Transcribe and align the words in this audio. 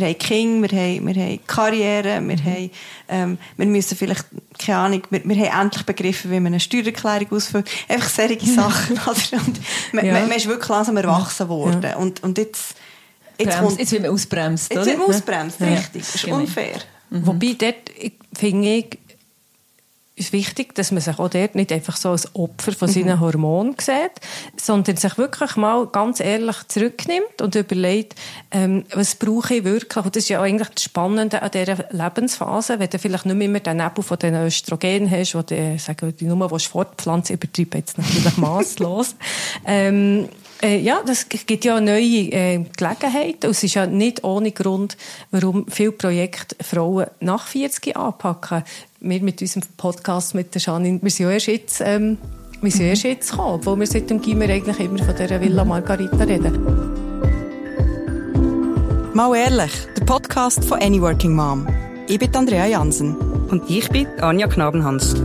wir 0.00 0.06
haben 0.08 0.18
Kinder, 0.18 0.70
wir 0.70 0.78
haben, 0.78 1.06
wir 1.06 1.22
haben 1.22 1.46
Karriere, 1.46 2.20
wir, 2.26 2.36
mhm. 2.36 2.44
haben, 2.44 2.70
ähm, 3.08 3.38
wir 3.56 3.66
müssen 3.66 3.96
vielleicht, 3.96 4.24
keine 4.58 4.78
Ahnung, 4.78 5.02
wir, 5.10 5.20
wir 5.24 5.36
haben 5.36 5.62
endlich 5.62 5.84
begriffen, 5.84 6.30
wie 6.30 6.40
man 6.40 6.52
eine 6.52 6.60
Steuererklärung 6.60 7.30
ausfüllt. 7.32 7.68
Einfach 7.88 8.08
solche 8.08 8.46
Sachen. 8.46 8.98
und 9.06 9.60
man, 9.92 10.06
ja. 10.06 10.12
man, 10.12 10.28
man, 10.28 10.36
ist 10.36 10.46
wirklich 10.46 10.68
langsam 10.68 10.96
erwachsen 10.96 11.48
worden. 11.48 11.82
Ja. 11.82 11.96
Und, 11.96 12.22
und 12.22 12.38
jetzt, 12.38 12.74
jetzt, 13.38 13.58
kommt, 13.58 13.78
jetzt 13.78 13.92
wird 13.92 14.02
man 14.02 14.10
ausbremst, 14.12 14.72
Jetzt 14.72 14.86
wird 14.86 14.98
man 14.98 15.08
ausbremst, 15.08 15.60
richtig. 15.60 16.02
Das 16.02 16.14
ist 16.14 16.24
genau. 16.24 16.38
unfair. 16.38 16.78
Mhm. 17.10 17.26
Wobei, 17.26 17.56
dort 17.58 17.90
finde 18.34 18.68
ich, 18.68 18.98
ist 20.20 20.32
wichtig, 20.32 20.74
dass 20.74 20.92
man 20.92 21.00
sich 21.00 21.18
auch 21.18 21.28
dort 21.28 21.54
nicht 21.54 21.72
einfach 21.72 21.96
so 21.96 22.10
als 22.10 22.34
Opfer 22.34 22.72
von 22.72 22.88
seinen 22.88 23.16
mhm. 23.16 23.20
Hormonen 23.20 23.74
sieht, 23.80 24.12
sondern 24.56 24.96
sich 24.96 25.18
wirklich 25.18 25.56
mal 25.56 25.86
ganz 25.86 26.20
ehrlich 26.20 26.56
zurücknimmt 26.68 27.42
und 27.42 27.54
überlegt, 27.54 28.14
ähm, 28.50 28.84
was 28.94 29.14
brauche 29.14 29.54
ich 29.54 29.64
wirklich? 29.64 30.04
Und 30.04 30.14
das 30.14 30.24
ist 30.24 30.28
ja 30.28 30.40
eigentlich 30.40 30.68
das 30.68 30.84
Spannende 30.84 31.42
an 31.42 31.50
dieser 31.50 31.84
Lebensphase, 31.90 32.78
wenn 32.78 32.90
du 32.90 32.98
vielleicht 32.98 33.26
nicht 33.26 33.36
mehr 33.36 33.48
immer 33.48 33.60
den 33.60 33.78
Nebel 33.78 34.04
von 34.04 34.18
den 34.18 34.34
Östrogen 34.34 35.10
hast, 35.10 35.34
wo 35.34 35.42
du, 35.42 35.78
sagen 35.78 36.14
die 36.18 36.26
Nummer, 36.26 36.48
die 36.48 36.60
fortpflanzen, 36.60 37.36
übertreiben 37.36 37.80
jetzt 37.80 37.98
natürlich 37.98 38.36
masslos. 38.36 39.16
ähm, 39.66 40.28
äh, 40.62 40.78
ja, 40.78 41.02
das 41.04 41.28
gibt 41.28 41.64
ja 41.64 41.80
neue 41.80 42.30
äh, 42.32 42.64
Gelegenheiten. 42.76 43.46
Und 43.46 43.50
es 43.50 43.62
ist 43.62 43.74
ja 43.74 43.86
nicht 43.86 44.24
ohne 44.24 44.52
Grund, 44.52 44.96
warum 45.30 45.66
viele 45.68 45.92
Projekte 45.92 46.56
Frauen 46.62 47.06
nach 47.20 47.46
40 47.46 47.96
anpacken. 47.96 48.62
Wir 49.00 49.22
mit 49.22 49.40
unserem 49.40 49.62
Podcast 49.76 50.34
mit 50.34 50.54
der 50.54 50.62
Janine, 50.62 51.00
wir 51.02 51.10
sind 51.10 51.26
ja 51.26 51.32
erst 51.32 51.46
jetzt, 51.46 51.80
ähm, 51.84 52.18
wir 52.60 52.70
sind 52.70 52.82
mhm. 52.82 52.88
erst 52.88 53.02
jetzt 53.04 53.30
gekommen, 53.30 53.54
obwohl 53.54 53.80
wir 53.80 53.86
seit 53.86 54.10
dem 54.10 54.20
Gimmer 54.20 54.48
eigentlich 54.48 54.78
immer 54.80 55.02
von 55.02 55.16
dieser 55.16 55.40
Villa 55.40 55.64
Margarita 55.64 56.24
reden. 56.24 56.58
Mal 59.14 59.36
ehrlich, 59.36 59.72
der 59.96 60.04
Podcast 60.04 60.64
von 60.64 60.80
Any 60.80 61.00
Working 61.00 61.34
Mom. 61.34 61.66
Ich 62.06 62.18
bin 62.18 62.34
Andrea 62.34 62.66
Jansen. 62.66 63.16
Und 63.50 63.68
ich 63.68 63.88
bin 63.88 64.06
Anja 64.20 64.46
Knabenhans. 64.46 65.16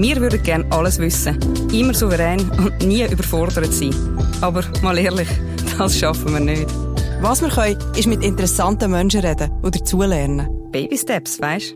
Wir 0.00 0.20
würden 0.20 0.40
gerne 0.44 0.64
alles 0.70 1.00
wissen, 1.00 1.36
immer 1.72 1.92
souverän 1.92 2.38
und 2.50 2.86
nie 2.86 3.02
überfordert 3.02 3.72
sein. 3.72 3.92
Aber 4.40 4.62
mal 4.80 4.96
ehrlich, 4.96 5.26
das 5.78 5.98
schaffen 5.98 6.32
wir 6.32 6.38
nicht. 6.38 6.70
Was 7.20 7.42
wir 7.42 7.48
können, 7.48 7.80
ist 7.96 8.06
mit 8.06 8.22
interessanten 8.22 8.92
Menschen 8.92 9.22
reden 9.22 9.50
oder 9.60 9.72
dazulernen. 9.72 10.70
Baby 10.70 10.96
Steps, 10.96 11.40
weisst 11.40 11.74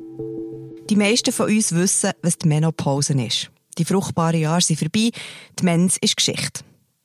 Die 0.89 0.95
meisten 0.95 1.33
von 1.33 1.47
uns 1.51 1.73
wissen, 1.73 2.13
was 2.23 2.39
die 2.39 2.47
Menopause 2.47 3.15
ist. 3.15 3.51
Die 3.77 3.85
fruchtbaren 3.85 4.41
Jahre 4.41 4.61
sind 4.61 4.79
vorbei, 4.79 5.11
die 5.59 5.65
Mens 5.65 5.97
ist 6.01 6.17
Geschichte. 6.17 6.61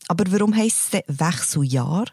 Aber 0.08 0.23
warum 0.32 0.56
heisst 0.56 0.94
es 0.94 1.20
Wechseljahr? 1.20 2.06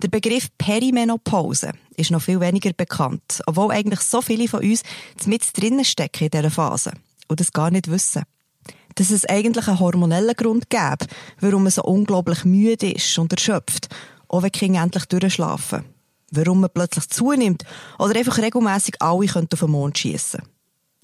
Der 0.00 0.08
Begriff 0.08 0.46
Perimenopause 0.58 1.72
ist 1.96 2.12
noch 2.12 2.22
viel 2.22 2.38
weniger 2.38 2.70
bekannt, 2.72 3.42
obwohl 3.46 3.72
eigentlich 3.72 4.00
so 4.00 4.22
viele 4.22 4.46
von 4.46 4.60
uns 4.60 4.84
mit 5.26 5.42
drinnen 5.58 5.84
stecken 5.84 6.26
in 6.26 6.30
dieser 6.30 6.50
Phase 6.52 6.92
und 7.28 7.40
das 7.40 7.52
gar 7.52 7.70
nicht 7.70 7.90
wissen. 7.90 8.24
Dass 8.94 9.10
es 9.10 9.24
eigentlich 9.26 9.68
einen 9.68 9.78
hormonellen 9.78 10.34
Grund 10.34 10.70
gäbe, 10.70 11.06
warum 11.40 11.64
man 11.64 11.72
so 11.72 11.82
unglaublich 11.82 12.44
müde 12.44 12.90
ist 12.90 13.18
und 13.18 13.32
erschöpft, 13.32 13.88
auch 14.28 14.42
wenn 14.42 14.52
Kinder 14.52 14.82
endlich 14.82 15.04
durchschlafen. 15.06 15.84
Warum 16.30 16.60
man 16.60 16.70
plötzlich 16.72 17.08
zunimmt 17.08 17.64
oder 17.98 18.18
einfach 18.18 18.38
regelmäßig 18.38 19.00
alle 19.00 19.24
auf 19.24 19.60
den 19.60 19.70
Mond 19.70 19.96
schiessen. 19.96 20.42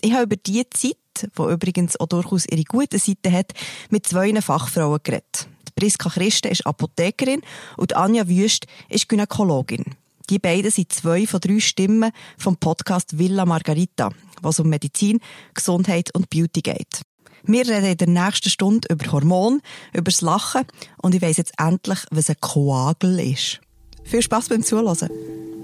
Ich 0.00 0.12
habe 0.12 0.24
über 0.24 0.36
diese 0.36 0.68
Zeit, 0.70 0.96
die 1.22 1.42
übrigens 1.42 1.98
auch 1.98 2.08
durchaus 2.08 2.44
ihre 2.46 2.64
guten 2.64 2.98
Seiten 2.98 3.32
hat, 3.32 3.52
mit 3.88 4.06
zwei 4.06 4.38
Fachfrauen 4.42 5.00
geredet. 5.02 5.48
Priska 5.76 6.10
Christen 6.10 6.48
ist 6.48 6.66
Apothekerin 6.66 7.40
und 7.76 7.96
Anja 7.96 8.28
Wüst 8.28 8.66
ist 8.88 9.08
Gynäkologin. 9.08 9.84
Die 10.30 10.38
beiden 10.38 10.70
sind 10.70 10.92
zwei 10.92 11.26
von 11.26 11.40
drei 11.40 11.60
Stimmen 11.60 12.10
vom 12.38 12.56
Podcast 12.56 13.18
Villa 13.18 13.44
Margarita, 13.44 14.10
was 14.42 14.60
um 14.60 14.68
Medizin, 14.68 15.20
Gesundheit 15.54 16.14
und 16.14 16.30
Beauty 16.30 16.60
geht. 16.60 17.02
Wir 17.46 17.66
reden 17.68 17.84
in 17.84 17.96
der 17.96 18.08
nächsten 18.08 18.48
Stunde 18.48 18.88
über 18.90 19.12
Hormone, 19.12 19.60
über 19.92 20.10
das 20.10 20.22
Lachen 20.22 20.64
und 21.02 21.14
ich 21.14 21.20
weiss 21.20 21.36
jetzt 21.36 21.52
endlich, 21.58 21.98
was 22.10 22.30
ein 22.30 22.36
Koagel 22.40 23.20
ist. 23.20 23.60
Viel 24.04 24.22
Spaß 24.22 24.48
beim 24.48 24.62
Zuhören. 24.62 25.10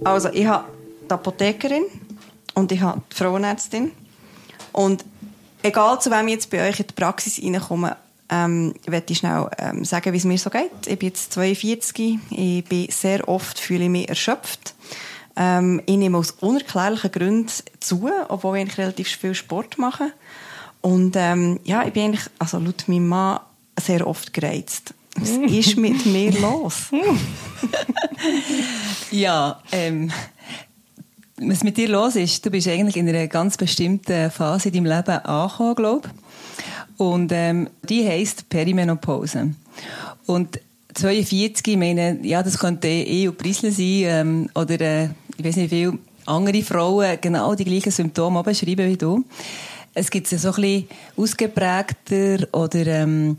Also, 0.05 0.29
ich 0.31 0.47
habe 0.47 0.67
die 1.09 1.13
Apothekerin 1.13 1.85
und 2.55 2.71
ich 2.73 2.81
habe 2.81 3.03
die 3.11 3.17
Frauenärztin. 3.17 3.93
Und 4.73 5.05
egal 5.63 6.01
zu 6.01 6.11
wem 6.11 6.29
ich 6.29 6.35
jetzt 6.35 6.51
bei 6.51 6.69
euch 6.69 6.81
in 6.81 6.87
die 6.87 6.95
Praxis 6.95 7.43
reinkomme, 7.43 7.97
ähm, 8.31 8.75
ich 8.83 8.91
möchte 8.91 9.15
schnell 9.15 9.49
ähm, 9.59 9.85
sagen, 9.85 10.13
wie 10.13 10.19
es 10.19 10.25
mir 10.25 10.39
so 10.39 10.51
geht. 10.51 10.87
Ich 10.87 10.99
bin 10.99 11.09
jetzt 11.09 11.33
42. 11.33 12.19
Ich 12.31 12.65
bin 12.65 12.89
sehr 12.91 13.27
oft 13.29 13.59
fühle 13.59 13.85
ich 13.85 13.91
mich 13.91 14.09
erschöpft. 14.09 14.75
Ähm, 15.37 15.81
ich 15.87 15.97
nehme 15.97 16.19
aus 16.19 16.33
unerklärlichen 16.33 17.13
Gründen 17.13 17.53
zu, 17.81 18.11
obwohl 18.29 18.57
ich 18.57 18.63
eigentlich 18.63 18.79
relativ 18.79 19.09
viel 19.09 19.35
Sport 19.35 19.79
mache. 19.79 20.13
Und 20.81 21.15
ähm, 21.17 21.61
ja, 21.65 21.87
ich 21.87 21.93
bin 21.93 22.05
eigentlich, 22.05 22.27
also 22.39 22.59
laut 22.59 22.89
meinem 22.89 23.09
Mann, 23.09 23.41
sehr 23.79 24.07
oft 24.07 24.33
gereizt. 24.33 24.95
Was 25.17 25.31
ist 25.31 25.77
mit 25.77 26.07
mir 26.07 26.33
los? 26.41 26.89
ja, 29.11 29.61
ähm, 29.73 30.11
was 31.39 31.65
mit 31.65 31.77
dir 31.77 31.89
los 31.89 32.17
ist, 32.17 32.45
du 32.45 32.51
bist 32.51 32.69
eigentlich 32.69 32.97
in 32.97 33.09
einer 33.09 33.27
ganz 33.27 33.57
bestimmten 33.57 34.31
Phase 34.31 34.69
in 34.69 34.75
deinem 34.75 34.97
Leben 34.97 35.25
angekommen, 35.25 35.75
glaube 35.75 36.09
ich. 36.09 36.99
Und 36.99 37.33
ähm, 37.33 37.71
die 37.89 38.07
heisst 38.07 38.49
Perimenopause. 38.51 39.55
Und 40.27 40.61
42, 40.95 41.67
ich 41.67 41.77
meine, 41.77 42.19
ja, 42.23 42.43
das 42.43 42.59
könnte 42.59 42.89
eh 42.89 43.29
und 43.29 43.39
Preisler 43.39 43.71
sein, 43.71 44.03
ähm, 44.05 44.51
oder 44.55 44.81
äh, 44.81 45.09
ich 45.37 45.45
weiß 45.45 45.57
nicht, 45.57 45.71
wie 45.71 45.85
viele 45.87 45.99
andere 46.27 46.63
Frauen 46.63 47.19
genau 47.21 47.55
die 47.55 47.65
gleichen 47.65 47.93
Symptome 47.93 48.43
beschreiben 48.43 48.89
wie 48.89 48.97
du. 48.97 49.25
Es 49.95 50.11
gibt 50.11 50.31
es 50.31 50.43
so 50.43 50.49
ein 50.51 50.55
bisschen 50.55 50.89
ausgeprägter 51.17 52.47
oder 52.53 52.87
ähm, 52.87 53.39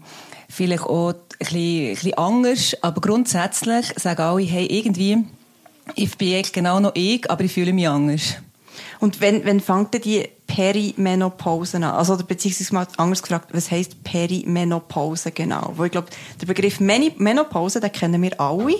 vielleicht 0.49 0.83
auch 0.83 1.13
ein 1.13 1.15
bisschen, 1.39 1.87
ein 1.87 1.93
bisschen 1.93 2.13
anders, 2.15 2.77
aber 2.81 3.01
grundsätzlich 3.01 3.93
sagen 3.95 4.21
alle, 4.21 4.43
hey, 4.43 4.65
irgendwie, 4.65 5.23
ich 5.95 6.17
bin 6.17 6.43
genau 6.51 6.79
noch 6.79 6.95
ich, 6.95 7.29
aber 7.29 7.43
ich 7.43 7.53
fühle 7.53 7.73
mich 7.73 7.87
anders. 7.87 8.35
Und 8.99 9.21
wenn, 9.21 9.43
wenn 9.45 9.59
fängt 9.59 10.03
die 10.05 10.27
Perimenopause 10.51 11.77
an? 11.77 11.83
Also, 11.85 12.17
beziehungsweise 12.17 12.73
mal 12.73 12.87
anders 12.97 13.21
gefragt, 13.21 13.49
was 13.53 13.71
heisst 13.71 14.03
Perimenopause 14.03 15.31
genau? 15.31 15.73
Weil 15.77 15.85
ich 15.85 15.91
glaube, 15.93 16.09
der 16.41 16.45
Begriff 16.45 16.81
Menopause, 16.81 17.79
den 17.79 17.91
kennen 17.91 18.21
wir 18.21 18.39
alle. 18.39 18.75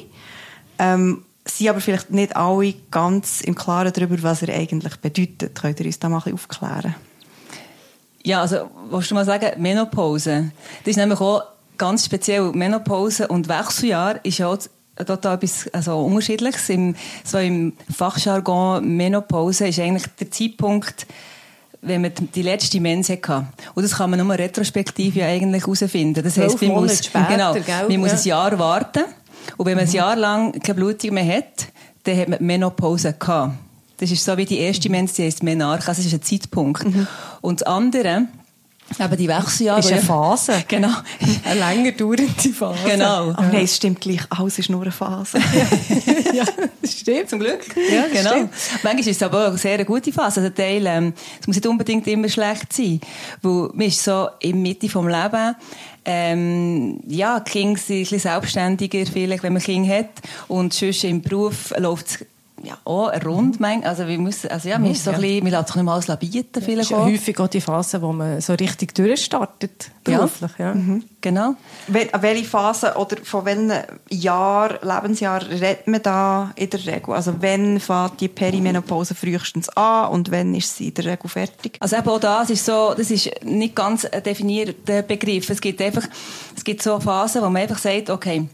Ähm, 0.77 1.23
sind 1.45 1.69
aber 1.69 1.79
vielleicht 1.79 2.11
nicht 2.11 2.35
alle 2.35 2.73
ganz 2.91 3.39
im 3.41 3.55
Klaren 3.55 3.93
darüber, 3.93 4.21
was 4.21 4.41
er 4.41 4.53
eigentlich 4.53 4.97
bedeutet. 4.97 5.59
Könnt 5.59 5.79
ihr 5.79 5.85
uns 5.85 5.97
da 5.97 6.09
mal 6.09 6.17
aufklären? 6.17 6.95
Ja, 8.23 8.41
also, 8.41 8.69
willst 8.89 9.09
du 9.09 9.15
mal 9.15 9.25
sagen, 9.25 9.61
Menopause? 9.61 10.51
Das 10.83 10.91
ist 10.91 10.97
nämlich 10.97 11.21
auch 11.21 11.43
ganz 11.77 12.05
speziell. 12.05 12.51
Menopause 12.51 13.29
und 13.29 13.47
Wechseljahr 13.47 14.23
ist 14.25 14.39
ja 14.39 14.47
auch 14.49 14.57
total 15.05 15.35
etwas 15.35 15.69
also 15.71 15.99
Unterschiedliches. 16.01 16.67
Im, 16.69 16.95
so 17.23 17.37
im 17.37 17.73
Fachjargon 17.89 18.97
Menopause 18.97 19.67
ist 19.67 19.79
eigentlich 19.79 20.05
der 20.19 20.29
Zeitpunkt, 20.29 21.07
wenn 21.81 22.01
man 22.01 22.11
die 22.35 22.41
letzte 22.41 22.79
Mens 22.79 23.09
hatte. 23.09 23.47
Und 23.73 23.83
das 23.83 23.95
kann 23.95 24.09
man 24.09 24.25
nur 24.25 24.37
retrospektiv 24.37 25.15
ja 25.15 25.25
eigentlich 25.25 25.63
herausfinden. 25.63 26.23
Das 26.23 26.37
heisst, 26.37 26.61
man 26.61 26.71
muss, 26.71 27.05
später, 27.05 27.53
genau, 27.53 27.87
man 27.87 27.99
muss 27.99 28.11
ein 28.11 28.23
Jahr 28.23 28.57
warten. 28.59 29.03
Und 29.57 29.65
wenn 29.65 29.75
man 29.75 29.85
mhm. 29.85 29.89
ein 29.89 29.95
Jahr 29.95 30.15
lang 30.15 30.51
keine 30.59 30.75
Blutung 30.75 31.13
mehr 31.15 31.37
hat, 31.37 31.67
dann 32.03 32.17
hat 32.17 32.29
man 32.29 32.43
Menopause 32.43 33.13
gehabt. 33.13 33.55
Das 33.97 34.09
ist 34.11 34.23
so 34.23 34.35
wie 34.37 34.45
die 34.45 34.57
erste 34.57 34.89
Mens, 34.89 35.13
die 35.13 35.23
heisst 35.23 35.43
Menarche. 35.43 35.87
Also 35.87 36.01
das 36.01 36.11
ist 36.11 36.13
ein 36.13 36.23
Zeitpunkt. 36.23 36.85
Mhm. 36.85 37.07
Und 37.41 37.61
das 37.61 37.67
andere, 37.67 38.27
aber 38.99 39.15
die 39.15 39.27
Wechseljahre. 39.27 39.79
Ist 39.79 39.91
eine 39.91 40.01
Phase. 40.01 40.63
Genau. 40.67 40.89
Eine 41.43 41.59
länger 41.59 41.91
dauernde 41.93 42.27
Phase. 42.53 42.79
Genau. 42.85 43.31
Aber 43.31 43.43
nein, 43.43 43.63
es 43.63 43.75
stimmt 43.75 44.01
gleich. 44.01 44.21
Alles 44.29 44.59
ist 44.59 44.69
nur 44.69 44.81
eine 44.81 44.91
Phase. 44.91 45.39
ja, 46.33 46.43
das 46.81 46.99
stimmt. 46.99 47.29
Zum 47.29 47.39
Glück. 47.39 47.63
Ja, 47.75 48.07
genau. 48.07 48.31
Stimmt. 48.31 48.53
Manchmal 48.83 48.99
ist 48.99 49.07
es 49.07 49.23
aber 49.23 49.43
auch 49.43 49.49
eine 49.49 49.57
sehr 49.57 49.83
gute 49.85 50.11
Phase. 50.11 50.41
Also 50.41 50.53
Teil, 50.53 50.85
ähm, 50.85 51.13
es 51.39 51.47
muss 51.47 51.55
nicht 51.55 51.66
unbedingt 51.66 52.07
immer 52.07 52.29
schlecht 52.29 52.72
sein. 52.73 53.01
Weil 53.41 53.69
man 53.73 53.87
ist 53.87 54.03
so 54.03 54.29
in 54.39 54.51
der 54.51 54.61
Mitte 54.61 54.87
des 54.87 54.93
Lebens, 54.93 55.55
ähm, 56.03 56.99
ja, 57.07 57.39
die 57.39 57.51
Kinder 57.51 57.79
sind 57.79 57.97
ein 57.97 58.01
bisschen 58.01 58.19
selbstständiger, 58.19 59.05
vielleicht, 59.05 59.43
wenn 59.43 59.53
man 59.53 59.61
Kinder 59.61 59.97
hat. 59.97 60.09
Und 60.47 60.73
sonst 60.73 61.03
im 61.03 61.22
Beruf 61.22 61.73
läuft 61.77 62.07
es 62.07 62.25
ja, 62.63 62.78
auch 62.85 63.11
rund, 63.25 63.59
mhm. 63.59 63.84
also 63.84 64.08
wir 64.08 64.19
müssen, 64.19 64.49
also 64.52 64.69
ja, 64.69 64.78
man 64.78 64.91
ist 64.91 65.03
so 65.03 65.11
ja. 65.11 65.17
ein 65.17 65.22
bisschen, 65.22 65.66
sich 65.66 65.75
nicht 65.75 65.84
mal 65.84 65.93
alles 65.93 66.19
bieten, 66.19 66.61
vielleicht 66.61 66.93
auch. 66.93 67.05
häufig 67.05 67.40
auch 67.40 67.47
die 67.47 67.61
Phase, 67.61 68.02
wo 68.02 68.11
man 68.11 68.41
so 68.41 68.53
richtig 68.53 68.93
durchstartet, 68.93 69.91
beruflich, 70.03 70.52
ja. 70.58 70.67
ja. 70.67 70.73
Mhm. 70.75 71.03
Genau. 71.22 71.55
An 72.11 72.22
welche 72.22 72.46
Phase 72.46 72.96
oder 72.96 73.17
von 73.23 73.46
welchem 73.46 73.72
Jahr, 74.09 74.79
Lebensjahr 74.81 75.47
redet 75.47 75.87
man 75.87 76.02
da 76.02 76.52
in 76.55 76.69
der 76.69 76.85
Regel? 76.85 77.13
Also 77.13 77.41
wenn 77.41 77.79
fängt 77.79 78.19
die 78.19 78.28
Perimenopause 78.28 79.13
frühestens 79.13 79.69
an 79.69 80.11
und 80.11 80.31
wenn 80.31 80.55
ist 80.55 80.78
sie 80.78 80.90
in 80.90 80.93
der 80.96 81.05
Regel 81.05 81.29
fertig? 81.29 81.78
Also 81.79 81.96
eben 81.96 82.09
auch 82.09 82.19
das 82.19 82.49
ist 82.49 82.66
so, 82.66 82.93
das 82.97 83.11
ist 83.11 83.29
nicht 83.43 83.75
ganz 83.75 84.05
ein 84.05 84.23
definierter 84.23 85.03
Begriff. 85.03 85.49
Es 85.49 85.61
gibt 85.61 85.81
einfach, 85.81 86.08
es 86.55 86.63
gibt 86.63 86.81
so 86.81 86.99
Phasen, 86.99 87.41
wo 87.41 87.49
man 87.49 87.61
einfach 87.61 87.78
sagt, 87.78 88.09
okay, 88.09 88.47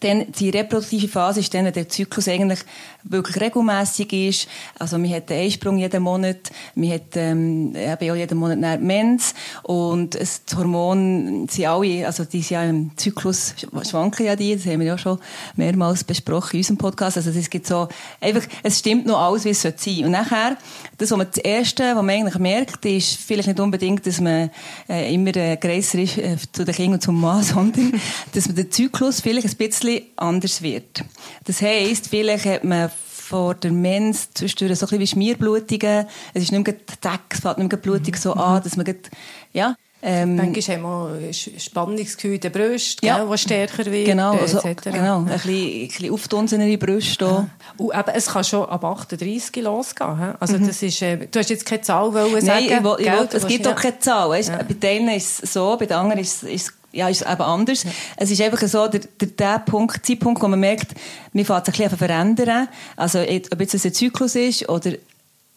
dann 0.00 0.32
die 0.32 0.50
reproduktive 0.50 1.08
Phase 1.08 1.40
ist 1.40 1.54
dann, 1.54 1.64
wenn 1.64 1.72
der 1.72 1.88
Zyklus 1.88 2.26
eigentlich 2.26 2.60
wirklich 3.04 3.40
regelmäßig 3.40 4.12
ist. 4.12 4.48
Also 4.78 4.98
man 4.98 5.12
hat 5.12 5.30
einen 5.30 5.42
Einsprung 5.42 5.78
jeden 5.78 6.02
Monat, 6.02 6.50
man 6.74 6.90
hat 6.90 7.14
ähm, 7.14 7.74
eben 7.76 8.10
auch 8.10 8.16
jeden 8.16 8.38
Monat 8.38 8.56
eine 8.56 8.78
Mens 8.82 9.34
und 9.62 10.16
es, 10.16 10.44
das 10.44 10.58
Hormon 10.58 11.46
sind 11.48 11.66
alle, 11.66 12.04
also 12.04 12.24
die 12.24 12.40
sind 12.40 12.50
ja 12.50 12.64
im 12.64 12.96
Zyklus 12.96 13.54
schwanken 13.88 14.26
ja 14.26 14.34
die, 14.34 14.56
das 14.56 14.66
haben 14.66 14.80
wir 14.80 14.88
ja 14.88 14.98
schon 14.98 15.18
mehrmals 15.54 16.02
besprochen 16.02 16.54
in 16.54 16.60
unserem 16.60 16.78
Podcast. 16.78 17.16
Also 17.16 17.30
es 17.30 17.48
gibt 17.48 17.66
so 17.66 17.88
einfach, 18.20 18.42
es 18.64 18.80
stimmt 18.80 19.06
noch 19.06 19.20
alles, 19.20 19.44
wie 19.44 19.50
es 19.50 19.62
sein 19.62 19.74
sollte. 19.76 20.04
Und 20.04 20.10
nachher, 20.10 20.56
das, 20.98 21.10
was 21.10 21.18
man 21.18 21.28
das 21.32 21.38
Erste, 21.38 21.94
was 21.94 22.02
man 22.02 22.10
eigentlich 22.10 22.38
merkt, 22.38 22.84
ist 22.86 23.18
vielleicht 23.18 23.48
nicht 23.48 23.60
unbedingt, 23.60 24.04
dass 24.06 24.20
man 24.20 24.50
äh, 24.88 25.14
immer 25.14 25.34
äh, 25.36 25.56
grösser 25.56 25.98
ist 25.98 26.18
äh, 26.18 26.36
zu 26.52 26.64
den 26.64 26.74
Kindern 26.74 26.94
und 26.94 27.02
zum 27.02 27.20
Mann, 27.20 27.42
sondern 27.44 28.00
dass 28.32 28.46
man 28.46 28.56
den 28.56 28.70
Zyklus 28.70 29.20
vielleicht 29.20 29.46
ein 29.46 29.56
bisschen 29.56 29.75
anders 30.16 30.62
wird. 30.62 31.04
Das 31.44 31.62
heisst, 31.62 32.08
vielleicht 32.08 32.44
hat 32.44 32.64
man 32.64 32.90
vor 32.90 33.54
der 33.54 33.72
Mens 33.72 34.28
zwischendurch 34.34 34.78
so 34.78 34.86
ein 34.86 34.90
bisschen 34.90 35.00
wie 35.00 35.06
Schmierblutungen. 35.06 36.06
Es 36.32 36.44
ist 36.44 36.52
nicht 36.52 36.66
mehr 36.66 36.76
Tag, 37.00 37.20
es 37.30 37.40
fällt 37.40 37.58
nicht 37.58 37.70
mehr 37.70 37.80
Blutung 37.80 38.14
so 38.14 38.34
an, 38.34 38.62
dass 38.62 38.76
man 38.76 38.84
grad, 38.84 39.10
ja, 39.52 39.74
ähm, 40.02 40.36
Manchmal 40.36 40.76
haben 40.76 41.20
wir 41.20 41.32
Spannungsgefühl 41.32 42.38
der 42.38 42.50
Brust, 42.50 43.02
ja. 43.02 43.16
gell, 43.16 43.28
was 43.28 43.40
stärker 43.40 43.86
wird. 43.86 44.06
Genau, 44.06 44.34
äh, 44.34 44.40
also, 44.40 44.60
genau. 44.60 45.20
Ein 45.20 45.24
bisschen, 45.24 45.50
ein 45.50 45.88
bisschen 45.88 46.12
aufdunsenere 46.12 46.78
Brüste. 46.78 47.24
Ja. 47.24 47.48
Und 47.78 47.92
eben, 47.92 48.10
es 48.14 48.26
kann 48.26 48.44
schon 48.44 48.68
ab 48.68 48.84
38 48.84 49.64
losgehen. 49.64 50.34
Also 50.38 50.58
mhm. 50.58 50.66
das 50.68 50.82
ist, 50.82 51.00
äh, 51.00 51.26
du 51.26 51.38
hast 51.38 51.48
jetzt 51.48 51.64
keine 51.64 51.80
Zahl 51.80 52.12
wollen 52.12 52.44
sagen. 52.44 52.66
Nein, 52.66 52.78
ich 52.78 52.84
will, 52.84 52.96
ich 53.00 53.10
will, 53.10 53.28
es 53.32 53.46
gibt 53.46 53.64
ja. 53.66 53.72
auch 53.72 53.76
keine 53.76 53.98
Zahl. 53.98 54.28
Weißt? 54.28 54.50
Ja. 54.50 54.58
Bei 54.58 54.74
denen 54.74 55.08
ist 55.08 55.42
es 55.42 55.52
so, 55.54 55.76
bei 55.76 55.86
den 55.86 55.96
anderen 55.96 56.20
ist 56.20 56.44
es 56.44 56.75
ja, 56.96 57.08
ist 57.08 57.22
eben 57.22 57.42
anders. 57.42 57.84
Ja. 57.84 57.90
Es 58.16 58.30
ist 58.30 58.40
einfach 58.40 58.66
so, 58.66 58.88
der, 58.88 59.00
der, 59.20 59.28
der 59.28 59.58
Punkt, 59.60 60.04
Zeitpunkt, 60.06 60.42
wo 60.42 60.48
man 60.48 60.60
merkt, 60.60 60.92
man 61.32 61.44
fängt 61.44 61.66
sich 61.66 61.74
ein 61.74 61.82
bisschen 61.82 61.98
verändern. 61.98 62.68
Also, 62.96 63.20
ob 63.20 63.60
jetzt 63.60 63.74
ein 63.74 63.94
Zyklus 63.94 64.34
ist 64.34 64.68
oder 64.68 64.92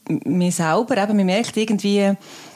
mir 0.07 0.51
selber, 0.51 0.97
eben, 0.97 1.17
man 1.17 1.25
merkt 1.25 1.55
irgendwie, 1.55 2.13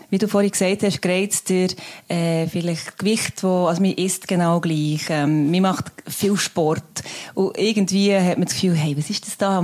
wie 0.09 0.17
du 0.17 0.27
vorhin 0.27 0.51
gesagt 0.51 0.83
hast, 0.83 1.01
gereizt 1.01 1.49
der 1.49 1.69
äh, 2.07 2.47
vielleicht 2.47 2.99
Gewicht, 2.99 3.43
wo, 3.43 3.65
also 3.65 3.81
man 3.81 3.93
isst 3.93 4.27
genau 4.27 4.59
gleich, 4.59 5.05
ähm, 5.09 5.49
man 5.49 5.61
macht 5.61 5.85
viel 6.07 6.37
Sport 6.37 7.03
und 7.33 7.57
irgendwie 7.57 8.15
hat 8.15 8.37
man 8.37 8.45
das 8.45 8.53
Gefühl, 8.53 8.75
hey, 8.75 8.95
was 8.97 9.09
ist 9.09 9.25
das 9.25 9.37
da? 9.37 9.63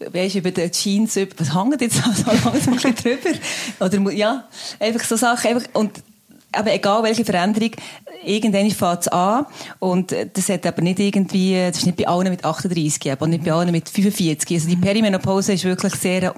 Weißt 0.00 0.34
du, 0.34 0.38
über 0.38 0.50
die 0.52 0.70
Jeans, 0.70 1.16
was 1.36 1.54
hängt 1.54 1.80
jetzt 1.80 1.96
so 1.96 2.10
langsam 2.26 2.74
ein 2.74 2.74
bisschen 2.74 2.94
drüber? 2.94 3.38
Oder, 3.80 4.12
ja, 4.12 4.44
einfach 4.80 5.04
so 5.04 5.16
Sachen, 5.16 5.50
einfach, 5.50 5.68
und 5.74 6.02
aber 6.56 6.72
egal 6.72 7.02
welche 7.02 7.24
Veränderung, 7.24 7.70
irgendwann 8.24 8.70
fängt 8.70 9.00
es 9.00 9.08
an. 9.08 9.46
Und 9.78 10.12
äh, 10.12 10.28
das 10.32 10.48
hat 10.48 10.66
aber 10.66 10.82
nicht 10.82 10.98
irgendwie, 10.98 11.54
das 11.54 11.78
ist 11.78 11.86
nicht 11.86 11.98
bei 11.98 12.08
allen 12.08 12.30
mit 12.30 12.44
38, 12.44 13.12
aber 13.12 13.26
nicht 13.26 13.44
bei 13.44 13.52
allen 13.52 13.70
mit 13.70 13.88
45. 13.88 14.56
Also 14.56 14.68
die 14.68 14.76
Perimenopause 14.76 15.52
ist 15.52 15.64
wirklich 15.64 15.94
sehr, 15.94 16.34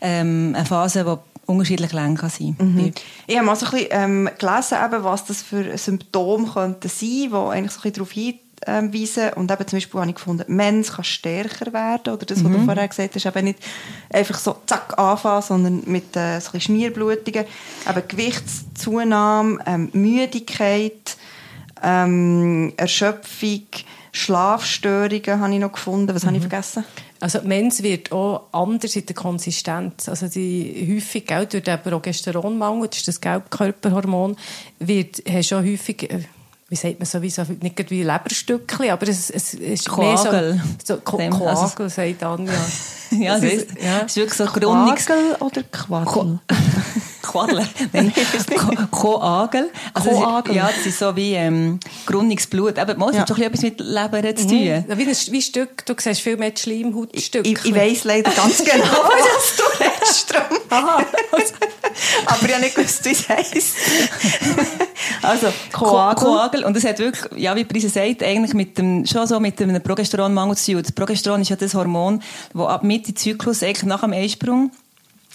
ähm, 0.00 0.52
eine 0.54 0.66
Phase, 0.66 1.04
die 1.04 1.50
unterschiedlich 1.50 1.92
lang 1.92 2.16
kann 2.16 2.30
sein 2.30 2.56
mhm. 2.58 2.92
Ich 3.26 3.36
habe 3.36 3.46
mal 3.46 3.56
so 3.56 3.66
ein 3.66 3.72
bisschen 3.72 3.88
ähm, 3.90 4.30
gelesen, 4.38 4.78
eben, 4.84 5.04
was 5.04 5.24
das 5.24 5.42
für 5.42 5.76
Symptome 5.76 6.48
könnten 6.50 6.88
sein, 6.88 7.30
die 7.30 7.34
eigentlich 7.34 7.72
so 7.72 7.80
ein 7.80 7.82
bisschen 7.82 7.92
darauf 7.92 8.12
hin 8.12 8.38
ähm, 8.66 8.92
weisen. 8.92 9.32
Und 9.34 9.50
eben 9.50 9.66
zum 9.66 9.76
Beispiel 9.76 10.00
habe 10.00 10.10
ich 10.10 10.16
gefunden, 10.16 10.44
Mens 10.48 10.92
kann 10.92 11.04
stärker 11.04 11.72
werden. 11.72 12.14
Oder 12.14 12.26
das, 12.26 12.42
was 12.44 12.50
mhm. 12.50 12.60
du 12.60 12.64
vorher 12.64 12.88
gesagt 12.88 13.14
hast, 13.14 13.26
eben 13.26 13.44
nicht 13.44 13.58
einfach 14.10 14.38
so 14.38 14.56
zack 14.66 14.98
anfangen, 14.98 15.42
sondern 15.42 15.82
mit 15.86 16.16
äh, 16.16 16.40
so 16.40 16.50
ein 16.54 16.60
Schmierblutungen. 16.60 17.44
Eben 17.88 18.08
Gewichtszunahme, 18.08 19.58
ähm, 19.66 19.90
Müdigkeit, 19.92 21.16
ähm, 21.82 22.72
Erschöpfung, 22.76 23.66
Schlafstörungen 24.12 25.40
habe 25.40 25.52
ich 25.52 25.60
noch 25.60 25.72
gefunden. 25.72 26.14
Was 26.14 26.22
mhm. 26.22 26.28
habe 26.28 26.36
ich 26.36 26.44
mhm. 26.44 26.48
vergessen? 26.48 26.84
Also 27.20 27.40
Mens 27.42 27.82
wird 27.82 28.12
auch 28.12 28.48
anders 28.52 28.94
in 28.96 29.06
der 29.06 29.14
Konsistenz. 29.14 30.08
Also 30.08 30.28
die 30.28 30.94
häufig 30.94 31.26
gell, 31.26 31.46
durch 31.46 31.64
den 31.64 31.80
Progesteronmangel, 31.80 32.88
das 32.88 32.98
ist 32.98 33.08
das 33.08 33.20
Gelbkörperhormon, 33.20 34.36
wird, 34.78 35.22
hast 35.28 35.48
schon 35.48 35.64
häufig 35.64 36.10
äh, 36.10 36.20
wie 36.68 36.76
sagt 36.76 36.98
man 36.98 37.06
sowieso, 37.06 37.42
nicht 37.60 37.90
wie 37.90 38.02
Leberstückchen, 38.02 38.90
aber 38.90 39.08
es, 39.08 39.30
es, 39.30 39.54
es 39.54 39.60
ist 39.60 39.88
Koagel. 39.88 40.54
mehr 40.54 40.64
so, 40.82 40.94
so 40.94 41.00
Ko 41.00 41.18
Koagel, 41.18 41.90
sagt 41.90 42.22
Anja. 42.22 42.52
ja, 43.10 43.36
es 43.36 43.42
ist, 43.42 43.66
ja. 43.82 43.98
ist 43.98 44.16
wirklich 44.16 44.34
so 44.34 44.46
Grundungs... 44.46 45.06
Koagel 45.06 45.36
oder 45.40 45.62
Quadel? 45.64 46.40
Quadler? 47.24 47.66
Nein, 47.92 48.12
Koagel. 48.90 49.70
Also 49.92 50.10
Koagel. 50.10 50.54
Ja, 50.54 50.68
das 50.68 50.86
ist 50.86 50.98
so 50.98 51.16
wie 51.16 51.34
ähm, 51.34 51.80
Grundungsblut. 52.06 52.78
Aber 52.78 52.92
es 52.92 53.14
ja. 53.14 53.20
hat 53.22 53.30
doch 53.30 53.38
etwas 53.38 53.62
mit 53.62 53.80
Leber 53.80 54.22
zu 54.36 54.46
tun. 54.46 54.58
Mhm. 54.58 54.98
Wie, 54.98 55.06
ein, 55.06 55.16
wie 55.30 55.42
Stück, 55.42 55.84
du 55.86 55.94
siehst 55.98 56.20
viel 56.20 56.36
mehr 56.36 56.52
Schleimhautstücke. 56.56 57.48
Ich, 57.48 57.64
ich 57.64 57.74
weiss 57.74 58.04
leider 58.04 58.30
ganz 58.30 58.58
genau, 58.64 58.84
was 58.84 59.56
du 59.56 59.84
drum. 60.22 60.58
Aha. 60.70 60.98
Aber 62.26 62.46
ich 62.46 62.52
habe 62.52 62.62
nicht 62.62 62.74
gewusst, 62.74 63.04
wie 63.04 63.10
es 63.10 63.28
heisst. 63.28 63.76
Also, 65.22 65.48
Koagel. 65.72 66.24
Koagel. 66.24 66.64
Und 66.64 66.76
es 66.76 66.84
hat 66.84 66.98
wirklich, 66.98 67.40
ja, 67.40 67.54
wie 67.56 67.64
Prise 67.64 67.88
sagt, 67.88 68.22
eigentlich 68.22 68.54
mit 68.54 68.78
dem, 68.78 69.06
schon 69.06 69.26
so 69.26 69.40
mit 69.40 69.60
einem 69.60 69.82
Progesteronmangel 69.82 70.56
zu 70.56 70.72
tun. 70.72 70.82
Das 70.82 70.92
Progesteron 70.92 71.40
ist 71.40 71.50
ja 71.50 71.56
das 71.56 71.74
Hormon, 71.74 72.22
das 72.52 72.66
ab 72.66 72.82
Mitte 72.84 73.14
Zyklus, 73.14 73.62
eigentlich 73.62 73.84
nach 73.84 74.00
dem 74.00 74.12
Eisprung, 74.12 74.70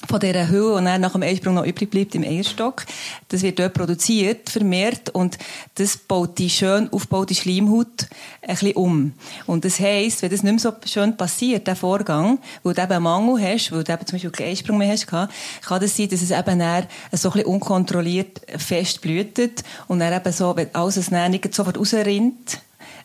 von 0.07 0.19
dieser 0.19 0.47
Höhe, 0.47 0.79
die 0.79 0.85
dann 0.85 1.01
nach 1.01 1.11
dem 1.11 1.23
Eisprung 1.23 1.55
noch 1.55 1.65
übrig 1.65 1.89
bleibt 1.89 2.15
im 2.15 2.23
Eierstock. 2.23 2.85
Das 3.27 3.41
wird 3.41 3.59
dort 3.59 3.73
produziert, 3.73 4.49
vermehrt, 4.49 5.09
und 5.09 5.37
das 5.75 5.97
baut 5.97 6.37
die 6.37 6.49
schön 6.49 6.91
aufgebaute 6.91 7.35
Schleimhaut 7.35 8.07
ein 8.41 8.49
bisschen 8.49 8.73
um. 8.73 9.13
Und 9.45 9.65
das 9.65 9.79
heisst, 9.79 10.21
wenn 10.21 10.31
das 10.31 10.43
nicht 10.43 10.51
mehr 10.51 10.59
so 10.59 10.73
schön 10.85 11.17
passiert, 11.17 11.67
der 11.67 11.75
Vorgang, 11.75 12.39
wo 12.63 12.71
du 12.71 12.81
eben 12.81 12.91
einen 12.91 13.03
Mangel 13.03 13.41
hast, 13.41 13.71
wo 13.71 13.81
du 13.81 13.91
eben 13.91 14.05
zum 14.05 14.15
Beispiel 14.15 14.31
keinen 14.31 14.51
Eisprung 14.51 14.77
mehr 14.77 14.91
hast, 14.91 15.07
kann 15.07 15.29
das 15.67 15.95
sein, 15.95 16.09
dass 16.09 16.21
es 16.21 16.31
eben 16.31 16.59
dann 16.59 16.87
so 17.11 17.29
ein 17.29 17.33
bisschen 17.33 17.47
unkontrolliert 17.47 18.41
fest 18.57 19.01
blühtet 19.01 19.63
und 19.87 19.99
dann 19.99 20.13
eben 20.13 20.33
so, 20.33 20.55
wenn 20.55 20.73
alles 20.73 21.11
nicht 21.11 21.53
sofort 21.53 21.77
rausrinnt, 21.77 22.61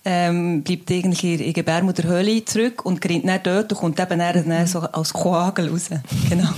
ähm, 0.06 0.62
bleibt 0.62 0.90
eigentlich 0.90 1.24
in 1.24 1.38
der 1.38 1.52
Gebärmutterhöhle 1.52 2.44
zurück 2.44 2.84
und 2.84 3.00
grinnt 3.00 3.26
dann 3.26 3.40
dort 3.42 3.72
und 3.72 3.78
kommt 3.78 3.98
eben 3.98 4.18
dann, 4.18 4.48
dann 4.48 4.66
so 4.66 4.80
als 4.80 5.12
Koagel 5.12 5.70
raus. 5.70 5.90
Genau. 6.28 6.48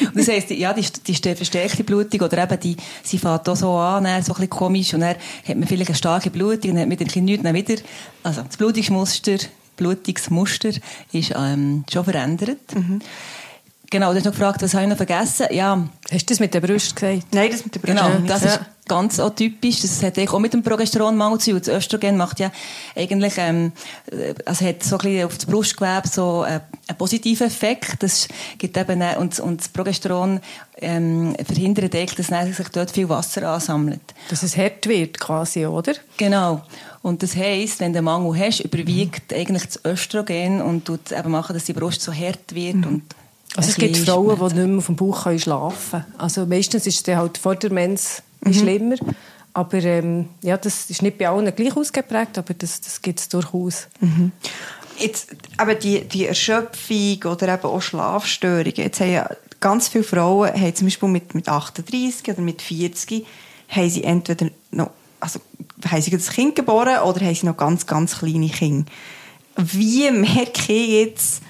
Und 0.00 0.16
das 0.16 0.28
heisst, 0.28 0.50
ja, 0.50 0.72
die, 0.72 0.84
die 1.06 1.34
verstärkte 1.34 1.84
Blutung 1.84 2.20
oder 2.20 2.42
eben 2.42 2.60
die, 2.60 2.76
sie 3.02 3.18
fährt 3.18 3.48
auch 3.48 3.56
so 3.56 3.76
an, 3.76 4.04
dann 4.04 4.22
so 4.22 4.32
ein 4.32 4.36
bisschen 4.36 4.50
komisch 4.50 4.94
und 4.94 5.00
dann 5.00 5.16
hat 5.46 5.56
man 5.56 5.66
vielleicht 5.66 5.90
eine 5.90 5.96
starke 5.96 6.30
Blutung 6.30 6.72
und 6.72 6.78
hat 6.78 6.88
man 6.88 6.96
ein 6.96 7.04
bisschen 7.04 7.24
nichts, 7.24 7.44
wieder, 7.44 7.82
also 8.22 8.42
das 8.42 8.56
Blutungsmuster, 8.56 9.36
Blutungsmuster 9.76 10.70
ist 11.12 11.34
ähm, 11.36 11.84
schon 11.92 12.04
verändert. 12.04 12.74
Mhm. 12.74 13.00
Genau, 13.90 14.10
du 14.10 14.16
hast 14.16 14.24
noch 14.24 14.32
gefragt, 14.32 14.62
was 14.62 14.74
habe 14.74 14.84
ich 14.84 14.90
noch 14.90 14.96
vergessen? 14.96 15.46
Ja. 15.50 15.86
Hast 16.10 16.28
du 16.28 16.32
das 16.32 16.40
mit 16.40 16.52
der 16.54 16.60
Brust 16.60 16.96
gesagt? 16.96 17.26
Nein, 17.32 17.50
das 17.50 17.64
mit 17.64 17.74
der 17.74 17.80
Brust. 17.80 17.96
Genau, 17.96 18.26
das 18.26 18.42
ja. 18.42 18.50
ist 18.50 18.60
ganz 18.88 19.20
atypisch. 19.20 19.80
Das 19.82 20.02
hat 20.02 20.18
auch 20.18 20.38
mit 20.38 20.54
dem 20.54 20.62
Progesteronmangel 20.62 21.38
zu 21.38 21.50
tun. 21.52 21.60
Das 21.60 21.68
Östrogen 21.68 22.16
macht 22.16 22.40
ja 22.40 22.50
eigentlich, 22.94 23.34
ähm, 23.36 23.72
also 24.44 24.64
hat 24.64 24.82
so 24.82 24.96
ein 24.96 25.02
bisschen 25.02 25.24
auf 25.26 25.36
das 25.36 25.46
Brustgewebe 25.46 26.08
so 26.08 26.44
äh, 26.44 26.60
einen 26.88 26.98
positiven 26.98 27.46
Effekt. 27.46 28.02
Das 28.02 28.28
gibt 28.58 28.76
eben, 28.76 29.02
und, 29.18 29.38
und 29.40 29.60
das 29.60 29.68
Progesteron 29.68 30.40
ähm, 30.78 31.36
verhindert 31.44 31.94
eigentlich, 31.94 32.28
dass 32.28 32.56
sich 32.56 32.68
dort 32.68 32.90
viel 32.90 33.08
Wasser 33.08 33.48
ansammelt. 33.48 34.14
Dass 34.28 34.42
es 34.42 34.56
hart 34.56 34.86
wird 34.88 35.18
quasi, 35.18 35.66
oder? 35.66 35.94
Genau. 36.16 36.62
Und 37.02 37.22
das 37.22 37.36
heisst, 37.36 37.80
wenn 37.80 37.92
du 37.92 37.98
einen 37.98 38.06
Mangel 38.06 38.38
hast, 38.38 38.60
überwiegt 38.60 39.30
mhm. 39.30 39.38
eigentlich 39.38 39.64
das 39.66 39.84
Östrogen 39.84 40.60
und 40.60 40.84
tut 40.84 41.12
eben 41.12 41.30
machen, 41.30 41.54
dass 41.54 41.64
die 41.64 41.72
Brust 41.72 42.02
so 42.02 42.12
hart 42.12 42.54
wird 42.54 42.76
mhm. 42.76 42.86
und 42.86 43.02
also 43.56 43.70
es 43.70 43.76
gibt 43.76 43.96
Frauen, 43.96 44.36
die 44.38 44.54
nicht 44.54 44.66
mehr 44.66 44.78
auf 44.78 44.86
dem 44.86 44.96
Bauch 44.96 45.38
schlafen 45.38 45.90
können. 45.90 46.14
Also 46.18 46.46
meistens 46.46 46.86
ist 46.86 47.06
es 47.06 47.16
halt 47.16 47.38
vor 47.38 47.56
der 47.56 47.72
Mens 47.72 48.22
mhm. 48.44 48.52
schlimmer. 48.52 48.96
Aber 49.52 49.78
ähm, 49.78 50.28
ja, 50.42 50.58
das 50.58 50.90
ist 50.90 51.00
nicht 51.00 51.16
bei 51.16 51.28
allen 51.28 51.54
gleich 51.54 51.74
ausgeprägt, 51.74 52.36
aber 52.36 52.52
das, 52.52 52.80
das 52.82 53.00
gibt 53.00 53.20
es 53.20 53.28
durchaus. 53.30 53.88
Mhm. 54.00 54.32
Jetzt, 54.98 55.28
aber 55.56 55.74
die, 55.74 56.02
die 56.04 56.26
Erschöpfung 56.26 57.22
oder 57.24 57.54
eben 57.54 57.64
auch 57.64 57.80
Schlafstörungen, 57.80 58.74
jetzt 58.76 59.00
haben 59.00 59.12
ja 59.12 59.30
ganz 59.60 59.88
viele 59.88 60.04
Frauen, 60.04 60.52
haben 60.52 60.74
zum 60.74 60.86
Beispiel 60.86 61.08
mit, 61.08 61.34
mit 61.34 61.48
38 61.48 62.28
oder 62.28 62.42
mit 62.42 62.62
40, 62.62 63.26
haben 63.68 63.90
sie 63.90 64.04
entweder 64.04 64.48
noch, 64.70 64.90
also 65.20 65.40
haben 65.86 66.02
sie 66.02 66.10
das 66.10 66.30
Kind 66.30 66.54
geboren 66.54 66.98
oder 67.02 67.20
haben 67.20 67.34
sie 67.34 67.46
noch 67.46 67.56
ganz, 67.56 67.86
ganz 67.86 68.18
kleine 68.18 68.48
Kinder. 68.48 68.90
Wie 69.56 70.10
merke 70.10 70.72
ich 70.72 70.88
jetzt, 70.88 71.42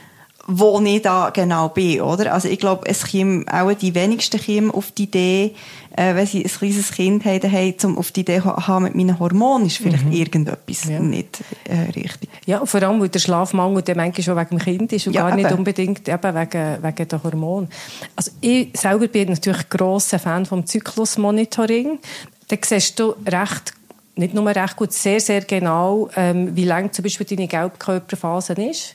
wo 0.48 0.80
ich 0.80 1.02
da 1.02 1.30
genau 1.30 1.68
bin, 1.68 2.00
oder? 2.00 2.32
Also 2.32 2.48
ich 2.48 2.58
glaube, 2.58 2.86
es 2.86 3.10
kommen 3.10 3.48
auch 3.48 3.72
die 3.72 3.94
wenigsten 3.94 4.40
kommen 4.40 4.70
auf 4.70 4.92
die 4.92 5.04
Idee, 5.04 5.54
äh, 5.96 6.14
wenn 6.14 6.26
sie 6.26 6.44
ein 6.44 6.50
kleines 6.50 6.92
Kind 6.92 7.24
haben, 7.24 7.40
daheim, 7.40 7.74
um 7.84 7.98
auf 7.98 8.12
die 8.12 8.20
Idee 8.20 8.40
zu 8.40 8.54
haben, 8.54 8.84
mit 8.84 8.94
meinen 8.94 9.18
Hormonen 9.18 9.66
ist 9.66 9.78
vielleicht 9.78 10.04
mhm. 10.04 10.12
irgendetwas 10.12 10.84
ja. 10.84 11.00
nicht 11.00 11.40
äh, 11.64 11.90
richtig. 11.98 12.30
Ja, 12.44 12.64
vor 12.64 12.82
allem, 12.82 13.00
weil 13.00 13.08
der 13.08 13.18
Schlafmangel 13.18 13.82
der 13.82 13.96
manchmal 13.96 14.22
schon 14.22 14.36
wegen 14.36 14.50
dem 14.50 14.58
Kind 14.58 14.92
ist 14.92 15.06
und 15.08 15.14
ja, 15.14 15.28
gar 15.28 15.34
nicht 15.34 15.50
eben. 15.50 15.58
unbedingt 15.58 16.08
eben 16.08 16.34
wegen, 16.34 16.82
wegen 16.82 17.08
der 17.08 17.22
Hormone. 17.24 17.68
Also 18.14 18.30
ich 18.40 18.68
selber 18.74 19.08
bin 19.08 19.30
natürlich 19.30 19.68
grosser 19.68 20.20
Fan 20.20 20.46
vom 20.46 20.64
Zyklusmonitoring. 20.64 21.98
Da 22.48 22.56
siehst 22.62 23.00
du 23.00 23.14
recht 23.26 23.72
nicht 24.18 24.32
nur 24.32 24.46
recht 24.46 24.76
gut, 24.76 24.92
sehr, 24.92 25.20
sehr 25.20 25.42
genau, 25.42 26.08
ähm, 26.16 26.56
wie 26.56 26.64
lang 26.64 26.90
zum 26.90 27.02
Beispiel 27.02 27.26
deine 27.26 27.48
Gelbkörperphase 27.48 28.54
ist. 28.54 28.94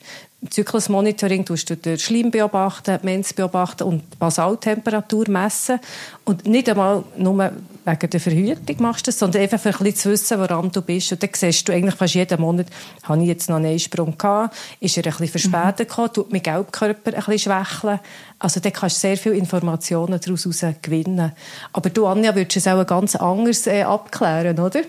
Zyklusmonitoring 0.50 1.44
tust 1.44 1.70
du 1.70 1.76
den 1.76 1.98
Schleim 1.98 2.30
beobachten, 2.30 2.98
Mens 3.02 3.32
beobachten 3.32 3.84
und 3.84 4.02
die 4.12 4.16
Basaltemperatur 4.18 5.28
messen. 5.28 5.78
Und 6.24 6.46
nicht 6.46 6.68
einmal 6.68 7.04
nur 7.16 7.52
wegen 7.84 8.10
der 8.10 8.20
Verhütung 8.20 8.76
machst 8.80 9.06
du 9.06 9.10
das, 9.10 9.20
sondern 9.20 9.42
einfach 9.42 9.60
für 9.60 9.68
ein 9.68 9.78
bisschen 9.78 9.96
zu 9.96 10.10
wissen, 10.10 10.38
woran 10.40 10.72
du 10.72 10.82
bist. 10.82 11.12
Und 11.12 11.22
dann 11.22 11.30
siehst 11.32 11.68
du 11.68 11.72
eigentlich 11.72 11.94
fast 11.94 12.14
jeden 12.14 12.40
Monat, 12.40 12.66
habe 13.04 13.22
ich 13.22 13.28
jetzt 13.28 13.48
noch 13.48 13.56
einen 13.56 13.66
Einsprung 13.66 14.18
gehabt, 14.18 14.56
ist 14.80 14.96
er 14.96 15.04
ein 15.06 15.10
bisschen 15.12 15.28
verspätet 15.28 15.88
gekommen, 15.88 16.12
tut 16.12 16.32
mein 16.32 16.42
Gelbkörper 16.42 17.14
ein 17.14 17.24
bisschen 17.24 17.38
schwächeln. 17.38 18.00
Also 18.40 18.58
da 18.58 18.70
kannst 18.70 18.96
du 18.96 19.00
sehr 19.00 19.16
viele 19.16 19.36
Informationen 19.36 20.18
daraus 20.20 20.48
gewinnen. 20.82 21.32
Aber 21.72 21.90
du, 21.90 22.06
Anja, 22.06 22.34
würdest 22.34 22.56
es 22.56 22.66
auch 22.66 22.84
ganz 22.84 23.14
anders 23.14 23.68
äh, 23.68 23.82
abklären, 23.82 24.58
oder? 24.58 24.80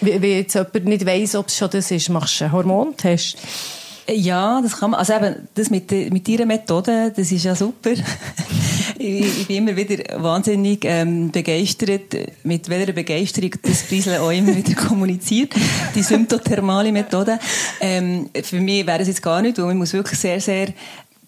Wie, 0.00 0.22
wie 0.22 0.34
jetzt 0.34 0.54
jemand 0.54 0.84
nicht 0.84 1.04
weiss, 1.04 1.34
ob 1.34 1.48
es 1.48 1.56
schon 1.56 1.70
das 1.70 1.90
ist, 1.90 2.08
machst 2.10 2.40
du 2.40 2.44
einen 2.44 2.52
Hormontest? 2.52 3.36
Ja, 4.12 4.60
das 4.60 4.78
kann 4.78 4.90
man. 4.90 5.00
Also 5.00 5.14
eben, 5.14 5.48
das 5.54 5.70
mit, 5.70 5.90
mit 5.90 6.28
ihrer 6.28 6.46
Methode, 6.46 7.12
das 7.14 7.30
ist 7.30 7.44
ja 7.44 7.54
super. 7.54 7.90
ich, 8.98 9.40
ich, 9.40 9.46
bin 9.46 9.58
immer 9.58 9.76
wieder 9.76 10.22
wahnsinnig 10.22 10.84
ähm, 10.84 11.30
begeistert, 11.30 12.16
mit 12.42 12.68
welcher 12.68 12.92
Begeisterung 12.92 13.52
das 13.62 13.84
Briesel 13.84 14.18
auch 14.18 14.30
immer 14.30 14.54
wieder 14.54 14.74
kommuniziert. 14.74 15.54
Die 15.94 16.02
symptothermale 16.02 16.92
Methode. 16.92 17.38
Ähm, 17.80 18.30
für 18.42 18.60
mich 18.60 18.86
wäre 18.86 19.00
es 19.00 19.08
jetzt 19.08 19.22
gar 19.22 19.42
nicht, 19.42 19.58
weil 19.58 19.66
man 19.66 19.78
muss 19.78 19.92
wirklich 19.92 20.18
sehr, 20.18 20.40
sehr 20.40 20.68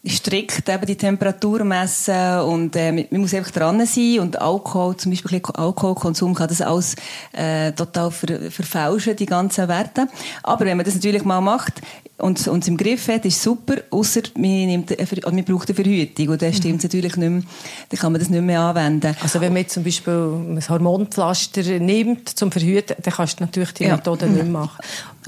strikt 0.06 0.68
eben 0.68 0.86
die 0.86 0.96
Temperatur 0.96 1.62
messen 1.62 2.40
und 2.40 2.74
äh, 2.74 2.90
man 2.92 3.20
muss 3.20 3.34
einfach 3.34 3.52
dran 3.52 3.86
sein 3.86 4.18
und 4.18 4.40
Alkohol, 4.40 4.96
zum 4.96 5.12
Beispiel 5.12 5.40
Alkoholkonsum 5.54 6.34
kann 6.34 6.48
das 6.48 6.60
alles 6.60 6.96
äh, 7.32 7.70
total 7.72 8.10
ver 8.10 8.50
verfälschen, 8.50 9.14
die 9.14 9.26
ganzen 9.26 9.68
Werte. 9.68 10.08
Aber 10.42 10.64
wenn 10.64 10.76
man 10.76 10.84
das 10.84 10.94
natürlich 10.94 11.24
mal 11.24 11.40
macht, 11.40 11.80
und 12.22 12.46
uns 12.46 12.68
im 12.68 12.76
Griff 12.76 13.08
hat, 13.08 13.24
ist 13.24 13.42
super, 13.42 13.78
außer 13.90 14.22
man, 14.36 14.66
nimmt, 14.66 14.90
man 14.90 15.44
braucht 15.44 15.68
eine 15.68 15.74
Verhütung 15.74 16.28
und 16.28 16.40
dann 16.40 16.54
stimmt 16.54 16.78
es 16.78 16.84
natürlich 16.84 17.16
nicht 17.16 17.28
mehr, 17.28 17.42
dann 17.88 17.98
kann 17.98 18.12
man 18.12 18.20
das 18.20 18.30
nicht 18.30 18.42
mehr 18.42 18.60
anwenden. 18.60 19.16
Also 19.20 19.40
wenn 19.40 19.52
man 19.52 19.62
jetzt 19.62 19.74
zum 19.74 19.82
Beispiel 19.82 20.12
ein 20.12 20.68
Hormonpflaster 20.68 21.80
nimmt 21.80 22.28
zum 22.28 22.52
Verhüten, 22.52 22.96
dann 23.02 23.12
kannst 23.12 23.40
du 23.40 23.44
natürlich 23.44 23.72
die 23.74 23.84
ja. 23.84 23.96
Methode 23.96 24.26
nicht 24.26 24.44
mehr 24.44 24.52
machen. 24.52 24.80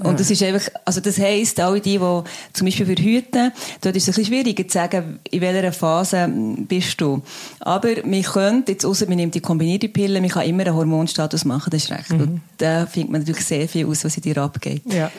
Und 0.03 0.19
das 0.19 0.31
ist 0.31 0.43
einfach, 0.43 0.69
also 0.85 1.01
das 1.01 1.19
heisst, 1.19 1.61
alle 1.61 1.81
die, 1.81 1.99
die 1.99 2.23
zum 2.53 2.65
Beispiel 2.65 2.87
verhüten, 2.87 3.53
dort 3.81 3.97
ist 3.97 4.03
es 4.03 4.09
ein 4.09 4.23
bisschen 4.23 4.25
schwieriger 4.25 4.67
zu 4.67 4.73
sagen, 4.73 5.21
in 5.31 5.41
welcher 5.41 5.73
Phase 5.73 6.29
bist 6.69 7.01
du. 7.01 7.23
Aber 7.61 7.89
man 8.05 8.23
könnte, 8.23 8.73
jetzt 8.73 8.85
außer 8.85 9.07
man 9.07 9.17
nimmt 9.17 9.35
die 9.35 9.41
kombinierte 9.41 9.89
Pille, 9.89 10.21
man 10.21 10.31
kann 10.31 10.49
immer 10.49 10.67
einen 10.67 10.75
Hormonstatus 10.75 11.45
machen, 11.45 11.71
das 11.71 11.85
ist 11.85 11.91
recht. 11.93 12.11
Mhm. 12.11 12.21
Und 12.21 12.41
da 12.59 12.87
findet 12.87 13.13
man 13.13 13.21
natürlich 13.21 13.45
sehr 13.45 13.69
viel 13.69 13.87
aus, 13.87 14.05
was 14.05 14.17
in 14.17 14.23
dir 14.23 14.39
abgeht. 14.39 14.83
Ja. 14.87 15.11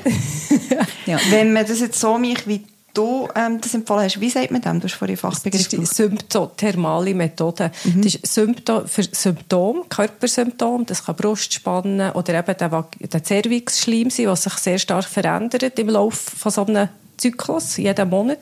ja. 1.05 1.19
Wenn 1.29 1.53
man 1.53 1.65
das 1.65 1.79
jetzt 1.79 1.99
so 1.99 2.17
mich 2.17 2.45
wie 2.45 2.61
du 2.97 3.27
ähm, 3.35 3.61
das 3.61 3.73
empfohlen 3.73 4.03
hast, 4.03 4.19
wie 4.19 4.29
sagt 4.29 4.51
man 4.51 4.61
dem? 4.61 4.79
Du 4.79 4.87
hast 4.87 4.95
vorhin 4.95 5.17
Fachbegriff 5.17 5.63
Das 5.63 5.73
ist 5.73 5.79
die 5.79 5.85
symptothermale 5.85 7.13
Methode. 7.13 7.71
Mhm. 7.83 8.01
Das 8.01 8.15
ist 8.15 8.33
Symptom, 8.33 8.87
für 8.87 9.03
Symptom, 9.03 9.87
Körpersymptom, 9.89 10.85
das 10.85 11.05
kann 11.05 11.15
Brustspannen 11.15 12.11
oder 12.11 12.39
eben 12.39 12.57
der, 12.57 12.87
der 12.99 13.23
Cervixschleim 13.23 14.09
sein, 14.09 14.27
was 14.27 14.43
sich 14.43 14.53
sehr 14.53 14.79
stark 14.79 15.05
verändert 15.05 15.77
im 15.79 15.89
Laufe 15.89 16.35
von 16.35 16.51
so 16.51 16.65
einem 16.65 16.89
Zyklus, 17.17 17.77
jeden 17.77 18.09
Monat. 18.09 18.39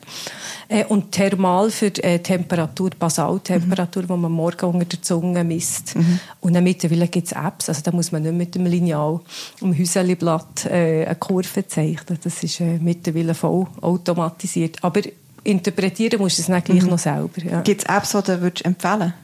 Äh, 0.68 0.84
und 0.84 1.12
Thermal 1.12 1.70
für 1.70 1.86
äh, 2.02 2.18
Temperatur, 2.18 2.90
Basaltemperatur, 2.98 4.02
mhm. 4.02 4.06
die 4.06 4.16
man 4.16 4.32
morgen 4.32 4.66
unter 4.66 4.84
der 4.84 5.02
Zunge 5.02 5.44
misst. 5.44 5.96
Mhm. 5.96 6.20
Und 6.40 6.54
dann 6.54 6.64
mittlerweile 6.64 7.08
gibt 7.08 7.28
es 7.28 7.32
Apps, 7.32 7.68
also 7.68 7.82
da 7.82 7.92
muss 7.92 8.12
man 8.12 8.22
nicht 8.22 8.34
mit 8.34 8.54
dem 8.54 8.66
Lineal 8.66 9.20
um 9.60 9.76
Häuselblatt 9.76 10.66
äh, 10.66 11.04
eine 11.04 11.14
Kurve 11.16 11.66
zeichnen. 11.66 12.18
Das 12.22 12.42
ist 12.42 12.60
äh, 12.60 12.78
mittlerweile 12.78 13.34
voll 13.34 13.66
automatisiert. 13.80 14.82
Aber 14.82 15.00
interpretieren 15.42 16.20
musst 16.20 16.38
du 16.38 16.42
es 16.42 16.48
nicht 16.48 16.64
gleich 16.64 16.82
mhm. 16.82 16.90
noch 16.90 16.98
selber. 16.98 17.42
Ja. 17.44 17.60
Gibt 17.60 17.82
es 17.82 17.94
Apps, 17.94 18.10
die 18.10 18.22
du 18.22 18.40
würdest 18.40 18.64
empfehlen 18.64 19.14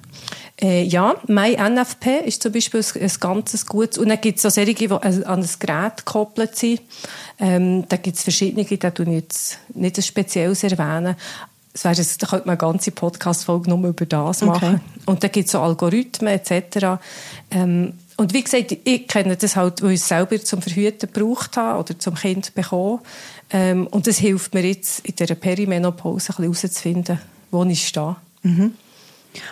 äh, 0.61 0.83
ja, 0.83 1.15
MyNFP 1.27 2.27
ist 2.27 2.43
zum 2.43 2.53
Beispiel 2.53 2.81
ein, 2.81 3.03
ein 3.03 3.13
ganz 3.19 3.67
gutes. 3.67 3.99
Und 3.99 4.09
dann 4.09 4.21
gibt 4.21 4.39
es 4.39 4.47
auch 4.47 4.51
solche, 4.51 4.75
die 4.75 4.91
an 4.91 5.25
ein 5.25 5.49
Gerät 5.59 5.99
gekoppelt 5.99 6.57
sind. 6.57 6.83
Ähm, 7.39 7.89
da 7.89 7.97
gibt 7.97 8.17
es 8.17 8.23
verschiedene, 8.23 8.65
da 8.65 8.91
tue 8.91 9.07
ich 9.07 9.13
jetzt 9.13 9.59
nicht 9.75 9.97
ein 9.97 10.03
spezielles 10.03 10.63
erwähnen. 10.63 11.17
Das 11.73 11.85
wäre 11.85 11.95
da 12.19 12.27
könnte 12.27 12.47
man 12.47 12.59
eine 12.59 12.73
ganze 12.73 12.91
Podcast-Folge 12.91 13.71
nur 13.71 13.89
über 13.89 14.05
das 14.05 14.43
machen. 14.43 14.75
Okay. 14.75 15.03
Und 15.07 15.23
da 15.23 15.29
gibt 15.29 15.47
es 15.47 15.53
so 15.53 15.61
Algorithmen 15.61 16.35
etc. 16.35 17.01
Ähm, 17.51 17.95
und 18.17 18.35
wie 18.35 18.43
gesagt, 18.43 18.77
ich 18.85 19.09
kenne 19.09 19.37
das 19.37 19.57
halt, 19.57 19.81
weil 19.81 19.93
ich 19.93 20.01
es 20.01 20.09
selber 20.09 20.39
zum 20.43 20.61
Verhüten 20.61 21.11
gebraucht 21.11 21.57
habe 21.57 21.79
oder 21.79 21.99
zum 21.99 22.17
Kind 22.17 22.55
bekommen. 22.55 23.01
Ähm, 23.51 23.87
und 23.87 24.07
das 24.07 24.19
hilft 24.19 24.53
mir 24.53 24.67
jetzt 24.67 25.07
in 25.07 25.17
dieser 25.17 25.37
Perimenopause 25.37 26.33
ein 26.33 26.37
bisschen 26.37 26.53
herauszufinden, 26.53 27.21
wo 27.51 27.65
ich 27.65 27.87
stehe. 27.87 28.17
Mhm. 28.43 28.75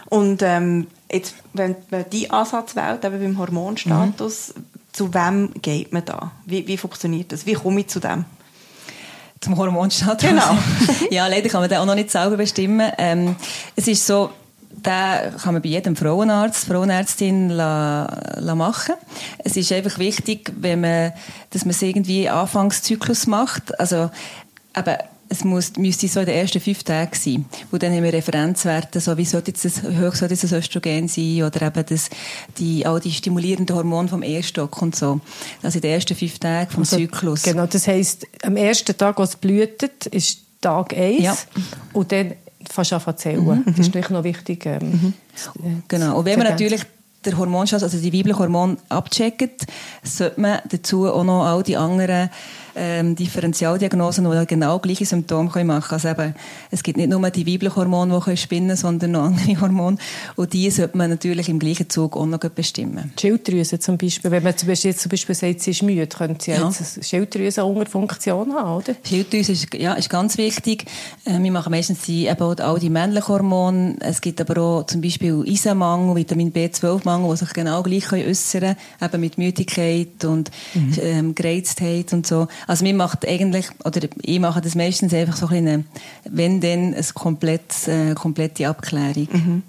Und 0.07 0.43
ähm, 0.43 0.89
jetzt, 1.11 1.35
wenn 1.53 1.77
man 1.91 2.09
diesen 2.11 2.31
Ansatz 2.31 2.77
wählt, 2.77 3.05
eben 3.05 3.21
beim 3.21 3.39
Hormonstatus, 3.39 4.55
mhm. 4.55 4.65
zu 4.93 5.15
wem 5.15 5.51
geht 5.61 5.93
man 5.93 6.05
da? 6.05 6.33
Wie, 6.47 6.67
wie 6.67 6.77
funktioniert 6.77 7.33
das? 7.33 7.47
Wie 7.47 7.55
komme 7.55 7.81
ich 7.81 7.89
zu 7.89 8.01
dem? 8.01 8.25
Zum 9.41 9.57
Hormonstatus? 9.57 10.29
Genau. 10.29 10.57
ja, 11.11 11.27
leider 11.27 11.49
kann 11.49 11.61
man 11.61 11.71
den 11.71 11.79
auch 11.79 11.87
noch 11.87 11.95
nicht 11.95 12.11
selber 12.11 12.37
bestimmen. 12.37 12.91
Ähm, 12.99 13.37
es 13.77 13.87
ist 13.87 14.07
so, 14.07 14.31
den 14.71 15.37
kann 15.37 15.55
man 15.55 15.63
bei 15.63 15.69
jedem 15.69 15.97
Frauenarzt, 15.97 16.67
Frauenärztin 16.67 17.49
la, 17.51 18.37
la 18.37 18.55
machen. 18.55 18.95
Es 19.39 19.57
ist 19.57 19.73
einfach 19.73 19.99
wichtig, 19.99 20.53
wenn 20.57 20.81
man, 20.81 21.13
dass 21.51 21.65
man 21.65 21.71
es 21.71 21.83
irgendwie 21.83 22.29
Anfangszyklus 22.29 23.27
macht. 23.27 23.79
Also, 23.81 24.11
eben, 24.77 24.97
es 25.29 25.45
muss, 25.45 25.77
müsste 25.77 26.09
so 26.09 26.21
in 26.21 26.27
den 26.27 26.37
ersten 26.37 26.61
fünf 26.61 26.83
Tagen 26.83 27.15
sein. 27.15 27.45
Wo 27.71 27.79
dann 27.79 27.93
haben 27.93 28.03
wir 28.03 28.13
Referenzwerte, 28.13 29.01
so 29.01 29.17
wie 29.17 29.25
sollte 29.25 29.51
jetzt 29.51 29.65
das, 29.65 29.83
hoch 29.83 30.15
sollte 30.15 30.37
das 30.37 30.53
Östrogen 30.53 31.09
sein 31.09 31.43
oder 31.43 31.63
eben 31.63 31.85
das, 31.87 32.09
die, 32.59 32.87
all 32.87 33.01
die 33.01 33.13
stimulierenden 33.13 33.77
Hormone 33.77 34.09
vom 34.09 34.23
Ehrstock 34.23 34.81
und 34.81 34.97
so. 34.97 35.21
Also 35.63 35.79
in 35.79 35.83
den 35.83 35.93
ersten 35.93 36.17
fünf 36.17 36.39
Tagen 36.39 36.71
vom 36.71 36.83
also, 36.83 36.97
Zyklus. 36.97 37.43
Genau, 37.43 37.67
das 37.67 37.87
heisst, 37.87 38.27
am 38.43 38.57
ersten 38.57 38.97
Tag, 38.97 39.19
als 39.19 39.31
es 39.31 39.37
blühtet, 39.37 40.07
ist 40.07 40.41
Tag 40.61 40.97
1 40.97 41.23
ja. 41.23 41.37
und 41.93 42.11
dann 42.11 42.35
fast 42.69 42.93
an 42.93 43.17
zählen. 43.17 43.45
Mhm. 43.45 43.65
Das 43.67 43.79
ist 43.79 43.87
natürlich 43.87 44.11
noch 44.11 44.25
wichtig. 44.25 44.67
Ähm, 44.67 45.15
mhm. 45.61 45.83
Genau. 45.89 46.19
Und 46.19 46.25
wenn 46.25 46.39
man 46.39 46.49
natürlich 46.49 46.83
der 47.25 47.37
Hormonschatz, 47.37 47.83
also 47.83 47.99
die 47.99 48.13
weiblichen 48.13 48.39
Hormone 48.39 48.77
abcheckt, 48.89 49.67
sollte 50.03 50.41
man 50.41 50.61
dazu 50.69 51.07
auch 51.07 51.25
noch 51.25 51.45
all 51.45 51.63
die 51.63 51.77
anderen 51.77 52.31
ähm, 52.79 53.15
Differentialdiagnosen, 53.17 54.31
die 54.31 54.47
genau 54.47 54.79
gleiche 54.79 55.05
Symptome 55.05 55.51
können 55.51 55.67
machen 55.67 55.89
können. 55.89 56.03
Also 56.05 56.09
eben, 56.09 56.35
es 56.71 56.83
gibt 56.83 56.97
nicht 56.97 57.11
nur 57.11 57.29
die 57.31 57.47
weiblichen 57.47 57.77
Hormone, 57.77 58.15
die 58.15 58.25
können 58.25 58.37
spinnen 58.37 58.77
sondern 58.77 59.11
noch 59.13 59.25
andere 59.25 59.61
Hormone. 59.61 59.99
Und 60.37 60.53
die 60.53 60.71
sollte 60.71 60.97
man 60.97 61.11
natürlich 61.11 61.49
im 61.49 61.59
gleichen 61.59 61.91
Zug 61.91 62.17
auch 62.17 62.27
noch 62.27 62.39
bestimmen. 62.39 63.13
Schilddrüse 63.19 63.79
zum 63.79 63.99
Beispiel, 63.99 64.31
wenn 64.31 64.43
man 64.43 64.57
zum 64.57 64.69
Beispiel, 64.69 64.95
zum 64.95 65.11
Beispiel 65.11 65.35
sagt, 65.35 65.61
sie 65.61 65.73
ist 65.73 65.83
müde, 65.83 66.07
könnte 66.07 66.45
sie 66.45 66.53
ja. 66.53 66.67
jetzt 66.67 66.97
eine 66.97 67.05
Schilddrüse 67.05 67.65
unter 67.65 67.87
Funktion 67.87 68.55
haben, 68.55 68.77
oder? 68.77 68.95
Schilddrüse 69.05 69.53
ist, 69.53 69.75
ja, 69.75 69.95
ist 69.95 70.11
ganz 70.11 70.39
wichtig. 70.39 70.85
Äh, 71.25 71.39
wir 71.39 71.53
machen 71.53 71.71
meistens 71.71 72.03
die, 72.03 72.27
eben 72.27 72.43
all 72.43 72.79
die 72.79 72.91
männlichen 72.91 73.29
Hormone. 73.29 73.97
Es 74.01 74.21
gibt 74.21 74.41
aber 74.41 74.61
auch 74.61 74.87
zum 74.87 75.01
Beispiel 75.01 75.45
Eisenmangel, 75.47 76.17
Vitamin 76.17 76.53
B12-Mangel, 76.53 77.31
die 77.31 77.37
sich 77.37 77.53
genau 77.53 77.83
gleich 77.83 78.13
äußern 78.13 78.61
können, 78.61 78.77
eben 79.03 79.21
mit 79.21 79.39
Müdigkeit 79.39 80.25
und 80.25 80.51
mhm. 80.75 80.93
ähm, 81.01 81.35
Gereiztheit 81.35 82.13
und 82.13 82.27
so. 82.27 82.49
Also 82.69 82.85
mir 82.85 82.95
macht 82.95 83.27
eigentlich, 83.27 83.67
oder 83.83 84.03
ich 84.23 84.39
mache 84.39 84.61
das 84.61 84.75
meistens 84.75 85.15
einfach 85.15 85.37
so 85.37 85.47
eine, 85.47 85.85
wenn 86.25 86.61
denn, 86.61 86.95
eine 86.95 87.03
komplett, 87.15 87.89
äh, 87.89 88.15
komplette 88.15 88.69
Abklärung. 88.69 89.29
Mhm. 89.33 89.63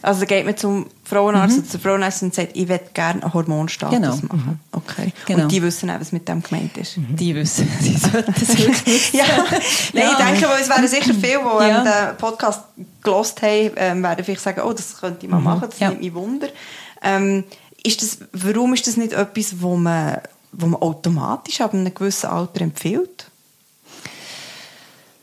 Also 0.00 0.24
geht 0.24 0.46
man 0.46 0.56
zum 0.56 0.86
Frauenarzt 1.04 1.56
mhm. 1.56 1.62
oder 1.62 1.70
zur 1.70 1.80
Frauenarzt 1.80 2.22
und 2.22 2.34
sagt, 2.34 2.56
ich 2.56 2.66
möchte 2.66 2.90
gerne 2.94 3.22
einen 3.22 3.34
Hormonstatus 3.34 3.96
genau. 3.96 4.16
machen. 4.16 4.60
Mhm. 4.72 4.78
Okay. 4.78 5.12
Genau. 5.26 5.42
Und 5.42 5.52
die 5.52 5.60
wissen 5.60 5.90
auch, 5.90 6.00
was 6.00 6.12
mit 6.12 6.26
dem 6.26 6.42
gemeint 6.42 6.74
ist. 6.78 6.96
Mhm. 6.96 7.16
Die 7.16 7.34
wissen. 7.34 7.68
Die 7.82 7.96
sollten 7.98 8.32
das 8.32 8.56
wirklich 8.56 9.12
ja. 9.12 9.24
Nein, 9.92 10.04
ja. 10.04 10.10
ich 10.12 10.16
denke, 10.16 10.46
es 10.58 10.68
wären 10.70 10.88
sicher 10.88 11.12
viele, 11.12 11.42
die 11.60 11.68
ja. 11.68 11.82
den 11.82 12.16
Podcast 12.16 12.62
gelost 13.02 13.42
haben, 13.42 13.72
ähm, 13.76 14.02
werden 14.02 14.24
vielleicht 14.24 14.40
sagen, 14.40 14.62
oh, 14.64 14.72
das 14.72 14.98
könnte 14.98 15.26
ich 15.26 15.30
mal 15.30 15.38
mhm. 15.38 15.44
machen, 15.44 15.68
das 15.68 15.78
ja. 15.78 15.90
nimmt 15.90 16.00
mich 16.00 16.14
Wunder. 16.14 16.48
Ähm, 17.02 17.44
ist 17.84 18.00
das, 18.00 18.18
warum 18.32 18.72
ist 18.72 18.86
das 18.86 18.96
nicht 18.96 19.12
etwas, 19.12 19.60
wo 19.60 19.76
man 19.76 20.18
wo 20.52 20.66
man 20.66 20.80
automatisch 20.80 21.60
ab 21.60 21.74
einem 21.74 21.92
gewissen 21.92 22.26
Alter 22.26 22.62
empfiehlt? 22.62 23.27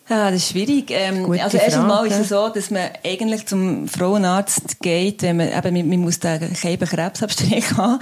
Ja, 0.08 0.30
das 0.30 0.44
ist 0.44 0.52
schwierig. 0.52 0.92
Ähm, 0.92 1.32
also 1.32 1.58
erstens 1.58 1.84
mal 1.84 2.06
ist 2.06 2.20
es 2.20 2.30
so, 2.30 2.50
dass 2.50 2.70
man 2.70 2.90
eigentlich 3.04 3.48
zum 3.48 3.88
Frauenarzt 3.88 4.80
geht, 4.80 5.24
wenn 5.24 5.38
man 5.38 5.48
eben, 5.48 5.90
man, 5.90 6.00
muss 6.00 6.20
da 6.20 6.38
keinen 6.38 6.80
Krebsabstrich 6.80 7.72
haben. 7.78 8.00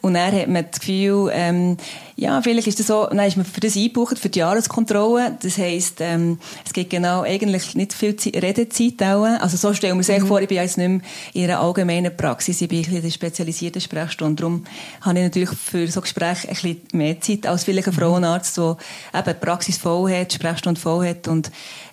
Und 0.00 0.14
dann 0.14 0.34
hat 0.34 0.48
man 0.48 0.66
das 0.68 0.80
Gefühl, 0.80 1.30
ähm, 1.32 1.76
ja, 2.16 2.40
vielleicht 2.42 2.68
ist 2.68 2.78
das 2.78 2.88
so, 2.88 3.06
dann 3.06 3.18
ist 3.20 3.36
man 3.36 3.44
für 3.44 3.60
das 3.60 3.76
eingebucht, 3.76 4.18
für 4.18 4.28
die 4.28 4.38
Jahreskontrolle. 4.38 5.36
Das 5.42 5.58
heisst, 5.58 6.00
ähm, 6.00 6.38
es 6.64 6.72
gibt 6.72 6.90
genau 6.90 7.22
eigentlich 7.22 7.74
nicht 7.74 7.92
viel 7.92 8.14
Zeit, 8.16 8.36
Redezeit 8.36 9.02
auch. 9.02 9.24
Also 9.24 9.56
so 9.56 9.74
stellen 9.74 9.96
wir 9.96 10.04
sich 10.04 10.20
mhm. 10.20 10.26
vor, 10.26 10.40
ich 10.40 10.48
bin 10.48 10.58
jetzt 10.58 10.78
nicht 10.78 10.88
mehr 10.88 11.00
in 11.34 11.44
einer 11.44 11.60
allgemeinen 11.60 12.16
Praxis, 12.16 12.60
ich 12.60 12.68
bin 12.68 12.84
in 12.84 12.98
einer 12.98 13.10
spezialisierten 13.10 13.80
Sprechstunde. 13.80 14.42
Darum 14.42 14.64
habe 15.00 15.18
ich 15.18 15.24
natürlich 15.24 15.50
für 15.50 15.88
so 15.88 16.00
Gespräche 16.00 16.48
ein 16.48 16.54
bisschen 16.54 16.82
mehr 16.92 17.20
Zeit 17.20 17.46
als 17.46 17.64
vielleicht 17.64 17.88
ein 17.88 17.94
mhm. 17.94 17.98
Frauenarzt, 17.98 18.56
der 18.58 18.76
eben 19.14 19.34
die 19.40 19.44
Praxis 19.44 19.78
voll 19.78 20.12
hat, 20.12 20.30
die 20.30 20.36
Sprechstunde 20.36 20.80
voll 20.80 21.08
hat 21.08 21.26
und 21.26 21.43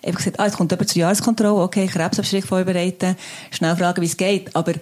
eben 0.02 0.16
gesagt, 0.16 0.40
ah, 0.40 0.46
jetzt 0.46 0.56
kommt 0.56 0.70
jemand 0.70 0.88
zur 0.88 1.00
Jahreskontrolle, 1.00 1.62
okay, 1.62 1.86
Krebsabstrich 1.86 2.44
vorbereiten, 2.44 3.16
schnell 3.50 3.76
fragen, 3.76 4.02
wie 4.02 4.06
es 4.06 4.16
geht. 4.16 4.54
Aber 4.54 4.72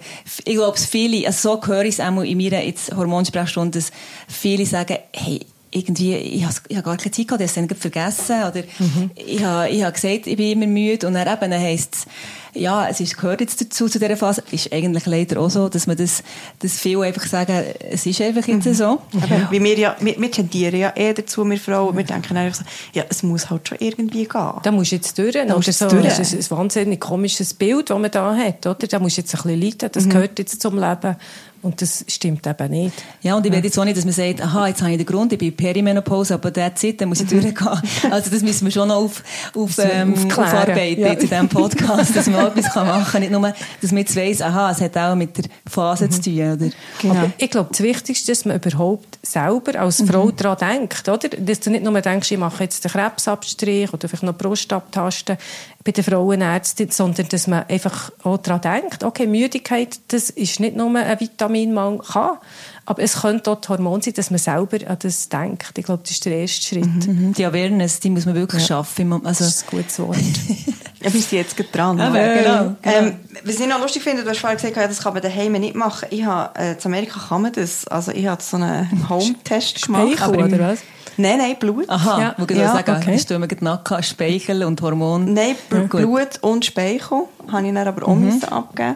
ich 0.45 0.55
glaube, 0.55 0.77
viele, 0.77 1.25
also 1.27 1.59
so 1.59 1.67
höre 1.67 1.85
ich 1.85 1.95
es 1.95 1.99
auch 1.99 2.21
in 2.21 2.37
meiner 2.37 2.61
Hormonsprechstunde, 2.95 3.79
dass 3.79 3.91
viele 4.27 4.65
sagen, 4.65 4.97
hey, 5.13 5.41
irgendwie, 5.71 6.15
ich 6.15 6.43
habe, 6.43 6.53
habe 6.73 6.83
gar 6.83 6.97
keine 6.97 7.11
Zeit 7.11 7.27
gehabt, 7.27 7.41
ich 7.41 7.49
habe 7.49 7.61
es 7.61 7.69
dann 7.69 7.77
vergessen, 7.77 8.35
oder 8.43 8.63
mhm. 8.79 9.11
ich, 9.15 9.43
habe, 9.43 9.69
ich 9.69 9.83
habe 9.83 9.93
gesagt, 9.93 10.27
ich 10.27 10.35
bin 10.35 10.51
immer 10.51 10.67
müde, 10.67 11.07
und 11.07 11.13
dann 11.13 11.27
eben, 11.27 11.51
dann 11.51 11.61
heisst 11.61 11.95
es, 11.95 12.05
ja, 12.53 12.87
es 12.87 12.99
ist, 12.99 13.17
gehört 13.17 13.39
jetzt 13.39 13.61
dazu, 13.61 13.87
zu 13.87 13.97
dieser 13.97 14.17
Phase, 14.17 14.43
ist 14.51 14.73
eigentlich 14.73 15.05
leider 15.05 15.39
auch 15.39 15.49
so, 15.49 15.69
dass 15.69 15.87
man 15.87 15.95
das, 15.95 16.23
das 16.59 16.77
viel 16.77 16.99
einfach 17.01 17.25
sagen, 17.25 17.63
es 17.89 18.05
ist 18.05 18.19
einfach 18.21 18.45
jetzt 18.45 18.65
mhm. 18.65 18.73
so. 18.73 19.01
Aber 19.21 19.47
wie 19.49 19.63
wir 19.63 19.77
ja, 19.77 19.95
wir, 20.01 20.19
wir 20.19 20.31
tendieren 20.31 20.77
ja 20.77 20.89
eher 20.89 21.13
dazu, 21.13 21.49
wir 21.49 21.57
Frauen, 21.57 21.95
wir 21.95 22.03
denken 22.03 22.35
einfach 22.35 22.59
so, 22.59 22.65
ja, 22.93 23.05
es 23.09 23.23
muss 23.23 23.49
halt 23.49 23.69
schon 23.69 23.77
irgendwie 23.79 24.25
gehen. 24.25 24.51
Da 24.63 24.71
musst 24.71 24.91
du 24.91 24.95
jetzt 24.95 25.17
durch, 25.17 25.31
da 25.31 25.43
oder 25.43 25.71
so, 25.71 25.87
durch. 25.87 26.03
Das 26.03 26.19
ist 26.19 26.51
ein 26.51 26.57
wahnsinnig 26.57 26.99
komisches 26.99 27.53
Bild, 27.53 27.89
das 27.89 27.97
man 27.97 28.11
da 28.11 28.35
hat, 28.35 28.65
oder? 28.67 28.87
Da 28.87 28.99
musst 28.99 29.17
du 29.17 29.21
jetzt 29.21 29.33
ein 29.33 29.41
bisschen 29.43 29.61
leiden, 29.61 29.89
das 29.91 30.05
mhm. 30.05 30.09
gehört 30.09 30.39
jetzt 30.39 30.61
zum 30.61 30.77
Leben. 30.77 31.15
Und 31.61 31.81
das 31.81 32.03
stimmt 32.07 32.47
eben 32.47 32.71
nicht. 32.71 33.03
Ja, 33.21 33.35
und 33.35 33.45
ich 33.45 33.51
will 33.51 33.63
jetzt 33.63 33.77
auch 33.77 33.85
nicht, 33.85 33.95
dass 33.95 34.05
man 34.05 34.13
sagt, 34.13 34.41
aha, 34.41 34.67
jetzt 34.67 34.81
habe 34.81 34.91
ich 34.91 34.97
den 34.97 35.05
Grund, 35.05 35.31
ich 35.31 35.37
bin 35.37 35.55
Perimenopause, 35.55 36.33
aber 36.33 36.49
der 36.49 36.73
Zeit, 36.73 36.99
dann 36.99 37.09
muss 37.09 37.21
ich 37.21 37.27
durchgehen. 37.27 37.53
Also 38.09 38.31
das 38.31 38.41
müssen 38.41 38.65
wir 38.65 38.71
schon 38.71 38.87
noch 38.87 38.97
auf, 38.97 39.23
auf, 39.55 39.77
ähm, 39.77 40.15
aufarbeiten 40.27 41.01
ja. 41.01 41.13
in 41.13 41.19
diesem 41.19 41.47
Podcast, 41.47 42.15
dass 42.15 42.27
man 42.27 42.47
etwas 42.47 42.73
machen 42.75 43.05
kann. 43.11 43.21
Nicht 43.21 43.31
nur, 43.31 43.53
dass 43.81 43.91
man 43.91 43.99
jetzt 43.99 44.15
weiss, 44.15 44.41
aha, 44.41 44.71
es 44.71 44.81
hat 44.81 44.97
auch 44.97 45.15
mit 45.15 45.37
der 45.37 45.45
Phase 45.67 46.05
mhm. 46.05 46.11
zu 46.11 46.21
tun. 46.21 46.33
Oder? 46.33 46.69
Genau. 47.01 47.13
Aber 47.13 47.31
ich 47.37 47.49
glaube, 47.49 47.69
das 47.69 47.81
Wichtigste 47.81 48.31
ist, 48.31 48.39
dass 48.39 48.45
man 48.45 48.57
überhaupt 48.57 49.19
selber 49.21 49.79
als 49.79 50.01
Frau 50.01 50.25
mhm. 50.25 50.35
daran 50.35 50.57
denkt, 50.57 51.07
oder? 51.07 51.29
Dass 51.29 51.59
du 51.59 51.69
nicht 51.69 51.83
nur 51.83 52.01
denkst, 52.01 52.31
ich 52.31 52.37
mache 52.37 52.63
jetzt 52.63 52.83
den 52.83 52.91
Krebsabstrich 52.91 53.93
oder 53.93 54.07
vielleicht 54.07 54.23
noch 54.23 54.35
Brust 54.35 54.73
abtasten 54.73 55.37
bei 55.83 55.91
der 55.91 56.03
Frauenärztin, 56.03 56.91
sondern 56.91 57.27
dass 57.29 57.47
man 57.47 57.63
einfach 57.67 58.11
auch 58.23 58.37
daran 58.37 58.61
denkt, 58.61 59.03
okay, 59.03 59.25
Müdigkeit, 59.25 59.99
das 60.09 60.29
ist 60.29 60.59
nicht 60.59 60.75
nur 60.75 60.95
ein 60.95 61.19
Vitaminmangel, 61.19 61.99
kann, 61.99 62.37
aber 62.85 63.03
es 63.03 63.21
könnte 63.21 63.51
auch 63.51 63.61
das 63.61 63.69
Hormon 63.69 64.01
sein, 64.01 64.13
dass 64.15 64.31
man 64.31 64.39
selber 64.39 64.77
an 64.87 64.97
das 64.99 65.29
denkt. 65.29 65.77
Ich 65.77 65.85
glaube, 65.85 66.01
das 66.03 66.11
ist 66.11 66.25
der 66.25 66.35
erste 66.35 66.61
Schritt. 66.61 67.07
Mhm. 67.07 67.27
mhm. 67.27 67.33
Die 67.33 67.45
Awareness, 67.45 67.99
die 67.99 68.09
muss 68.09 68.25
man 68.25 68.35
wirklich 68.35 68.63
ja. 68.63 68.67
schaffen. 68.69 69.13
Also, 69.25 69.45
das 69.45 69.55
ist 69.55 69.63
ein 69.65 69.77
gutes 69.77 69.99
Wort. 69.99 70.17
ja, 71.01 71.09
bist 71.09 71.31
du 71.31 71.35
jetzt 71.35 71.55
dran. 71.71 71.97
Ja, 71.97 72.09
genau, 72.09 72.35
genau. 72.41 72.75
Ähm, 72.83 73.19
was 73.43 73.59
ich 73.59 73.67
noch 73.67 73.79
lustig 73.79 74.03
finde, 74.03 74.23
du 74.23 74.29
hast 74.29 74.39
vorhin 74.39 74.57
gesagt, 74.57 74.77
das 74.77 75.01
kann 75.01 75.13
man 75.13 75.21
daheim 75.21 75.53
nicht 75.53 75.75
machen. 75.75 76.07
Ich 76.11 76.25
habe, 76.25 76.59
äh, 76.59 76.73
in 76.73 76.77
Amerika 76.83 77.19
kann 77.29 77.43
man 77.43 77.53
das. 77.53 77.87
Also 77.87 78.11
ich 78.11 78.27
habe 78.27 78.41
so 78.41 78.57
einen 78.57 79.09
Home-Test 79.09 79.85
gemacht. 79.85 80.17
Speichel, 80.17 80.43
oder 80.43 80.59
was? 80.59 80.79
Nein, 81.17 81.37
nein, 81.37 81.55
Blut. 81.59 81.89
Aha, 81.89 82.21
ja. 82.21 82.35
wo 82.37 82.53
ja, 82.53 82.73
sagen, 82.73 82.95
okay. 82.97 83.13
hast 83.13 83.29
du 83.29 83.35
immer 83.35 83.47
Nacken, 83.59 84.01
Speichel 84.03 84.63
und 84.63 84.81
Hormon? 84.81 85.33
Nein, 85.33 85.55
ja, 85.71 85.79
Blut 85.83 86.39
und 86.41 86.65
Speichel 86.65 87.23
habe 87.51 87.67
ich 87.67 87.73
dann 87.73 87.87
aber 87.87 88.07
auch 88.07 88.15
mhm. 88.15 88.41
abgeben 88.49 88.95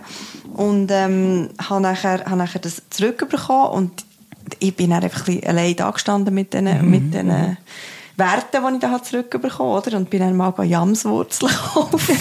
und 0.54 0.90
ähm, 0.92 1.50
habe 1.70 1.82
nachher, 1.82 2.26
habe 2.26 2.38
nachher 2.38 2.60
das 2.60 2.82
zurückbekommen 2.90 3.72
und 3.72 4.06
ich 4.60 4.76
bin 4.76 4.92
dann 4.92 5.04
einfach 5.04 5.28
ein 5.28 5.36
bisschen 5.36 5.50
allein 5.50 5.76
da 5.76 5.92
gestanden 5.92 6.34
mit 6.34 6.54
diesen, 6.54 6.66
mhm. 6.66 6.90
mit 6.90 7.14
diesen 7.14 7.28
mhm. 7.28 7.58
Werte, 8.18 8.62
die 8.62 8.76
ich 8.76 8.80
da 8.80 9.04
zurückbekommen 9.04 9.76
habe, 9.76 9.98
und 9.98 10.10
bin 10.10 10.22
dann 10.22 10.38
mal 10.38 10.54
Jamswurzeln 10.64 11.52
kaufen. 11.74 12.00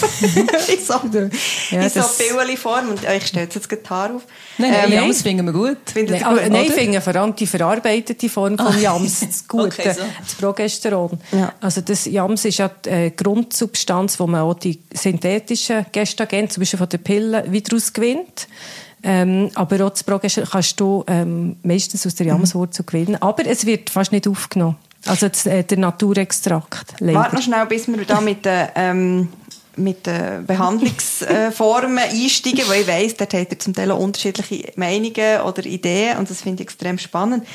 in 0.67 0.85
so, 0.85 0.93
ja, 1.71 1.81
in 1.81 1.89
so 1.89 2.01
Pillenform. 2.17 2.89
Und 2.89 2.99
ich 3.03 3.27
stelle 3.27 3.45
jetzt 3.45 3.55
das 3.55 3.89
Haar 3.89 4.15
auf. 4.15 4.23
Nein, 4.57 4.71
nein, 4.71 4.91
ähm, 4.91 4.93
Jams 4.93 5.21
finden 5.21 5.45
wir 5.45 5.53
gut. 5.53 5.77
Findet 5.85 6.21
nein, 6.21 6.33
gut, 6.33 6.49
nein 6.49 6.65
ich 6.65 6.73
finde 6.73 7.01
vor 7.01 7.15
allem 7.15 7.35
die 7.35 7.47
verarbeitete 7.47 8.27
Form 8.27 8.57
von 8.57 8.81
Jams 8.81 9.21
das 9.21 9.47
Gute, 9.47 9.65
okay, 9.67 9.93
so. 9.93 10.01
das 10.21 10.35
Progesteron. 10.35 11.19
Ja. 11.31 11.53
Also 11.61 11.81
das 11.81 12.05
Jams 12.05 12.43
ist 12.43 12.57
ja 12.57 12.69
die 12.69 12.89
äh, 12.89 13.11
Grundsubstanz, 13.11 14.19
wo 14.19 14.27
man 14.27 14.41
auch 14.41 14.55
die 14.55 14.81
synthetischen 14.93 15.85
Gestagen, 15.91 16.49
zum 16.49 16.61
Beispiel 16.61 16.79
von 16.79 16.89
den 16.89 17.03
Pillen, 17.03 17.51
wieder 17.51 17.75
ausgewinnt. 17.75 18.47
Ähm, 19.01 19.51
aber 19.53 19.85
auch 19.85 19.91
das 19.91 20.03
Progesteron 20.03 20.49
kannst 20.49 20.79
du 20.79 21.03
ähm, 21.07 21.57
meistens 21.63 22.05
aus 22.05 22.15
der 22.15 22.25
Jamswurzel 22.27 22.83
mhm. 22.83 22.85
gewinnen. 22.87 23.21
Aber 23.21 23.45
es 23.45 23.65
wird 23.65 23.89
fast 23.89 24.11
nicht 24.11 24.27
aufgenommen. 24.27 24.77
Also 25.07 25.27
das, 25.27 25.45
äh, 25.45 25.63
der 25.63 25.77
Naturextrakt. 25.77 26.95
Warte 26.99 27.35
noch 27.35 27.41
schnell, 27.41 27.65
bis 27.67 27.87
wir 27.87 28.03
da 28.05 28.21
mit 28.21 28.45
den, 28.45 28.67
ähm, 28.75 29.29
mit 29.77 30.07
den 30.07 30.45
Behandlungsformen 30.45 31.99
einsteigen, 31.99 32.63
weil 32.67 32.81
ich 32.81 32.87
weiss, 32.87 33.15
dort 33.15 33.33
hat 33.33 33.51
er 33.51 33.59
zum 33.59 33.73
Teil 33.73 33.91
auch 33.91 33.99
unterschiedliche 33.99 34.71
Meinungen 34.75 35.41
oder 35.45 35.65
Ideen 35.65 36.17
und 36.17 36.29
das 36.29 36.41
finde 36.41 36.63
ich 36.63 36.67
extrem 36.67 36.97
spannend. 36.97 37.45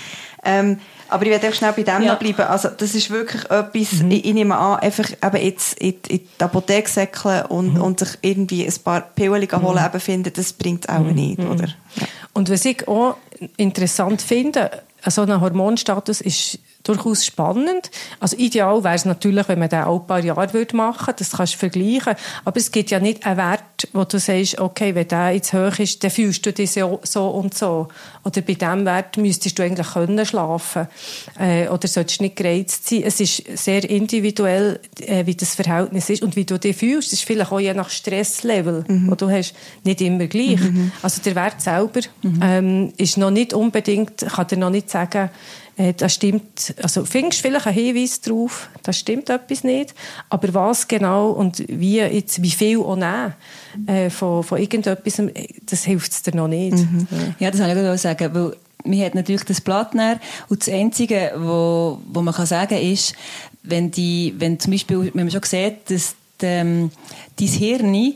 Ähm, 0.44 0.78
aber 1.08 1.24
ich 1.24 1.30
werde 1.30 1.48
auch 1.48 1.54
schnell 1.54 1.72
bei 1.72 1.82
dem 1.82 2.02
ja. 2.02 2.12
noch 2.12 2.18
bleiben. 2.18 2.42
Also, 2.42 2.68
das 2.68 2.94
ist 2.94 3.10
wirklich 3.10 3.42
etwas, 3.50 4.00
mhm. 4.00 4.10
ich, 4.10 4.24
ich, 4.24 4.34
nehme 4.34 4.56
an, 4.56 4.78
einfach 4.78 5.10
eben 5.10 5.44
jetzt 5.44 5.78
in, 5.78 5.94
in 6.08 6.20
die 6.20 6.44
Apotheke 6.44 6.88
säckeln 6.88 7.46
und, 7.46 7.74
mhm. 7.74 7.82
und 7.82 8.00
sich 8.00 8.10
irgendwie 8.22 8.64
ein 8.64 8.74
paar 8.84 9.00
Pillen 9.00 9.50
holen, 9.50 9.80
mhm. 9.80 9.86
eben 9.86 10.00
finden, 10.00 10.32
das 10.32 10.52
bringt 10.52 10.84
es 10.84 10.88
auch 10.88 11.00
mhm. 11.00 11.14
nicht, 11.14 11.40
oder? 11.40 11.66
Ja. 11.66 12.06
Und 12.32 12.48
was 12.48 12.64
ich 12.64 12.86
auch 12.86 13.16
interessant 13.56 14.22
finde, 14.22 14.70
so 15.06 15.22
ein 15.22 15.40
Hormonstatus 15.40 16.20
ist 16.20 16.58
durchaus 16.82 17.26
spannend. 17.26 17.90
Also 18.20 18.36
ideal 18.36 18.82
wäre 18.82 18.94
es 18.94 19.04
natürlich, 19.04 19.48
wenn 19.48 19.58
man 19.58 19.68
den 19.68 19.82
auch 19.82 20.00
ein 20.00 20.06
paar 20.06 20.20
Jahre 20.20 20.48
machen 20.72 21.06
würde. 21.06 21.16
Das 21.18 21.32
kannst 21.32 21.54
du 21.54 21.58
vergleichen. 21.58 22.14
Aber 22.44 22.56
es 22.56 22.72
gibt 22.72 22.90
ja 22.90 23.00
nicht 23.00 23.26
einen 23.26 23.36
Wert, 23.36 23.62
wo 23.92 24.04
du 24.04 24.18
sagst, 24.18 24.58
okay, 24.58 24.94
wenn 24.94 25.08
der 25.08 25.32
jetzt 25.32 25.52
hoch 25.52 25.78
ist, 25.78 26.02
dann 26.02 26.10
fühlst 26.10 26.44
du 26.46 26.52
dich 26.52 26.72
so, 26.72 27.00
so 27.02 27.28
und 27.28 27.54
so. 27.54 27.88
Oder 28.24 28.40
bei 28.40 28.54
diesem 28.54 28.84
Wert 28.84 29.16
müsstest 29.16 29.58
du 29.58 29.62
eigentlich 29.62 29.92
können 29.92 30.24
schlafen 30.24 30.88
äh, 31.38 31.68
oder 31.68 31.86
solltest 31.86 32.20
nicht 32.20 32.36
gereizt 32.36 32.88
sein. 32.88 33.02
Es 33.04 33.20
ist 33.20 33.42
sehr 33.56 33.88
individuell, 33.88 34.80
äh, 35.00 35.26
wie 35.26 35.34
das 35.34 35.54
Verhältnis 35.54 36.08
ist 36.10 36.22
und 36.22 36.36
wie 36.36 36.44
du 36.44 36.58
dich 36.58 36.76
fühlst. 36.76 37.08
Es 37.08 37.20
ist 37.20 37.24
vielleicht 37.24 37.52
auch 37.52 37.60
je 37.60 37.74
nach 37.74 37.90
Stresslevel, 37.90 38.84
mhm. 38.88 39.10
wo 39.10 39.14
du 39.14 39.30
hast, 39.30 39.54
nicht 39.84 40.00
immer 40.00 40.26
gleich. 40.26 40.60
Mhm. 40.60 40.92
Also 41.02 41.20
der 41.22 41.34
Wert 41.34 41.60
selber 41.60 42.00
mhm. 42.22 42.40
ähm, 42.42 42.92
ist 42.96 43.16
noch 43.16 43.30
nicht 43.30 43.52
unbedingt, 43.52 44.18
kann 44.18 44.46
dir 44.46 44.56
noch 44.56 44.70
nicht 44.70 44.90
sagen, 44.90 45.30
äh, 45.80 45.94
das 45.94 46.14
stimmt, 46.14 46.74
also 46.82 47.06
findest 47.06 47.40
vielleicht 47.40 47.66
einen 47.66 47.74
Hinweis 47.74 48.20
darauf, 48.20 48.68
das 48.82 48.98
stimmt 48.98 49.30
etwas 49.30 49.64
nicht, 49.64 49.94
aber 50.28 50.52
was 50.52 50.86
genau 50.86 51.30
und 51.30 51.64
wie, 51.68 51.98
jetzt, 51.98 52.42
wie 52.42 52.50
viel 52.50 52.78
auch 52.78 52.96
nehmen 52.96 53.34
äh, 53.86 54.10
von, 54.10 54.42
von 54.42 54.58
irgendetwas, 54.58 55.22
das 55.64 55.84
hilft 55.84 56.12
es 56.12 56.22
dir 56.22 56.36
noch 56.36 56.48
nicht. 56.48 56.76
Mhm. 56.76 57.06
Ja, 57.38 57.50
das 57.50 57.60
wollte 57.60 57.80
ich 57.80 57.88
auch 57.88 57.96
sagen, 57.96 58.34
weil 58.34 58.56
man 58.84 59.00
hat 59.00 59.14
natürlich 59.14 59.44
das 59.44 59.60
Blatt 59.60 59.94
und 60.48 60.60
das 60.60 60.68
Einzige, 60.68 61.32
wo, 61.36 61.98
wo 62.12 62.20
man 62.20 62.34
kann 62.34 62.46
sagen 62.46 62.78
ist, 62.78 63.14
wenn 63.62 63.90
die, 63.90 64.34
wenn 64.38 64.60
zum 64.60 64.72
Beispiel, 64.72 65.10
wenn 65.14 65.24
man 65.24 65.30
schon 65.30 65.42
sieht, 65.44 65.90
dass 65.90 66.14
ähm, 66.42 66.90
dein 67.38 67.48
Hirn 67.48 68.14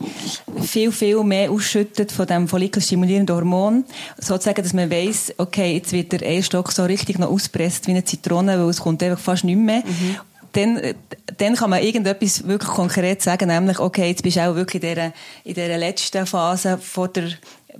viel, 0.61 0.91
viel 0.91 1.23
mehr 1.23 1.51
ausschüttet 1.51 2.11
von 2.11 2.27
dem 2.27 2.47
follikelstimulierenden 2.47 3.35
Hormon. 3.35 3.85
Sozusagen, 4.17 4.61
dass 4.61 4.73
man 4.73 4.89
weiss, 4.91 5.33
okay, 5.37 5.75
jetzt 5.75 5.91
wird 5.91 6.11
der 6.11 6.21
Eierstock 6.21 6.71
so 6.71 6.83
richtig 6.83 7.19
noch 7.19 7.29
auspresst 7.29 7.87
wie 7.87 7.91
eine 7.91 8.03
Zitrone, 8.03 8.59
weil 8.59 8.69
es 8.69 8.81
kommt 8.81 9.01
einfach 9.03 9.19
fast 9.19 9.43
nicht 9.43 9.57
mehr. 9.57 9.83
Mhm. 9.85 10.15
Dann, 10.53 10.79
dann 11.37 11.55
kann 11.55 11.69
man 11.69 11.83
irgendetwas 11.83 12.47
wirklich 12.47 12.71
konkret 12.71 13.21
sagen, 13.21 13.49
nämlich, 13.49 13.77
okay, 13.79 14.07
jetzt 14.07 14.23
bist 14.23 14.37
du 14.37 14.47
auch 14.47 14.55
wirklich 14.55 14.81
in 14.81 14.89
dieser, 14.89 15.05
in 15.43 15.53
dieser 15.53 15.77
letzten 15.77 16.25
Phase 16.25 16.77
vor 16.77 17.09
der 17.09 17.31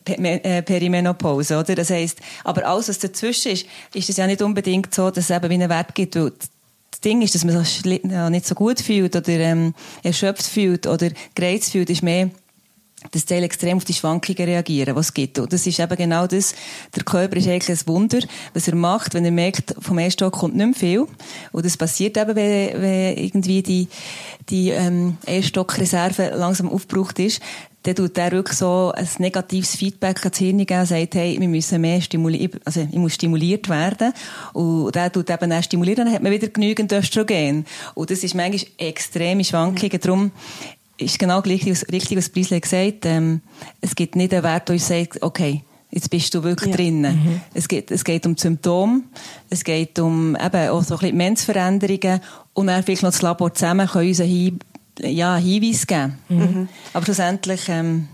äh, 0.05 0.61
Perimenopause, 0.61 1.57
oder? 1.57 1.75
Das 1.75 1.89
heisst, 1.89 2.19
aber 2.43 2.65
alles, 2.67 2.89
was 2.89 2.99
dazwischen 2.99 3.53
ist, 3.53 3.65
ist 3.93 4.09
es 4.09 4.17
ja 4.17 4.27
nicht 4.27 4.41
unbedingt 4.41 4.93
so, 4.93 5.09
dass 5.09 5.29
es 5.29 5.35
eben 5.35 5.49
wie 5.49 5.53
einen 5.53 5.69
Wert 5.69 5.95
gibt, 5.95 6.17
das 6.95 7.01
Ding 7.01 7.21
ist, 7.21 7.35
dass 7.35 7.43
man 7.43 7.61
sich 7.65 7.83
nicht 7.83 8.47
so 8.47 8.55
gut 8.55 8.79
fühlt 8.79 9.17
oder 9.17 9.33
ähm, 9.33 9.73
erschöpft 10.01 10.45
fühlt 10.45 10.87
oder 10.87 11.09
gereizt 11.35 11.73
fühlt, 11.73 11.89
ist 11.89 12.03
mehr 12.03 12.29
das 13.11 13.25
Teil 13.25 13.43
extrem 13.43 13.77
auf 13.77 13.85
die 13.85 13.93
Schwankungen 13.93 14.45
reagieren, 14.45 14.95
was 14.95 15.07
es 15.07 15.13
gibt. 15.13 15.37
Und 15.37 15.51
das 15.51 15.67
ist 15.67 15.77
eben 15.77 15.95
genau 15.95 16.25
das. 16.25 16.55
Der 16.95 17.03
Körper 17.03 17.35
ist 17.35 17.47
eigentlich 17.47 17.69
ein 17.69 17.87
Wunder, 17.87 18.19
was 18.53 18.69
er 18.69 18.75
macht, 18.75 19.13
wenn 19.13 19.25
er 19.25 19.31
merkt, 19.31 19.75
vom 19.79 19.97
Eierstock 19.97 20.33
kommt 20.33 20.55
nicht 20.55 20.65
mehr 20.65 20.73
viel. 20.73 21.07
Und 21.51 21.65
das 21.65 21.75
passiert 21.75 22.17
eben, 22.17 22.35
wenn, 22.35 22.81
wenn 22.81 23.17
irgendwie 23.17 23.61
die, 23.61 23.89
die 24.49 24.69
ähm, 24.69 25.17
Eierstockreserve 25.27 26.31
langsam 26.35 26.69
aufgebraucht 26.69 27.19
ist 27.19 27.41
dann 27.85 27.95
tut 27.95 28.17
der 28.17 28.31
wirklich 28.31 28.57
so 28.57 28.91
ein 28.95 29.07
negatives 29.19 29.75
Feedback 29.75 30.17
ans 30.25 30.37
Hirn 30.39 30.57
geben 30.57 30.79
und 30.79 30.87
sagt, 30.87 31.13
hey, 31.13 31.39
wir 31.39 31.47
müssen 31.47 31.81
mehr 31.81 32.01
stimulieren, 32.01 32.59
also 32.65 32.81
ich 32.81 32.97
muss 32.97 33.13
stimuliert 33.13 33.69
werden. 33.69 34.11
Und 34.53 34.95
der 34.95 35.11
tut 35.11 35.29
eben 35.29 35.51
auch 35.51 35.61
stimulieren, 35.61 36.05
dann 36.05 36.13
hat 36.13 36.23
man 36.23 36.31
wieder 36.31 36.47
genügend 36.47 36.91
Östrogen. 36.91 37.65
Und 37.93 38.09
das 38.09 38.23
ist 38.23 38.33
manchmal 38.33 38.71
extreme 38.79 39.43
Schwankungen. 39.43 39.99
Darum 40.01 40.31
ist 40.97 41.19
genau 41.19 41.43
gleich, 41.43 41.63
richtig, 41.67 42.17
was 42.17 42.29
Preisle 42.29 42.59
gesagt 42.59 43.05
ähm, 43.05 43.41
Es 43.81 43.95
gibt 43.95 44.15
nicht 44.15 44.33
einen 44.33 44.43
Wert, 44.43 44.67
der 44.67 44.73
uns 44.73 44.87
sagt, 44.87 45.21
okay, 45.21 45.61
jetzt 45.91 46.09
bist 46.09 46.33
du 46.33 46.41
wirklich 46.43 46.71
ja. 46.71 46.77
drinnen. 46.77 47.23
Mhm. 47.23 47.41
Es, 47.53 47.67
geht, 47.67 47.91
es 47.91 48.03
geht 48.03 48.25
um 48.25 48.35
Symptome, 48.35 49.01
es 49.51 49.63
geht 49.63 49.99
um 49.99 50.35
eben 50.35 50.69
auch 50.69 50.83
so 50.83 50.95
ein 50.95 50.99
bisschen 51.01 51.17
Menzveränderungen 51.17 52.19
und 52.53 52.67
dann 52.67 52.81
vielleicht 52.81 53.03
noch 53.03 53.11
das 53.11 53.21
Labor 53.21 53.53
zusammen 53.53 53.87
können 53.87 54.07
uns 54.07 54.21
einen 54.21 54.59
ja, 54.99 55.35
Hinweis 55.35 55.87
geben. 55.87 56.17
Mhm. 56.29 56.69
Aber 56.93 57.05
schlussendlich, 57.05 57.67
ähm, 57.69 58.07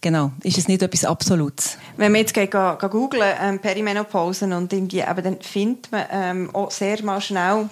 genau, 0.00 0.32
ist 0.42 0.58
es 0.58 0.68
nicht 0.68 0.82
etwas 0.82 1.04
Absolutes. 1.04 1.78
Wenn 1.96 2.12
man 2.12 2.20
jetzt 2.20 2.34
geht, 2.34 2.50
geht, 2.50 2.78
geht 2.78 2.90
googlen, 2.90 3.34
ähm, 3.40 3.58
Perimenopausen 3.58 4.52
und 4.52 4.72
irgendwie, 4.72 5.00
eben, 5.00 5.22
dann 5.22 5.40
findet 5.40 5.90
man 5.92 6.04
ähm, 6.10 6.54
auch 6.54 6.70
sehr 6.70 7.02
mal 7.02 7.20
schnell 7.20 7.68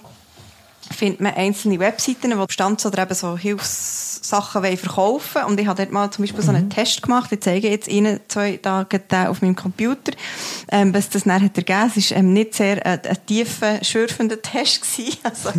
findet 0.89 1.21
man 1.21 1.33
einzelne 1.33 1.79
Webseiten, 1.79 2.37
wo 2.37 2.45
Bestands- 2.45 2.85
oder 2.85 3.03
eben 3.03 3.13
so 3.13 3.37
Hilfssachen 3.37 4.77
verkaufen 4.77 5.43
Und 5.43 5.59
ich 5.59 5.67
habe 5.67 5.77
dort 5.77 5.91
mal 5.91 6.09
zum 6.11 6.23
Beispiel 6.23 6.43
so 6.43 6.51
einen 6.51 6.65
mhm. 6.65 6.69
Test 6.69 7.01
gemacht. 7.01 7.31
Ich 7.31 7.41
zeige 7.41 7.69
jetzt 7.69 7.87
Ihnen 7.87 8.19
zwei 8.27 8.57
Tage 8.57 9.01
auf 9.29 9.41
meinem 9.41 9.55
Computer, 9.55 10.11
ähm, 10.71 10.93
was 10.93 11.09
das 11.09 11.23
dann 11.23 11.43
hat 11.43 11.57
ergeben. 11.57 11.91
Es 11.95 12.11
war 12.11 12.17
ähm, 12.17 12.33
nicht 12.33 12.55
sehr 12.55 12.85
äh, 12.85 12.99
ein 13.07 13.25
tiefer, 13.25 13.83
schürfender 13.83 14.41
Test 14.41 14.81
gewesen. 14.97 15.17
Also, 15.23 15.49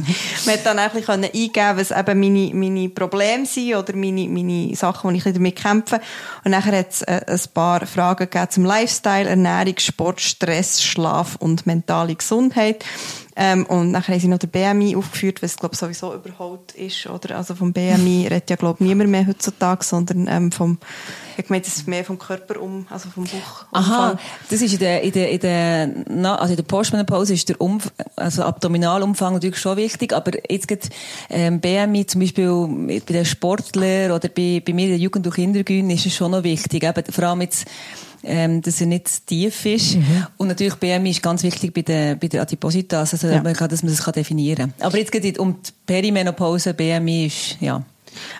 man 0.46 0.54
hat 0.54 0.66
dann 0.66 0.78
ein 0.78 0.90
bisschen 0.90 1.24
eingeben 1.24 1.76
was 1.76 1.90
eben 1.90 2.20
meine, 2.20 2.54
meine 2.54 2.88
Probleme 2.88 3.46
sind 3.46 3.74
oder 3.74 3.94
meine, 3.94 4.28
meine 4.28 4.74
Sachen, 4.74 5.10
die 5.10 5.18
ich 5.18 5.24
damit 5.24 5.56
kämpfe. 5.56 6.00
Und 6.44 6.50
nachher 6.50 6.78
hat 6.78 6.90
es 6.90 7.02
äh, 7.02 7.20
ein 7.26 7.40
paar 7.54 7.86
Fragen 7.86 8.28
gegeben 8.30 8.50
zum 8.50 8.64
Lifestyle, 8.64 9.28
Ernährung, 9.28 9.78
Sport, 9.78 10.20
Stress, 10.20 10.82
Schlaf 10.82 11.36
und 11.36 11.66
mentale 11.66 12.14
Gesundheit. 12.14 12.84
Ähm, 13.34 13.64
und 13.66 13.90
nachher 13.90 14.14
haben 14.14 14.20
sie 14.20 14.28
noch 14.28 14.38
den 14.38 14.50
BMI 14.50 14.96
aufgeführt, 14.96 15.42
was 15.42 15.56
glaube 15.56 15.74
sowieso 15.74 16.14
überholt 16.14 16.72
ist. 16.74 17.06
Oder? 17.06 17.36
Also 17.36 17.54
vom 17.54 17.72
BMI 17.72 18.28
redet 18.28 18.50
ja 18.50 18.56
glaube 18.56 18.84
niemand 18.84 19.10
mehr 19.10 19.26
heutzutage, 19.26 19.84
sondern 19.84 20.28
ähm, 20.28 20.52
vom, 20.52 20.78
ich 21.36 21.48
meine, 21.50 21.62
das 21.62 21.76
ist 21.76 21.88
mehr 21.88 22.04
vom 22.04 22.18
Körper 22.18 22.60
um, 22.60 22.86
also 22.90 23.08
vom 23.10 23.24
Bauch. 23.24 23.64
Aha, 23.72 24.18
das 24.50 24.62
ist 24.62 24.72
in 24.72 24.78
der, 24.78 25.02
in 25.02 25.12
der, 25.12 25.30
in 25.30 25.40
der, 25.40 26.40
also 26.40 26.52
in 26.52 26.56
der 26.56 26.64
Postmenopause 26.64 27.34
ist 27.34 27.48
der 27.48 27.60
Umf 27.60 27.90
also 28.16 28.42
Abdominalumfang 28.42 29.34
natürlich 29.34 29.58
schon 29.58 29.76
wichtig, 29.76 30.12
aber 30.12 30.32
jetzt 30.50 30.68
geht 30.68 30.88
ähm, 31.30 31.60
BMI 31.60 32.06
zum 32.06 32.20
Beispiel 32.20 33.00
bei 33.06 33.12
den 33.12 33.24
Sportlern 33.24 34.12
oder 34.12 34.28
bei, 34.28 34.62
bei 34.64 34.72
mir 34.72 34.84
in 34.84 34.90
der 34.90 34.98
Jugend- 34.98 35.26
und 35.26 35.34
Kindergyn 35.34 35.90
ist 35.90 36.06
es 36.06 36.14
schon 36.14 36.32
noch 36.32 36.42
wichtig, 36.42 36.82
eben, 36.82 37.04
vor 37.12 37.24
allem 37.24 37.42
jetzt 37.42 37.66
ähm, 38.24 38.62
dass 38.62 38.80
er 38.80 38.86
nicht 38.86 39.26
tief 39.26 39.66
ist. 39.66 39.96
Mhm. 39.96 40.26
Und 40.36 40.48
natürlich 40.48 40.74
BMI 40.76 41.10
ist 41.10 41.22
ganz 41.22 41.42
wichtig 41.42 41.74
bei 41.74 41.82
der, 41.82 42.14
bei 42.16 42.28
der 42.28 42.42
Adipositas, 42.42 43.12
also 43.12 43.28
ja. 43.28 43.42
man 43.42 43.54
kann, 43.54 43.68
dass 43.68 43.82
man 43.82 43.94
das 43.94 44.04
definieren 44.12 44.72
kann. 44.78 44.86
Aber 44.86 44.98
jetzt 44.98 45.12
geht 45.12 45.24
es 45.24 45.38
um 45.38 45.60
die 45.62 45.70
Perimenopause, 45.86 46.74
BMI 46.74 47.26
ist, 47.26 47.56
ja. 47.60 47.84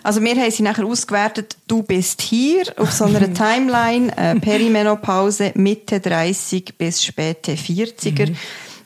Also 0.03 0.21
wir 0.21 0.35
haben 0.35 0.51
sie 0.51 0.63
nachher 0.63 0.85
ausgewertet, 0.85 1.57
du 1.67 1.83
bist 1.83 2.21
hier 2.21 2.63
auf 2.77 2.91
so 2.91 3.05
einer 3.05 3.33
Timeline, 3.33 4.15
äh, 4.17 4.35
Perimenopause 4.39 5.51
Mitte 5.55 5.99
30 5.99 6.75
bis 6.77 7.03
späte 7.03 7.53
40er. 7.53 8.29
Mhm. 8.29 8.35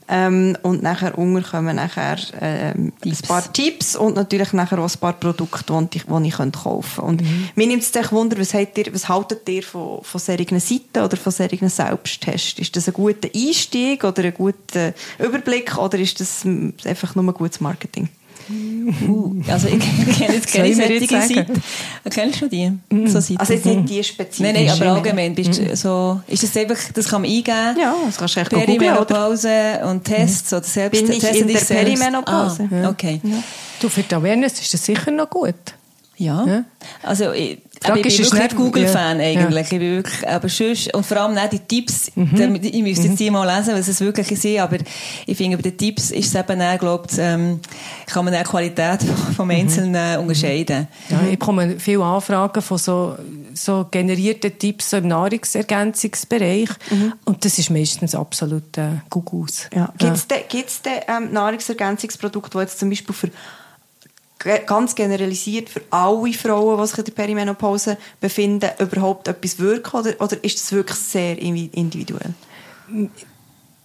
Ähm, 0.10 0.58
und 0.62 0.84
nachher 0.84 1.18
unten 1.18 1.44
kommen 1.44 1.76
nachher 1.76 2.18
ähm, 2.40 2.94
ein 3.04 3.18
paar 3.28 3.52
Tipps 3.52 3.96
und 3.96 4.16
natürlich 4.16 4.54
nachher 4.54 4.80
auch 4.80 4.90
ein 4.90 5.00
paar 5.00 5.14
Produkte, 5.14 5.74
die 5.92 5.98
ich, 5.98 6.04
die 6.06 6.28
ich 6.28 6.38
kaufen 6.38 6.82
könnte. 6.82 7.02
Und 7.02 7.22
mhm. 7.22 7.50
mir 7.56 7.68
nimmt 7.68 7.84
es 7.84 8.12
Wunder, 8.12 8.40
was, 8.40 8.54
habt 8.54 8.78
ihr, 8.78 8.94
was 8.94 9.10
haltet 9.10 9.48
ihr 9.50 9.64
von, 9.64 10.02
von 10.04 10.22
solchen 10.22 10.62
Seiten 10.62 11.04
oder 11.04 11.18
von 11.18 11.34
solchen 11.34 11.68
Selbsttests? 11.68 12.60
Ist 12.60 12.76
das 12.78 12.88
ein 12.88 12.94
guter 12.94 13.28
Einstieg 13.36 14.06
oder 14.06 14.24
ein 14.24 14.34
guter 14.34 14.94
Überblick 15.20 15.78
oder 15.78 16.00
ist 16.00 16.22
das 16.22 16.46
einfach 16.86 17.16
nur 17.16 17.26
ein 17.26 17.34
gutes 17.34 17.60
Marketing? 17.60 18.08
Uh, 18.50 19.42
also 19.48 19.68
ich 19.68 19.80
kenne 20.18 20.36
jetzt 20.36 20.54
keine 20.54 20.74
solche 20.74 21.08
Seite. 21.08 21.46
Kennst 22.10 22.42
du 22.42 22.48
die? 22.48 22.70
Mm. 22.90 23.08
So 23.08 23.18
also 23.18 23.54
jetzt 23.54 23.66
nicht 23.66 23.90
die 23.90 24.04
spezifisch. 24.04 24.40
Nein, 24.40 24.66
nein, 24.66 24.70
aber 24.70 24.92
allgemein. 24.94 25.36
Bist 25.36 25.62
mm. 25.62 25.76
so, 25.76 26.22
ist 26.28 26.44
das 26.44 26.56
einfach, 26.56 26.78
das 26.94 27.10
kann 27.10 27.22
man 27.22 27.30
eingeben? 27.30 27.78
Ja, 27.80 27.96
das 28.06 28.18
kannst 28.18 28.36
du 28.36 28.40
echt 28.40 28.50
Perimenopause 28.50 29.82
und 29.86 30.04
Tests 30.04 30.54
oder 30.54 30.64
selbst 30.64 31.06
Bin 31.06 31.12
ich 31.12 31.24
in 31.24 31.48
der 31.48 31.60
Perimenopause? 31.60 32.70
Ah, 32.72 32.90
okay. 32.90 33.20
Ja. 33.24 33.44
Du, 33.82 33.90
für 33.90 34.04
die 34.04 34.16
Awareness 34.16 34.60
ist 34.60 34.74
das 34.74 34.86
sicher 34.86 35.12
noch 35.12 35.30
gut. 35.30 35.56
Ja. 36.18 36.46
ja. 36.46 36.64
Also, 37.04 37.32
ich, 37.32 37.60
aber 37.84 37.98
ich 37.98 38.04
bin 38.04 38.12
wirklich 38.12 38.34
nicht 38.34 38.56
Google-Fan 38.56 39.20
ja. 39.20 39.26
eigentlich. 39.26 39.56
Ja. 39.56 39.62
Ich 39.62 39.70
bin 39.70 39.82
wirklich, 39.82 40.28
aber 40.28 40.50
sonst, 40.50 40.94
und 40.94 41.06
vor 41.06 41.18
allem 41.18 41.38
auch 41.38 41.50
die 41.50 41.60
Tipps, 41.60 42.12
mhm. 42.16 42.60
ich 42.62 42.84
müsste 42.84 43.04
jetzt 43.04 43.14
mhm. 43.14 43.16
die 43.18 43.32
mal 43.32 43.58
lesen, 43.58 43.74
was 43.76 43.88
es 43.88 44.00
wirklich 44.02 44.32
ist, 44.32 44.60
aber 44.60 44.78
ich 45.26 45.38
finde, 45.38 45.58
bei 45.58 45.64
den 45.64 45.78
Tipps 45.78 46.12
ist 46.12 46.28
es 46.28 46.36
eben 46.36 46.62
auch, 46.62 46.78
glaubt, 46.78 47.12
ähm, 47.18 47.60
kann 48.06 48.26
man 48.26 48.34
auch 48.34 48.40
die 48.40 48.50
Qualität 48.50 49.00
vom 49.36 49.50
Einzelnen 49.50 50.14
mhm. 50.14 50.22
unterscheiden. 50.22 50.88
Ja, 51.10 51.22
ich 51.24 51.40
bekomme 51.40 51.80
viele 51.80 52.04
Anfragen 52.04 52.62
von 52.62 52.78
so, 52.78 53.16
so 53.54 53.86
generierten 53.90 54.58
Tipps 54.58 54.90
so 54.90 54.98
im 54.98 55.08
Nahrungsergänzungsbereich 55.08 56.70
mhm. 56.90 57.14
und 57.26 57.44
das 57.44 57.60
ist 57.60 57.70
meistens 57.70 58.16
absolut 58.16 58.78
äh, 58.78 59.02
Googles. 59.10 59.70
Ja. 59.76 59.94
Gibt 59.98 60.70
es 60.70 60.82
denn, 60.82 60.94
ähm, 61.08 61.34
Nahrungsergänzungsprodukte, 61.34 62.58
die 62.58 62.62
jetzt 62.62 62.80
zum 62.80 62.90
Beispiel 62.90 63.14
für 63.14 63.30
ganz 64.40 64.96
generalisiert 64.96 65.70
für 65.70 65.82
alle 65.90 66.34
Frauen, 66.34 66.80
die 66.80 66.88
sich 66.88 66.98
in 67.00 67.06
der 67.06 67.12
Perimenopause 67.12 67.98
befinden, 68.20 68.70
überhaupt 68.80 69.28
etwas 69.28 69.60
wirken? 69.60 69.98
Oder, 69.98 70.14
oder 70.20 70.44
ist 70.44 70.62
das 70.62 70.72
wirklich 70.72 70.98
sehr 70.98 71.38
individuell? 71.38 72.34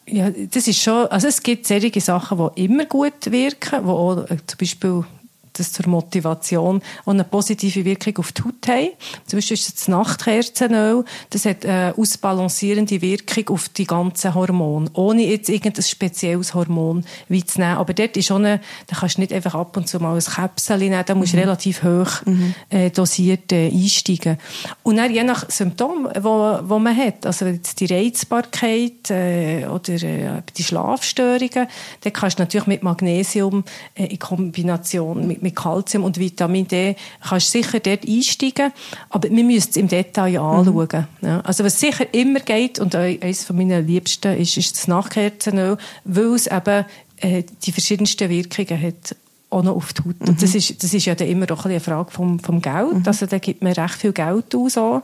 Ja, 0.06 0.30
das 0.30 0.68
ist 0.68 0.80
schon, 0.80 1.06
also 1.06 1.28
es 1.28 1.42
gibt 1.42 1.66
solche 1.66 2.00
Sachen, 2.00 2.50
die 2.56 2.64
immer 2.64 2.86
gut 2.86 3.30
wirken, 3.30 3.84
die 3.84 3.88
auch 3.88 4.24
äh, 4.28 4.36
zum 4.46 4.58
Beispiel 4.58 5.04
das 5.52 5.72
zur 5.72 5.88
Motivation 5.88 6.82
und 7.04 7.14
eine 7.16 7.24
positive 7.24 7.84
Wirkung 7.84 8.18
auf 8.18 8.32
die 8.32 8.42
Haut 8.42 8.68
haben. 8.68 8.88
Zum 9.26 9.38
Beispiel 9.38 9.54
ist 9.54 9.76
das 9.76 9.88
Nachtkerzenöl, 9.88 11.04
das 11.30 11.44
hat 11.44 11.64
eine 11.66 11.94
ausbalancierende 11.96 13.00
Wirkung 13.02 13.48
auf 13.54 13.68
die 13.68 13.86
ganzen 13.86 14.34
Hormone, 14.34 14.90
ohne 14.94 15.24
jetzt 15.24 15.48
irgendein 15.48 15.82
spezielles 15.82 16.54
Hormon 16.54 17.04
wie 17.28 17.44
zu 17.44 17.60
nehmen. 17.60 17.76
Aber 17.76 17.94
dort 17.94 18.16
ist 18.16 18.26
schon 18.26 18.44
eine, 18.44 18.60
da 18.86 18.96
kannst 18.96 19.16
du 19.16 19.20
nicht 19.20 19.32
einfach 19.32 19.54
ab 19.54 19.76
und 19.76 19.88
zu 19.88 20.00
mal 20.00 20.16
ein 20.16 20.22
Käpsel 20.22 20.78
nehmen, 20.78 21.02
da 21.04 21.14
musst 21.14 21.32
du 21.32 21.36
mhm. 21.36 21.42
relativ 21.42 21.82
hoch 21.82 22.24
mhm. 22.24 22.54
äh, 22.70 22.90
dosiert 22.90 23.52
äh, 23.52 23.68
einsteigen. 23.68 24.38
Und 24.82 24.96
dann 24.96 25.12
je 25.12 25.24
nach 25.24 25.50
Symptom, 25.50 26.08
wo, 26.20 26.58
wo 26.62 26.78
man 26.78 26.96
hat, 26.96 27.26
also 27.26 27.46
jetzt 27.46 27.80
die 27.80 27.86
Reizbarkeit 27.86 29.10
äh, 29.10 29.66
oder 29.66 29.94
äh, 30.02 30.42
die 30.56 30.64
Schlafstörungen, 30.64 31.68
dann 32.00 32.12
kannst 32.12 32.38
du 32.38 32.42
natürlich 32.42 32.66
mit 32.66 32.82
Magnesium 32.82 33.64
äh, 33.94 34.06
in 34.06 34.18
Kombination 34.18 35.26
mit 35.26 35.41
mit 35.42 35.56
Kalzium 35.56 36.04
und 36.04 36.18
Vitamin 36.18 36.66
D 36.68 36.96
kannst 37.20 37.54
du 37.54 37.58
sicher 37.58 37.80
dort 37.80 38.06
einsteigen, 38.06 38.72
aber 39.10 39.30
wir 39.30 39.44
müssen 39.44 39.70
es 39.70 39.76
im 39.76 39.88
Detail 39.88 40.38
anschauen. 40.38 41.06
Mhm. 41.20 41.28
Ja, 41.28 41.40
also 41.40 41.64
was 41.64 41.78
sicher 41.78 42.12
immer 42.12 42.40
geht, 42.40 42.78
und 42.78 42.94
eines 42.94 43.44
von 43.44 43.56
meinen 43.56 43.86
Liebsten 43.86 44.36
ist, 44.36 44.56
ist 44.56 44.76
das 44.76 44.88
Nachkerzenöl, 44.88 45.76
weil 46.04 46.34
es 46.34 46.46
eben 46.46 46.84
äh, 47.18 47.42
die 47.64 47.72
verschiedensten 47.72 48.28
Wirkungen 48.28 48.80
hat 48.80 49.16
auch 49.50 49.62
noch 49.62 49.76
auf 49.76 49.92
die 49.92 50.02
Haut. 50.02 50.20
Mhm. 50.20 50.28
Und 50.28 50.42
das 50.42 50.54
ist, 50.54 50.82
das 50.82 50.94
ist 50.94 51.04
ja 51.04 51.14
dann 51.14 51.28
immer 51.28 51.50
auch 51.52 51.64
ein 51.64 51.72
eine 51.72 51.80
Frage 51.80 52.10
vom, 52.10 52.40
vom 52.40 52.60
Geld. 52.62 52.94
Mhm. 52.94 53.02
Also 53.04 53.26
da 53.26 53.38
gibt 53.38 53.62
man 53.62 53.72
recht 53.72 53.94
viel 53.94 54.12
Geld 54.12 54.54
aus. 54.54 54.76
Auch. 54.76 55.02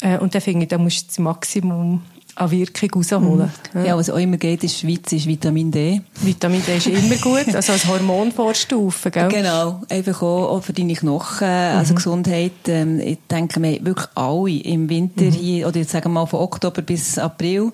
Äh, 0.00 0.18
und 0.18 0.34
dann 0.34 0.40
finde 0.42 0.64
ich, 0.64 0.68
da 0.68 0.78
musst 0.78 1.02
du 1.02 1.06
das 1.08 1.18
Maximum 1.18 2.02
an 2.34 2.50
Wirkung 2.50 2.90
rausholen. 2.94 3.50
Mhm. 3.74 3.84
Ja, 3.84 3.96
was 3.96 4.10
auch 4.10 4.16
immer 4.16 4.36
geht 4.36 4.62
in 4.62 4.68
der 4.68 4.74
Schweiz, 4.74 5.12
ist 5.12 5.26
Vitamin 5.26 5.70
D. 5.70 6.00
Vitamin 6.20 6.62
D 6.66 6.76
ist 6.76 6.86
immer 6.86 7.16
gut, 7.16 7.54
also 7.54 7.72
als 7.72 7.86
Hormonvorstufe, 7.86 9.10
gell? 9.10 9.28
Genau, 9.28 9.82
einfach 9.88 10.22
auch, 10.22 10.56
auch 10.56 10.62
für 10.62 10.72
deine 10.72 10.94
Knochen, 10.94 11.46
mhm. 11.46 11.78
also 11.78 11.94
Gesundheit. 11.94 12.52
Ähm, 12.68 13.00
ich 13.00 13.18
denke, 13.30 13.62
wir 13.62 13.84
wirklich 13.84 14.08
alle 14.14 14.50
im 14.50 14.88
Winter 14.88 15.24
mhm. 15.24 15.32
hier, 15.32 15.68
oder 15.68 15.78
jetzt 15.78 15.92
sagen 15.92 16.06
wir 16.06 16.20
mal 16.20 16.26
von 16.26 16.40
Oktober 16.40 16.82
bis 16.82 17.18
April, 17.18 17.72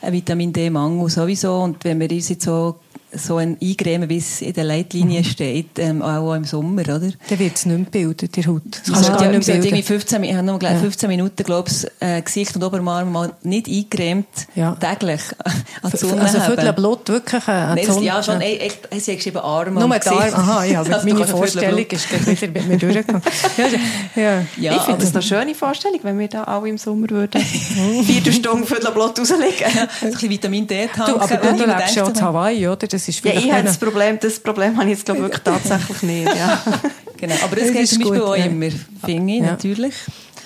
Vitamin 0.00 0.52
D-Mangel 0.52 1.08
sowieso. 1.10 1.60
Und 1.60 1.84
wenn 1.84 2.00
wir 2.00 2.10
uns 2.10 2.28
jetzt 2.28 2.44
so 2.44 2.76
so 3.14 3.36
ein 3.36 3.56
Eingremen, 3.60 4.08
wie 4.08 4.18
es 4.18 4.40
in 4.40 4.52
der 4.52 4.64
Leitlinie 4.64 5.20
mhm. 5.20 5.24
steht, 5.24 5.78
ähm, 5.78 6.02
auch 6.02 6.34
im 6.34 6.44
Sommer, 6.44 6.82
oder? 6.82 7.00
Dann 7.00 7.38
wird 7.38 7.56
es 7.56 7.66
nicht 7.66 7.76
mehr 7.78 7.86
bilden, 7.90 8.30
die 8.32 8.46
Haut. 8.46 8.62
Das 8.86 8.94
also, 8.94 9.24
ja, 9.24 9.30
nicht 9.30 9.46
bilden. 9.46 9.82
15, 9.82 10.24
ich 10.24 10.34
habe 10.34 10.42
noch 10.42 10.58
gleich 10.58 10.78
15 10.78 11.08
Minuten, 11.08 11.42
glaube 11.44 11.70
ich, 11.70 11.86
äh, 12.00 12.20
Gesicht 12.22 12.54
und 12.56 12.64
Oberarm 12.64 13.12
mal 13.12 13.32
nicht 13.42 13.68
eingecremt, 13.68 14.26
ja. 14.54 14.76
täglich 14.76 15.20
an 15.82 15.90
die 15.90 15.96
Sonne 15.96 16.22
Also 16.22 16.40
Viertel 16.40 16.72
Blut 16.72 17.08
wirklich 17.08 17.48
äh, 17.48 17.50
an 17.50 17.76
die 17.76 17.84
Sonne? 17.84 18.06
Ja, 18.06 18.22
schon, 18.22 18.40
ey, 18.40 18.58
echt, 18.58 18.88
sie 18.90 19.12
hat 19.12 19.18
geschrieben 19.18 19.38
Arme 19.38 19.80
Nur 19.80 19.98
die 19.98 20.08
Arme, 20.08 20.34
aha, 20.34 20.64
ja, 20.64 20.80
aber 20.80 21.02
meine 21.04 21.26
Vorstellung 21.26 21.78
ist 21.78 22.42
wieder 22.42 22.52
mit 22.52 22.68
mir 22.68 22.78
durchgegangen. 22.78 23.22
ja, 23.56 24.22
ja. 24.22 24.44
ja, 24.56 24.76
ich 24.76 24.82
finde 24.82 25.00
das 25.00 25.14
eine 25.14 25.22
schöne 25.22 25.54
Vorstellung, 25.54 26.00
wenn 26.02 26.18
wir 26.18 26.28
da 26.28 26.44
alle 26.44 26.68
im 26.68 26.78
Sommer 26.78 27.10
würden 27.10 27.40
vier 27.40 28.32
Stunden 28.32 28.66
Viertel 28.66 28.92
Blut 28.92 29.18
rauslegen. 29.18 29.66
Ja, 29.74 29.82
ein 29.82 30.10
bisschen 30.10 30.30
Vitamin 30.30 30.66
D 30.66 30.86
tanken. 30.86 31.14
Du, 31.14 31.20
aber 31.20 31.36
du 31.36 31.64
lebst 31.64 31.96
ja 31.96 32.06
in 32.06 32.20
Hawaii, 32.20 32.68
oder? 32.68 32.86
Das 33.06 33.16
ist 33.16 33.24
ja, 33.24 33.32
ich 33.32 33.52
habe 33.52 33.64
das 33.64 33.78
Problem, 33.78 34.18
das 34.20 34.38
Problem 34.38 34.76
habe 34.76 34.84
ich 34.84 34.98
jetzt, 34.98 35.04
glaube 35.04 35.22
wirklich 35.22 35.42
tatsächlich 35.42 36.02
nicht. 36.02 36.36
Ja. 36.36 36.62
genau, 37.16 37.34
aber 37.42 37.56
das, 37.56 37.66
das 37.66 37.72
geht 37.74 37.88
zum 37.88 37.98
Beispiel 37.98 38.18
gut, 38.20 38.28
auch 38.28 38.36
ja. 38.36 38.44
immer. 38.44 38.68
Finde 39.04 39.32
ich, 39.32 39.40
ja. 39.40 39.46
natürlich. 39.46 39.94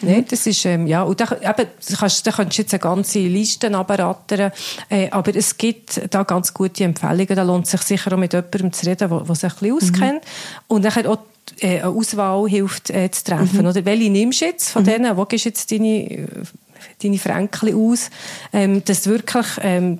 Nein, 0.03 0.25
das 0.29 0.47
ist, 0.47 0.64
ähm, 0.64 0.87
ja, 0.87 1.03
und 1.03 1.21
da, 1.21 1.25
eben, 1.25 1.42
da 1.42 1.97
kannst, 1.99 2.27
da 2.27 2.31
kannst 2.31 2.59
du 2.59 2.62
jetzt 2.62 2.75
eine 2.75 2.81
ganze 2.81 3.19
Liste 3.19 3.75
abrattern, 3.75 4.53
äh, 4.90 5.11
aber 5.11 5.35
es 5.35 5.57
gibt 5.57 6.01
da 6.11 6.23
ganz 6.23 6.53
gute 6.53 6.85
Empfehlungen, 6.85 7.35
da 7.35 7.42
lohnt 7.42 7.66
sich 7.66 7.81
sicher 7.83 8.12
auch 8.12 8.19
mit 8.19 8.33
jemandem 8.33 8.73
zu 8.73 8.87
reden, 8.87 9.09
der 9.09 9.35
sich 9.35 9.45
ein 9.45 9.49
bisschen 9.51 9.73
auskennt. 9.73 10.25
Und 10.69 10.85
dann 10.85 11.07
auch 11.07 11.19
äh, 11.61 11.81
eine 11.81 11.88
Auswahl 11.88 12.49
hilft 12.49 12.90
äh, 12.90 13.11
zu 13.11 13.25
treffen. 13.25 13.62
Mhm. 13.62 13.66
Oder 13.66 13.85
welche 13.85 14.11
nimmst 14.11 14.40
du 14.40 14.45
jetzt 14.47 14.71
von 14.71 14.83
mhm. 14.83 14.87
denen? 14.87 15.16
Wo 15.16 15.25
gehst 15.25 15.45
du 15.45 15.49
jetzt 15.49 15.71
deine, 15.71 16.29
deine 17.03 17.19
Fränkchen 17.19 17.75
aus? 17.75 18.11
Ähm, 18.53 18.85
dass 18.85 19.07
wirklich, 19.07 19.47
ähm, 19.62 19.99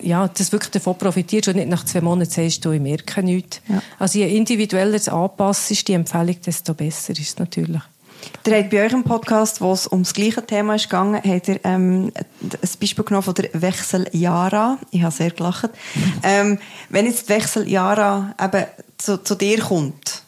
ja, 0.00 0.28
dass 0.28 0.52
wirklich 0.52 0.70
davon 0.70 0.96
profitierst 0.96 1.48
und 1.48 1.56
nicht 1.56 1.68
nach 1.68 1.84
zwei 1.84 2.00
Monaten 2.00 2.30
sagst, 2.30 2.64
du, 2.64 2.72
ich 2.72 2.80
merke 2.80 3.22
nichts. 3.22 3.60
Ja. 3.68 3.82
Also 3.98 4.18
je 4.18 4.36
individueller 4.36 4.94
es 4.94 5.08
anpasst 5.08 5.70
ist, 5.70 5.88
die 5.88 5.94
Empfehlung, 5.94 6.36
desto 6.44 6.74
besser 6.74 7.12
ist 7.12 7.20
es 7.20 7.38
natürlich. 7.38 7.82
Ihr 8.46 8.56
habt 8.56 8.70
bei 8.70 8.82
eurem 8.82 9.04
Podcast, 9.04 9.60
wo 9.60 9.72
es 9.72 9.86
um 9.86 10.02
das 10.02 10.14
gleiche 10.14 10.44
Thema 10.44 10.74
ist 10.74 10.84
gegangen, 10.84 11.20
habt 11.22 11.48
ihr 11.48 11.60
ähm, 11.64 12.12
ein 12.42 12.68
Beispiel 12.80 13.04
genommen 13.04 13.22
von 13.22 13.34
der 13.34 13.50
Wechseljara. 13.52 14.78
Ich 14.90 15.02
habe 15.02 15.14
sehr 15.14 15.30
gelacht. 15.30 15.70
Ähm, 16.22 16.58
wenn 16.88 17.06
jetzt 17.06 17.28
die 17.28 17.34
Wechseljara 17.34 18.34
eben 18.42 18.64
zu, 18.96 19.22
zu 19.22 19.34
dir 19.34 19.60
kommt, 19.60 20.22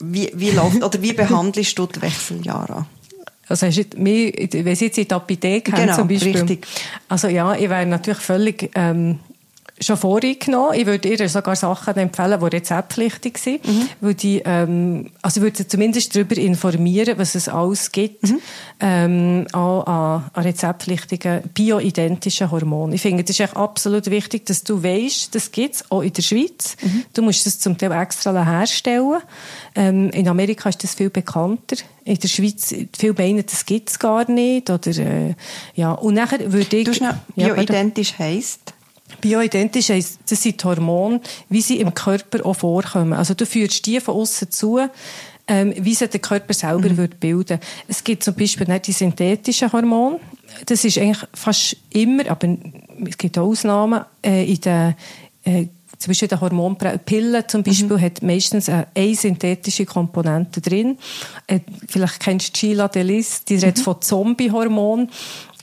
wie, 0.00 0.32
wie 0.34 0.50
läuft, 0.50 0.82
oder 0.82 1.00
wie 1.00 1.12
behandelst 1.14 1.78
du 1.78 1.86
die 1.86 2.02
Wechseljahre? 2.02 2.86
Also 3.48 3.66
hast 3.66 3.94
du 3.94 4.00
mich, 4.00 4.48
wenn 4.52 4.74
Sie 4.74 4.86
jetzt 4.86 4.98
in 4.98 5.08
die 5.08 5.14
Apotheke 5.14 5.70
genau, 5.72 5.94
zum 5.94 6.08
Beispiel. 6.08 6.36
Richtig. 6.36 6.66
Also 7.08 7.28
ja, 7.28 7.54
ich 7.54 7.68
wäre 7.68 7.86
natürlich 7.86 8.20
völlig 8.20 8.70
ähm, 8.74 9.18
schon 9.80 9.96
vorgenommen. 9.96 10.74
Ich 10.74 10.86
würde 10.86 11.08
ihr 11.08 11.28
sogar 11.28 11.56
Sachen 11.56 11.96
empfehlen, 11.96 12.38
die 12.40 12.46
rezeptpflichtig 12.46 13.38
sind. 13.38 13.66
Mhm. 13.66 13.88
Weil 14.00 14.14
die, 14.14 14.42
ähm, 14.44 15.10
also 15.20 15.40
ich 15.40 15.42
würde 15.42 15.56
sie 15.58 15.68
zumindest 15.68 16.14
darüber 16.14 16.36
informieren, 16.36 17.18
was 17.18 17.34
es 17.34 17.48
alles 17.48 17.90
gibt, 17.90 18.22
mhm. 18.22 18.40
ähm, 18.80 19.46
auch 19.52 19.84
an, 19.86 20.30
an 20.32 20.42
rezeptpflichtigen 20.42 21.42
bioidentischen 21.54 22.50
Hormonen. 22.50 22.94
Ich 22.94 23.02
finde, 23.02 23.24
es 23.24 23.30
ist 23.30 23.40
echt 23.40 23.56
absolut 23.56 24.10
wichtig, 24.10 24.46
dass 24.46 24.62
du 24.62 24.82
weißt, 24.82 25.34
das 25.34 25.50
gibt 25.50 25.74
es 25.74 25.90
auch 25.90 26.02
in 26.02 26.12
der 26.12 26.22
Schweiz. 26.22 26.76
Mhm. 26.80 27.04
Du 27.12 27.22
musst 27.22 27.46
es 27.46 27.58
zum 27.58 27.76
Teil 27.76 27.92
extra 27.92 28.44
herstellen. 28.44 29.22
Ähm, 29.74 30.10
in 30.10 30.28
Amerika 30.28 30.68
ist 30.68 30.84
das 30.84 30.94
viel 30.94 31.10
bekannter. 31.10 31.76
In 32.04 32.18
der 32.18 32.28
Schweiz, 32.28 32.74
viele 32.96 33.14
meinen, 33.14 33.44
das 33.46 33.64
gibt 33.64 33.88
es 33.88 33.98
gar 33.98 34.30
nicht. 34.30 34.70
Oder, 34.70 34.90
äh, 34.98 35.34
ja. 35.74 35.92
Und 35.92 36.14
nachher 36.14 36.52
würde 36.52 36.76
ich... 36.76 36.84
Du 36.84 36.94
schnell, 36.94 37.18
bioidentisch 37.34 38.12
ja, 38.12 38.26
heisst? 38.26 38.73
Bioidentisch 39.20 39.90
heisst, 39.90 40.20
das 40.28 40.42
sind 40.42 40.62
die 40.62 40.64
Hormone, 40.64 41.20
wie 41.48 41.60
sie 41.60 41.80
im 41.80 41.94
Körper 41.94 42.44
auch 42.44 42.54
vorkommen. 42.54 43.12
Also 43.12 43.34
du 43.34 43.46
führst 43.46 43.86
die 43.86 44.00
von 44.00 44.14
außen 44.14 44.50
zu, 44.50 44.80
ähm, 45.46 45.74
wie 45.76 45.94
sie 45.94 46.08
der 46.08 46.20
Körper 46.20 46.54
selber 46.54 46.88
mhm. 46.88 46.96
wird 46.96 47.20
bilden 47.20 47.58
Es 47.86 48.02
gibt 48.02 48.24
zum 48.24 48.34
Beispiel 48.34 48.66
nicht 48.66 48.86
die 48.86 48.92
synthetischen 48.92 49.72
Hormone. 49.72 50.20
Das 50.66 50.84
ist 50.84 50.98
eigentlich 50.98 51.26
fast 51.34 51.76
immer, 51.90 52.28
aber 52.30 52.56
es 53.06 53.18
gibt 53.18 53.36
auch 53.38 53.48
Ausnahmen, 53.48 54.04
äh, 54.24 54.50
in 54.50 54.60
den 54.60 54.94
äh, 55.44 55.66
zum 55.98 56.10
Beispiel 56.10 56.28
der 56.28 56.40
Hormonpille 56.40 57.46
zum 57.46 57.62
Beispiel 57.62 57.96
mhm. 57.96 58.00
hat 58.00 58.22
meistens 58.22 58.68
eine, 58.68 58.86
eine 58.94 59.14
synthetische 59.14 59.86
Komponente 59.86 60.60
drin. 60.60 60.98
Äh, 61.46 61.60
vielleicht 61.88 62.20
kennst 62.20 62.54
du 62.54 62.58
Sheila 62.58 62.88
Delis, 62.88 63.44
die 63.44 63.54
redet 63.54 63.78
mhm. 63.78 63.82
von 63.82 64.02
Zombie-Hormon. 64.02 65.08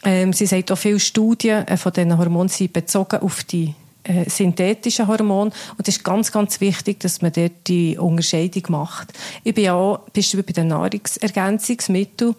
Ähm, 0.03 0.33
sie 0.33 0.45
sagt 0.45 0.71
auch 0.71 0.77
viele 0.77 0.99
Studien 0.99 1.67
äh, 1.67 1.77
von 1.77 1.93
diesen 1.93 2.17
Hormonen 2.17 2.49
sind 2.49 2.73
bezogen 2.73 3.21
auf 3.21 3.43
die 3.43 3.75
äh, 4.03 4.27
synthetischen 4.29 5.07
Hormone. 5.07 5.51
Und 5.77 5.87
es 5.87 5.97
ist 5.97 6.03
ganz, 6.03 6.31
ganz 6.31 6.59
wichtig, 6.59 6.99
dass 7.01 7.21
man 7.21 7.31
dort 7.31 7.51
die 7.67 7.97
Unterscheidung 7.97 8.63
macht. 8.69 9.13
Ich 9.43 9.53
bin 9.53 9.69
auch, 9.69 9.99
bist 10.11 10.33
du 10.33 10.41
bei 10.41 10.53
den 10.53 10.69
Nahrungsergänzungsmitteln, 10.69 12.35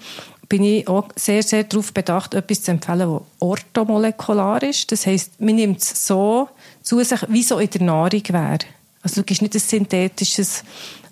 bin 0.49 0.65
ich 0.65 0.89
auch 0.89 1.09
sehr, 1.15 1.43
sehr 1.43 1.65
darauf 1.65 1.93
bedacht, 1.93 2.35
etwas 2.35 2.63
zu 2.63 2.73
empfehlen, 2.73 2.99
das 2.99 3.23
orthomolekular 3.39 4.63
ist. 4.65 4.91
Das 4.91 5.07
heisst, 5.07 5.41
man 5.41 5.55
nimmt 5.55 5.81
es 5.81 6.07
so 6.07 6.49
zu 6.83 7.03
sich, 7.03 7.21
wie 7.29 7.43
so 7.43 7.59
in 7.59 7.71
der 7.71 7.83
Nahrung 7.83 8.23
wäre. 8.29 8.59
Also 9.03 9.21
du 9.21 9.25
gibst 9.25 9.43
nicht 9.43 9.55
ein 9.55 9.61
synthetisches 9.61 10.65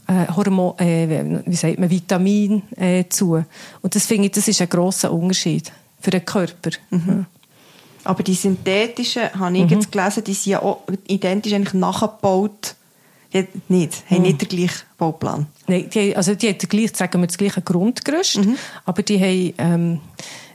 äh, 0.08 0.26
Hormon, 0.34 0.78
äh, 0.78 1.42
wie 1.46 1.56
sagt 1.56 1.78
man, 1.78 1.90
Vitamin 1.90 2.62
äh, 2.76 3.04
zu. 3.08 3.44
Und 3.82 3.94
das 3.94 4.04
finde 4.06 4.26
ich, 4.26 4.32
das 4.32 4.48
ist 4.48 4.60
ein 4.60 4.68
grosser 4.68 5.12
Unterschied 5.12 5.72
für 6.00 6.10
den 6.10 6.24
Körper. 6.24 6.70
Mhm. 6.90 7.26
Aber 8.04 8.22
die 8.22 8.34
synthetischen, 8.34 9.32
habe 9.38 9.56
ich 9.56 9.64
mhm. 9.64 9.70
jetzt 9.70 9.92
gelesen, 9.92 10.24
die 10.24 10.34
sind 10.34 10.52
ja 10.52 10.62
auch 10.62 10.82
identisch 11.06 11.52
eigentlich 11.52 11.74
nachgebaut. 11.74 12.74
Die 13.32 13.46
nicht, 13.68 14.02
haben 14.10 14.18
mhm. 14.18 14.22
nicht 14.22 14.40
den 14.40 14.48
gleichen 14.48 14.82
Bauplan. 14.98 15.46
Nein, 15.68 15.88
die, 15.88 16.16
also 16.16 16.34
die 16.34 16.48
haben 16.48 16.58
gleich, 16.58 16.96
sagen 16.96 17.20
wir, 17.20 17.26
das 17.28 17.38
gleiche 17.38 17.62
Grundgerüst, 17.62 18.38
mhm. 18.38 18.56
aber 18.84 19.02
die 19.04 19.20
haben 19.20 19.54
ähm, 19.58 20.00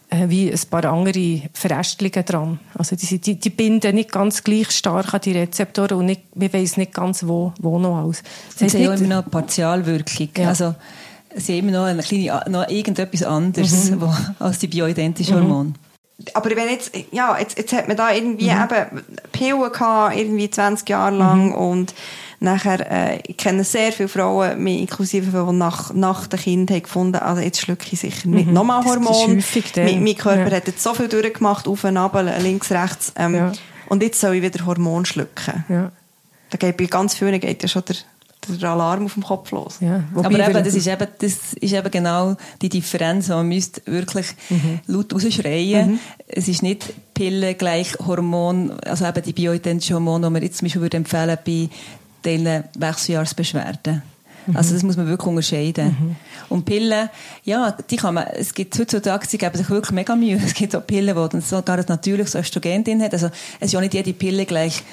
äh, 0.09 0.29
wie 0.29 0.51
ein 0.51 0.59
paar 0.69 0.85
andere 0.85 1.41
Verästelungen 1.53 2.25
dran. 2.25 2.59
Also 2.77 2.95
die, 2.95 3.19
die, 3.19 3.39
die, 3.39 3.49
binden 3.49 3.95
nicht 3.95 4.11
ganz 4.11 4.43
gleich 4.43 4.71
stark 4.71 5.13
an 5.13 5.21
die 5.21 5.31
Rezeptoren 5.31 5.99
und 5.99 6.05
nicht, 6.05 6.21
wir 6.33 6.51
wissen 6.51 6.81
nicht 6.81 6.93
ganz, 6.93 7.25
wo, 7.25 7.53
wo 7.59 7.79
noch 7.79 8.03
aus. 8.03 8.23
Das 8.53 8.63
heißt 8.63 8.75
sie 8.75 8.87
haben 8.87 9.01
immer 9.03 9.21
noch 9.21 9.31
Partialwirkung. 9.31 10.29
Ja. 10.37 10.49
Also, 10.49 10.75
sie 11.35 11.57
haben 11.57 11.69
immer 11.69 11.79
noch, 11.79 11.85
eine 11.85 12.01
kleine, 12.01 12.43
noch 12.49 12.67
irgendetwas 12.69 13.23
anderes 13.23 13.91
mhm. 13.91 14.01
wo, 14.01 14.13
als 14.39 14.59
die 14.59 14.67
bioidentischen 14.67 15.35
mhm. 15.35 15.41
Hormone. 15.41 15.73
Aber 16.33 16.49
wenn 16.51 16.69
jetzt, 16.69 16.91
ja, 17.11 17.37
jetzt, 17.37 17.57
jetzt 17.57 17.73
hat 17.73 17.87
man 17.87 17.97
da 17.97 18.11
irgendwie 18.11 18.49
mhm. 18.49 18.63
eben 18.63 19.03
Pillen 19.31 19.71
gehabt, 19.71 20.15
irgendwie 20.15 20.49
20 20.49 20.87
Jahre 20.87 21.15
lang 21.15 21.47
mhm. 21.47 21.53
und 21.53 21.93
nachher, 22.39 22.89
äh, 22.89 23.19
ich 23.27 23.35
kenne 23.35 23.63
sehr 23.63 23.91
viele 23.91 24.07
Frauen, 24.07 24.63
mich 24.63 24.79
inklusive, 24.79 25.45
die 25.45 25.53
nach, 25.53 25.93
nach 25.93 26.27
dem 26.27 26.39
Kind 26.39 26.71
haben 26.71 26.83
gefunden, 26.83 27.17
also 27.17 27.41
jetzt 27.41 27.59
schlucke 27.59 27.85
ich 27.91 27.99
sicher 27.99 28.29
nicht 28.29 28.47
mhm. 28.47 28.53
nochmal 28.53 28.85
Hormone. 28.85 29.43
Mein, 29.75 30.03
mein 30.03 30.15
Körper 30.15 30.49
ja. 30.49 30.55
hat 30.55 30.67
jetzt 30.67 30.81
so 30.81 30.93
viel 30.93 31.09
durchgemacht, 31.09 31.67
auf 31.67 31.83
und 31.83 31.97
ab, 31.97 32.17
links, 32.41 32.71
rechts, 32.71 33.13
ähm, 33.17 33.35
ja. 33.35 33.51
und 33.87 34.01
jetzt 34.01 34.19
soll 34.19 34.35
ich 34.35 34.41
wieder 34.41 34.65
Hormon 34.65 35.05
schlucken. 35.05 35.65
Ja. 35.67 35.91
Da 36.49 36.57
geht 36.57 36.77
bei 36.77 36.85
ganz 36.85 37.15
vielen 37.15 37.39
geht 37.39 37.61
ja 37.61 37.67
schon 37.67 37.83
der 37.85 37.95
der 38.47 38.69
Alarm 38.69 39.05
auf 39.05 39.13
dem 39.13 39.23
Kopf 39.23 39.51
los. 39.51 39.77
Ja, 39.79 40.03
aber 40.15 40.31
eben, 40.31 40.53
das, 40.53 40.73
ist 40.73 40.87
eben, 40.87 41.07
das 41.19 41.53
ist 41.53 41.73
eben 41.73 41.91
genau 41.91 42.35
die 42.61 42.69
Differenz, 42.69 43.27
man 43.29 43.47
müsste 43.47 43.81
wirklich 43.85 44.27
mhm. 44.49 44.79
laut 44.87 45.13
rausschreien. 45.13 45.91
Mhm. 45.91 45.99
Es 46.27 46.47
ist 46.47 46.63
nicht 46.63 46.93
Pille 47.13 47.55
gleich 47.55 47.97
Hormon, 47.99 48.71
also 48.85 49.05
eben 49.05 49.23
die 49.23 49.33
bioidentischen 49.33 49.95
Hormone, 49.95 50.27
die 50.27 50.33
man 50.33 50.43
jetzt 50.43 50.57
zum 50.57 50.65
Beispiel 50.65 50.81
würde 50.81 50.97
empfehlen 50.97 51.37
bei 51.45 51.69
den 52.23 52.63
Wechseljahrsbeschwerden. 52.77 54.01
Mhm. 54.47 54.55
Also 54.55 54.73
das 54.73 54.83
muss 54.83 54.97
man 54.97 55.07
wirklich 55.07 55.27
unterscheiden. 55.27 55.87
Mhm. 55.87 56.15
Und 56.49 56.65
Pillen, 56.65 57.09
ja, 57.43 57.71
die 57.71 57.95
kann 57.95 58.15
man, 58.15 58.25
es 58.27 58.53
gibt 58.53 58.77
heutzutage, 58.77 59.25
sie 59.27 59.37
geben 59.37 59.57
sich 59.57 59.69
wirklich 59.69 59.91
mega 59.91 60.15
Mühe. 60.15 60.39
Es 60.45 60.53
gibt 60.53 60.75
auch 60.75 60.85
Pillen, 60.85 61.15
die 61.15 61.29
dann 61.29 61.41
sogar 61.41 61.77
ein 61.77 61.85
natürliches 61.87 62.35
Östrogen 62.35 62.83
drin 62.83 63.01
haben. 63.01 63.11
Also 63.11 63.27
es 63.59 63.67
ist 63.67 63.73
ja 63.73 63.81
nicht 63.81 63.93
jede 63.93 64.13
Pille 64.13 64.45
gleich 64.45 64.83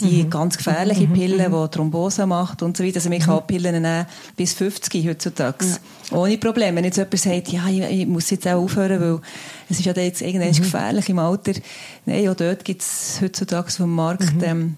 die 0.00 0.24
mhm. 0.24 0.30
ganz 0.30 0.56
gefährliche 0.56 1.06
mhm. 1.06 1.12
Pille, 1.12 1.48
mhm. 1.48 1.62
die 1.62 1.70
Thrombose 1.70 2.26
macht 2.26 2.62
und 2.62 2.76
so 2.76 2.84
weiter. 2.84 2.96
Also 2.96 3.10
man 3.10 3.18
kann 3.18 3.36
mhm. 3.36 3.46
Pillen 3.46 3.82
nehmen 3.82 4.06
bis 4.36 4.54
50 4.54 5.06
heutzutage. 5.08 5.64
Ja. 5.66 6.16
Ohne 6.16 6.38
Probleme. 6.38 6.76
Wenn 6.76 6.84
jetzt 6.84 6.96
jemand 6.96 7.18
sagt, 7.18 7.48
ja, 7.48 7.68
ich, 7.68 7.80
ich, 7.82 8.06
muss 8.06 8.30
jetzt 8.30 8.46
auch 8.46 8.62
aufhören, 8.62 9.00
weil 9.00 9.20
es 9.68 9.78
ist 9.78 9.86
ja 9.86 9.92
jetzt 9.92 10.22
irgendwann 10.22 10.48
mhm. 10.50 10.56
gefährlich 10.56 11.08
im 11.08 11.18
Alter. 11.18 11.52
Nein, 12.06 12.28
auch 12.28 12.34
dort 12.34 12.64
gibt 12.64 12.82
es 12.82 13.18
heutzutage 13.20 13.70
vom 13.70 13.94
Markt 13.94 14.34
mhm. 14.34 14.44
ähm, 14.44 14.76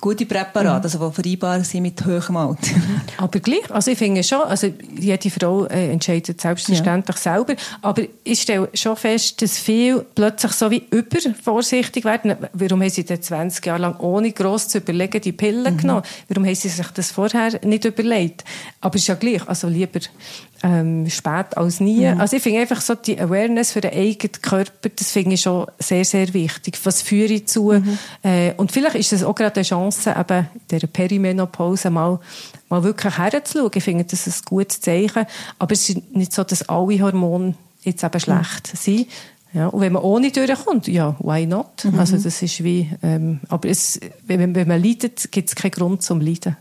gute 0.00 0.26
Präparate, 0.26 0.88
mhm. 0.96 1.02
also 1.02 1.22
die 1.22 1.36
vereinbar 1.36 1.64
sind 1.64 1.82
mit 1.82 2.04
hohem 2.04 2.36
Alter. 2.36 2.70
aber 3.18 3.40
gleich, 3.40 3.70
also 3.70 3.90
ich 3.90 3.98
finde 3.98 4.22
schon, 4.22 4.42
also 4.42 4.72
jede 4.98 5.30
Frau 5.30 5.66
äh, 5.66 5.90
entscheidet 5.90 6.40
selbstverständlich 6.40 7.16
ja. 7.16 7.22
selber, 7.22 7.54
aber 7.82 8.02
ich 8.24 8.42
stelle 8.42 8.68
schon 8.74 8.96
fest, 8.96 9.40
dass 9.42 9.58
viele 9.58 10.04
plötzlich 10.14 10.52
so 10.52 10.70
wie 10.70 10.84
übervorsichtig 10.90 12.04
werden. 12.04 12.36
Warum 12.52 12.82
haben 12.82 12.90
sie 12.90 13.04
denn 13.04 13.22
20 13.22 13.64
Jahre 13.66 13.82
lang 13.82 14.00
ohne 14.00 14.32
gross 14.32 14.68
zu 14.68 14.78
überlegen 14.78 15.20
die 15.20 15.32
Pillen 15.32 15.74
mhm. 15.74 15.78
genommen? 15.78 16.02
Warum 16.28 16.46
haben 16.46 16.54
sie 16.54 16.68
sich 16.68 16.86
das 16.88 17.10
vorher 17.10 17.60
nicht 17.64 17.84
überlegt? 17.84 18.44
Aber 18.80 18.96
es 18.96 19.02
ist 19.02 19.08
ja 19.08 19.14
gleich, 19.14 19.46
also 19.48 19.68
lieber 19.68 20.00
ähm, 20.62 21.08
spät 21.08 21.56
als 21.56 21.80
nie. 21.80 22.06
Mhm. 22.06 22.20
Also 22.20 22.36
ich 22.36 22.42
finde 22.42 22.60
einfach 22.60 22.80
so 22.80 22.94
die 22.94 23.18
Awareness 23.18 23.72
für 23.72 23.80
den 23.80 23.92
eigenen 23.92 24.32
Körper, 24.42 24.88
das 24.94 25.10
finde 25.12 25.34
ich 25.34 25.40
schon 25.40 25.66
sehr, 25.78 26.04
sehr 26.04 26.32
wichtig. 26.34 26.78
Was 26.84 27.02
führe 27.02 27.32
ich 27.32 27.46
zu? 27.46 27.72
Mhm. 27.72 27.98
Äh, 28.22 28.52
und 28.56 28.72
vielleicht 28.72 28.96
ist 28.96 29.12
es 29.12 29.22
auch 29.22 29.34
gerade 29.34 29.56
eine 29.56 29.64
Chance, 29.64 29.79
eben 29.88 30.38
in 30.38 30.60
dieser 30.70 30.86
Perimenopause 30.86 31.90
mal, 31.90 32.20
mal 32.68 32.82
wirklich 32.82 33.16
herzuschauen. 33.16 33.70
Ich 33.74 33.84
finde, 33.84 34.04
das 34.04 34.26
ist 34.26 34.42
ein 34.42 34.44
gutes 34.46 34.80
Zeichen. 34.80 35.26
Aber 35.58 35.72
es 35.72 35.88
ist 35.88 36.14
nicht 36.14 36.32
so, 36.32 36.44
dass 36.44 36.68
alle 36.68 37.00
Hormone 37.00 37.54
jetzt 37.82 38.04
eben 38.04 38.20
schlecht 38.20 38.72
mhm. 38.72 38.76
sind. 38.76 39.06
Ja, 39.52 39.66
und 39.66 39.80
wenn 39.80 39.92
man 39.92 40.02
ohne 40.02 40.30
durchkommt, 40.30 40.86
ja, 40.86 41.16
why 41.18 41.44
not? 41.44 41.84
Mhm. 41.84 41.98
Also 41.98 42.16
das 42.16 42.40
ist 42.40 42.62
wie, 42.62 42.88
ähm, 43.02 43.40
aber 43.48 43.68
es, 43.68 43.98
wenn, 44.26 44.54
wenn 44.54 44.68
man 44.68 44.82
leidet, 44.82 45.32
gibt 45.32 45.48
es 45.48 45.56
keinen 45.56 45.72
Grund 45.72 46.02
zum 46.02 46.20
Leiden. 46.20 46.56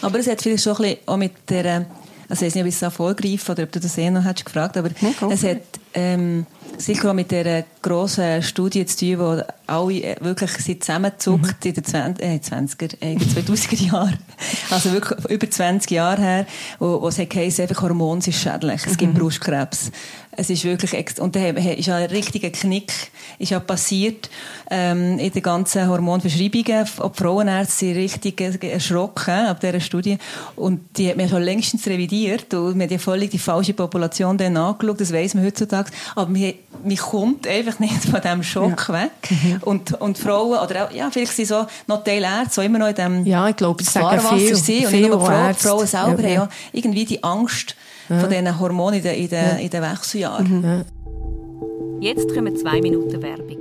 Aber 0.00 0.18
es 0.18 0.26
hat 0.26 0.40
vielleicht 0.40 0.64
schon 0.64 0.76
ein 0.76 0.82
bisschen 0.82 0.98
auch 1.06 1.16
mit 1.18 1.32
der 1.50 1.86
also 2.28 2.46
ich 2.46 2.48
weiß 2.48 2.54
nicht, 2.54 2.64
ob 2.64 2.68
ich 2.68 2.82
es 2.82 2.94
vorgreife 2.94 3.52
oder 3.52 3.62
ob 3.64 3.72
du 3.72 3.80
das 3.80 3.98
eh 3.98 4.10
noch 4.10 4.24
hast 4.24 4.44
gefragt, 4.44 4.76
aber 4.76 4.88
nee, 5.00 5.14
es 5.30 5.44
hat, 5.44 5.60
ähm, 5.92 6.46
sicher 6.78 7.10
auch 7.10 7.14
mit 7.14 7.30
dieser 7.30 7.64
grossen 7.82 8.42
Studie 8.42 8.84
zu 8.86 8.98
tun, 8.98 9.18
wo 9.18 9.42
alle 9.66 10.16
wirklich 10.20 10.50
sind 10.52 10.84
zusammengezuckt 10.84 11.64
mhm. 11.64 11.68
in 11.68 11.74
den 11.74 11.84
20, 11.84 12.24
äh, 12.24 12.40
20er, 12.42 13.02
äh, 13.02 13.12
in 13.12 13.18
den 13.18 13.28
2000er 13.28 13.92
Jahren. 13.92 14.18
Also 14.70 14.92
wirklich 14.92 15.24
über 15.28 15.50
20 15.50 15.90
Jahre 15.90 16.20
her, 16.20 16.46
wo, 16.78 17.00
wo 17.00 17.08
es 17.08 17.18
heisst, 17.18 17.60
einfach 17.60 17.82
Hormone 17.82 18.22
sind 18.22 18.34
schädlich. 18.34 18.82
Es 18.86 18.96
gibt 18.96 19.14
mhm. 19.14 19.18
Brustkrebs. 19.18 19.90
Es 20.36 20.50
ist 20.50 20.64
wirklich, 20.64 21.20
und 21.20 21.36
da 21.36 21.46
ist 21.46 21.88
ein 21.88 22.06
richtiger 22.06 22.50
Knick, 22.50 22.92
ist 23.38 23.50
ja 23.50 23.60
passiert, 23.60 24.30
ähm, 24.70 25.18
in 25.18 25.32
den 25.32 25.42
ganzen 25.42 25.88
Hormonverschreibungen. 25.88 26.84
Die 26.84 27.10
Frauenärzte 27.12 27.86
sind 27.86 27.96
richtig 27.96 28.40
erschrocken 28.64 29.46
ab 29.46 29.60
dieser 29.60 29.80
Studie. 29.80 30.18
Und 30.56 30.80
die 30.96 31.08
hat 31.08 31.16
man 31.16 31.28
schon 31.28 31.42
längstens 31.42 31.86
revidiert. 31.86 32.52
Und 32.54 32.76
man 32.76 32.82
hat 32.82 32.90
ja 32.90 32.98
völlig 32.98 33.30
die 33.30 33.38
falsche 33.38 33.74
Population 33.74 34.36
dann 34.36 34.56
angeschaut. 34.56 35.00
Das 35.00 35.12
weiss 35.12 35.34
man 35.34 35.44
heutzutage. 35.44 35.90
Aber 36.14 36.30
man, 36.30 36.54
man 36.84 36.96
kommt 36.96 37.46
einfach 37.46 37.78
nicht 37.78 38.04
von 38.04 38.20
diesem 38.20 38.42
Schock 38.42 38.88
ja. 38.88 38.94
weg. 38.94 39.30
Mhm. 39.30 39.60
Und, 39.62 40.00
und 40.00 40.18
Frauen, 40.18 40.58
oder 40.58 40.86
auch, 40.86 40.92
ja, 40.92 41.10
vielleicht 41.10 41.32
sind 41.32 41.48
so 41.48 41.66
noch 41.86 42.02
Teilärzte, 42.04 42.54
so 42.54 42.62
immer 42.62 42.78
noch 42.78 42.88
in 42.88 42.94
diesem 42.94 43.26
ja, 43.26 43.48
ich 43.48 43.56
glaube, 43.56 43.82
Fahrwasser 43.84 44.36
viel, 44.36 44.56
sind. 44.56 44.86
Und 44.86 44.92
nicht 44.92 45.08
nur 45.08 45.24
Frauen, 45.24 45.54
Frauen 45.54 45.86
selber 45.86 46.22
ja. 46.22 46.40
haben 46.40 46.48
ja 46.48 46.48
irgendwie 46.72 47.04
die 47.04 47.22
Angst, 47.22 47.76
ja. 48.08 48.18
von 48.18 48.28
diesen 48.28 48.60
Hormonen 48.60 48.98
in 48.98 49.02
den, 49.02 49.14
in 49.14 49.28
den, 49.28 49.44
ja. 49.44 49.56
in 49.56 49.70
den 49.70 49.82
Wechseljahren. 49.82 50.60
Mhm. 50.60 52.00
Jetzt 52.00 52.34
kommen 52.34 52.56
zwei 52.56 52.80
Minuten 52.80 53.22
Werbung. 53.22 53.60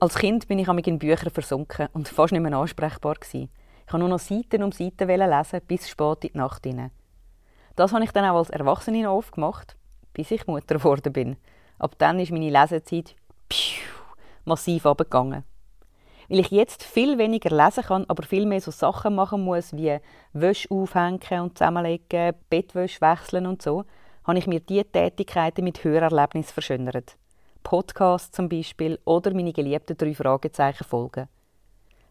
Als 0.00 0.16
Kind 0.16 0.46
bin 0.48 0.58
ich 0.58 0.68
in 0.68 0.98
Büchern 0.98 1.30
versunken 1.30 1.88
und 1.92 2.08
fast 2.08 2.32
nicht 2.32 2.42
mehr 2.42 2.52
ansprechbar 2.52 3.14
gewesen. 3.14 3.48
Ich 3.86 3.92
habe 3.92 4.00
nur 4.00 4.08
noch 4.08 4.18
Seiten 4.18 4.62
um 4.62 4.72
Seiten 4.72 5.08
lesen, 5.08 5.60
bis 5.66 5.88
spät 5.88 6.24
in 6.24 6.30
die 6.32 6.38
Nacht 6.38 6.64
hinein. 6.64 6.90
Das 7.76 7.92
habe 7.92 8.04
ich 8.04 8.12
dann 8.12 8.24
auch 8.24 8.36
als 8.36 8.50
Erwachsene 8.50 9.08
aufgemacht, 9.08 9.76
bis 10.12 10.30
ich 10.30 10.46
Mutter 10.46 10.76
geworden 10.76 11.12
bin. 11.12 11.36
Ab 11.78 11.94
dann 11.98 12.20
ist 12.20 12.30
meine 12.30 12.50
Lesezeit 12.50 13.16
massiv 14.44 14.86
abgegangen. 14.86 15.44
Weil 16.28 16.40
ich 16.40 16.50
jetzt 16.50 16.82
viel 16.82 17.18
weniger 17.18 17.50
lesen 17.50 17.84
kann, 17.84 18.04
aber 18.08 18.22
viel 18.22 18.46
mehr 18.46 18.60
so 18.60 18.70
Sachen 18.70 19.14
machen 19.14 19.44
muss, 19.44 19.72
wie 19.74 19.98
Wäsche 20.32 20.70
aufhängen 20.70 21.20
und 21.40 21.58
zusammenlegen, 21.58 22.34
Bettwäsche 22.48 23.00
wechseln 23.00 23.46
und 23.46 23.62
so, 23.62 23.84
habe 24.24 24.38
ich 24.38 24.46
mir 24.46 24.60
diese 24.60 24.84
Tätigkeiten 24.84 25.64
mit 25.64 25.84
Hörerlebnis 25.84 26.50
verschönert. 26.50 27.16
Podcasts 27.62 28.32
zum 28.32 28.48
Beispiel 28.48 28.98
oder 29.04 29.32
meine 29.34 29.52
geliebten 29.52 29.96
drei 29.96 30.14
Fragezeichen 30.14 30.84
folgen. 30.84 31.28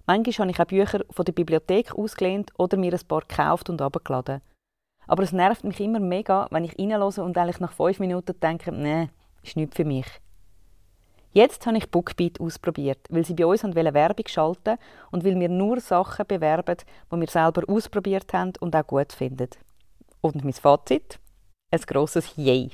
Manchmal 0.05 0.49
habe 0.49 0.51
ich 0.51 0.59
auch 0.59 0.65
Bücher 0.65 1.05
von 1.09 1.25
der 1.25 1.31
Bibliothek 1.31 1.95
ausgelehnt 1.95 2.51
oder 2.57 2.77
mir 2.77 2.93
ein 2.93 3.07
paar 3.07 3.21
gekauft 3.21 3.69
und 3.69 3.81
abgeladen. 3.81 4.41
Aber 5.07 5.23
es 5.23 5.31
nervt 5.31 5.63
mich 5.63 5.79
immer 5.79 5.99
mega, 5.99 6.47
wenn 6.51 6.65
ich 6.65 6.77
reinlose 6.77 7.23
und 7.23 7.37
eigentlich 7.37 7.59
nach 7.59 7.71
fünf 7.71 7.99
Minuten 7.99 8.39
denke, 8.39 8.71
nee, 8.71 9.09
ist 9.43 9.55
nichts 9.55 9.75
für 9.75 9.85
mich. 9.85 10.05
Jetzt 11.35 11.65
habe 11.65 11.77
ich 11.77 11.89
Bookbeat 11.89 12.39
ausprobiert, 12.39 12.99
weil 13.09 13.25
sie 13.25 13.33
bei 13.33 13.45
uns 13.45 13.63
Werbung 13.63 14.27
schalten 14.27 14.77
und 15.11 15.25
weil 15.25 15.39
wir 15.39 15.49
nur 15.49 15.79
Sachen 15.79 16.27
bewerben, 16.27 16.77
die 17.11 17.19
wir 17.19 17.27
selber 17.27 17.63
ausprobiert 17.67 18.31
haben 18.33 18.53
und 18.59 18.75
auch 18.75 18.85
gut 18.85 19.13
finden. 19.13 19.49
Und 20.21 20.43
mein 20.43 20.53
Fazit? 20.53 21.19
Ein 21.71 21.81
grosses 21.81 22.35
Yay. 22.37 22.69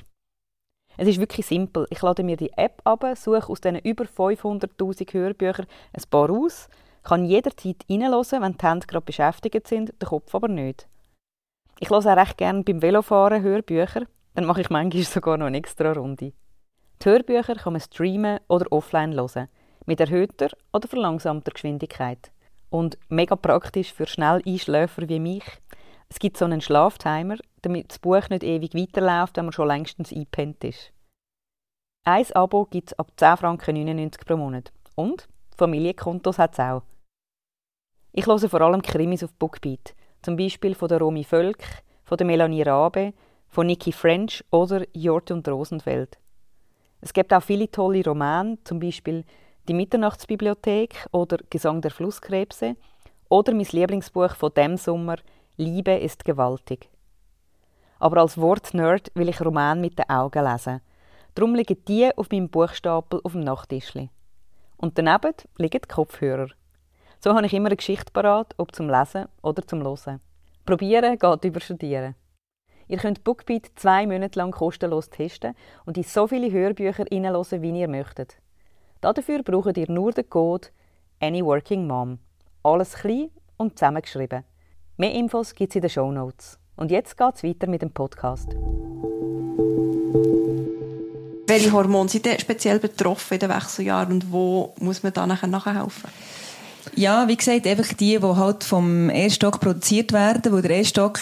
Es 0.98 1.08
ist 1.08 1.18
wirklich 1.18 1.46
simpel. 1.46 1.86
Ich 1.88 2.02
lade 2.02 2.22
mir 2.22 2.36
die 2.36 2.52
App 2.52 2.82
ab, 2.84 3.02
suche 3.16 3.48
aus 3.48 3.62
diesen 3.62 3.78
über 3.78 4.04
500'000 4.04 5.10
Hörbüchern 5.14 5.66
ein 5.94 6.02
paar 6.10 6.28
aus, 6.28 6.68
kann 7.02 7.24
jederzeit 7.24 7.86
reinhören, 7.88 8.42
wenn 8.42 8.58
die 8.58 8.66
Hände 8.66 8.86
gerade 8.86 9.06
beschäftigt 9.06 9.66
sind, 9.66 9.94
der 9.98 10.08
Kopf 10.08 10.34
aber 10.34 10.48
nicht. 10.48 10.86
Ich 11.78 11.88
höre 11.88 11.98
auch 11.98 12.04
recht 12.04 12.36
gerne 12.36 12.62
beim 12.62 12.82
Velofahren 12.82 13.42
Hörbücher, 13.42 14.02
dann 14.34 14.44
mache 14.44 14.60
ich 14.60 14.68
manchmal 14.68 15.04
sogar 15.04 15.38
noch 15.38 15.46
eine 15.46 15.56
extra 15.56 15.92
Runde. 15.92 16.34
Die 17.02 17.08
Hörbücher 17.08 17.54
kann 17.54 17.72
man 17.72 17.80
streamen 17.80 18.40
oder 18.48 18.70
offline 18.70 19.14
hören, 19.14 19.48
mit 19.86 20.00
erhöhter 20.00 20.50
oder 20.72 20.86
verlangsamter 20.86 21.52
Geschwindigkeit. 21.52 22.30
Und 22.68 22.98
mega 23.08 23.36
praktisch 23.36 23.94
für 23.94 24.06
schnell 24.06 24.42
Einschläfer 24.46 25.08
wie 25.08 25.18
mich. 25.18 25.44
Es 26.10 26.18
gibt 26.18 26.36
so 26.36 26.44
einen 26.44 26.60
Schlaftimer, 26.60 27.36
damit 27.62 27.90
das 27.90 27.98
Buch 27.98 28.28
nicht 28.28 28.44
ewig 28.44 28.74
weiterläuft, 28.74 29.36
wenn 29.36 29.46
man 29.46 29.52
schon 29.52 29.68
längstens 29.68 30.12
eingepennt 30.12 30.62
ist. 30.62 30.92
Ein 32.04 32.30
Abo 32.32 32.66
gibt 32.66 32.90
es 32.90 32.98
ab 32.98 33.12
10,99 33.16 33.36
Franken 33.38 34.10
pro 34.26 34.36
Monat. 34.36 34.72
Und 34.94 35.26
Familienkontos 35.56 36.38
hat 36.38 36.52
es 36.52 36.60
auch. 36.60 36.82
Ich 38.12 38.26
höre 38.26 38.38
vor 38.48 38.60
allem 38.60 38.82
Krimis 38.82 39.24
auf 39.24 39.32
Bookbeat, 39.34 39.94
zum 40.20 40.36
Beispiel 40.36 40.74
von 40.74 40.88
der 40.88 40.98
Romy 40.98 41.24
Völk, 41.24 41.64
von 42.04 42.18
der 42.18 42.26
Melanie 42.26 42.62
Rabe, 42.62 43.14
von 43.48 43.66
Nikki 43.66 43.92
French 43.92 44.44
oder 44.50 44.84
Jort 44.92 45.30
und 45.30 45.48
Rosenfeld. 45.48 46.18
Es 47.00 47.12
gibt 47.12 47.32
auch 47.32 47.42
viele 47.42 47.70
tolle 47.70 48.04
Romane, 48.04 48.58
zum 48.64 48.78
Beispiel 48.78 49.24
Die 49.68 49.74
Mitternachtsbibliothek 49.74 51.06
oder 51.12 51.38
Gesang 51.48 51.80
der 51.80 51.90
Flusskrebse 51.90 52.76
oder 53.28 53.54
mein 53.54 53.66
Lieblingsbuch 53.70 54.34
von 54.34 54.52
dem 54.54 54.76
Sommer 54.76 55.16
Liebe 55.56 55.92
ist 55.92 56.24
gewaltig. 56.24 56.88
Aber 57.98 58.18
als 58.18 58.38
Wortnerd 58.38 59.10
will 59.14 59.28
ich 59.28 59.40
Roman 59.40 59.80
mit 59.80 59.98
den 59.98 60.08
Augen 60.08 60.44
lesen. 60.44 60.80
Darum 61.34 61.54
liegen 61.54 61.84
die 61.86 62.10
auf 62.16 62.30
meinem 62.30 62.48
Buchstapel 62.48 63.20
auf 63.22 63.32
dem 63.32 63.42
Nachttischli. 63.42 64.10
Und 64.76 64.98
daneben 64.98 65.34
liegen 65.58 65.80
die 65.82 65.88
Kopfhörer. 65.88 66.48
So 67.20 67.34
habe 67.34 67.46
ich 67.46 67.52
immer 67.52 67.68
eine 67.68 67.76
Geschichte 67.76 68.10
parat, 68.12 68.54
ob 68.56 68.74
zum 68.74 68.88
Lesen 68.88 69.26
oder 69.42 69.66
zum 69.66 69.82
Hören. 69.82 70.20
Probieren 70.64 71.18
geht 71.18 71.44
über 71.44 71.60
Studieren. 71.60 72.14
Ihr 72.90 72.98
könnt 72.98 73.22
Bookbeat 73.22 73.70
zwei 73.76 74.04
Monate 74.04 74.36
lang 74.36 74.50
kostenlos 74.50 75.10
testen 75.10 75.54
und 75.86 75.96
in 75.96 76.02
so 76.02 76.26
viele 76.26 76.50
Hörbücher 76.50 77.04
hineinhören, 77.08 77.62
wie 77.62 77.78
ihr 77.78 77.86
möchtet. 77.86 78.38
Dafür 79.00 79.44
braucht 79.44 79.76
ihr 79.76 79.88
nur 79.88 80.10
den 80.10 80.28
Code 80.28 80.68
AnyWorkingMom. 81.20 82.18
Alles 82.64 82.94
klein 82.94 83.30
und 83.58 83.78
zusammengeschrieben. 83.78 84.42
Mehr 84.96 85.12
Infos 85.14 85.54
gibt 85.54 85.70
es 85.70 85.76
in 85.76 85.82
den 85.82 85.90
Show 85.90 86.10
Notes. 86.10 86.58
Und 86.74 86.90
jetzt 86.90 87.16
geht 87.16 87.34
es 87.36 87.44
weiter 87.44 87.68
mit 87.68 87.82
dem 87.82 87.92
Podcast. 87.92 88.56
Welche 91.46 91.72
Hormone 91.72 92.08
sind 92.08 92.26
denn 92.26 92.40
speziell 92.40 92.80
betroffen 92.80 93.34
in 93.34 93.40
den 93.40 93.50
Wechseljahren 93.50 94.14
und 94.14 94.32
wo 94.32 94.74
muss 94.80 95.04
man 95.04 95.12
da 95.12 95.28
nachher 95.28 95.46
nachhelfen? 95.46 96.10
Ja, 96.96 97.28
wie 97.28 97.36
gesagt, 97.36 97.68
einfach 97.68 97.92
die, 97.92 98.18
die 98.18 98.22
halt 98.22 98.64
vom 98.64 99.10
Erststock 99.10 99.60
produziert 99.60 100.12
werden, 100.12 100.52
wo 100.52 100.60
der 100.60 100.72
Erststock 100.72 101.20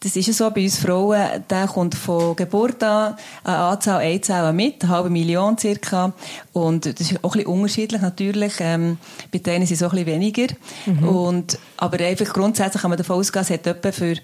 das 0.00 0.16
ist 0.16 0.26
ja 0.26 0.32
so 0.32 0.50
bei 0.50 0.64
uns 0.64 0.78
Frauen, 0.78 1.44
der 1.48 1.66
kommt 1.66 1.94
von 1.94 2.36
Geburt 2.36 2.82
an 2.82 3.16
eine 3.44 3.56
Anzahl 3.56 4.00
Eizellen 4.00 4.54
mit, 4.54 4.82
eine 4.82 4.92
halbe 4.92 5.10
Million 5.10 5.56
circa. 5.56 6.12
Und 6.52 6.86
das 6.86 7.12
ist 7.12 7.24
auch 7.24 7.34
ein 7.34 7.38
bisschen 7.38 7.46
unterschiedlich 7.46 8.02
natürlich. 8.02 8.54
Ähm, 8.60 8.98
bei 9.32 9.38
denen 9.38 9.66
sind 9.66 9.76
es 9.76 9.82
auch 9.82 9.92
ein 9.92 10.04
bisschen 10.04 10.20
weniger. 10.20 10.54
Mhm. 10.86 11.08
Und, 11.08 11.58
aber 11.76 12.04
einfach 12.04 12.32
grundsätzlich 12.32 12.82
kann 12.82 12.90
man 12.90 12.98
davon 12.98 13.16
ausgehen, 13.16 13.42
es 13.42 13.50
hat 13.50 13.66
etwa 13.66 13.92
für, 13.92 14.16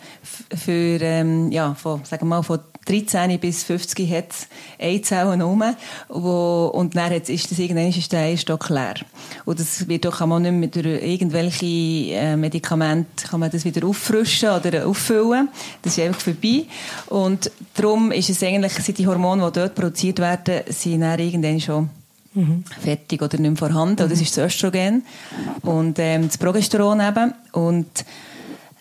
für 0.55 1.01
ähm, 1.01 1.51
ja, 1.51 1.75
von, 1.75 2.05
sagen 2.05 2.23
wir 2.23 2.37
mal, 2.37 2.43
von 2.43 2.61
13 2.85 3.39
bis 3.39 3.65
50 3.65 4.11
hat 4.11 4.31
es 4.31 4.49
Eizellen 4.81 5.41
rum, 5.41 5.63
wo, 6.09 6.71
und 6.75 6.97
dann 6.97 7.13
hat, 7.13 7.29
ist 7.29 7.51
das 7.51 7.59
irgendwann 7.59 7.89
ist 7.89 8.13
der 8.13 8.23
Einstock 8.23 8.69
leer. 8.71 8.95
Und 9.45 9.61
das 9.61 9.89
wird 9.89 10.05
doch, 10.05 10.19
kann 10.19 10.29
man 10.29 10.43
nicht 10.43 10.75
mit 10.75 10.77
irgendwelchen 10.77 11.69
äh, 11.69 12.37
Medikamenten 12.37 13.29
kann 13.29 13.41
man 13.41 13.51
das 13.51 13.65
wieder 13.65 13.87
auffrischen 13.87 14.51
oder 14.51 14.87
auffüllen. 14.87 15.49
Das 15.83 15.97
ist 15.97 16.05
einfach 16.05 16.21
vorbei. 16.21 16.65
Und 17.07 17.51
darum 17.75 18.11
ist 18.11 18.31
es 18.31 18.43
eigentlich, 18.43 18.73
sind 18.73 18.99
die 18.99 19.07
Hormone, 19.07 19.47
die 19.47 19.61
dort 19.61 19.75
produziert 19.75 20.19
werden, 20.19 20.63
sind 20.69 21.03
dann 21.03 21.19
irgendwann 21.19 21.61
schon 21.61 21.91
Mhm. 22.35 22.65
fertig 22.81 23.21
oder 23.21 23.37
nicht 23.39 23.51
mehr 23.51 23.57
vorhanden. 23.57 24.07
Mhm. 24.07 24.09
Das 24.09 24.21
ist 24.21 24.37
das 24.37 24.47
Östrogen 24.47 25.05
und 25.63 25.99
ähm, 25.99 26.29
das 26.29 26.39
Progesteron 26.39 27.01
eben. 27.01 27.35
Und 27.53 28.07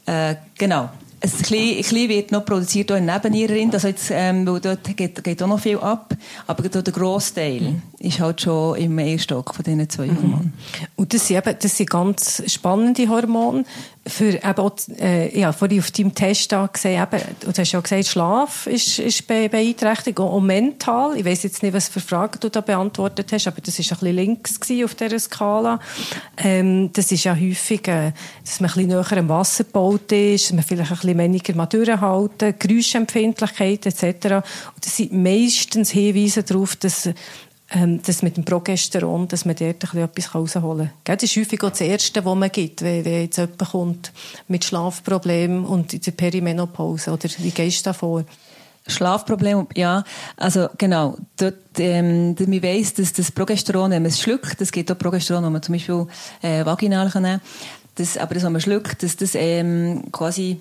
äh, 0.05 0.35
genau, 0.57 0.89
ein 1.23 1.31
bisschen, 1.31 2.09
wird 2.09 2.31
noch 2.31 2.43
produziert 2.45 2.91
auch 2.91 2.95
in 2.95 3.05
Nebennierenrind, 3.05 3.73
also 3.75 3.87
jetzt, 3.87 4.09
ähm, 4.11 4.47
weil 4.47 4.59
dort 4.59 4.97
geht, 4.97 5.23
geht 5.23 5.43
auch 5.43 5.47
noch 5.47 5.59
viel 5.59 5.77
ab, 5.77 6.15
aber 6.47 6.67
der 6.67 6.81
Grossteil 6.81 7.61
mhm. 7.61 7.81
ist 7.99 8.19
halt 8.19 8.41
schon 8.41 8.75
im 8.77 8.97
Eierstock 8.97 9.53
von 9.53 9.63
diesen 9.63 9.87
zwei 9.89 10.07
Hormonen. 10.07 10.53
Und 10.95 11.13
das 11.13 11.27
sind, 11.27 11.37
eben, 11.37 11.55
das 11.59 11.77
sind 11.77 11.89
ganz 11.89 12.41
spannende 12.47 13.07
Hormone, 13.07 13.65
für 14.07 14.33
eben 14.33 14.57
auch, 14.57 14.71
äh, 14.99 15.39
ja, 15.39 15.51
vorhin 15.51 15.79
auf 15.79 15.91
deinem 15.91 16.15
Test 16.15 16.51
da 16.51 16.65
gesehen, 16.65 17.03
eben, 17.03 17.21
du 17.39 17.51
hast 17.55 17.71
ja 17.71 17.79
gesagt, 17.79 18.07
Schlaf 18.07 18.65
ist, 18.65 18.97
ist 18.97 19.27
beeinträchtigt, 19.27 20.19
und, 20.19 20.45
mental. 20.45 21.15
Ich 21.17 21.23
weiß 21.23 21.43
jetzt 21.43 21.61
nicht, 21.61 21.73
was 21.73 21.87
für 21.87 21.99
Fragen 21.99 22.39
du 22.39 22.49
da 22.49 22.61
beantwortet 22.61 23.31
hast, 23.31 23.45
aber 23.45 23.61
das 23.61 23.77
ist 23.77 23.91
ein 23.91 23.99
bisschen 23.99 24.15
links 24.15 24.59
auf 24.83 24.95
dieser 24.95 25.19
Skala. 25.19 25.79
Ähm, 26.37 26.89
das 26.93 27.11
ist 27.11 27.25
ja 27.25 27.35
häufig, 27.35 27.87
äh, 27.87 28.13
dass 28.43 28.59
man 28.59 28.71
ein 28.71 28.87
bisschen 28.87 28.87
näher 28.87 29.17
am 29.19 29.29
Wasser 29.29 29.65
gebaut 29.65 30.11
ist, 30.11 30.45
dass 30.45 30.53
man 30.53 30.63
vielleicht 30.63 30.91
ein 30.91 30.95
bisschen 30.95 31.10
weniger 31.17 31.55
mal 31.55 31.65
durchhalten, 31.65 32.55
Geräuschempfindlichkeit 32.57 33.85
etc. 33.85 34.03
Und 34.75 34.85
das 34.85 34.97
sind 34.97 35.13
meistens 35.13 35.91
Hinweise 35.91 36.43
darauf, 36.43 36.75
dass 36.75 37.09
ähm, 37.71 38.01
das 38.05 38.21
mit 38.21 38.37
dem 38.37 38.43
Progesteron, 38.43 39.27
dass 39.27 39.45
man 39.45 39.55
dort 39.55 39.83
etwas 39.93 40.35
rausholen 40.35 40.91
kann. 41.03 41.17
Das 41.17 41.23
ist 41.23 41.35
häufig 41.37 41.63
auch 41.63 41.69
das 41.69 41.81
Erste, 41.81 42.23
was 42.25 42.35
man 42.35 42.51
gibt, 42.51 42.81
wenn, 42.81 43.05
wenn 43.05 43.21
jetzt 43.21 43.37
jemand 43.37 43.71
kommt 43.71 44.11
mit 44.47 44.65
Schlafproblemen 44.65 45.65
und 45.65 45.93
in 45.93 46.01
der 46.01 46.11
Perimenopause. 46.11 47.11
Oder 47.11 47.29
wie 47.37 47.51
gehst 47.51 47.85
du 47.85 47.89
da 47.89 47.93
vor? 47.93 48.25
Schlafproblem, 48.87 49.67
ja. 49.75 50.03
Also, 50.37 50.67
genau. 50.77 51.15
Dort, 51.37 51.55
ähm, 51.77 52.35
man 52.39 52.63
weiss, 52.63 52.95
dass 52.95 53.13
das 53.13 53.31
Progesteron, 53.31 53.91
wenn 53.91 54.01
man 54.01 54.09
es 54.09 54.19
schluckt, 54.19 54.59
es 54.59 54.71
gibt 54.71 54.91
auch 54.91 54.97
Progesteron, 54.97 55.43
das 55.43 55.51
man 55.51 55.61
zum 55.61 55.73
Beispiel 55.73 56.07
äh, 56.41 56.65
vaginal 56.65 57.09
kann 57.09 57.23
nehmen 57.23 57.41
das, 57.95 58.17
aber 58.17 58.33
das, 58.33 58.43
was 58.43 58.51
man 58.51 58.61
schluckt, 58.61 59.03
dass 59.03 59.15
das 59.15 59.35
ähm, 59.35 60.03
quasi 60.11 60.59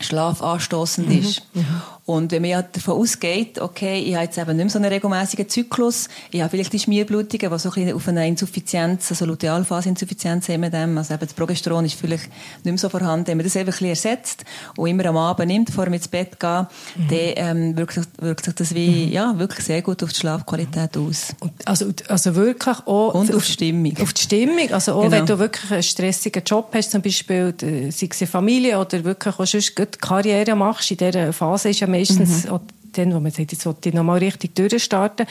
schlafanstoßend 0.00 1.08
mhm. 1.08 1.18
ist. 1.18 1.42
Mhm. 1.54 1.64
Und 2.06 2.30
wenn 2.30 2.42
man 2.42 2.50
ja 2.52 2.62
davon 2.62 2.94
ausgeht, 2.94 3.60
okay, 3.60 3.98
ich 3.98 4.14
habe 4.14 4.24
jetzt 4.24 4.38
eben 4.38 4.56
nicht 4.56 4.64
mehr 4.64 4.70
so 4.70 4.78
einen 4.78 4.92
regelmäßigen 4.92 5.48
Zyklus, 5.48 6.08
ich 6.30 6.40
habe 6.40 6.50
vielleicht 6.50 6.72
die 6.72 6.78
Schmierblutungen, 6.78 7.50
die 7.52 7.58
so 7.58 7.68
ein 7.68 7.74
bisschen 7.74 7.92
auf 7.94 8.06
eine 8.06 8.28
Insuffizienz, 8.28 9.10
also 9.10 9.26
Lutealphase-Insuffizienz 9.26 10.48
haben 10.48 10.62
wir 10.62 10.70
dem, 10.70 10.96
also 10.96 11.14
eben 11.14 11.26
das 11.26 11.34
Progesteron 11.34 11.84
ist 11.84 11.98
vielleicht 11.98 12.28
nicht 12.62 12.64
mehr 12.64 12.78
so 12.78 12.88
vorhanden. 12.88 13.26
Wenn 13.26 13.38
man 13.38 13.44
das 13.44 13.56
einfach 13.56 13.80
ein 13.80 13.90
bisschen 13.90 14.10
ersetzt 14.12 14.44
und 14.76 14.88
immer 14.88 15.06
am 15.06 15.16
Abend 15.16 15.48
nimmt, 15.48 15.66
bevor 15.66 15.86
man 15.86 15.94
ins 15.94 16.06
Bett 16.06 16.38
geht, 16.38 16.50
mhm. 16.50 17.08
dann 17.08 17.56
ähm, 17.56 17.76
wirkt, 17.76 17.94
sich, 17.94 18.04
wirkt 18.20 18.44
sich 18.44 18.54
das 18.54 18.72
wie, 18.72 19.06
mhm. 19.06 19.12
ja, 19.12 19.36
wirklich 19.36 19.66
sehr 19.66 19.82
gut 19.82 20.00
auf 20.04 20.12
die 20.12 20.20
Schlafqualität 20.20 20.96
aus. 20.96 21.34
Also, 21.64 21.86
also 22.06 22.36
wirklich 22.36 22.76
auch... 22.86 23.14
Und 23.14 23.34
auf 23.34 23.44
die 23.44 23.52
Stimmung. 23.52 23.94
Auf 24.00 24.12
die 24.12 24.22
Stimmung, 24.22 24.70
also 24.70 24.92
auch 24.92 25.02
genau. 25.02 25.12
wenn 25.12 25.26
du 25.26 25.40
wirklich 25.40 25.72
einen 25.72 25.82
stressigen 25.82 26.44
Job 26.44 26.70
hast, 26.72 26.92
zum 26.92 27.02
Beispiel, 27.02 27.52
sei 27.60 28.08
es 28.08 28.20
eine 28.20 28.28
Familie 28.28 28.78
oder 28.78 29.02
wirklich 29.02 29.34
auch 29.40 29.44
sonst 29.44 29.74
Karriere 30.00 30.54
machst, 30.54 30.92
in 30.92 30.98
dieser 30.98 31.32
Phase 31.32 31.70
ist 31.70 31.80
ja 31.80 31.95
meistens 31.98 32.44
mhm. 32.44 32.60
dann, 32.92 33.14
wo 33.14 33.20
man 33.20 33.30
sagt, 33.30 33.52
jetzt 33.52 33.66
wollte 33.66 33.88
ich 33.88 33.94
nochmal 33.94 34.18
richtig 34.18 34.54
durchstarten. 34.54 35.26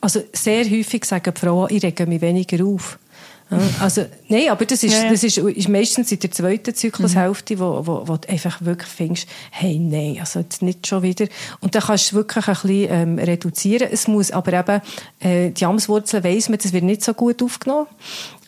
Also 0.00 0.22
sehr 0.32 0.64
häufig 0.64 1.04
sagen 1.04 1.32
die 1.34 1.40
Frauen, 1.40 1.68
ich 1.70 1.82
rege 1.82 2.06
mich 2.06 2.20
weniger 2.20 2.64
auf. 2.64 2.98
Also, 3.80 4.06
nein, 4.28 4.48
aber 4.50 4.64
das 4.64 4.82
ist, 4.82 4.92
ja, 4.92 5.04
ja. 5.04 5.10
das 5.10 5.22
ist, 5.22 5.38
ist 5.38 5.68
meistens 5.68 6.10
in 6.10 6.18
der 6.18 6.32
zweiten 6.32 6.74
Zyklushälfte, 6.74 7.54
mhm. 7.54 7.60
wo, 7.60 7.86
wo, 7.86 8.08
wo 8.08 8.16
du 8.16 8.28
einfach 8.28 8.60
wirklich 8.62 8.90
findest, 8.90 9.28
hey, 9.50 9.78
nein, 9.78 10.16
also 10.18 10.40
jetzt 10.40 10.62
nicht 10.62 10.86
schon 10.86 11.02
wieder. 11.02 11.26
Und 11.60 11.74
dann 11.74 11.82
kannst 11.82 12.10
du 12.10 12.16
wirklich 12.16 12.48
ein 12.48 12.54
bisschen 12.54 12.88
ähm, 12.90 13.18
reduzieren. 13.18 13.88
Es 13.90 14.08
muss 14.08 14.32
aber 14.32 14.52
eben, 14.52 14.80
äh, 15.20 15.50
die 15.50 15.64
Amswurzeln 15.64 16.24
weiss 16.24 16.48
man, 16.48 16.58
das 16.58 16.72
wird 16.72 16.84
nicht 16.84 17.04
so 17.04 17.14
gut 17.14 17.40
aufgenommen. 17.42 17.86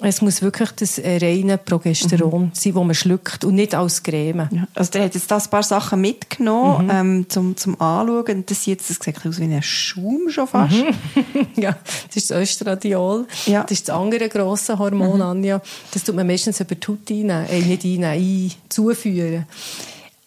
Es 0.00 0.22
muss 0.22 0.42
wirklich 0.42 0.70
das 0.72 0.98
äh, 0.98 1.18
reine 1.20 1.58
Progesteron 1.58 2.42
mhm. 2.42 2.50
sein, 2.52 2.72
das 2.74 2.84
man 2.84 2.94
schluckt 2.94 3.44
und 3.44 3.54
nicht 3.54 3.74
als 3.74 4.02
Creme. 4.02 4.48
Ja. 4.52 4.68
Also 4.74 4.92
der 4.92 5.04
hat 5.04 5.14
jetzt 5.14 5.30
da 5.30 5.38
ein 5.38 5.50
paar 5.50 5.64
Sachen 5.64 6.00
mitgenommen 6.00 6.84
mhm. 6.84 6.90
ähm, 6.90 7.26
zum, 7.28 7.56
zum 7.56 7.80
Anschauen. 7.80 8.44
Das 8.46 8.64
sieht 8.64 8.78
jetzt 8.78 8.90
das 8.90 8.98
sieht 9.04 9.26
aus 9.26 9.40
wie 9.40 9.44
ein 9.44 9.62
Schaum 9.62 10.28
schon 10.28 10.46
fast. 10.46 10.74
Mhm. 10.74 11.46
ja, 11.56 11.76
das 12.06 12.16
ist 12.16 12.30
das 12.30 12.38
Östradiol. 12.38 13.26
Ja. 13.46 13.62
Das 13.62 13.72
ist 13.72 13.88
das 13.88 13.96
andere 13.96 14.28
grosse 14.28 14.78
Hormon, 14.78 14.87
mhm. 14.94 15.22
Anja. 15.22 15.60
Das 15.92 16.04
tut 16.04 16.14
man 16.14 16.26
meistens 16.26 16.60
über 16.60 16.74
die 16.74 16.86
Haut 16.86 17.10
einnehmen, 17.10 17.46
äh, 17.46 17.60
nicht 17.60 17.84
einnehmen, 17.84 18.04
ein, 18.04 18.52
zuführen. 18.68 19.46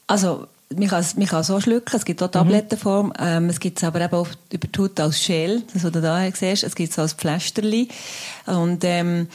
Also 0.08 0.48
man 0.76 0.88
kann, 0.88 1.06
man 1.18 1.28
kann 1.28 1.44
so 1.44 1.60
schlucken, 1.60 1.96
es 1.96 2.06
gibt 2.06 2.24
auch 2.24 2.32
Tablettenform, 2.32 3.08
mhm. 3.08 3.14
ähm, 3.20 3.50
es 3.50 3.60
gibt 3.60 3.78
es 3.78 3.84
aber 3.84 4.02
eben 4.02 4.14
auch 4.14 4.28
über 4.52 4.68
die 4.68 4.80
Haut 4.80 5.00
als 5.00 5.26
Gel, 5.26 5.64
das 5.74 5.84
was 5.84 5.92
du 5.92 6.02
da 6.02 6.30
siehst, 6.32 6.64
es 6.64 6.76
gibt 6.76 6.92
es 6.92 7.00
als 7.00 7.14
Pflasterli 7.14 7.90
und 8.46 8.84
ähm, 8.84 9.28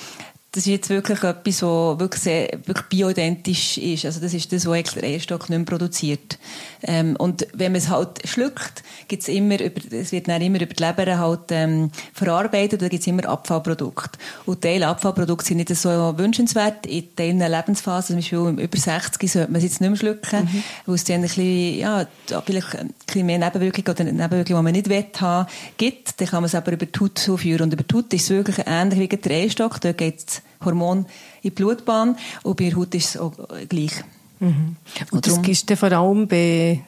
das 0.56 0.62
ist 0.62 0.70
jetzt 0.70 0.88
wirklich 0.88 1.22
etwas, 1.22 1.62
was 1.62 2.00
wirklich, 2.00 2.22
sehr, 2.22 2.48
wirklich 2.64 2.86
bioidentisch 2.86 3.76
ist. 3.76 4.06
Also 4.06 4.20
das 4.20 4.32
ist 4.32 4.50
das, 4.50 4.64
was 4.64 4.94
der 4.94 5.04
Eierstock 5.04 5.50
nicht 5.50 5.58
mehr 5.58 5.66
produziert. 5.66 6.38
Ähm, 6.82 7.16
und 7.16 7.46
wenn 7.52 7.72
man 7.72 7.80
es 7.80 7.88
halt 7.88 8.26
schluckt, 8.26 8.82
gibt's 9.08 9.28
immer 9.28 9.60
über, 9.60 9.80
es 9.92 10.12
wird 10.12 10.28
dann 10.28 10.42
immer 10.42 10.60
über 10.60 10.74
die 10.74 10.82
Leber 10.82 11.18
halt, 11.18 11.50
ähm, 11.50 11.90
verarbeitet, 12.12 12.82
da 12.82 12.88
gibt's 12.88 13.06
immer 13.06 13.26
Abfallprodukte. 13.26 14.18
Und 14.44 14.62
Teile 14.62 14.88
Abfallprodukte 14.88 15.46
sind 15.46 15.58
nicht 15.58 15.74
so 15.74 15.88
wünschenswert. 16.16 16.86
In 16.86 17.14
Teilen 17.16 17.38
Lebensphasen, 17.38 18.20
zum 18.20 18.38
Beispiel 18.44 18.64
über 18.64 18.78
60, 18.78 19.30
sollte 19.30 19.50
man 19.50 19.58
es 19.58 19.64
jetzt 19.64 19.80
nicht 19.80 19.90
mehr 19.90 19.98
schlucken, 19.98 20.44
mhm. 20.44 20.62
weil 20.86 20.94
es 20.94 21.04
dann 21.04 21.16
ein 21.16 21.22
bisschen, 21.22 21.78
ja, 21.78 22.06
vielleicht 22.44 22.76
ein 22.76 22.94
bisschen 23.06 23.26
mehr 23.26 23.38
Nebenwirkungen 23.38 23.88
oder 23.88 24.04
Nebenwirkungen, 24.04 24.44
die 24.44 24.52
man 24.54 24.72
nicht 24.72 24.88
will 24.88 25.04
haben, 25.20 25.48
gibt. 25.76 26.20
Dann 26.20 26.28
kann 26.28 26.42
man 26.42 26.46
es 26.46 26.54
aber 26.54 26.72
über 26.72 26.86
die 26.86 26.98
Haut 26.98 27.18
zuführen. 27.18 27.62
Und 27.62 27.72
über 27.72 27.82
die 27.82 27.94
Haut 27.94 28.12
ist 28.12 28.22
es 28.22 28.30
wirklich 28.30 28.66
ähnlich 28.66 28.98
wie 28.98 29.08
der 29.08 29.36
Eierstock. 29.36 29.80
Dort 29.80 29.98
geht's 29.98 30.42
Hormon 30.64 30.98
in 30.98 31.06
die 31.42 31.50
Blutbahn 31.50 32.16
und 32.42 32.56
bei 32.56 32.68
der 32.68 32.76
Haut 32.78 32.94
ist 32.94 33.14
es 33.14 33.20
auch 33.20 33.32
gleich. 33.68 34.04
Mhm. 34.40 34.76
Und, 35.10 35.12
und 35.12 35.26
das 35.26 35.42
gibst 35.42 35.68
du 35.70 35.76
vor 35.76 35.92
allem 35.92 36.26
bei, 36.26 36.82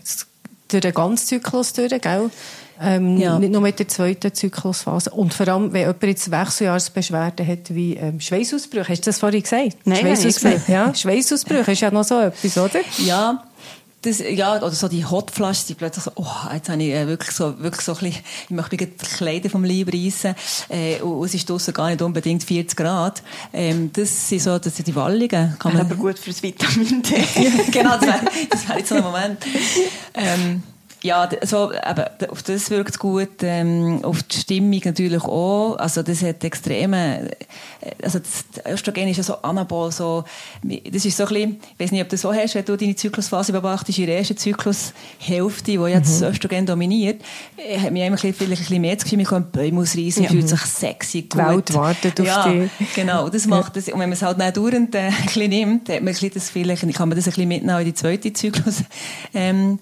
durch 0.68 0.80
den 0.80 0.94
ganzen 0.94 1.26
Zyklus 1.26 1.72
durch, 1.72 2.00
gell? 2.00 2.30
Ähm, 2.80 3.16
ja. 3.16 3.38
Nicht 3.38 3.52
nur 3.52 3.60
mit 3.60 3.78
der 3.78 3.88
zweiten 3.88 4.32
Zyklusphase. 4.32 5.10
Und 5.10 5.34
vor 5.34 5.48
allem, 5.48 5.72
wenn 5.72 5.80
jemand 5.80 6.02
jetzt 6.04 6.30
Wechseljahrsbeschwerden 6.30 7.46
hat, 7.46 7.74
wie 7.74 7.96
ähm, 7.96 8.20
Schweißausbrüche. 8.20 8.88
Hast 8.88 9.00
du 9.00 9.10
das 9.10 9.18
vorhin 9.18 9.42
gesagt? 9.42 9.78
Nein, 9.84 9.98
Schweißausbrüche. 9.98 10.72
Ja, 10.72 10.94
Schweißausbrüche 10.94 11.72
ist 11.72 11.80
ja 11.80 11.90
noch 11.90 12.04
so 12.04 12.20
etwas, 12.20 12.56
oder? 12.56 12.80
Ja, 12.98 13.42
das, 14.02 14.20
ja, 14.20 14.56
oder 14.56 14.70
so 14.70 14.88
die 14.88 15.04
Hotflasche, 15.04 15.66
die 15.66 15.74
plötzlich 15.74 16.04
so, 16.04 16.12
oh, 16.14 16.52
jetzt 16.52 16.68
habe 16.68 16.82
ich 16.82 16.90
äh, 16.90 17.06
wirklich 17.06 17.32
so, 17.32 17.58
wirklich 17.58 17.82
so 17.82 17.92
ein 17.92 17.98
bisschen, 17.98 18.22
ich 18.44 18.50
möchte 18.50 18.76
mich 18.76 18.90
die 18.96 19.06
Kleider 19.16 19.50
vom 19.50 19.64
Leib 19.64 19.92
reissen, 19.92 20.34
äh, 20.68 21.00
und 21.00 21.24
es 21.24 21.34
ist 21.34 21.50
draussen 21.50 21.74
gar 21.74 21.88
nicht 21.88 22.02
unbedingt 22.02 22.44
40 22.44 22.76
Grad. 22.76 23.22
Ähm, 23.52 23.90
das 23.92 24.28
sind 24.28 24.42
so, 24.42 24.58
das 24.58 24.76
sind 24.76 24.86
die 24.86 24.94
Wallungen. 24.94 25.56
Kann 25.58 25.72
man 25.72 25.82
aber 25.82 25.96
gut 25.96 26.18
fürs 26.18 26.42
Vitamin 26.42 27.02
D. 27.02 27.14
genau, 27.72 27.96
das 27.96 28.02
wäre, 28.02 28.20
das 28.50 28.68
wäre 28.68 28.78
jetzt 28.78 28.88
so 28.88 28.94
ein 28.96 29.02
Moment. 29.02 29.38
Ähm, 30.14 30.62
ja, 31.02 31.28
so, 31.42 31.72
eben, 31.72 32.30
auf 32.30 32.42
das 32.42 32.70
wirkt 32.70 32.90
es 32.90 32.98
gut, 32.98 33.42
ähm, 33.42 34.00
auf 34.02 34.22
die 34.24 34.38
Stimmung 34.38 34.80
natürlich 34.84 35.22
auch. 35.22 35.76
Also 35.76 36.02
das 36.02 36.22
hat 36.22 36.42
extreme, 36.42 37.30
äh, 37.80 37.90
also 38.02 38.18
das 38.18 38.44
Östrogen 38.66 39.06
ist 39.08 39.18
ja 39.18 39.22
so 39.22 39.34
anabol, 39.42 39.92
so, 39.92 40.24
das 40.62 41.04
ist 41.04 41.16
so 41.16 41.24
ein 41.24 41.28
bisschen, 41.28 41.60
ich 41.74 41.80
weiß 41.80 41.92
nicht, 41.92 42.02
ob 42.02 42.08
du 42.08 42.14
das 42.14 42.22
so 42.22 42.34
hast, 42.34 42.54
wenn 42.56 42.64
du 42.64 42.76
deine 42.76 42.96
Zyklusphase 42.96 43.52
beobachtest, 43.52 43.98
in 43.98 44.06
der 44.06 44.18
ersten 44.18 44.36
Zyklushälfte, 44.36 45.78
wo 45.78 45.86
jetzt 45.86 46.16
mhm. 46.16 46.20
das 46.20 46.32
Östrogen 46.32 46.66
dominiert, 46.66 47.22
äh, 47.56 47.78
hat 47.78 47.92
mich 47.92 48.02
ein 48.02 48.12
bisschen, 48.12 48.34
vielleicht 48.34 48.62
ein 48.62 48.64
bisschen 48.64 48.80
mehr 48.80 48.94
das 48.96 49.04
Gefühl, 49.04 49.18
man 49.18 49.26
kommt 49.26 49.52
Bäume 49.52 49.80
ausreißen, 49.80 50.24
ja. 50.24 50.30
fühlt 50.30 50.48
sich 50.48 50.60
sexy, 50.60 51.22
gut. 51.22 51.34
Die 51.34 51.38
Welt 51.38 51.74
wartet 51.74 52.20
auf 52.20 52.26
ja, 52.26 52.48
dich. 52.48 52.70
genau, 52.94 53.28
das 53.28 53.46
macht 53.46 53.76
das, 53.76 53.86
und 53.86 54.00
wenn 54.00 54.08
man 54.08 54.12
es 54.12 54.22
halt 54.22 54.38
nicht 54.38 54.56
dauernd 54.56 54.94
äh, 54.94 54.98
ein 55.06 55.14
bisschen 55.24 55.50
nimmt, 55.50 55.88
hat 55.88 56.00
man 56.00 56.08
ein 56.08 56.12
bisschen 56.12 56.32
das 56.34 56.50
vielleicht, 56.50 56.82
kann 56.92 57.08
man 57.08 57.16
das 57.16 57.26
ein 57.26 57.30
bisschen 57.30 57.48
mitnehmen 57.48 57.78
in 57.78 57.84
die 57.84 57.94
zweite 57.94 58.32
Zyklusphase. 58.32 58.84
Ähm, 59.34 59.78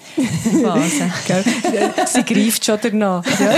Sie 2.06 2.24
greift 2.24 2.64
schon 2.64 2.78
danach. 2.82 3.24
Ja. 3.38 3.52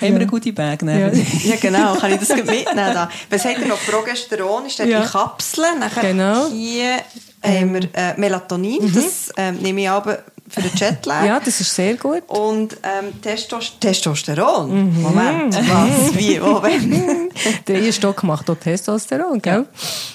wir 0.00 0.14
eine 0.16 0.26
gute 0.26 0.52
Bag? 0.52 0.82
Ja. 0.82 1.08
ja, 1.08 1.56
genau. 1.60 1.94
Kann 1.94 2.12
ich 2.12 2.18
das 2.18 2.28
mitnehmen? 2.30 2.64
Da. 2.74 3.10
Was 3.30 3.44
hat 3.44 3.58
ihr 3.58 3.66
noch? 3.66 3.80
Progesteron 3.80 4.66
ist 4.66 4.78
ja. 4.78 5.02
die 5.02 5.08
Kapsel. 5.08 5.64
Nachher 5.78 6.02
genau. 6.02 6.48
hier 6.48 6.96
haben 7.42 7.74
wir 7.74 7.88
äh, 7.94 8.14
Melatonin. 8.16 8.84
Mhm. 8.84 8.94
Das 8.94 9.32
ähm, 9.36 9.56
nehme 9.56 9.82
ich 9.82 9.90
aber 9.90 10.22
für 10.52 10.60
den 10.60 10.70
Jetlag. 10.74 11.24
Ja, 11.24 11.40
das 11.40 11.60
ist 11.60 11.74
sehr 11.74 11.94
gut. 11.94 12.24
Und 12.26 12.76
ähm, 12.82 13.20
Testos 13.22 13.72
Testosteron. 13.80 14.94
Mhm. 14.94 15.02
Moment, 15.02 15.54
was, 15.54 16.14
wie, 16.14 16.40
wo, 16.42 16.62
wenn? 16.62 17.30
Der 17.66 17.80
Ehestock 17.80 18.22
macht 18.22 18.50
auch 18.50 18.56
Testosteron, 18.56 19.40
gell? 19.40 19.66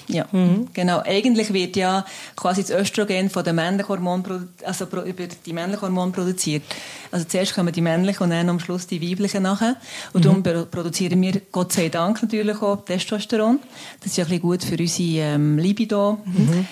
Ja, 0.06 0.16
ja. 0.16 0.26
Mhm. 0.30 0.68
genau. 0.72 1.02
Eigentlich 1.04 1.52
wird 1.52 1.74
ja 1.74 2.04
quasi 2.36 2.62
das 2.62 2.70
Östrogen 2.70 3.30
von 3.30 3.42
den 3.42 3.56
männlichen 3.56 3.88
Hormonen, 3.88 4.48
also 4.64 4.84
über 4.84 5.24
die 5.26 5.52
männlichen 5.52 5.82
Hormone 5.82 6.12
produziert. 6.12 6.62
Also 7.10 7.24
zuerst 7.26 7.54
kommen 7.56 7.72
die 7.72 7.80
männlichen 7.80 8.22
und 8.22 8.30
dann 8.30 8.48
am 8.48 8.60
Schluss 8.60 8.86
die 8.86 9.02
weiblichen 9.02 9.42
nachher. 9.42 9.74
Und 10.12 10.24
mhm. 10.24 10.42
darum 10.44 10.70
produzieren 10.70 11.20
wir, 11.20 11.40
Gott 11.50 11.72
sei 11.72 11.88
Dank, 11.88 12.22
natürlich 12.22 12.62
auch 12.62 12.84
Testosteron. 12.84 13.58
Das 14.00 14.12
ist 14.12 14.18
ja 14.18 14.24
ein 14.24 14.28
bisschen 14.28 14.42
gut 14.42 14.62
für 14.62 14.78
unsere 14.78 15.34
ähm, 15.34 15.58
Libido. 15.58 16.18
Mhm 16.24 16.68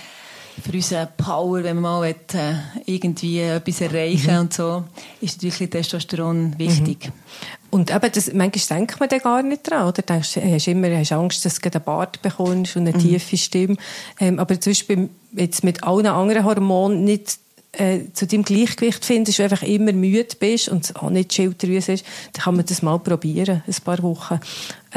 für 0.63 0.73
unsere 0.73 1.09
Power, 1.17 1.63
wenn 1.63 1.81
man 1.81 1.83
mal 1.83 2.03
will, 2.03 2.41
äh, 2.41 2.55
irgendwie 2.87 3.41
etwas 3.41 3.81
erreichen 3.81 4.35
mhm. 4.35 4.41
und 4.41 4.53
so, 4.53 4.85
ist 5.21 5.43
natürlich 5.43 5.71
Testosteron 5.71 6.59
wichtig. 6.59 7.07
Mhm. 7.07 7.13
Und 7.71 7.95
eben, 7.95 8.13
das, 8.13 8.33
manchmal 8.33 8.79
denkt 8.79 9.01
man 9.01 9.09
da 9.09 9.19
gar 9.19 9.43
nicht 9.43 9.69
dran, 9.69 9.89
oder? 9.89 10.03
Du 10.03 10.15
hast, 10.15 10.37
hast 10.37 10.69
immer 10.69 10.91
hast 10.97 11.13
Angst, 11.13 11.45
dass 11.45 11.61
du 11.61 11.71
einen 11.71 11.85
Bart 11.85 12.23
bekommst 12.23 12.77
und 12.77 12.89
eine 12.89 12.97
mhm. 12.97 13.01
tiefe 13.01 13.37
Stimme. 13.37 13.77
Ähm, 14.19 14.39
aber 14.39 14.61
zum 14.61 14.71
Beispiel 14.71 15.11
jetzt 15.33 15.63
mit 15.65 15.85
allen 15.85 16.07
anderen 16.07 16.45
Hormonen 16.45 17.05
nicht 17.05 17.39
äh, 17.73 18.11
zu 18.13 18.27
deinem 18.27 18.43
Gleichgewicht 18.43 19.05
findest, 19.05 19.39
du 19.39 19.43
einfach 19.43 19.63
immer 19.63 19.93
müde 19.93 20.35
bist 20.39 20.69
und 20.69 20.97
auch 20.97 21.11
nicht 21.11 21.35
Schilddrüse 21.35 21.93
ist, 21.93 22.07
dann 22.33 22.45
kann 22.45 22.57
man 22.57 22.65
das 22.65 22.81
mal 22.81 22.99
probieren, 22.99 23.63
ein 23.67 23.75
paar 23.85 24.03
Wochen. 24.03 24.41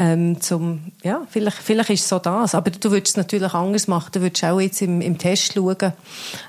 Ähm, 0.02 0.40
zum, 0.40 0.80
ja, 1.02 1.26
vielleicht, 1.28 1.58
vielleicht 1.58 1.90
ist 1.90 2.00
es 2.04 2.08
so 2.08 2.18
das. 2.18 2.54
Aber 2.54 2.70
du 2.70 2.90
würdest 2.90 3.08
es 3.08 3.16
natürlich 3.18 3.52
anders 3.52 3.86
machen. 3.86 4.08
Du 4.12 4.22
würdest 4.22 4.42
auch 4.44 4.58
jetzt 4.58 4.80
im, 4.80 5.02
im 5.02 5.18
Test 5.18 5.52
schauen, 5.52 5.92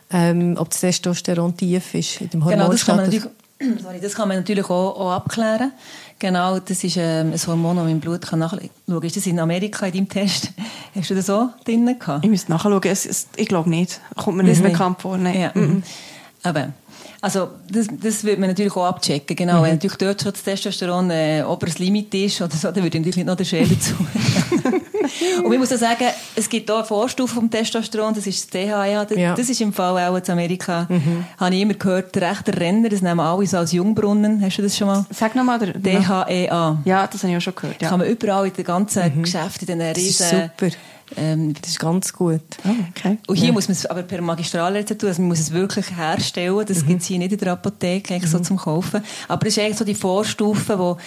ähm, 0.09 0.55
ob 0.57 0.69
das 0.69 0.79
Testosteron 0.79 1.57
tief 1.57 1.93
ist 1.93 2.21
in 2.21 2.29
dem 2.29 2.45
Hormon. 2.45 2.59
Genau, 2.59 2.71
das 2.71 2.85
kann 2.85 2.95
man 2.95 3.05
natürlich, 3.07 3.25
sorry, 3.83 3.99
das 4.01 4.15
kann 4.15 4.29
man 4.29 4.37
natürlich 4.37 4.63
auch, 4.69 4.97
auch 4.97 5.11
abklären. 5.11 5.73
Genau, 6.17 6.59
das 6.59 6.81
ist 6.81 6.95
ähm, 6.95 7.33
ein 7.33 7.39
Hormon, 7.45 7.75
das 7.75 7.83
man 7.83 7.91
im 7.91 7.99
Blut 7.99 8.21
kann 8.21 8.39
nachschauen 8.39 8.69
kann. 8.87 9.01
Ist 9.01 9.17
das 9.17 9.27
in 9.27 9.37
Amerika 9.37 9.85
in 9.85 9.93
deinem 9.95 10.07
Test? 10.07 10.53
Hast 10.95 11.09
du 11.09 11.15
das 11.15 11.25
so 11.25 11.49
drin 11.65 11.85
gehabt? 11.99 12.23
Ich 12.23 12.29
müsste 12.29 12.51
nachschauen. 12.51 12.79
Es, 12.83 13.05
es, 13.05 13.27
ich 13.35 13.49
glaube 13.49 13.69
nicht. 13.69 13.99
Kommt 14.15 14.37
mir 14.37 14.43
nicht 14.43 14.63
bekannt 14.63 15.01
vor. 15.01 15.17
Nein. 15.17 15.37
Ja. 15.37 15.51
Mhm. 15.55 15.83
Aber, 16.43 16.69
also, 17.23 17.49
das, 17.69 17.87
das 18.01 18.23
würde 18.23 18.41
man 18.41 18.49
natürlich 18.49 18.75
auch 18.75 18.85
abchecken, 18.85 19.35
genau. 19.35 19.59
Mhm. 19.59 19.63
Wenn 19.63 19.71
natürlich 19.73 19.97
dort 19.97 20.21
schon 20.23 20.31
das 20.31 20.41
Testosteron 20.41 21.11
äh, 21.11 21.43
oberes 21.47 21.77
Limit 21.77 22.11
ist 22.15 22.41
oder 22.41 22.55
so, 22.55 22.71
dann 22.71 22.83
würde 22.83 22.87
ich 22.87 22.93
natürlich 22.95 23.17
nicht 23.17 23.27
noch 23.27 23.35
den 23.35 23.45
Schäler 23.45 23.79
zu. 23.79 23.93
Und 25.43 25.51
ich 25.53 25.59
muss 25.59 25.71
auch 25.71 25.77
sagen, 25.77 26.05
es 26.35 26.49
gibt 26.49 26.69
auch 26.71 26.77
eine 26.77 26.85
Vorstufe 26.85 27.35
vom 27.35 27.49
Testosteron, 27.49 28.13
das 28.15 28.25
ist 28.25 28.43
das 28.43 28.49
DHEA. 28.49 29.05
Das, 29.05 29.17
Ja. 29.17 29.35
das 29.35 29.49
ist 29.49 29.61
im 29.61 29.71
Fall 29.71 30.09
auch 30.09 30.15
in 30.15 30.31
Amerika, 30.31 30.87
habe 31.37 31.55
ich 31.55 31.61
immer 31.61 31.73
gehört, 31.75 32.15
der 32.15 32.31
rechte 32.31 32.57
Renner, 32.59 32.89
das 32.89 33.01
nehmen 33.01 33.19
alle 33.19 33.45
so 33.45 33.57
als 33.57 33.71
Jungbrunnen. 33.71 34.41
Hast 34.41 34.57
du 34.57 34.63
das 34.63 34.75
schon 34.75 34.87
mal? 34.87 35.05
Sag 35.11 35.35
nochmal. 35.35 35.59
DHEA. 35.59 36.81
Ja, 36.85 37.07
das 37.07 37.21
habe 37.21 37.33
ich 37.33 37.37
auch 37.37 37.41
schon 37.41 37.55
gehört. 37.55 37.81
Ja. 37.81 37.89
Kann 37.89 37.99
man 37.99 38.07
überall 38.07 38.47
in 38.47 38.53
den 38.53 38.65
ganzen 38.65 39.21
Geschäften, 39.21 39.67
in 39.69 39.81
ist 39.81 39.97
riesen... 39.97 40.51
super. 40.57 40.71
Ähm, 41.17 41.53
Das 41.61 41.71
ist 41.71 41.79
ganz 41.79 42.13
gut. 42.13 42.41
Oh, 42.63 42.69
okay. 42.89 43.17
und 43.27 43.35
hier 43.35 43.51
muss 43.51 43.67
man 43.67 43.73
es 43.73 43.85
aber 43.85 44.03
per 44.03 44.21
Magistralrezeptur, 44.21 45.09
also 45.09 45.21
man 45.21 45.29
muss 45.29 45.39
es 45.39 45.51
wirklich 45.51 45.95
herstellen. 45.95 46.65
Das 46.65 46.85
gibt 46.85 47.01
es 47.01 47.07
hier 47.07 47.19
nicht 47.19 47.31
in 47.31 47.37
der 47.37 47.53
Apotheke 47.53 48.13
eigentlich 48.13 48.31
so 48.31 48.39
zum 48.39 48.57
Kaufen. 48.57 49.03
Aber 49.27 49.45
das 49.45 49.57
ist 49.57 49.63
eigentlich 49.63 49.77
so 49.77 49.85
die 49.85 49.95
Vorstufe, 49.95 50.77
wo 50.79 50.97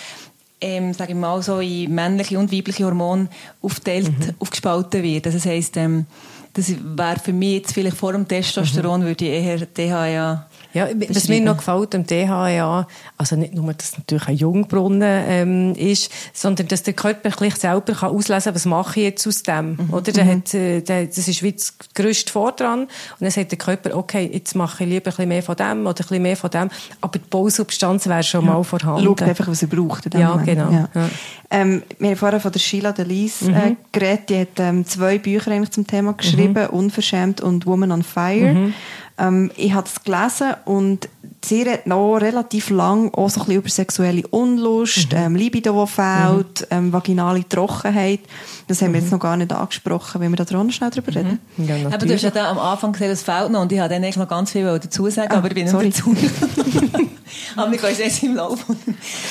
ähm, 0.61 0.94
sage 0.94 1.12
ich 1.12 1.18
mal, 1.18 1.42
so 1.42 1.61
in 1.61 1.94
männliche 1.94 2.38
und 2.38 2.50
weibliche 2.50 2.84
Hormone 2.84 3.28
aufteilt, 3.61 4.11
aufgespalten 4.38 5.02
wird. 5.02 5.26
Also 5.26 5.38
das 5.38 5.46
heisst, 5.46 5.76
ähm, 5.76 6.07
das 6.55 6.70
wäre 6.70 7.18
für 7.18 7.32
mich 7.32 7.55
jetzt 7.55 7.74
vielleicht 7.74 7.96
vor 7.96 8.12
dem 8.12 8.26
Testosteron 8.26 9.02
würde 9.05 9.24
ich 9.24 9.30
eher 9.30 9.66
DHEA 9.66 10.46
Ja, 10.75 10.89
was 11.09 11.29
mir 11.29 11.41
noch 11.41 11.59
gefällt 11.59 11.95
am 11.95 12.05
DHEA, 12.05 12.87
also 13.16 13.37
nicht 13.37 13.55
nur, 13.55 13.72
dass 13.72 13.91
es 13.91 13.99
natürlich 13.99 14.29
ein 14.29 14.37
Jungbrunnen 14.37 15.25
ähm, 15.29 15.75
ist, 15.77 16.11
sondern 16.33 16.66
dass 16.66 16.83
der 16.83 16.95
Körper 16.95 17.31
gleich 17.31 17.55
selber 17.55 17.95
kann 17.95 18.11
auslesen 18.11 18.47
kann, 18.47 18.55
was 18.57 18.66
mache 18.66 19.01
ich 19.01 19.07
jetzt 19.07 19.27
aus 19.27 19.45
dem. 19.45 19.79
Oder? 19.93 20.12
Der 20.12 20.27
hat, 20.27 20.53
äh, 20.53 20.81
der, 20.81 21.07
das 21.07 21.29
ist 21.29 21.43
wie 21.45 21.53
das 21.53 21.75
grösste 21.95 22.33
Vordran. 22.33 22.81
Und 22.81 22.91
dann 23.20 23.31
sagt 23.31 23.53
der 23.53 23.59
Körper, 23.59 23.97
okay, 23.97 24.29
jetzt 24.33 24.55
mache 24.57 24.83
ich 24.83 24.91
lieber 24.91 25.11
ein 25.11 25.14
bisschen 25.14 25.29
mehr 25.29 25.43
von 25.45 25.57
dem 25.57 25.87
oder 25.87 25.91
ein 25.91 25.95
bisschen 25.95 26.22
mehr 26.22 26.37
von 26.37 26.51
dem. 26.51 26.70
Aber 27.01 27.18
die 27.18 27.29
Bausubstanz 27.31 28.09
wäre 28.09 28.25
schon 28.25 28.45
mal 28.45 28.62
vorhanden. 28.64 29.05
Schaut 29.05 29.22
einfach, 29.22 29.47
was 29.47 29.62
er 29.62 29.68
braucht. 29.68 30.12
Ja, 30.12 30.31
Moment. 30.31 30.47
genau. 30.47 30.70
Ja. 30.70 30.89
Ja. 30.93 31.09
Ähm, 31.51 31.83
wir 32.01 32.11
haben 32.11 32.16
vorher 32.16 32.41
von 32.41 32.51
der 32.51 32.59
Sheila 32.59 32.91
Delis 32.91 33.43
äh, 33.43 33.77
geredet. 33.93 34.29
Die 34.29 34.41
hat 34.41 34.59
ähm, 34.59 34.85
zwei 34.85 35.18
Bücher 35.18 35.53
eigentlich 35.53 35.70
zum 35.70 35.87
Thema 35.87 36.14
geschrieben, 36.14 36.66
«Unverschämt» 36.66 37.41
und 37.41 37.64
«Woman 37.64 37.93
on 37.93 38.03
Fire». 38.03 38.72
Ähm, 39.16 39.50
ich 39.56 39.72
habe 39.72 39.86
es 39.86 40.02
gelesen 40.02 40.54
und 40.64 41.08
sie 41.44 41.62
redet 41.62 41.86
noch 41.86 42.16
relativ 42.16 42.70
lang 42.70 43.12
auch 43.14 43.30
so 43.30 43.40
ein 43.40 43.46
bisschen 43.46 43.60
über 43.60 43.68
sexuelle 43.68 44.26
Unlust, 44.28 45.08
ähm, 45.12 45.36
Libido, 45.36 45.84
die 45.84 45.92
fehlt, 45.92 46.66
ähm, 46.70 46.92
vaginale 46.92 47.48
Trockenheit. 47.48 48.20
Das 48.66 48.82
haben 48.82 48.92
wir 48.94 49.00
jetzt 49.00 49.12
noch 49.12 49.20
gar 49.20 49.36
nicht 49.36 49.52
angesprochen. 49.52 50.20
Wollen 50.20 50.32
wir 50.32 50.36
da 50.36 50.44
dran 50.44 50.70
schnell 50.72 50.90
drüber 50.90 51.14
reden? 51.14 51.38
Ja, 51.58 51.76
Aber 51.86 51.98
du 51.98 52.12
hast 52.12 52.22
ja 52.22 52.30
da 52.30 52.50
am 52.50 52.58
Anfang 52.58 52.92
gesagt, 52.92 53.10
es 53.12 53.22
fehlt 53.22 53.50
noch 53.50 53.60
und 53.62 53.70
ich 53.70 53.78
habe 53.78 53.88
dann 53.92 54.02
eigentlich 54.02 54.16
noch 54.16 54.28
ganz 54.28 54.50
viel 54.52 54.64
dazu 54.64 55.08
sagen, 55.10 55.32
Ah, 55.32 55.36
aber 55.38 55.48
ich 55.48 55.54
bin 55.54 55.68
sorry. 55.68 55.86
nicht 55.86 55.98
dazu. 56.00 56.16
aber 57.56 57.70
wir 57.70 57.78
können 57.78 57.96
es 58.04 58.22
im 58.22 58.34
Laufe. 58.34 58.74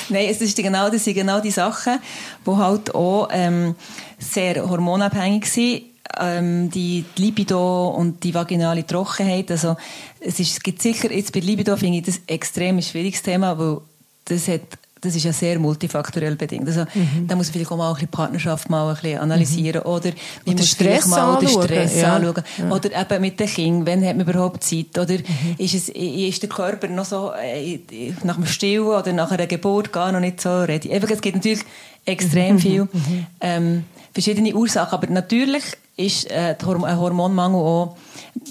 Nein, 0.08 0.26
es 0.30 0.40
ist 0.40 0.56
genau, 0.56 0.88
das 0.88 1.04
sind 1.04 1.14
genau 1.14 1.40
die 1.40 1.50
Sachen, 1.50 1.98
die 2.46 2.50
halt 2.50 2.94
auch 2.94 3.28
ähm, 3.32 3.74
sehr 4.18 4.66
hormonabhängig 4.68 5.46
sind. 5.46 5.82
Ähm, 6.20 6.70
die 6.70 7.04
Libido 7.16 7.88
und 7.88 8.22
die 8.24 8.34
vaginale 8.34 8.86
Trockenheit. 8.86 9.50
Also, 9.50 9.76
es, 10.20 10.40
ist, 10.40 10.52
es 10.52 10.60
gibt 10.62 10.82
sicher, 10.82 11.10
jetzt 11.12 11.32
bei 11.32 11.40
Libido 11.40 11.76
finde 11.76 11.98
ich 11.98 12.04
das 12.04 12.20
extrem 12.26 12.76
ein 12.76 12.82
schwieriges 12.82 13.22
Thema, 13.22 13.58
weil 13.58 13.78
das 14.26 14.48
hat 14.48 14.62
das 15.04 15.14
ist 15.14 15.24
ja 15.24 15.32
sehr 15.32 15.58
multifaktoriell 15.58 16.34
bedingt. 16.36 16.66
Also, 16.66 16.86
Mhm. 16.94 17.28
da 17.28 17.36
muss 17.36 17.48
man 17.48 17.52
vielleicht 17.52 17.70
auch 17.70 17.76
mal 17.76 17.88
ein 17.88 17.94
bisschen 17.94 18.08
Partnerschaft 18.08 18.70
mal 18.70 18.88
ein 18.88 18.94
bisschen 18.94 19.18
analysieren. 19.18 19.82
Oder 19.82 20.12
man 20.46 20.56
muss 20.56 20.70
Stress 20.70 21.06
mal 21.08 21.36
den 21.38 21.48
anschauen, 21.48 21.64
Stress 21.64 22.00
ja. 22.00 22.16
anschauen. 22.16 22.42
Oder 22.70 23.00
eben 23.00 23.20
mit 23.20 23.38
den 23.38 23.46
Kindern, 23.46 23.86
wann 23.86 24.08
hat 24.08 24.16
man 24.16 24.26
überhaupt 24.26 24.64
Zeit? 24.64 24.98
Oder 24.98 25.16
ist, 25.58 25.74
es, 25.74 25.88
ist 25.90 26.42
der 26.42 26.48
Körper 26.48 26.88
noch 26.88 27.04
so 27.04 27.32
äh, 27.32 27.80
nach 28.22 28.36
dem 28.36 28.46
Stillen 28.46 28.86
oder 28.86 29.12
nach 29.12 29.30
einer 29.30 29.46
Geburt 29.46 29.92
gar 29.92 30.10
noch 30.10 30.20
nicht 30.20 30.40
so 30.40 30.62
ready? 30.62 30.90
Einfach, 30.90 31.10
es 31.10 31.20
gibt 31.20 31.36
natürlich 31.36 31.64
extrem 32.06 32.58
viel 32.58 32.88
ähm, 33.40 33.84
verschiedene 34.14 34.54
Ursachen, 34.54 34.94
aber 34.94 35.06
natürlich 35.08 35.64
ist 35.96 36.30
äh, 36.30 36.56
ein 36.58 36.66
Hormonmangel 36.98 37.60
auch 37.60 37.96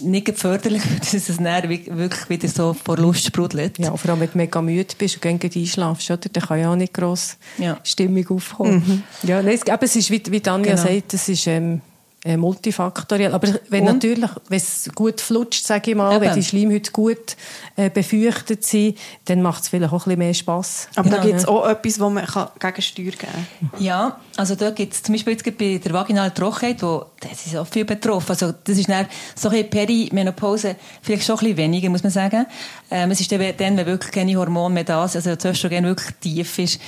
nicht 0.02 0.38
förderlich, 0.38 0.82
dass 1.00 1.14
es 1.14 1.38
dann 1.38 1.70
wi- 1.70 1.86
wirklich 1.91 2.30
wieder 2.30 2.48
so 2.48 2.74
vor 2.74 2.98
Lust 2.98 3.26
sprudelt. 3.26 3.78
Ja, 3.80 3.96
vor 3.98 4.12
allem, 4.12 4.22
wenn 4.22 4.32
du 4.32 4.38
mega 4.38 4.62
müde 4.62 4.94
bist 4.98 5.16
und 5.16 5.22
gegen 5.39 5.62
einschlafst, 5.62 6.10
oder? 6.10 6.30
dann 6.32 6.44
kann 6.44 6.60
ja 6.60 6.72
auch 6.72 6.76
nicht 6.78 6.94
gross 6.94 7.38
Ja. 7.58 7.78
Stimmung 7.84 8.26
aufkommen. 8.30 9.04
Ja, 9.24 9.41
nein, 9.41 9.56
es, 9.62 9.70
aber 9.70 9.84
es 9.84 9.96
ist, 9.96 10.10
wie, 10.10 10.22
wie 10.30 10.39
Tanja 10.39 10.76
Genau. 10.76 10.82
sagt, 10.88 11.14
es 11.14 11.28
ist 11.28 11.46
ähm, 11.48 11.82
äh, 12.26 12.38
multifaktoriell. 12.38 13.34
Aber 13.34 13.47
wenn 13.69 13.88
Und? 13.88 13.93
natürlich, 13.95 14.30
wenn 14.47 14.57
es 14.57 14.89
gut 14.95 15.19
flutscht, 15.19 15.65
sage 15.65 15.91
ich 15.91 15.97
mal, 15.97 16.19
wenn 16.21 16.30
Eben. 16.30 16.36
die 16.39 16.43
Schleimhäute 16.43 16.91
gut 16.91 17.36
äh, 17.76 17.89
befeuchtet 17.89 18.63
sind, 18.63 18.97
dann 19.26 19.41
macht 19.41 19.63
es 19.63 19.69
vielleicht 19.69 19.91
auch 19.91 20.05
ein 20.05 20.09
bisschen 20.09 20.19
mehr 20.19 20.34
Spass. 20.34 20.88
Aber 20.95 21.09
da 21.09 21.17
Ja. 21.17 21.24
gibt 21.24 21.36
es 21.39 21.45
auch 21.47 21.67
etwas, 21.67 21.99
wo 21.99 22.09
man 22.09 22.26
kann 22.26 22.47
Gegensteuer 22.59 23.05
geben 23.11 23.17
kann. 23.19 23.71
Ja, 23.84 24.17
also 24.38 24.55
da 24.55 24.71
gibt 24.71 24.93
es 24.93 25.03
zum 25.03 25.13
Beispiel 25.15 25.34
jetzt 25.34 25.57
bei 25.57 25.78
der 25.84 25.93
vaginalen 25.93 26.34
Trockenheit, 26.34 26.82
wo, 26.82 27.05
das 27.19 27.45
ist 27.45 27.55
auch 27.57 27.67
viel 27.67 27.86
betroffen. 27.86 28.30
Also 28.32 28.53
das 28.63 28.78
ist 28.78 28.88
dann 28.89 29.05
so 29.36 29.49
ein 29.49 29.55
bisschen 29.55 29.69
Perimenopause, 29.69 30.76
vielleicht 31.01 31.26
schon 31.26 31.36
ein 31.36 31.39
bisschen 31.39 31.57
weniger, 31.57 31.89
muss 31.89 32.03
man 32.03 32.11
sagen. 32.11 32.45
Ähm, 32.89 33.11
es 33.11 33.19
ist 33.21 33.32
dann, 33.32 33.39
wenn 33.39 33.86
wirklich 33.86 34.11
keine 34.11 34.36
Hormone 34.38 34.74
mehr 34.74 34.84
da 34.84 35.07
sind, 35.07 35.26
also 35.26 35.36
das 35.36 35.45
Östrogen 35.45 35.84
wirklich 35.86 36.15
tief 36.21 36.59
ist, 36.59 36.80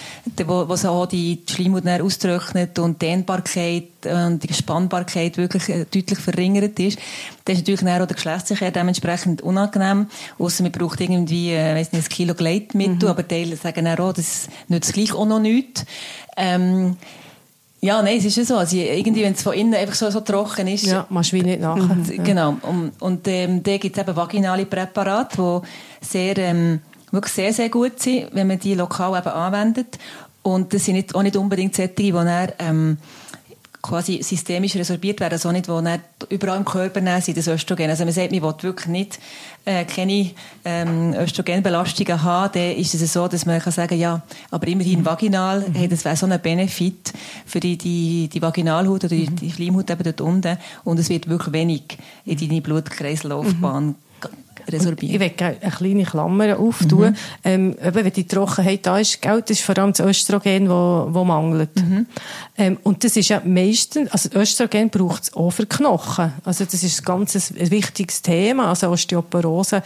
wo, 0.46 0.68
wo 0.70 0.76
so 0.76 0.90
auch 0.90 1.06
die 1.08 1.42
Schleimhaut 1.50 1.86
dann 1.86 2.02
austrocknet 2.02 2.78
und 2.80 3.02
die 3.02 3.06
Dehnbarkeit 3.08 3.84
und 4.06 4.40
die 4.44 4.54
Spannbarkeit 4.54 5.25
wirklich 5.38 5.70
äh, 5.70 5.86
deutlich 5.86 6.20
verringert 6.20 6.80
ist, 6.80 7.00
dann 7.46 7.56
ist 7.56 7.62
natürlich 7.62 7.82
dann 7.82 8.02
auch 8.02 8.08
der 8.08 8.16
Geschlechtsverkehr 8.16 8.72
dementsprechend 8.72 9.42
unangenehm, 9.42 10.08
ausser 10.40 10.64
man 10.64 10.72
braucht 10.72 11.02
irgendwie, 11.02 11.52
äh, 11.52 11.76
weiss 11.76 11.92
nicht, 11.92 12.06
ein 12.06 12.10
Kilo 12.10 12.34
Gleitmittel, 12.34 13.10
aber 13.10 13.28
Teile 13.28 13.56
sagen 13.56 13.88
auch, 13.88 14.14
das 14.14 14.48
nützt 14.68 14.94
gleich 14.94 15.14
auch 15.14 15.26
noch 15.26 15.40
nichts. 15.40 15.86
Ähm, 16.38 16.98
ja, 17.86 18.02
nein, 18.02 18.18
es 18.18 18.26
ist 18.26 18.38
ja 18.38 18.46
so. 18.46 18.58
Also 18.58 18.78
irgendwie, 18.78 19.22
wenn 19.22 19.34
es 19.34 19.44
von 19.44 19.54
innen 19.54 19.76
einfach 19.76 19.94
so, 19.94 20.10
so 20.10 20.22
trocken 20.22 20.68
ist. 20.68 20.88
Ja, 20.88 21.06
machst 21.10 21.32
du 21.32 21.38
wie 21.38 21.44
nicht 21.44 21.62
nachher. 21.62 21.84
Und, 21.84 22.24
Genau. 22.24 22.58
Und, 22.64 22.94
und 23.00 23.28
ähm, 23.28 23.62
da 23.62 23.78
gibt 23.78 23.96
es 23.96 24.02
eben 24.02 24.16
vaginale 24.16 24.66
Präparate, 24.66 25.38
die 25.38 26.08
sehr, 26.08 26.38
ähm, 26.40 26.80
wirklich 27.12 27.34
sehr, 27.34 27.54
sehr 27.54 27.70
gut 27.70 28.02
sind, 28.02 28.30
wenn 28.34 28.48
man 28.48 28.60
die 28.60 28.74
lokal 28.74 29.20
eben 29.20 29.28
anwendet. 29.30 30.00
Und 30.42 30.74
das 30.74 30.86
sind 30.86 30.96
nicht, 30.96 31.14
auch 31.14 31.22
nicht 31.22 31.36
unbedingt 31.36 31.76
solche, 31.76 31.94
die 31.94 32.12
dann, 32.12 32.50
ähm, 32.60 32.98
quasi 33.86 34.24
systemisch 34.24 34.76
resorbiert 34.76 35.20
werden, 35.20 35.34
also 35.34 35.52
nicht, 35.52 35.70
wo 35.70 35.80
dann 35.80 36.00
überall 36.30 36.58
im 36.58 36.66
Körper 36.66 37.22
sind, 37.22 37.38
das 37.38 37.48
Östrogen. 37.48 37.90
Also 37.90 38.04
man 38.04 38.14
sagt, 38.14 38.32
man 38.32 38.42
will 38.42 38.54
wirklich 38.62 38.88
nicht 38.88 39.20
äh, 39.66 39.86
keine 39.86 40.32
ähm, 40.64 41.14
Östrogenbelastungen 41.14 42.24
haben, 42.24 42.54
dann 42.54 42.72
ist 42.72 42.96
es 42.96 43.14
so, 43.14 43.28
dass 43.28 43.46
man 43.46 43.60
kann 43.60 43.72
sagen, 43.72 44.00
ja, 44.00 44.24
aber 44.50 44.68
immerhin 44.68 45.06
vaginal, 45.06 45.64
hey, 45.74 45.88
das 45.88 46.04
wäre 46.04 46.16
so 46.16 46.26
ein 46.26 46.42
Benefit 46.42 47.14
für 47.46 47.60
die, 47.60 47.78
die, 47.78 48.28
die 48.28 48.42
Vaginalhaut 48.42 49.04
oder 49.04 49.16
die, 49.16 49.28
die 49.28 49.52
Schleimhaut 49.52 49.90
eben 49.90 50.04
dort 50.04 50.22
unten. 50.22 50.58
Und 50.84 51.00
es 51.00 51.10
wird 51.10 51.30
wirklich 51.30 51.54
wenig 51.54 51.84
in 52.26 52.38
deine 52.38 52.62
Blutkreislaufbahn 52.62 53.96
resorbiert. 54.72 55.14
Ich 55.14 55.20
will 55.20 55.32
eine 55.62 55.72
kleine 55.72 56.04
Klammer 56.04 56.60
auftun. 56.60 57.16
Ähm, 57.44 57.76
eben, 57.84 57.96
wenn 57.96 58.14
die 58.14 58.28
Trockenheit 58.28 58.86
da 58.86 59.00
ist, 59.00 59.22
gell, 59.22 59.42
das 59.42 59.52
ist 59.52 59.62
vor 59.62 59.78
allem 59.78 59.94
das 59.94 60.06
Östrogen, 60.06 60.70
wo, 60.70 61.08
wo 61.10 61.24
mangelt. 61.24 61.70
Ähm, 62.58 62.78
und 62.84 63.04
das 63.04 63.18
ist 63.18 63.30
ja 63.30 63.42
meistens, 63.46 64.10
also 64.12 64.30
Östrogen 64.34 64.90
braucht 64.90 65.24
es 65.24 65.34
auch 65.34 65.52
für 65.52 65.66
Knochen. 65.66 66.34
Also 66.44 66.66
das 66.66 66.84
ist 66.84 67.02
ein 67.02 67.06
ganz 67.06 67.36
ein 67.36 67.72
wichtiges 67.72 68.22
Thema. 68.22 68.70
Also 68.70 68.90
Osteoporose, 68.90 69.84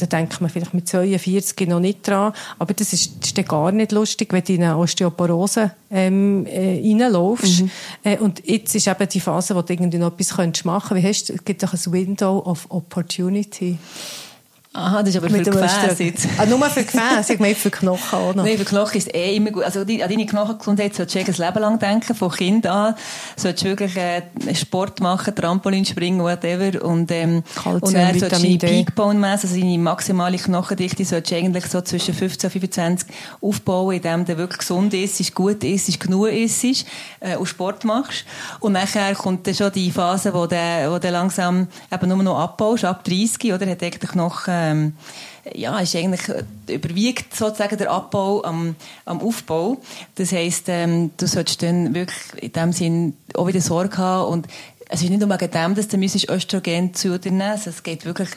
da 0.00 0.06
denkt 0.06 0.40
man 0.40 0.50
vielleicht 0.50 0.74
mit 0.74 0.88
42 0.88 1.68
noch 1.68 1.80
nicht 1.80 2.06
dran. 2.06 2.32
Aber 2.58 2.74
das 2.74 2.92
ist, 2.92 3.12
das 3.20 3.28
ist 3.28 3.38
dann 3.38 3.44
gar 3.44 3.72
nicht 3.72 3.92
lustig, 3.92 4.32
wenn 4.32 4.44
du 4.44 4.52
in 4.52 4.62
eine 4.62 4.76
Osteoporose 4.76 5.72
ähm, 5.90 6.46
äh, 6.46 6.80
reinlaufst. 6.80 7.64
Äh, 8.04 8.18
und 8.18 8.46
jetzt 8.46 8.74
ist 8.74 8.86
eben 8.86 9.08
die 9.08 9.20
Phase, 9.20 9.54
wo 9.54 9.62
du 9.62 9.72
irgendwie 9.72 9.98
noch 9.98 10.12
etwas 10.12 10.36
machen 10.64 10.88
könntest. 10.88 10.94
Wie 10.94 11.08
hast 11.08 11.28
du, 11.28 11.32
es 11.34 11.44
gibt 11.44 11.62
doch 11.62 11.72
ein 11.72 11.92
Window 11.92 12.38
of 12.38 12.66
Opportunity. 12.70 13.78
Aha, 14.72 15.00
das 15.00 15.08
ist 15.08 15.16
aber 15.16 15.28
für 15.28 15.38
Mit 15.38 15.46
dem 15.48 15.54
Gefäße. 15.54 16.28
Ah, 16.38 16.46
nur 16.46 16.64
für 16.66 16.84
Gefäße, 16.84 17.32
ich 17.32 17.40
meine 17.40 17.56
für 17.56 17.72
Knochen 17.72 18.16
auch 18.16 18.34
noch. 18.36 18.44
Nein, 18.44 18.56
für 18.56 18.64
Knochen 18.64 18.98
ist 18.98 19.12
eh 19.12 19.34
immer 19.34 19.50
gut. 19.50 19.64
Also 19.64 19.80
an 19.80 19.86
deine 19.86 20.26
Knochengesundheit 20.26 20.94
solltest 20.94 21.16
du 21.16 21.42
ein 21.42 21.48
Leben 21.48 21.60
lang 21.60 21.78
denken, 21.80 22.14
von 22.14 22.30
Kind 22.30 22.68
an. 22.68 22.94
Solltest 23.34 23.64
du 23.64 23.68
wirklich 23.70 23.96
äh, 23.96 24.22
Sport 24.54 25.00
machen, 25.00 25.34
Trampolin 25.34 25.84
springen, 25.84 26.20
whatever. 26.20 26.84
Und, 26.84 27.10
ähm, 27.10 27.42
Kalzium, 27.52 27.82
und 27.82 27.94
dann 27.94 28.16
solltest 28.16 28.42
du 28.44 28.46
deine 28.46 28.58
D. 28.58 28.66
Peak 28.68 28.94
Bone 28.94 29.18
Mass, 29.18 29.42
also 29.42 29.58
deine 29.58 29.76
maximale 29.76 30.36
Knochendichte, 30.36 31.04
solltest 31.04 31.32
du 31.32 31.36
eigentlich 31.36 31.66
so 31.66 31.80
zwischen 31.80 32.14
15 32.14 32.46
und 32.46 32.52
25 32.52 33.08
aufbauen, 33.40 33.96
indem 33.96 34.24
du 34.24 34.38
wirklich 34.38 34.58
gesund 34.58 34.94
isst, 34.94 35.34
gut 35.34 35.64
isst, 35.64 35.98
genug 35.98 36.28
isst 36.28 36.86
äh, 37.18 37.34
und 37.36 37.46
Sport 37.46 37.84
machst. 37.84 38.24
Und 38.60 38.74
nachher 38.74 39.16
kommt 39.16 39.48
dann 39.48 39.54
schon 39.56 39.72
die 39.72 39.90
Phase, 39.90 40.32
wo 40.32 40.46
du, 40.46 40.54
wo 40.54 41.00
du 41.00 41.10
langsam 41.10 41.66
eben 41.92 42.08
nur 42.08 42.22
noch 42.22 42.38
abbaust, 42.38 42.84
ab 42.84 43.02
30, 43.02 43.52
oder? 43.52 43.68
Hat 43.68 43.80
der 43.80 43.90
Knochen, 43.90 44.59
ähm, 44.60 44.94
ja, 45.54 45.78
ist 45.80 45.96
eigentlich, 45.96 46.28
äh, 46.28 46.74
überwiegt 46.74 47.34
sozusagen 47.34 47.78
der 47.78 47.90
Abbau 47.90 48.42
am, 48.44 48.76
am 49.04 49.20
Aufbau. 49.20 49.78
Das 50.14 50.32
heisst, 50.32 50.68
ähm, 50.68 51.10
du 51.16 51.26
solltest 51.26 51.62
dann 51.62 51.94
wirklich 51.94 52.42
in 52.42 52.52
dem 52.52 52.72
Sinn 52.72 53.16
auch 53.34 53.46
wieder 53.46 53.60
Sorge 53.60 53.98
haben 53.98 54.32
und 54.32 54.46
es 54.92 55.02
ist 55.02 55.10
nicht 55.10 55.20
nur 55.20 55.30
wegen 55.30 55.50
dem, 55.50 55.74
dass 55.76 55.86
du 55.86 55.96
müsstest 55.98 56.28
Östrogen 56.28 56.92
zu 56.94 57.16
dir 57.18 57.30
nehmen 57.30 57.42
also 57.42 57.70
Es 57.70 57.82
geht 57.82 58.04
wirklich, 58.04 58.28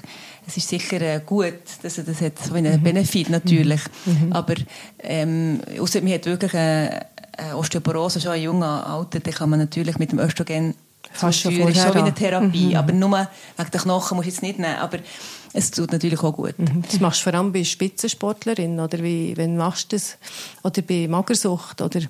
es 0.48 0.56
ist 0.56 0.70
sicher 0.70 1.02
äh, 1.02 1.20
gut, 1.26 1.56
dass 1.82 1.96
das 1.96 2.22
hat 2.22 2.38
so 2.38 2.54
einen 2.54 2.82
Benefit 2.84 3.30
natürlich. 3.30 3.82
Aber, 4.30 4.54
ähm, 5.00 5.62
ausser 5.80 6.02
man 6.02 6.14
hat 6.14 6.28
wirklich, 6.28 6.54
äh, 6.54 7.00
äh, 7.38 7.54
Osteoporose 7.56 8.22
schon 8.22 8.36
in 8.36 8.44
jungen 8.44 8.64
Alter, 8.64 9.20
dann 9.20 9.34
kann 9.34 9.50
man 9.50 9.60
natürlich 9.60 9.98
mit 9.98 10.12
dem 10.12 10.20
Östrogen 10.20 10.76
Schon 11.20 11.32
zuführen. 11.32 11.70
ist 11.70 11.82
schon 11.82 11.94
wie 11.94 12.00
eine 12.00 12.14
Therapie. 12.14 12.76
Aber 12.76 12.92
nur 12.94 13.12
wegen 13.58 13.72
der 13.72 13.82
Knochen 13.82 14.18
musst 14.18 14.28
du 14.28 14.32
jetzt 14.32 14.42
nicht 14.42 14.60
nehmen. 14.60 14.76
Aber 14.76 15.00
es 15.54 15.70
tut 15.72 15.92
natürlich 15.92 16.22
auch 16.24 16.34
gut. 16.34 16.56
Das 16.90 17.00
machst 17.00 17.20
du 17.20 17.30
vor 17.30 17.34
allem 17.40 17.52
bei 17.54 17.64
Spitzensportlerinnen 17.64 18.80
oder 18.80 19.00
wie, 19.04 19.38
wenn 19.38 19.56
machst 19.56 19.92
du 19.92 19.96
das? 19.96 20.18
Oder 20.64 20.82
bei 20.82 21.08
Magersucht 21.08 21.82
oder? 21.82 22.02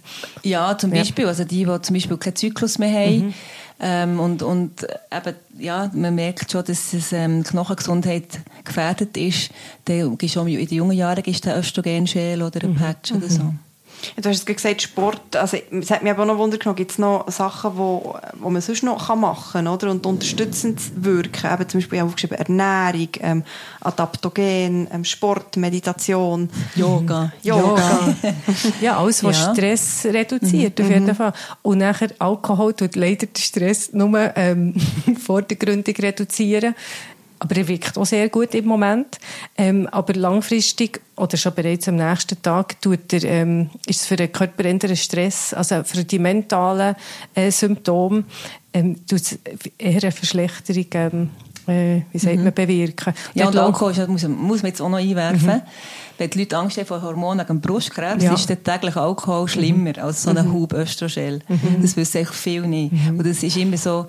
Ja, 0.44 0.78
zum 0.78 0.94
Ja. 0.94 1.02
Beispiel. 1.02 1.28
Also 1.28 1.44
die, 1.44 1.66
die 1.66 1.82
zum 1.82 1.94
Beispiel 1.94 2.18
keinen 2.18 2.36
Zyklus 2.36 2.80
mehr 2.80 2.92
haben. 2.94 3.34
Ähm, 3.80 4.20
und, 4.20 4.44
und 4.44 4.84
eben, 4.84 5.36
ja, 5.60 5.92
man 5.94 6.16
merkt 6.16 6.52
schon, 6.52 6.64
dass 6.64 6.94
es, 6.94 7.12
ähm, 7.12 7.44
die 7.44 7.50
Knochengesundheit 7.50 8.40
gefährdet 8.64 9.18
ist. 9.18 9.50
Dann 9.86 10.18
in 10.18 10.68
den 10.68 10.78
jungen 10.78 10.96
Jahren 10.96 11.24
du 11.46 11.50
einen 11.50 11.60
Östrogenschäl 11.60 12.42
oder 12.42 12.64
einen 12.64 12.76
Patch 12.76 13.12
oder 13.12 13.30
so. 13.30 13.54
Du 14.22 14.30
hast 14.30 14.46
gesagt, 14.46 14.82
Sport, 14.82 15.36
also 15.36 15.58
es 15.72 15.92
hat 15.92 16.04
mich 16.04 16.12
aber 16.12 16.26
noch 16.26 16.38
Wunder 16.38 16.58
genommen, 16.58 16.76
gibt 16.76 16.92
es 16.92 16.98
noch 16.98 17.30
Sachen, 17.30 17.78
wo, 17.78 18.16
wo 18.40 18.50
man 18.50 18.62
sonst 18.62 18.84
noch 18.84 19.08
kann 19.08 19.20
machen 19.20 19.66
kann 19.66 19.68
oder? 19.68 19.92
und 19.92 20.06
unterstützend 20.06 20.82
wirken, 20.96 21.52
eben 21.52 21.70
zum 21.70 21.80
Beispiel 21.80 22.02
aufgeschrieben 22.02 22.38
Ernährung, 22.38 23.10
ähm, 23.22 23.44
Adaptogen, 23.82 24.88
ähm, 24.92 25.06
Sport, 25.06 25.58
Meditation, 25.58 26.50
Yoga. 26.76 27.32
Yoga. 27.42 28.16
Ja, 28.82 28.98
alles, 28.98 29.24
was 29.24 29.40
Ja. 29.40 29.54
Stress 29.54 30.06
reduziert, 30.06 30.80
auf 30.80 30.90
jeden 30.90 31.16
Fall. 31.16 31.34
Und 31.62 31.80
nachher 31.80 32.10
Alkohol 32.20 32.74
tut 32.74 32.96
leider 32.96 33.28
den 33.28 33.36
Stress 33.36 33.94
nur 33.94 34.36
ähm, 34.36 34.76
vordergründig 35.24 36.02
reduzieren. 36.02 36.76
Aber 37.44 37.58
er 37.58 37.68
wirkt 37.68 37.98
auch 37.98 38.06
sehr 38.06 38.30
gut 38.30 38.56
im 38.56 38.66
Moment. 38.66 39.20
Ähm, 39.58 39.86
aber 39.92 40.14
langfristig 40.14 41.02
oder 41.18 41.36
schon 41.36 41.54
bereits 41.54 41.90
am 41.90 41.98
nächsten 41.98 42.42
Tag 42.42 42.82
tut 42.82 43.12
er, 43.12 43.24
ähm, 43.26 43.70
ist 43.86 44.02
es 44.02 44.08
für 44.08 44.16
den 44.16 44.32
Körper 44.32 44.64
eher 44.64 44.96
Stress, 44.96 45.54
also 45.54 45.84
für 45.84 46.06
die 46.06 46.20
mentalen 46.20 46.96
äh, 47.36 47.52
Symptome, 47.52 48.24
ähm, 48.74 48.96
tut 49.06 49.20
es 49.22 49.40
eher 49.78 50.02
eine 50.02 50.12
Verschlechterung, 50.14 50.86
ähm, 50.94 51.30
äh, 51.68 52.02
wie 52.14 52.18
sagt 52.18 52.38
man, 52.38 52.54
bewirken. 52.54 53.14
Ja, 53.34 53.48
und 53.48 53.58
Alkohol 53.58 53.92
ist, 53.92 54.08
muss, 54.08 54.26
muss 54.28 54.64
man 54.64 54.70
jetzt 54.72 54.82
auch 54.82 54.90
noch 54.90 54.98
einwerfen. 55.00 55.62
Wenn 56.18 56.30
die 56.30 56.40
Leute 56.40 56.58
Angst 56.58 56.78
haben 56.78 56.86
vor 56.86 57.02
Hormonen 57.02 57.46
wegen 57.46 57.60
Brustkrebs, 57.60 58.24
Ja. 58.24 58.34
ist 58.34 58.48
der 58.48 58.64
tägliche 58.64 59.02
Alkohol 59.02 59.50
schlimmer 59.50 59.98
als 60.02 60.24
so 60.24 60.30
ein 60.30 60.54
Hub 60.54 60.72
Östrogen. 60.74 61.44
Das 61.82 61.98
wissen 61.98 62.20
eigentlich 62.20 62.30
viele 62.38 62.68
nicht. 62.68 62.94
Und 63.10 63.28
das 63.28 63.44
ist 63.44 63.58
immer 63.58 63.78
so, 63.78 64.08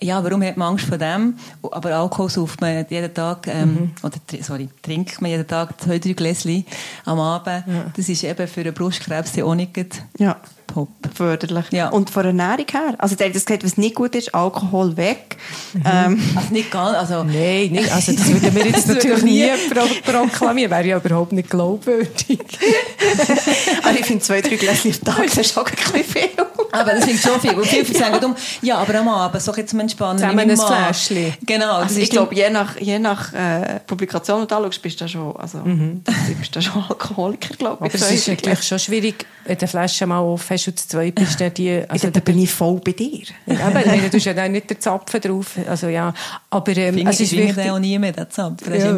ja, 0.00 0.22
warum 0.24 0.42
hat 0.42 0.56
man 0.56 0.68
Angst 0.68 0.86
vor 0.86 0.98
dem? 0.98 1.34
Aber 1.62 1.94
Alkohol 1.96 2.28
sauft 2.30 2.60
man 2.60 2.84
jeden 2.88 3.12
Tag, 3.14 3.46
ähm, 3.46 3.92
oder, 4.02 4.16
tr- 4.30 4.42
sorry, 4.42 4.68
trinkt 4.82 5.20
man 5.20 5.30
jeden 5.30 5.46
Tag 5.46 5.80
zwei, 5.80 5.98
drei 5.98 6.12
Gläschen 6.12 6.64
am 7.04 7.18
Abend. 7.20 7.64
Das 7.96 8.08
ist 8.08 8.24
eben 8.24 8.46
für 8.48 8.60
einen 8.60 8.74
Brustkrebs 8.74 9.34
ja 9.36 9.44
auch 9.44 9.54
nicht 9.54 9.70
Ja, 10.18 10.36
top. 10.66 10.88
förderlich. 11.14 11.66
Ja. 11.70 11.88
Und 11.88 12.10
von 12.10 12.22
der 12.22 12.30
Ernährung 12.30 12.66
her, 12.70 12.94
also 12.98 13.14
der 13.16 13.28
hat 13.28 13.34
das 13.34 13.44
gesagt, 13.44 13.64
was 13.64 13.76
nicht 13.76 13.94
gut 13.94 14.14
ist, 14.14 14.34
Alkohol 14.34 14.96
weg. 14.96 15.36
Ähm, 15.84 16.20
Also 16.36 16.52
nicht 16.52 16.70
ganz, 16.70 16.96
also, 16.96 17.24
Nein, 17.24 17.70
nicht. 17.72 17.90
Also 17.98 18.12
das 18.12 18.26
würden 18.28 18.54
wir 18.54 18.66
jetzt 18.66 18.86
natürlich 18.88 19.22
nie 19.22 19.46
pro 19.72 19.86
proklamieren. 20.12 20.70
Wäre 20.70 20.86
ja 20.86 20.96
überhaupt 20.98 21.32
nicht 21.32 21.48
glaubwürdig. 21.50 22.38
also 23.82 23.98
ich 23.98 24.06
finde 24.06 24.22
zwei, 24.24 24.40
drei 24.40 24.56
Gläschen 24.56 24.92
am 24.92 25.14
Tag, 25.14 25.26
das 25.26 25.38
ist 25.38 25.56
auch 25.58 25.66
ein 25.66 25.74
bisschen 25.74 26.04
viel. 26.04 26.28
Aber 26.72 26.92
das 26.92 27.06
ich 27.06 27.20
schon 27.20 27.40
viel. 27.40 27.54
Und 27.54 27.66
viele 27.66 27.84
sagen 27.86 28.14
darum, 28.20 28.34
ja, 28.62 28.76
aber 28.78 28.94
am 28.96 29.08
Abend, 29.08 29.40
so 29.42 29.52
jetzt 29.54 29.70
zum 29.70 29.80
Entspannen. 29.80 30.18
Zusammen 30.18 30.50
ich 30.50 30.60
ein. 30.60 30.94
Fläschchen. 30.94 31.34
Genau. 31.46 31.78
das 31.80 31.82
Also 31.88 31.96
ich 31.98 32.02
ist 32.04 32.12
glaube, 32.12 32.34
je 32.34 32.50
nach, 32.50 32.78
je 32.80 32.98
nach 32.98 33.32
äh, 33.32 33.80
Publikation, 33.86 34.42
die 34.42 34.46
du 34.46 34.54
anschaust, 34.56 34.82
bist 34.82 35.00
du 35.00 35.04
da 35.04 35.08
schon, 35.08 35.36
also, 35.36 35.58
Mhm. 35.58 36.02
du 36.04 36.34
bist 36.34 36.54
da 36.54 36.60
schon 36.60 36.84
Alkoholiker, 36.88 37.54
glaube 37.56 37.86
ich. 37.86 37.94
Aber 37.94 38.04
es 38.04 38.10
ist 38.10 38.26
ja 38.26 38.34
gleich 38.34 38.62
schon 38.62 38.78
schwierig, 38.78 39.26
wenn 39.44 39.56
du 39.58 39.66
Flasche 39.66 40.06
mal 40.06 40.18
auf 40.18 40.50
hast 40.50 40.68
und 40.68 40.78
zu 40.78 40.88
zweit 40.88 41.14
bist, 41.14 41.40
dann 41.40 41.54
die... 41.54 41.70
Also 41.88 42.08
Also, 42.08 42.10
da 42.10 42.20
bin 42.20 42.38
ich 42.38 42.50
voll 42.50 42.80
bei 42.84 42.92
dir. 42.92 43.22
Eben, 43.46 43.58
nein, 43.72 44.02
du 44.10 44.16
hast 44.16 44.24
ja 44.24 44.34
dann 44.34 44.52
nicht 44.52 44.68
den 44.70 44.80
Zapfen 44.80 45.20
drauf. 45.20 45.52
Also 45.68 45.88
ja, 45.88 46.12
aber 46.50 46.76
ähm, 46.76 46.94
Finger, 46.94 47.10
es 47.10 47.20
ist 47.20 47.32
ich 47.32 47.38
wichtig... 47.38 47.56
den 47.56 47.70
auch 47.70 47.78
nie 47.78 47.98
mehr, 47.98 48.12
den 48.12 48.30
Zapf. 48.30 48.62
Das 48.64 48.74
ist 48.74 48.84
Ja, 48.84 48.92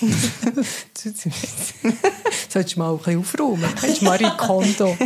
Solltest 2.48 2.76
du 2.76 2.78
mal 2.78 2.92
ein 2.92 2.98
bisschen 2.98 3.18
aufräumen. 3.20 3.68
Hast 3.80 4.02
Marie 4.02 4.30
Kondo. 4.36 4.96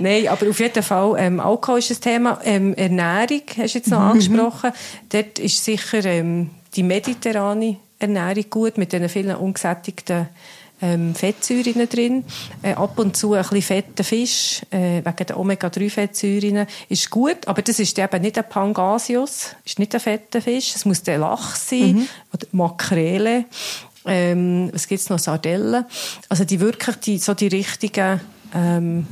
Nein, 0.00 0.28
aber 0.28 0.50
auf 0.50 0.60
jeden 0.60 0.82
Fall, 0.82 1.14
ähm, 1.18 1.40
Alkohol 1.40 1.78
ist 1.78 1.90
ein 1.90 2.00
Thema. 2.00 2.40
Ähm, 2.44 2.74
Ernährung 2.74 3.42
hast 3.56 3.74
du 3.74 3.78
jetzt 3.78 3.88
noch 3.88 4.00
angesprochen. 4.00 4.72
Dort 5.08 5.38
ist 5.38 5.64
sicher 5.64 6.04
ähm, 6.04 6.50
die 6.74 6.82
mediterrane 6.82 7.76
Ernährung 7.98 8.44
gut, 8.50 8.78
mit 8.78 8.92
diesen 8.92 9.08
vielen 9.08 9.36
ungesättigten 9.36 10.28
ähm, 10.80 11.14
Fettsäuren 11.14 11.88
drin. 11.88 12.24
Äh, 12.62 12.74
ab 12.74 12.98
und 12.98 13.16
zu 13.16 13.34
ein 13.34 13.42
bisschen 13.42 13.62
fetter 13.62 14.04
Fisch, 14.04 14.62
äh, 14.70 15.04
wegen 15.04 15.26
der 15.26 15.38
Omega-3-Fettsäuren, 15.38 16.66
ist 16.88 17.10
gut, 17.10 17.46
aber 17.46 17.62
das 17.62 17.78
ist 17.78 17.98
eben 17.98 18.22
nicht 18.22 18.38
ein 18.38 18.48
Pangasius, 18.48 19.56
ist 19.64 19.78
nicht 19.78 19.94
ein 19.94 20.00
fetter 20.00 20.40
Fisch, 20.40 20.74
es 20.74 20.84
muss 20.84 21.02
der 21.02 21.18
Lachs 21.18 21.70
sein, 21.70 22.08
oder 22.32 22.46
Makrele, 22.52 23.44
ähm, 24.04 24.70
was 24.72 24.86
gibt's 24.86 25.08
noch, 25.08 25.18
Sardellen. 25.18 25.84
Also 26.28 26.44
die 26.44 26.60
wirklich 26.60 26.96
die, 26.96 27.18
so 27.18 27.34
die 27.34 27.48
richtigen, 27.48 28.20
ähm, 28.54 29.06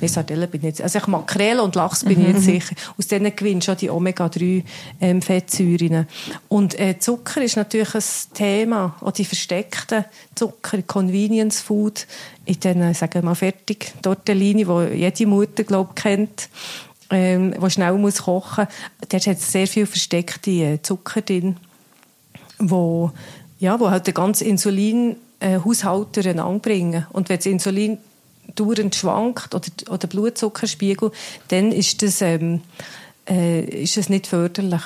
Nein, 0.00 0.08
Sardellen 0.08 0.50
bin 0.50 0.60
ich 0.60 0.66
jetzt. 0.66 0.82
Also 0.82 0.98
ich 0.98 1.06
Makrele 1.06 1.62
und 1.62 1.74
Lachs 1.74 2.04
bin 2.04 2.20
ich 2.20 2.28
jetzt 2.28 2.44
sicher. 2.44 2.74
Aus 2.98 3.06
denen 3.06 3.32
du 3.36 3.72
auch 3.72 3.76
die 3.76 3.90
Omega-3-Fettsäuren. 3.90 6.06
und 6.48 6.78
äh, 6.78 6.98
Zucker 6.98 7.42
ist 7.42 7.56
natürlich 7.56 7.94
ein 7.94 8.02
Thema. 8.34 8.96
Auch 9.00 9.12
die 9.12 9.24
versteckten 9.24 10.04
Zucker, 10.34 10.82
Convenience 10.82 11.60
Food, 11.60 12.06
in 12.44 12.60
diesen, 12.60 12.94
sagen 12.94 13.14
wir 13.14 13.22
mal, 13.22 13.34
fertig 13.34 13.94
Tortellini, 14.02 14.64
die 14.64 14.98
jede 14.98 15.26
Mutter, 15.26 15.64
glaube 15.64 15.90
ich, 15.96 16.02
kennt, 16.02 16.48
ähm, 17.10 17.54
die 17.60 17.70
schnell 17.70 17.94
muss 17.94 18.22
kochen 18.22 18.66
muss. 19.00 19.08
Dort 19.08 19.26
hat 19.26 19.38
es 19.38 19.52
sehr 19.52 19.66
viel 19.66 19.86
versteckte 19.86 20.50
äh, 20.50 20.82
Zucker 20.82 21.22
drin 21.22 21.56
wo, 22.58 23.10
ja, 23.58 23.78
wo 23.80 23.90
halt 23.90 24.06
den 24.06 24.14
ganzen 24.14 24.46
Insulin-Haushalt 24.46 26.16
durcheinander 26.16 26.58
bringen. 26.58 27.06
Und 27.12 27.28
wenn 27.28 27.36
das 27.36 27.46
Insulin 27.46 27.98
dauernd 28.56 28.94
schwankt 28.94 29.54
oder, 29.54 29.68
oder 29.90 30.08
Blutzuckerspiegel, 30.08 31.10
dann 31.48 31.72
ist 31.72 32.02
das, 32.02 32.20
ähm, 32.20 32.62
äh, 33.28 33.82
ist 33.82 33.96
das 33.96 34.08
nicht 34.08 34.26
förderlich 34.26 34.82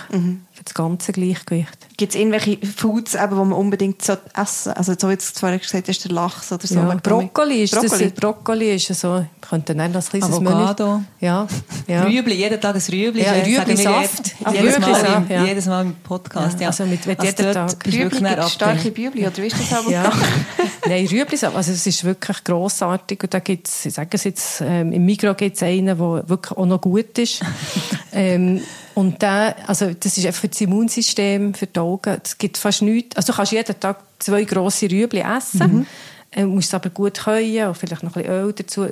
für 0.60 0.64
das 0.64 0.74
ganze 0.74 1.12
Gleichgewicht. 1.12 1.96
Gibt 1.96 2.14
es 2.14 2.20
irgendwelche 2.20 2.58
Foods, 2.66 3.14
eben, 3.14 3.30
die 3.30 3.34
man 3.34 3.52
unbedingt 3.52 4.02
so 4.02 4.14
essen 4.36 4.72
Also 4.74 4.92
so 4.98 5.08
wie 5.08 5.16
du 5.16 5.22
vorher 5.22 5.58
gesagt 5.58 5.88
hast, 5.88 6.04
der 6.04 6.12
Lachs 6.12 6.52
oder 6.52 6.66
so. 6.66 6.74
Ja, 6.74 6.94
Brokkoli 7.02 7.62
ist 7.62 7.72
Brokkoli. 7.72 8.04
das. 8.04 8.12
Brokkoli 8.12 8.74
ist 8.74 8.88
so, 8.88 9.08
wir 9.14 9.28
könnten 9.40 9.78
dann 9.78 9.92
das 9.94 10.10
kleines 10.10 10.28
Avocado. 10.28 10.92
Menü. 10.96 11.04
Ja, 11.20 11.46
ja. 11.86 12.02
Rüebli, 12.04 12.34
jeden 12.34 12.60
Tag 12.60 12.74
ein 12.74 12.82
Rüebli. 12.92 13.22
Ja, 13.22 13.32
Rüeblisaft. 13.32 14.34
jedes- 14.52 14.60
Jedes, 14.60 14.78
Mal 14.78 14.90
Rüeblisaft, 14.92 15.30
im, 15.30 15.36
ja. 15.36 15.44
jedes 15.46 15.66
Mal 15.66 15.80
im 15.86 15.94
Podcast. 15.96 16.54
Ja, 16.56 16.60
Ja, 16.62 16.66
also 16.68 16.84
mit- 16.84 17.06
mit 17.06 17.22
jeden 17.22 17.42
dort 17.54 17.54
Tag. 17.54 17.86
Rüebli, 17.86 18.48
starke. 18.50 18.90
Bübli, 18.90 19.26
oder 19.26 19.36
wie 19.38 19.46
ist 19.46 19.56
das 19.58 19.72
aber? 19.78 19.90
Ja. 19.90 20.12
Nein, 20.86 21.06
Rüeblis, 21.06 21.42
also 21.44 21.72
es 21.72 21.86
ist 21.86 22.04
wirklich 22.04 22.44
grossartig 22.44 23.22
und 23.22 23.32
da 23.32 23.38
gibt's, 23.38 23.86
ich 23.86 23.94
sage 23.94 24.10
es 24.12 24.24
jetzt, 24.24 24.60
ähm, 24.60 24.92
im 24.92 25.04
Migros 25.06 25.36
gibt's 25.38 25.62
einen, 25.62 25.86
der 25.86 25.98
wirklich 25.98 26.56
auch 26.58 26.66
noch 26.66 26.80
gut 26.80 27.16
ist. 27.18 27.40
ähm, 28.12 28.60
und 28.94 29.22
der, 29.22 29.54
also 29.66 29.92
das 29.98 30.18
ist 30.18 30.26
einfach 30.26 30.40
für 30.40 30.49
das 30.50 30.60
Immunsystem, 30.60 31.54
für 31.54 31.66
die 31.66 31.78
Augen, 31.80 32.20
es 32.22 32.36
gibt 32.38 32.58
fast 32.58 32.82
nichts, 32.82 33.16
also 33.16 33.32
du 33.32 33.36
kannst 33.36 33.52
jeden 33.52 33.80
Tag 33.80 33.98
zwei 34.18 34.44
grosse 34.44 34.90
Rüebli 34.90 35.20
essen, 35.20 35.86
ähm, 36.32 36.48
musst 36.50 36.68
es 36.68 36.74
aber 36.74 36.90
gut 36.90 37.18
käuen 37.18 37.66
und 37.68 37.76
vielleicht 37.76 38.04
noch 38.04 38.14
ein 38.14 38.22
bisschen 38.22 38.38
Öl 38.44 38.52
dazu. 38.52 38.86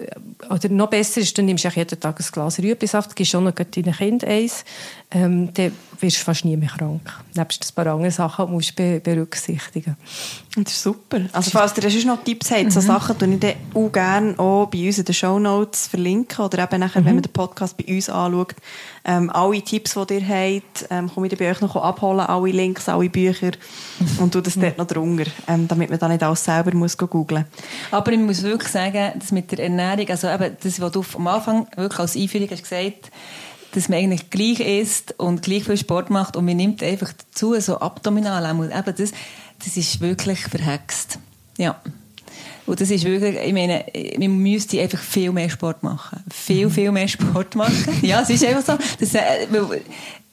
Oder 0.50 0.68
noch 0.70 0.88
besser 0.90 1.20
ist, 1.20 1.38
du 1.38 1.42
nimmst 1.42 1.64
auch 1.66 1.72
jeden 1.72 2.00
Tag 2.00 2.18
ein 2.18 2.26
Glas 2.32 2.58
Rüeblisaft, 2.58 3.14
gibst 3.14 3.34
auch 3.36 3.40
noch 3.40 3.52
deinen 3.52 3.92
Kind 3.92 4.24
eins, 4.24 4.64
ähm, 5.12 5.54
dann 5.54 5.70
wirst 6.00 6.16
du 6.16 6.20
fast 6.24 6.44
nie 6.44 6.56
mehr 6.56 6.68
krank. 6.68 7.00
Nebst 7.34 7.64
ein 7.64 7.74
paar 7.76 7.86
anderen 7.94 8.10
Sachen 8.10 8.44
die 8.46 8.50
du 8.50 8.54
musst 8.56 8.74
be 8.74 9.00
berücksichtigen. 9.00 9.96
Das 10.56 10.72
ist 10.72 10.82
super. 10.82 11.20
Also 11.32 11.50
falls 11.52 11.76
ihr 11.76 11.88
sonst 11.88 12.06
noch 12.06 12.24
Tipps 12.24 12.50
habt, 12.50 12.64
Mhm. 12.64 12.70
so 12.72 12.80
Sachen, 12.80 13.16
tue 13.16 13.32
ich 13.34 13.38
dann 13.40 13.52
auch 13.72 13.92
gerne 13.92 14.38
auch 14.38 14.66
bei 14.66 14.86
uns 14.86 14.98
in 14.98 15.04
den 15.04 15.14
Shownotes 15.14 15.86
verlinken 15.86 16.44
oder 16.44 16.64
eben 16.64 16.80
nachher, 16.80 17.02
Mhm. 17.02 17.06
wenn 17.06 17.14
man 17.14 17.22
den 17.22 17.32
Podcast 17.32 17.76
bei 17.76 17.84
uns 17.94 18.08
anschaut, 18.08 18.54
ähm, 19.08 19.30
alle 19.30 19.62
Tipps, 19.62 19.94
die 19.94 20.14
ihr 20.14 20.28
habt, 20.28 20.86
ähm, 20.90 21.10
komme 21.12 21.28
ich 21.28 21.38
bei 21.38 21.50
euch 21.50 21.62
noch 21.62 21.74
abholen, 21.76 22.20
alle 22.20 22.50
Links, 22.50 22.90
alle 22.90 23.08
Bücher 23.08 23.52
und 24.18 24.32
tue 24.32 24.42
das 24.42 24.54
dort 24.54 24.76
noch 24.76 24.86
drunter, 24.86 25.30
ähm, 25.48 25.66
damit 25.66 25.88
man 25.88 25.98
da 25.98 26.08
nicht 26.08 26.22
alles 26.22 26.44
selber 26.44 26.74
muss 26.74 26.98
googlen 26.98 27.46
Aber 27.90 28.12
ich 28.12 28.18
muss 28.18 28.42
wirklich 28.42 28.70
sagen, 28.70 29.12
dass 29.18 29.32
mit 29.32 29.50
der 29.50 29.60
Ernährung, 29.60 30.10
also 30.10 30.28
eben 30.28 30.54
das, 30.62 30.78
was 30.78 30.92
du 30.92 31.02
am 31.14 31.26
Anfang 31.26 31.66
wirklich 31.74 31.98
als 31.98 32.16
Einführung 32.16 32.50
hast 32.50 32.62
gesagt, 32.62 33.10
dass 33.72 33.88
man 33.88 33.98
eigentlich 33.98 34.28
gleich 34.28 34.60
isst 34.60 35.14
und 35.18 35.40
gleich 35.40 35.64
viel 35.64 35.78
Sport 35.78 36.10
macht 36.10 36.36
und 36.36 36.44
man 36.44 36.58
nimmt 36.58 36.82
einfach 36.82 37.12
dazu 37.12 37.58
so 37.60 37.80
abdominal. 37.80 38.44
Eben 38.44 38.70
das, 38.70 39.12
das 39.64 39.76
ist 39.76 40.00
wirklich 40.02 40.40
verhext. 40.40 41.18
Ja. 41.56 41.80
Und 42.68 42.80
das 42.80 42.90
ist 42.90 43.04
wirklich, 43.04 43.36
ich 43.36 43.52
meine, 43.52 43.84
man 44.18 44.38
müsste 44.38 44.80
einfach 44.80 45.00
viel 45.00 45.32
mehr 45.32 45.48
Sport 45.48 45.82
machen. 45.82 46.22
Viel, 46.30 46.68
viel 46.68 46.92
mehr 46.92 47.08
Sport 47.08 47.54
machen. 47.54 47.74
Ja, 48.02 48.20
es 48.20 48.30
ist 48.30 48.44
einfach 48.44 48.78
so. 48.78 48.78
Das, 49.00 49.14
äh, 49.14 49.46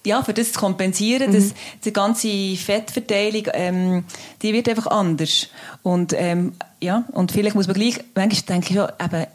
ja, 0.05 0.21
für 0.21 0.33
das 0.33 0.51
zu 0.51 0.59
kompensieren, 0.59 1.33
dass 1.33 1.53
die 1.83 1.93
ganze 1.93 2.55
Fettverteilung, 2.57 3.47
ähm, 3.53 4.03
die 4.41 4.53
wird 4.53 4.69
einfach 4.69 4.87
anders. 4.87 5.47
Und, 5.81 6.13
ähm, 6.15 6.53
ja, 6.81 7.05
und 7.13 7.31
vielleicht 7.31 7.55
muss 7.55 7.67
man 7.67 7.75
gleich, 7.75 7.99
manchmal 8.13 8.59
denke 8.59 8.69
ich 8.69 8.75
schon, 8.75 8.89
eben, 9.03 9.27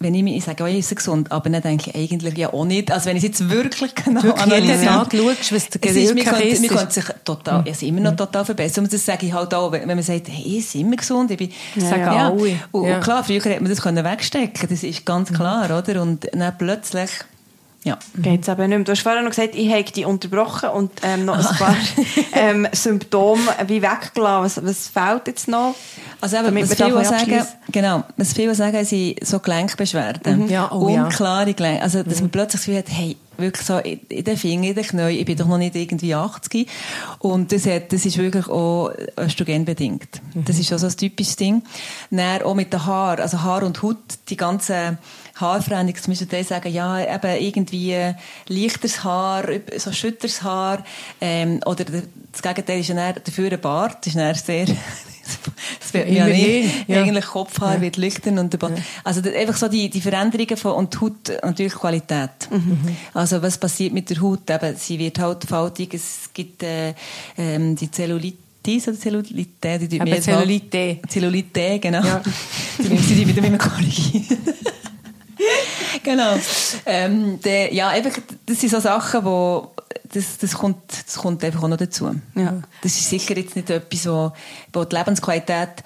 wenn 0.00 0.14
ich 0.14 0.22
mir 0.22 0.40
sage, 0.40 0.62
oh, 0.62 0.66
ich 0.66 0.78
esse 0.78 0.94
gesund, 0.94 1.32
aber 1.32 1.50
dann 1.50 1.60
denke 1.60 1.90
ich 1.90 1.96
eigentlich 1.96 2.38
ja 2.38 2.52
auch 2.52 2.64
nicht. 2.64 2.92
Also 2.92 3.06
wenn 3.06 3.16
ich 3.16 3.24
es 3.24 3.30
jetzt 3.30 3.50
wirklich 3.50 3.94
genau 3.96 4.22
wirklich 4.22 4.46
jeden 4.46 4.84
Tag 4.84 5.12
schaust, 5.12 5.52
was 5.52 5.68
der 5.70 5.90
es 5.90 5.96
ist, 5.96 6.14
man 6.14 6.24
könnte, 6.24 6.74
man 6.74 6.90
sich 6.90 7.04
total, 7.24 7.62
mhm. 7.62 7.66
also 7.66 7.86
immer 7.86 8.00
noch 8.00 8.16
total 8.16 8.44
verbessern. 8.44 8.84
Und 8.84 8.92
das 8.92 9.04
sage 9.04 9.26
ich 9.26 9.32
halt 9.32 9.52
auch, 9.54 9.72
wenn 9.72 9.88
man 9.88 10.02
sagt, 10.02 10.28
hey, 10.28 10.58
ich 10.58 10.72
bin 10.72 10.82
immer 10.82 10.96
gesund, 10.96 11.32
ich 11.32 11.38
bin, 11.38 11.50
ja, 11.74 11.88
sagen 11.88 12.02
ja. 12.02 12.28
alle. 12.28 12.58
Und, 12.70 12.86
ja. 12.86 12.96
und 12.96 13.02
klar, 13.02 13.24
früher 13.24 13.42
hätte 13.42 13.60
man 13.60 13.70
das 13.70 13.82
können 13.82 14.04
wegstecken, 14.04 14.68
das 14.68 14.84
ist 14.84 15.04
ganz 15.04 15.32
klar, 15.32 15.64
oder? 15.64 16.00
Und 16.00 16.28
dann 16.32 16.56
plötzlich, 16.56 17.10
ja. 17.84 17.96
Geht 18.16 18.42
es 18.42 18.48
eben 18.48 18.68
nicht 18.68 18.76
mehr. 18.76 18.84
Du 18.84 18.92
hast 18.92 19.02
vorhin 19.02 19.22
noch 19.22 19.30
gesagt, 19.30 19.54
ich 19.54 19.72
habe 19.72 19.84
die 19.84 20.04
unterbrochen 20.04 20.70
und 20.70 20.90
ähm, 21.02 21.24
noch 21.24 21.38
ein 21.38 21.56
paar 21.56 21.76
ähm, 22.32 22.66
Symptome 22.72 23.40
wie 23.66 23.80
weggelassen. 23.80 24.64
Was, 24.64 24.64
was 24.64 24.88
fehlt 24.88 25.26
jetzt 25.28 25.48
noch? 25.48 25.74
Also 26.20 26.36
eben, 26.38 26.54
was 26.56 26.74
viele 26.74 27.04
sagen, 27.04 27.46
genau, 27.70 28.04
was 28.16 28.32
viele 28.32 28.54
sagen, 28.54 28.84
sind 28.84 29.24
so 29.24 29.38
Gelenkbeschwerden. 29.38 30.44
Mhm. 30.44 30.48
Ja, 30.48 30.70
oh, 30.72 30.86
Unklare 30.86 31.54
Gelenke. 31.54 31.82
Also, 31.82 32.02
dass 32.02 32.16
mhm. 32.16 32.22
man 32.22 32.30
plötzlich 32.30 32.60
das 32.60 32.66
Gefühl 32.66 32.78
hat, 32.78 32.88
hey, 32.88 33.16
wirklich 33.38 33.66
so 33.66 33.78
in 33.78 34.24
den 34.24 34.36
Fingern, 34.36 34.64
in 34.64 34.74
den 34.74 34.84
Knien, 34.84 35.08
ich 35.10 35.24
bin 35.24 35.36
doch 35.36 35.46
noch 35.46 35.58
nicht 35.58 35.76
irgendwie 35.76 36.14
80. 36.14 36.68
Und 37.20 37.52
das, 37.52 37.66
hat, 37.66 37.92
das 37.92 38.04
ist 38.04 38.18
wirklich 38.18 38.48
auch 38.48 38.92
östrogenbedingt. 39.16 40.20
Mhm. 40.34 40.44
Das 40.44 40.58
ist 40.58 40.72
auch 40.72 40.78
so 40.78 40.86
ein 40.86 40.96
typisches 40.96 41.36
Ding. 41.36 41.62
Dann 42.10 42.42
auch 42.42 42.54
mit 42.54 42.72
den 42.72 42.84
Haaren, 42.84 43.20
also 43.20 43.42
Haar 43.42 43.62
und 43.62 43.82
Haut, 43.82 43.96
die 44.28 44.36
ganzen 44.36 44.98
Haarveränderungen, 45.36 46.02
zum 46.02 46.14
Beispiel 46.14 46.44
sagen, 46.44 46.72
ja, 46.72 47.14
eben 47.14 47.42
irgendwie 47.42 48.14
leichteres 48.48 49.04
Haar, 49.04 49.44
so 49.76 49.92
schütteres 49.92 50.42
Haar, 50.42 50.84
ähm, 51.20 51.60
oder 51.64 51.84
das 51.84 52.42
Gegenteil 52.42 52.80
ist 52.80 52.88
ja 52.88 53.12
dafür 53.12 53.52
ein 53.52 53.60
Bart, 53.60 54.06
das 54.06 54.14
ist 54.14 54.46
sehr, 54.46 54.66
das 55.80 55.92
wird 55.94 56.08
ja 56.08 56.26
nicht. 56.26 56.88
Ja. 56.88 57.02
Eigentlich 57.02 57.26
Kopfhaar 57.26 57.76
ja. 57.76 57.80
wird 57.80 57.96
leuchten 57.96 58.38
und 58.38 58.52
der 58.52 58.70
ja. 58.70 58.76
Also 59.04 59.20
einfach 59.22 59.56
so 59.56 59.68
die, 59.68 59.88
die 59.88 60.00
Veränderungen 60.00 60.56
von, 60.56 60.72
und 60.72 60.94
die 60.94 61.00
Haut 61.00 61.28
natürlich 61.42 61.74
Qualität. 61.74 62.30
Mhm. 62.50 62.96
Also 63.14 63.42
was 63.42 63.58
passiert 63.58 63.92
mit 63.92 64.10
der 64.10 64.20
Haut? 64.20 64.50
Eben, 64.50 64.76
sie 64.76 64.98
wird 64.98 65.18
halt 65.18 65.44
faltig, 65.44 65.94
es 65.94 66.30
gibt 66.32 66.62
äh, 66.62 66.94
ähm, 67.36 67.76
die 67.76 67.90
Zellulite 67.90 68.38
oder 68.66 68.98
Zellulite? 68.98 69.78
Die 69.78 70.00
Aber 70.00 70.20
Zellulite. 70.20 70.98
Zellulite, 71.08 71.78
genau. 71.78 72.04
Ja. 72.04 72.22
Die 72.78 72.88
müssen 72.88 73.16
die 73.16 73.26
wieder 73.26 73.40
mit 73.40 73.58
korrigieren. 73.58 74.38
genau. 76.02 76.36
Ähm, 76.86 77.40
der, 77.40 77.72
ja, 77.72 77.88
einfach, 77.88 78.18
das 78.46 78.60
sind 78.60 78.70
so 78.70 78.80
Sachen, 78.80 79.24
wo 79.24 79.72
das, 80.12 80.38
das, 80.38 80.54
kommt, 80.54 80.78
das 81.06 81.16
kommt 81.16 81.44
einfach 81.44 81.62
auch 81.62 81.68
noch 81.68 81.76
dazu. 81.76 82.10
Ja. 82.34 82.62
Das 82.82 82.92
ist 82.92 83.10
sicher 83.10 83.36
jetzt 83.36 83.56
nicht 83.56 83.70
etwas, 83.70 84.06
wo, 84.06 84.32
wo 84.72 84.84
die 84.84 84.96
Lebensqualität 84.96 85.84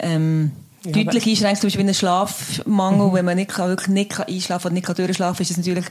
ähm, 0.00 0.52
ja, 0.84 0.92
deutlich 0.92 1.26
einschränkt, 1.26 1.60
zum 1.60 1.68
Beispiel 1.68 1.84
wie 1.84 1.90
ein 1.90 1.94
Schlafmangel, 1.94 3.08
mhm. 3.08 3.12
wenn 3.14 3.24
man 3.24 3.36
nicht 3.36 3.50
kann, 3.50 3.68
wirklich 3.68 3.88
nicht 3.88 4.10
kann 4.10 4.26
einschlafen 4.26 4.66
oder 4.66 4.74
nicht 4.74 4.86
kann 4.86 4.96
durchschlafen, 4.96 5.42
ist 5.42 5.50
das 5.50 5.58
natürlich, 5.58 5.86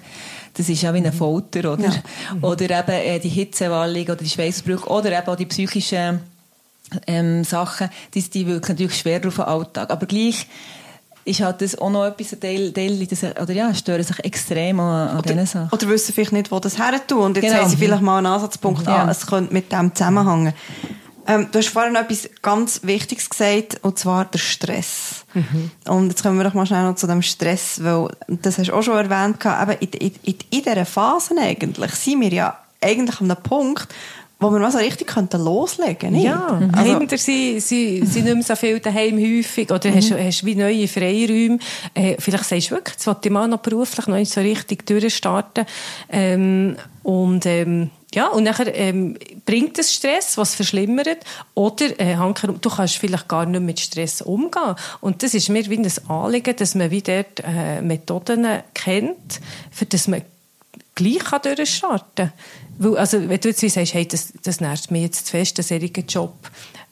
das 0.54 0.68
ist 0.68 0.82
ja 0.82 0.94
wie 0.94 0.98
ein 0.98 1.14
Folter, 1.14 1.74
oder? 1.74 1.84
Ja. 1.84 2.04
Mhm. 2.36 2.44
Oder 2.44 2.80
eben 2.80 2.92
äh, 2.92 3.20
die 3.20 3.30
Hitzewallung 3.30 4.04
oder 4.04 4.16
die 4.18 4.30
Schweißbrüche 4.30 4.88
oder 4.88 5.18
eben 5.18 5.28
auch 5.28 5.38
die 5.38 5.46
psychischen 5.46 6.20
ähm, 7.08 7.44
Sachen, 7.46 7.90
die, 8.14 8.22
die 8.22 8.48
wirken 8.48 8.74
natürlich 8.74 8.98
schwer 8.98 9.26
auf 9.26 9.36
den 9.36 9.46
Alltag. 9.46 9.92
Aber 9.92 10.06
gleich 10.06 10.48
ist 11.26 11.42
halt 11.42 11.62
das 11.62 11.78
auch 11.78 11.90
noch 11.90 12.06
etwas, 12.06 12.34
ein 12.34 12.40
Teil, 12.40 12.72
Teil 12.72 13.06
das, 13.06 13.24
oder 13.24 13.54
ja, 13.54 13.74
stören 13.74 14.04
sich 14.04 14.20
extrem 14.24 14.80
an, 14.80 15.18
an 15.18 15.22
diesen 15.22 15.46
Sachen. 15.46 15.70
Oder 15.72 15.90
wissen 15.90 16.14
vielleicht 16.14 16.32
nicht, 16.32 16.52
wo 16.52 16.60
das 16.60 16.78
her 16.78 17.00
tun. 17.06 17.20
Und 17.20 17.38
jetzt 17.38 17.46
genau. 17.46 17.62
haben 17.62 17.70
sie 17.70 17.78
vielleicht 17.78 18.02
mal 18.02 18.18
einen 18.18 18.28
Ansatzpunkt 18.28 18.86
ja. 18.86 19.04
an, 19.04 19.10
es 19.10 19.28
könnte 19.28 19.54
mit 19.54 19.72
dem 19.72 19.94
zusammenhängen. 19.94 20.54
Ähm, 21.28 21.48
du 21.52 21.60
hast 21.60 21.70
vorhin 21.70 21.94
noch 21.94 22.02
etwas 22.02 22.30
ganz 22.42 22.82
Wichtiges 22.84 23.30
gesagt, 23.30 23.80
und 23.84 24.00
zwar 24.00 24.26
der 24.26 24.40
Stress. 24.40 25.26
Mhm. 25.34 25.72
Und 25.88 26.10
jetzt 26.10 26.24
kommen 26.24 26.38
wir 26.38 26.44
doch 26.44 26.56
mal 26.56 26.66
schnell 26.66 26.84
noch 26.84 26.96
zu 26.96 27.08
dem 27.08 27.22
Stress, 27.22 27.84
weil, 27.84 28.10
das 28.28 28.58
hast 28.58 28.70
du 28.70 28.74
auch 28.74 28.82
schon 28.82 28.98
erwähnt, 28.98 29.38
in, 29.80 29.90
in, 29.90 30.16
in, 30.24 30.36
in 30.50 30.64
dieser 30.64 30.86
Phase 30.86 31.36
eigentlich 31.40 31.92
sind 31.92 32.22
wir 32.22 32.30
ja 32.30 32.58
eigentlich 32.82 33.22
an 33.22 33.30
einem 33.30 33.44
Punkt, 33.44 33.88
wo 34.42 34.50
mal 34.50 34.72
so 34.72 34.80
richtig 34.80 35.08
könnten 35.08 35.44
loslegen 35.44 36.14
nicht? 36.14 36.26
Ja, 36.26 36.60
mhm. 36.60 36.72
also, 36.74 36.98
Kinder 36.98 37.18
sind, 37.18 37.62
sind, 37.62 38.06
sind 38.06 38.26
nicht 38.26 38.34
mehr 38.34 38.44
so 38.44 38.56
viel 38.56 38.80
daheim 38.80 39.18
häufig 39.18 39.72
oder 39.72 39.90
mhm. 39.90 39.96
hast, 39.96 40.12
hast 40.12 40.46
wie 40.46 40.56
neue 40.56 40.88
Freiräume. 40.88 41.60
Äh, 41.94 42.16
vielleicht 42.20 42.46
sagst 42.46 42.72
du 42.72 42.76
wirklich, 42.76 42.96
jetzt 42.96 43.08
wollte 43.08 43.28
ich 43.28 43.32
mal 43.32 43.48
noch 43.48 43.60
beruflich 43.60 44.08
noch 44.08 44.16
nicht 44.16 44.32
so 44.32 44.42
richtig 44.42 44.86
durchstarten. 44.86 45.66
Ähm, 46.10 46.76
und 47.04 47.46
ähm, 47.46 47.92
ja, 48.14 48.28
und 48.28 48.44
nachher 48.44 48.76
ähm, 48.76 49.18
bringt 49.46 49.80
es 49.80 49.94
Stress, 49.94 50.38
was 50.38 50.56
verschlimmert. 50.56 51.20
Oder 51.54 52.00
äh, 52.00 52.16
du 52.16 52.70
kannst 52.70 52.98
vielleicht 52.98 53.28
gar 53.28 53.46
nicht 53.46 53.62
mit 53.62 53.80
Stress 53.80 54.22
umgehen. 54.22 54.76
Und 55.00 55.24
das 55.24 55.34
ist 55.34 55.50
mir 55.50 55.70
wie 55.70 55.78
ein 55.78 55.92
Anliegen, 56.10 56.56
dass 56.56 56.76
man 56.76 56.92
wie 56.92 57.02
dort 57.02 57.42
äh, 57.44 57.82
Methoden 57.82 58.46
kennt, 58.74 59.40
für 59.72 59.86
das 59.86 60.08
man 60.08 60.24
gleich 60.96 61.20
kann 61.20 61.42
durchstarten 61.42 62.32
kann. 62.32 62.34
Weil, 62.78 62.98
also, 62.98 63.30
wenn 63.30 63.40
du 63.40 63.50
jetzt 63.50 63.62
sagst, 63.62 63.94
hey, 63.94 64.08
das, 64.08 64.34
das 64.44 64.62
nervt 64.62 64.92
mich 64.92 65.04
jetzt 65.04 65.28
zu 65.28 65.32
fest, 65.32 65.60
ein 65.60 65.64
solcher 65.64 66.02
Job, 66.08 66.34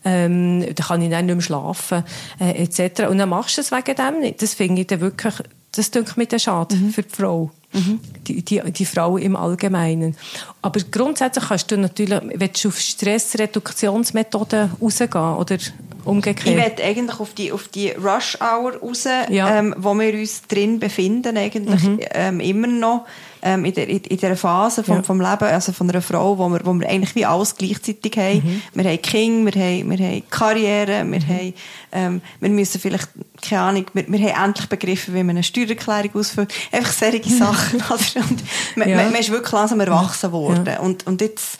ähm, 0.05 0.61
dann 0.61 0.75
kann 0.75 1.01
ich 1.01 1.09
dann 1.09 1.25
nicht 1.25 1.35
mehr 1.35 1.43
schlafen, 1.43 2.03
äh, 2.39 2.63
etc. 2.63 3.07
Und 3.09 3.17
dann 3.17 3.29
machst 3.29 3.57
du 3.57 3.61
es 3.61 3.71
wegen 3.71 3.95
dem 3.95 4.19
nicht. 4.19 4.41
Das 4.41 4.53
finde 4.53 4.81
ich 4.81 4.87
dann 4.87 5.01
wirklich, 5.01 5.35
das 5.73 5.91
denke 5.91 6.13
mir 6.15 6.25
dann 6.25 6.39
schade 6.39 6.75
mhm. 6.75 6.91
für 6.91 7.03
die 7.03 7.15
Frau. 7.15 7.51
Mhm. 7.71 7.99
Die, 8.27 8.41
die, 8.43 8.61
die 8.71 8.85
Frau 8.85 9.17
im 9.17 9.35
Allgemeinen. 9.35 10.15
Aber 10.61 10.79
grundsätzlich 10.91 11.49
kannst 11.49 11.69
du 11.69 11.77
natürlich, 11.77 12.19
wenn 12.33 12.49
du 12.51 12.67
auf 12.67 12.79
Stressreduktionsmethoden 12.79 14.71
rausgehen 14.81 15.35
oder 15.35 15.57
umgekehrt. 16.03 16.47
Ich 16.47 16.55
werde 16.55 16.83
eigentlich 16.83 17.19
auf 17.19 17.33
die, 17.33 17.51
auf 17.51 17.67
die 17.67 17.91
Rush 17.91 18.39
Hour 18.41 18.77
raus, 18.77 19.03
ja. 19.29 19.59
ähm, 19.59 19.75
wo 19.77 19.93
wir 19.93 20.13
uns 20.13 20.43
drin 20.47 20.79
befinden, 20.79 21.37
eigentlich 21.37 21.83
mhm. 21.83 21.99
ähm, 22.11 22.39
immer 22.39 22.67
noch 22.67 23.05
ähm, 23.41 23.65
in, 23.65 23.73
der, 23.73 23.87
in, 23.87 23.97
in 23.97 24.17
dieser 24.17 24.35
Phase 24.35 24.83
vom, 24.83 24.97
ja. 24.97 25.03
vom 25.03 25.21
Leben, 25.21 25.43
also 25.43 25.71
von 25.71 25.89
einer 25.89 26.01
Frau, 26.01 26.37
wo 26.37 26.49
wir, 26.49 26.59
wo 26.65 26.73
wir 26.73 26.89
eigentlich 26.89 27.15
wie 27.15 27.25
alles 27.25 27.55
gleichzeitig 27.55 28.15
haben. 28.17 28.37
Mhm. 28.43 28.61
Wir 28.73 28.91
haben 28.91 29.01
Kinder, 29.01 29.53
wir 29.53 29.61
haben, 29.61 29.89
wir 29.89 30.07
haben 30.07 30.23
Karriere, 30.29 31.05
wir, 31.09 31.19
mhm. 31.19 31.27
haben, 31.27 31.53
ähm, 31.91 32.21
wir 32.39 32.49
müssen 32.49 32.79
vielleicht, 32.79 33.09
keine 33.41 33.61
Ahnung, 33.61 33.85
wir, 33.93 34.05
wir 34.07 34.19
haben 34.33 34.45
endlich 34.49 34.67
begriffen, 34.67 35.13
wie 35.13 35.23
man 35.23 35.31
eine 35.31 35.43
Steuererklärung 35.43 36.15
ausfüllt. 36.15 36.53
Einfach 36.71 36.91
solche 36.91 37.29
Sachen. 37.29 37.81
Also, 37.89 38.19
und 38.19 38.43
man, 38.75 38.89
ja. 38.89 38.95
man, 38.97 39.11
man 39.11 39.21
ist 39.21 39.31
wirklich 39.31 39.51
langsam 39.51 39.79
erwachsen 39.79 40.31
worden. 40.31 40.65
Ja. 40.65 40.79
Und, 40.79 41.07
und 41.07 41.21
jetzt, 41.21 41.59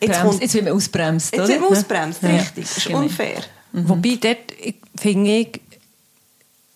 jetzt, 0.00 0.20
kommt, 0.20 0.40
jetzt 0.40 0.54
wird 0.54 0.64
man 0.64 0.74
ausbremst, 0.74 1.34
Jetzt 1.34 1.48
wird 1.48 1.60
man 1.60 1.70
ausbremst, 1.70 2.22
richtig. 2.22 2.64
Das 2.64 2.76
ist 2.78 2.86
genau. 2.86 3.00
unfair. 3.00 3.42
Mhm. 3.72 3.88
Wobei, 3.88 4.18
dort 4.20 4.38
finde 4.96 5.30
ich, 5.30 5.60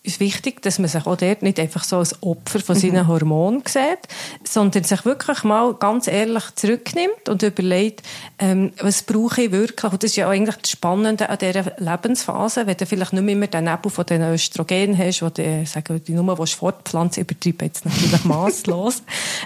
ist 0.05 0.19
wichtig, 0.19 0.61
dass 0.61 0.79
man 0.79 0.89
sich 0.89 1.05
auch 1.05 1.15
dort 1.15 1.43
nicht 1.43 1.59
einfach 1.59 1.85
so 1.85 1.97
als 1.97 2.21
Opfer 2.21 2.59
von 2.59 2.75
seinen 2.75 3.03
mhm. 3.03 3.07
Hormonen 3.07 3.63
sieht, 3.65 3.99
sondern 4.43 4.83
sich 4.83 5.05
wirklich 5.05 5.43
mal 5.43 5.73
ganz 5.75 6.07
ehrlich 6.07 6.43
zurücknimmt 6.55 7.29
und 7.29 7.41
überlegt, 7.41 8.03
ähm, 8.37 8.73
was 8.81 9.03
brauche 9.03 9.43
ich 9.43 9.51
wirklich? 9.53 9.91
Und 9.91 10.03
das 10.03 10.11
ist 10.11 10.17
ja 10.17 10.29
eigentlich 10.29 10.57
das 10.57 10.71
Spannende 10.71 11.29
an 11.29 11.37
dieser 11.37 11.71
Lebensphase, 11.77 12.67
wenn 12.67 12.75
du 12.75 12.85
vielleicht 12.85 13.13
nicht 13.13 13.23
mehr 13.23 13.33
immer 13.35 13.47
den 13.47 13.63
Nebel 13.63 13.89
von 13.89 14.05
den 14.05 14.21
Östrogen 14.23 14.97
hast, 14.97 15.21
wo 15.21 15.29
du, 15.29 15.65
sagen, 15.65 16.03
die 16.05 16.13
Nummer, 16.13 16.35
die 16.35 16.47
fortpflanzen, 16.47 17.23
übertreibe 17.23 17.65
jetzt 17.65 17.85
natürlich 17.85 18.23
masslos. 18.25 19.03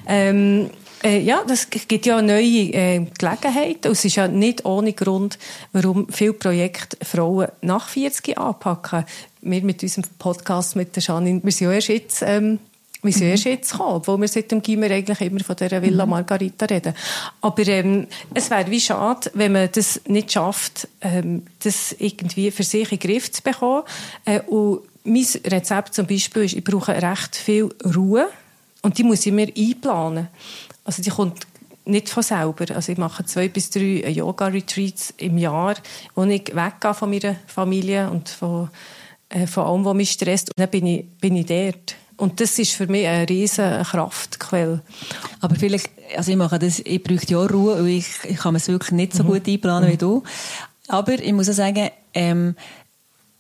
ähm, 0.08 0.72
äh, 1.04 1.20
ja, 1.20 1.43
das 1.48 1.70
gibt 1.70 2.06
ja 2.06 2.22
neue 2.22 2.74
äh, 2.74 3.06
Gelegenheiten. 3.18 3.88
Und 3.88 3.93
es 3.93 4.06
ist 4.06 4.16
ja 4.16 4.28
nicht 4.28 4.66
ohne 4.66 4.93
Grund, 4.93 5.38
warum 5.74 6.08
viele 6.10 6.34
Projekte 6.34 6.98
Frauen 7.06 7.48
nach 7.62 7.89
40 7.89 8.38
anpacken. 8.38 9.06
Wir 9.41 9.64
mit 9.64 9.84
unserem 9.84 10.06
Podcast 10.18 10.76
mit 10.76 10.95
der 10.95 11.04
Janine, 11.04 11.41
wir 11.43 11.52
sind 11.52 11.68
ja 11.68 11.74
erst 11.74 11.88
jetzt, 11.88 12.22
ähm, 12.24 12.60
wir 13.04 13.14
sind 13.14 13.26
mhm. 13.26 13.32
erst 13.32 13.45
jetzt 13.45 13.72
gekommen, 13.72 13.95
obwohl 13.95 14.20
wir 14.22 14.28
seit 14.28 14.52
dem 14.52 14.62
Gimmer 14.62 14.89
eigentlich 14.89 15.22
immer 15.22 15.39
von 15.41 15.56
dieser 15.56 15.82
Villa 15.82 16.06
mhm. 16.06 16.12
Margarita 16.12 16.66
reden. 16.66 16.93
Aber 17.41 17.68
ähm, 17.68 18.08
es 18.34 18.50
wäre 18.50 18.70
wie 18.70 18.82
schade, 18.82 19.32
wenn 19.36 19.52
man 19.52 19.70
das 19.72 20.02
nicht 20.08 20.32
schafft, 20.32 20.88
ähm, 21.02 21.43
das 21.64 21.95
irgendwie 22.00 22.52
für 22.52 22.64
sich 22.64 22.91
in 22.91 22.98
den 22.98 23.08
Griff 23.08 23.32
zu 23.32 23.43
bekommen. 23.43 23.84
Äh, 24.26 24.41
und 24.41 24.82
mein 25.04 25.26
Rezept 25.45 25.93
zum 25.93 26.08
Beispiel 26.08 26.43
ist, 26.43 26.56
ich 26.56 26.64
brauche 26.64 27.02
recht 27.02 27.36
viel 27.36 27.70
Ruhe 27.95 28.28
und 28.82 28.98
die 28.98 29.04
muss 29.04 29.26
ich 29.26 29.32
mir 29.32 29.52
einplanen. 29.56 30.28
Also 30.88 31.03
die 31.03 31.09
kommt 31.09 31.45
nicht 31.85 32.09
von 32.09 32.23
selber. 32.23 32.73
Also 32.73 32.93
ich 32.93 32.97
mache 32.97 33.25
zwei 33.25 33.49
bis 33.49 33.69
drei 33.69 34.09
Yoga-Retreats 34.09 35.13
im 35.17 35.38
Jahr, 35.38 35.75
wo 36.15 36.23
ich 36.23 36.55
weggehe 36.55 36.93
von 36.93 37.09
meiner 37.09 37.35
Familie 37.45 38.09
und 38.09 38.29
von, 38.29 38.69
äh, 39.29 39.47
von 39.47 39.65
allem, 39.65 39.85
was 39.85 39.95
mich 39.95 40.11
stresst. 40.11 40.49
Und 40.49 40.59
dann 40.59 40.69
bin 40.69 40.85
ich, 40.88 41.05
bin 41.19 41.35
ich 41.35 41.45
dort. 41.45 41.95
Und 42.15 42.39
das 42.39 42.57
ist 42.57 42.71
für 42.71 42.88
mich 42.88 43.05
eine 43.05 43.27
riesige 43.27 43.83
Kraftquelle. 43.83 44.81
Aber 45.41 45.55
vielleicht, 45.55 45.89
also 46.15 46.31
ich 46.31 46.38
mache 46.38 46.57
das, 46.57 46.79
ich 46.79 47.03
brauche 47.03 47.27
ja 47.27 47.45
Ruhe, 47.45 47.75
und 47.75 47.88
ich, 47.88 48.07
ich 48.23 48.38
kann 48.38 48.55
es 48.55 48.69
wirklich 48.69 48.93
nicht 48.93 49.13
so 49.13 49.23
mhm. 49.23 49.27
gut 49.27 49.47
einplanen 49.47 49.89
mhm. 49.89 49.93
wie 49.93 49.97
du. 49.97 50.23
Aber 50.88 51.13
ich 51.13 51.33
muss 51.33 51.49
auch 51.49 51.53
sagen, 51.53 51.89
ähm, 52.13 52.55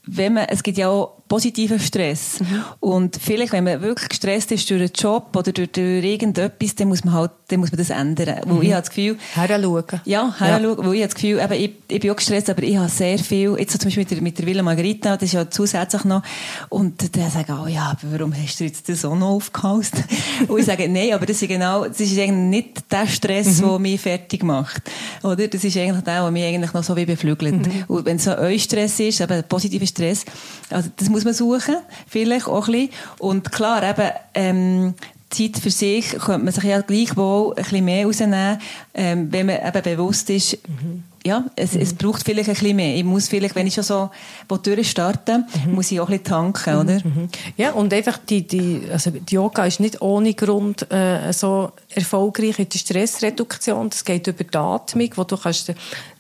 wenn 0.05 0.33
man, 0.33 0.45
es 0.49 0.63
gibt 0.63 0.77
ja 0.77 0.89
auch 0.89 1.16
positiven 1.27 1.79
Stress. 1.79 2.39
Mhm. 2.39 2.63
Und 2.79 3.19
vielleicht, 3.21 3.51
wenn 3.53 3.63
man 3.63 3.81
wirklich 3.81 4.09
gestresst 4.09 4.51
ist 4.51 4.69
durch 4.69 4.81
einen 4.81 4.91
Job 4.93 5.35
oder 5.35 5.51
durch, 5.51 5.71
durch 5.71 6.03
irgendetwas, 6.03 6.75
dann 6.75 6.87
muss 6.87 7.03
man 7.03 7.13
halt, 7.13 7.31
dann 7.47 7.59
muss 7.59 7.71
man 7.71 7.77
das 7.77 7.89
ändern. 7.89 8.41
Mhm. 8.45 8.57
Weil 8.57 8.63
ich 8.63 8.71
habe 8.71 8.81
das 8.81 8.89
Gefühl... 8.89 9.17
Heranschauen. 9.33 10.01
Ja, 10.05 10.33
heranschauen, 10.37 10.77
ja. 10.77 10.85
weil 10.85 10.93
ich 10.95 11.01
habe 11.01 11.13
das 11.13 11.15
Gefühl, 11.15 11.39
eben, 11.39 11.53
ich, 11.53 11.71
ich 11.87 11.99
bin 11.99 12.11
auch 12.11 12.15
gestresst, 12.15 12.49
aber 12.49 12.63
ich 12.63 12.77
habe 12.77 12.89
sehr 12.89 13.19
viel, 13.19 13.55
jetzt 13.57 13.73
so 13.73 13.77
zum 13.77 13.87
Beispiel 13.87 14.03
mit 14.03 14.11
der, 14.11 14.21
mit 14.21 14.39
der 14.39 14.45
Villa 14.45 14.63
Margarita, 14.63 15.15
das 15.15 15.23
ist 15.23 15.33
ja 15.33 15.49
zusätzlich 15.49 16.03
noch, 16.05 16.21
und 16.69 17.15
der 17.15 17.29
sagt, 17.29 17.49
oh 17.49 17.67
ja, 17.67 17.91
aber 17.91 18.19
warum 18.19 18.33
hast 18.33 18.59
du 18.59 18.63
jetzt 18.63 18.89
das 18.89 19.05
auch 19.05 19.15
noch 19.15 19.27
aufgehaust? 19.27 19.93
und 20.47 20.59
ich 20.59 20.65
sage, 20.65 20.87
nein, 20.89 21.13
aber 21.13 21.25
das 21.25 21.41
ist 21.41 21.47
genau, 21.47 21.85
das 21.85 21.99
ist 21.99 22.17
eigentlich 22.17 22.31
nicht 22.31 22.91
der 22.91 23.07
Stress, 23.07 23.61
mhm. 23.61 23.67
der 23.67 23.79
mich 23.79 24.01
fertig 24.01 24.43
macht. 24.43 24.83
Oder? 25.23 25.47
Das 25.47 25.63
ist 25.63 25.77
eigentlich 25.77 26.03
der, 26.03 26.21
der 26.21 26.31
mich 26.31 26.43
eigentlich 26.43 26.73
noch 26.73 26.83
so 26.83 26.95
wie 26.95 27.05
beflügelt. 27.05 27.67
Mhm. 27.67 27.83
Und 27.87 28.05
wenn 28.05 28.17
es 28.17 28.23
so 28.23 28.35
euer 28.35 28.59
Stress 28.59 28.99
ist, 28.99 29.21
eben 29.21 29.43
positiver 29.43 29.85
Stress, 29.85 30.25
also 30.69 30.89
das 30.95 31.09
muss 31.09 31.16
man 31.25 31.33
suchen, 31.33 31.77
vielleicht 32.07 32.47
auch 32.47 32.67
ein 32.67 32.73
bisschen. 32.73 32.89
Und 33.19 33.51
klar, 33.51 33.83
eben, 33.83 34.11
ähm, 34.33 34.93
Zeit 35.29 35.57
für 35.57 35.71
sich 35.71 36.11
könnte 36.11 36.45
man 36.45 36.53
sich 36.53 36.63
ja 36.63 36.81
gleichwohl 36.81 37.51
ein 37.51 37.55
bisschen 37.63 37.85
mehr 37.85 38.05
rausnehmen, 38.05 38.59
ähm, 38.93 39.31
wenn 39.31 39.47
man 39.47 39.57
eben 39.57 39.81
bewusst 39.81 40.29
ist, 40.29 40.57
mhm. 40.67 41.03
ja, 41.25 41.43
es, 41.57 41.73
mhm. 41.73 41.81
es 41.81 41.93
braucht 41.93 42.23
vielleicht 42.23 42.47
ein 42.47 42.55
bisschen 42.55 42.75
mehr. 42.75 42.95
Ich 42.95 43.03
muss 43.03 43.27
vielleicht, 43.27 43.55
wenn 43.55 43.67
ich 43.67 43.73
schon 43.73 43.83
so 43.83 44.09
durchstarte, 44.47 45.43
mhm. 45.65 45.75
muss 45.75 45.91
ich 45.91 45.99
auch 45.99 46.07
ein 46.07 46.19
bisschen 46.19 46.23
tanken, 46.23 46.73
mhm. 46.73 46.79
oder? 46.79 46.93
Mhm. 46.93 47.29
Ja, 47.57 47.71
und 47.71 47.93
einfach 47.93 48.17
die, 48.17 48.47
die, 48.47 48.83
also 48.89 49.11
die 49.11 49.35
Yoga 49.35 49.65
ist 49.65 49.81
nicht 49.81 50.01
ohne 50.01 50.33
Grund 50.33 50.89
äh, 50.91 51.33
so 51.33 51.73
erfolgreich 51.93 52.59
in 52.59 52.69
der 52.69 52.79
Stressreduktion. 52.79 53.89
Das 53.89 54.05
geht 54.05 54.27
über 54.27 54.45
die 54.45 54.57
Atmung, 54.57 55.09
wo 55.15 55.25
du 55.25 55.35
kannst 55.35 55.73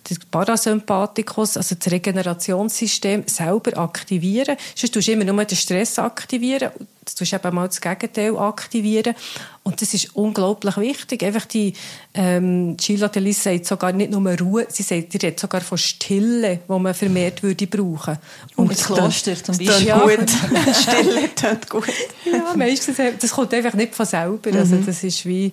den 0.09 0.17
Parasympathikus, 0.31 1.57
also 1.57 1.75
das 1.75 1.91
Regenerationssystem, 1.91 3.23
selber 3.25 3.77
aktivieren. 3.77 4.57
Sonst 4.75 4.93
tust 4.93 5.07
du 5.07 5.11
immer 5.11 5.25
nur 5.25 5.45
den 5.45 5.57
Stress 5.57 5.99
aktivieren. 5.99 6.71
Du 6.77 7.13
tust 7.15 7.33
eben 7.33 7.55
mal 7.55 7.67
das 7.67 7.79
Gegenteil 7.79 8.37
aktivieren. 8.37 9.15
Und 9.63 9.81
das 9.81 9.93
ist 9.93 10.15
unglaublich 10.15 10.77
wichtig. 10.77 11.23
Einfach 11.23 11.45
die, 11.45 11.73
ähm, 12.13 12.77
Sheila 12.79 13.07
Delis 13.07 13.43
sagt 13.43 13.65
sogar 13.65 13.91
nicht 13.91 14.11
nur 14.11 14.39
Ruhe, 14.39 14.65
sie 14.69 14.83
sagt, 14.83 15.13
die 15.13 15.17
redet 15.17 15.39
sogar 15.39 15.61
von 15.61 15.77
Stille, 15.77 16.59
die 16.67 16.79
man 16.79 16.93
vermehrt 16.93 17.43
würde 17.43 17.67
brauchen. 17.67 18.17
Und 18.55 18.71
das 18.71 18.85
Kloster 18.85 19.35
zum 19.35 19.57
Beispiel. 19.57 19.87
Ja. 19.87 19.99
gut. 19.99 20.29
Stille 20.73 21.35
tut 21.35 21.69
gut. 21.69 21.87
Ja, 22.25 22.53
meistens, 22.55 22.97
das 23.19 23.31
kommt 23.31 23.53
einfach 23.53 23.73
nicht 23.73 23.95
von 23.95 24.05
selber. 24.05 24.53
Also 24.53 24.75
mhm. 24.75 24.85
das 24.85 25.03
ist 25.03 25.25
wie, 25.25 25.51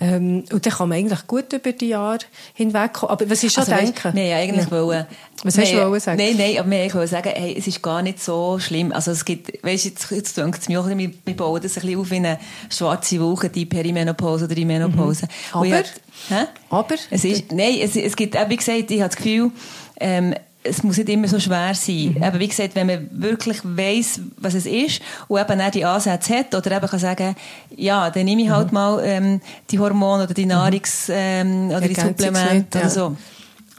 ähm, 0.00 0.44
und 0.52 0.66
dann 0.66 0.72
kann 0.72 0.88
man 0.88 0.98
eigentlich 0.98 1.26
gut 1.26 1.52
über 1.52 1.72
die 1.72 1.88
Jahre 1.88 2.18
hinwegkommen. 2.54 3.12
Aber 3.12 3.30
was 3.30 3.42
ich 3.42 3.52
schon 3.52 3.64
also, 3.64 3.74
denke... 3.74 4.04
Weißt, 4.04 4.14
wir 4.14 4.26
ja 4.26 4.36
eigentlich 4.36 4.66
ja. 4.66 4.70
wollen... 4.70 5.06
Was 5.42 5.58
hast 5.58 5.72
du 5.72 5.90
wollen 5.90 6.00
sagen? 6.00 6.18
Nein, 6.18 6.36
nein, 6.36 6.58
aber 6.58 6.70
wir 6.70 6.94
wollten 6.94 7.08
sagen, 7.08 7.30
hey, 7.34 7.54
es 7.58 7.66
ist 7.66 7.82
gar 7.82 8.02
nicht 8.02 8.22
so 8.22 8.58
schlimm. 8.58 8.92
Also 8.92 9.10
es 9.10 9.24
gibt, 9.24 9.62
weißt, 9.62 9.84
jetzt, 9.84 10.10
jetzt 10.10 10.36
denkt 10.36 10.58
es 10.60 10.68
mir 10.68 10.80
auch, 10.80 10.88
wir, 10.88 10.96
wir 10.96 11.36
bauen 11.36 11.60
das 11.62 11.76
ein 11.76 11.82
bisschen 11.82 12.00
auf 12.00 12.10
wie 12.10 12.16
eine 12.16 12.38
schwarze 12.70 13.20
Woche, 13.20 13.50
die 13.50 13.66
Perimenopause 13.66 14.46
oder 14.46 14.54
die 14.54 14.64
Menopause. 14.64 15.26
Mhm. 15.26 15.58
Aber? 15.58 15.66
Hä? 15.66 16.46
Aber? 16.70 16.94
Es 17.10 17.24
ist, 17.24 17.52
nein, 17.52 17.78
es, 17.82 17.94
es 17.96 18.16
gibt, 18.16 18.34
wie 18.48 18.56
gesagt, 18.56 18.90
ich 18.90 19.00
habe 19.00 19.08
das 19.08 19.16
Gefühl, 19.16 19.50
ähm, 20.00 20.34
es 20.64 20.82
muss 20.82 20.96
nicht 20.96 21.08
immer 21.08 21.28
so 21.28 21.38
schwer 21.38 21.74
sein. 21.74 22.14
Mhm. 22.16 22.24
Eben, 22.24 22.40
wie 22.40 22.48
gesagt, 22.48 22.74
wenn 22.74 22.86
man 22.86 23.08
wirklich 23.12 23.58
weiss, 23.62 24.20
was 24.36 24.54
es 24.54 24.66
ist 24.66 25.00
und 25.28 25.40
eben 25.40 25.60
auch 25.60 25.70
die 25.70 25.84
Ansätze 25.84 26.38
hat 26.38 26.54
oder 26.54 26.76
eben 26.76 26.86
kann 26.86 26.98
sagen, 26.98 27.36
ja, 27.76 28.10
dann 28.10 28.24
nehme 28.24 28.42
ich 28.42 28.50
halt 28.50 28.68
mhm. 28.68 28.74
mal 28.74 29.02
ähm, 29.04 29.40
die 29.70 29.78
Hormone 29.78 30.24
oder 30.24 30.34
die 30.34 30.46
mhm. 30.46 30.52
Nahrungs- 30.52 31.10
ähm, 31.10 31.68
oder 31.68 31.82
die 31.82 31.94
Supplemente 31.94 32.78
oder 32.78 32.90
so 32.90 33.16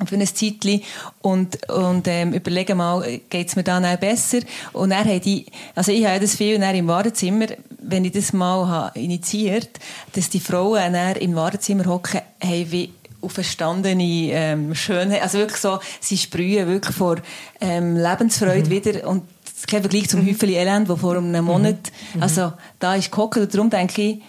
für 0.05 0.15
ein 0.15 0.27
Zeitchen 0.27 0.81
und, 1.21 1.69
und 1.69 2.07
ähm, 2.07 2.33
überlegen 2.33 2.77
mal, 2.77 3.19
geht 3.29 3.47
es 3.47 3.55
mir 3.55 3.63
dann 3.63 3.86
auch 3.86 3.95
besser? 3.95 4.39
Und 4.73 4.91
er 4.91 5.05
hat 5.05 5.23
die, 5.23 5.45
also 5.73 5.91
ich 5.91 6.05
habe 6.05 6.19
das 6.19 6.36
viel 6.36 6.61
im 6.61 6.88
Wartezimmer, 6.88 7.45
wenn 7.81 8.03
ich 8.03 8.11
das 8.11 8.33
mal 8.33 8.67
habe 8.67 8.99
initiiert, 8.99 9.79
dass 10.11 10.29
die 10.29 10.41
Frauen 10.41 10.93
dann 10.93 11.15
im 11.15 11.36
Wartezimmer 11.36 11.86
hocken, 11.86 12.19
haben 12.43 12.71
wie 12.71 12.91
auferstandene 13.22 14.32
ähm, 14.32 14.76
Schönheit, 14.76 15.22
also 15.22 15.39
wirklich 15.39 15.59
so, 15.59 15.80
sie 15.99 16.18
sprühen 16.18 16.68
wirklich 16.68 16.95
vor 16.95 17.18
ähm, 17.61 17.95
Lebensfreude 17.95 18.66
mhm. 18.66 18.70
wieder 18.70 19.07
und 19.07 19.24
kein 19.68 19.82
Vergleich 19.82 20.09
zum 20.09 20.22
mhm. 20.22 20.30
Häufchen 20.30 20.49
Elend, 20.49 20.89
wo 20.89 20.95
vor 20.95 21.18
einem 21.18 21.32
mhm. 21.32 21.45
Monat, 21.45 21.91
mhm. 22.13 22.24
also 22.24 22.53
da 22.80 22.95
ist 22.95 23.11
gehockt 23.11 23.38
und 23.38 23.53
darum 23.53 23.70
denke 23.70 24.01
ich, 24.01 24.22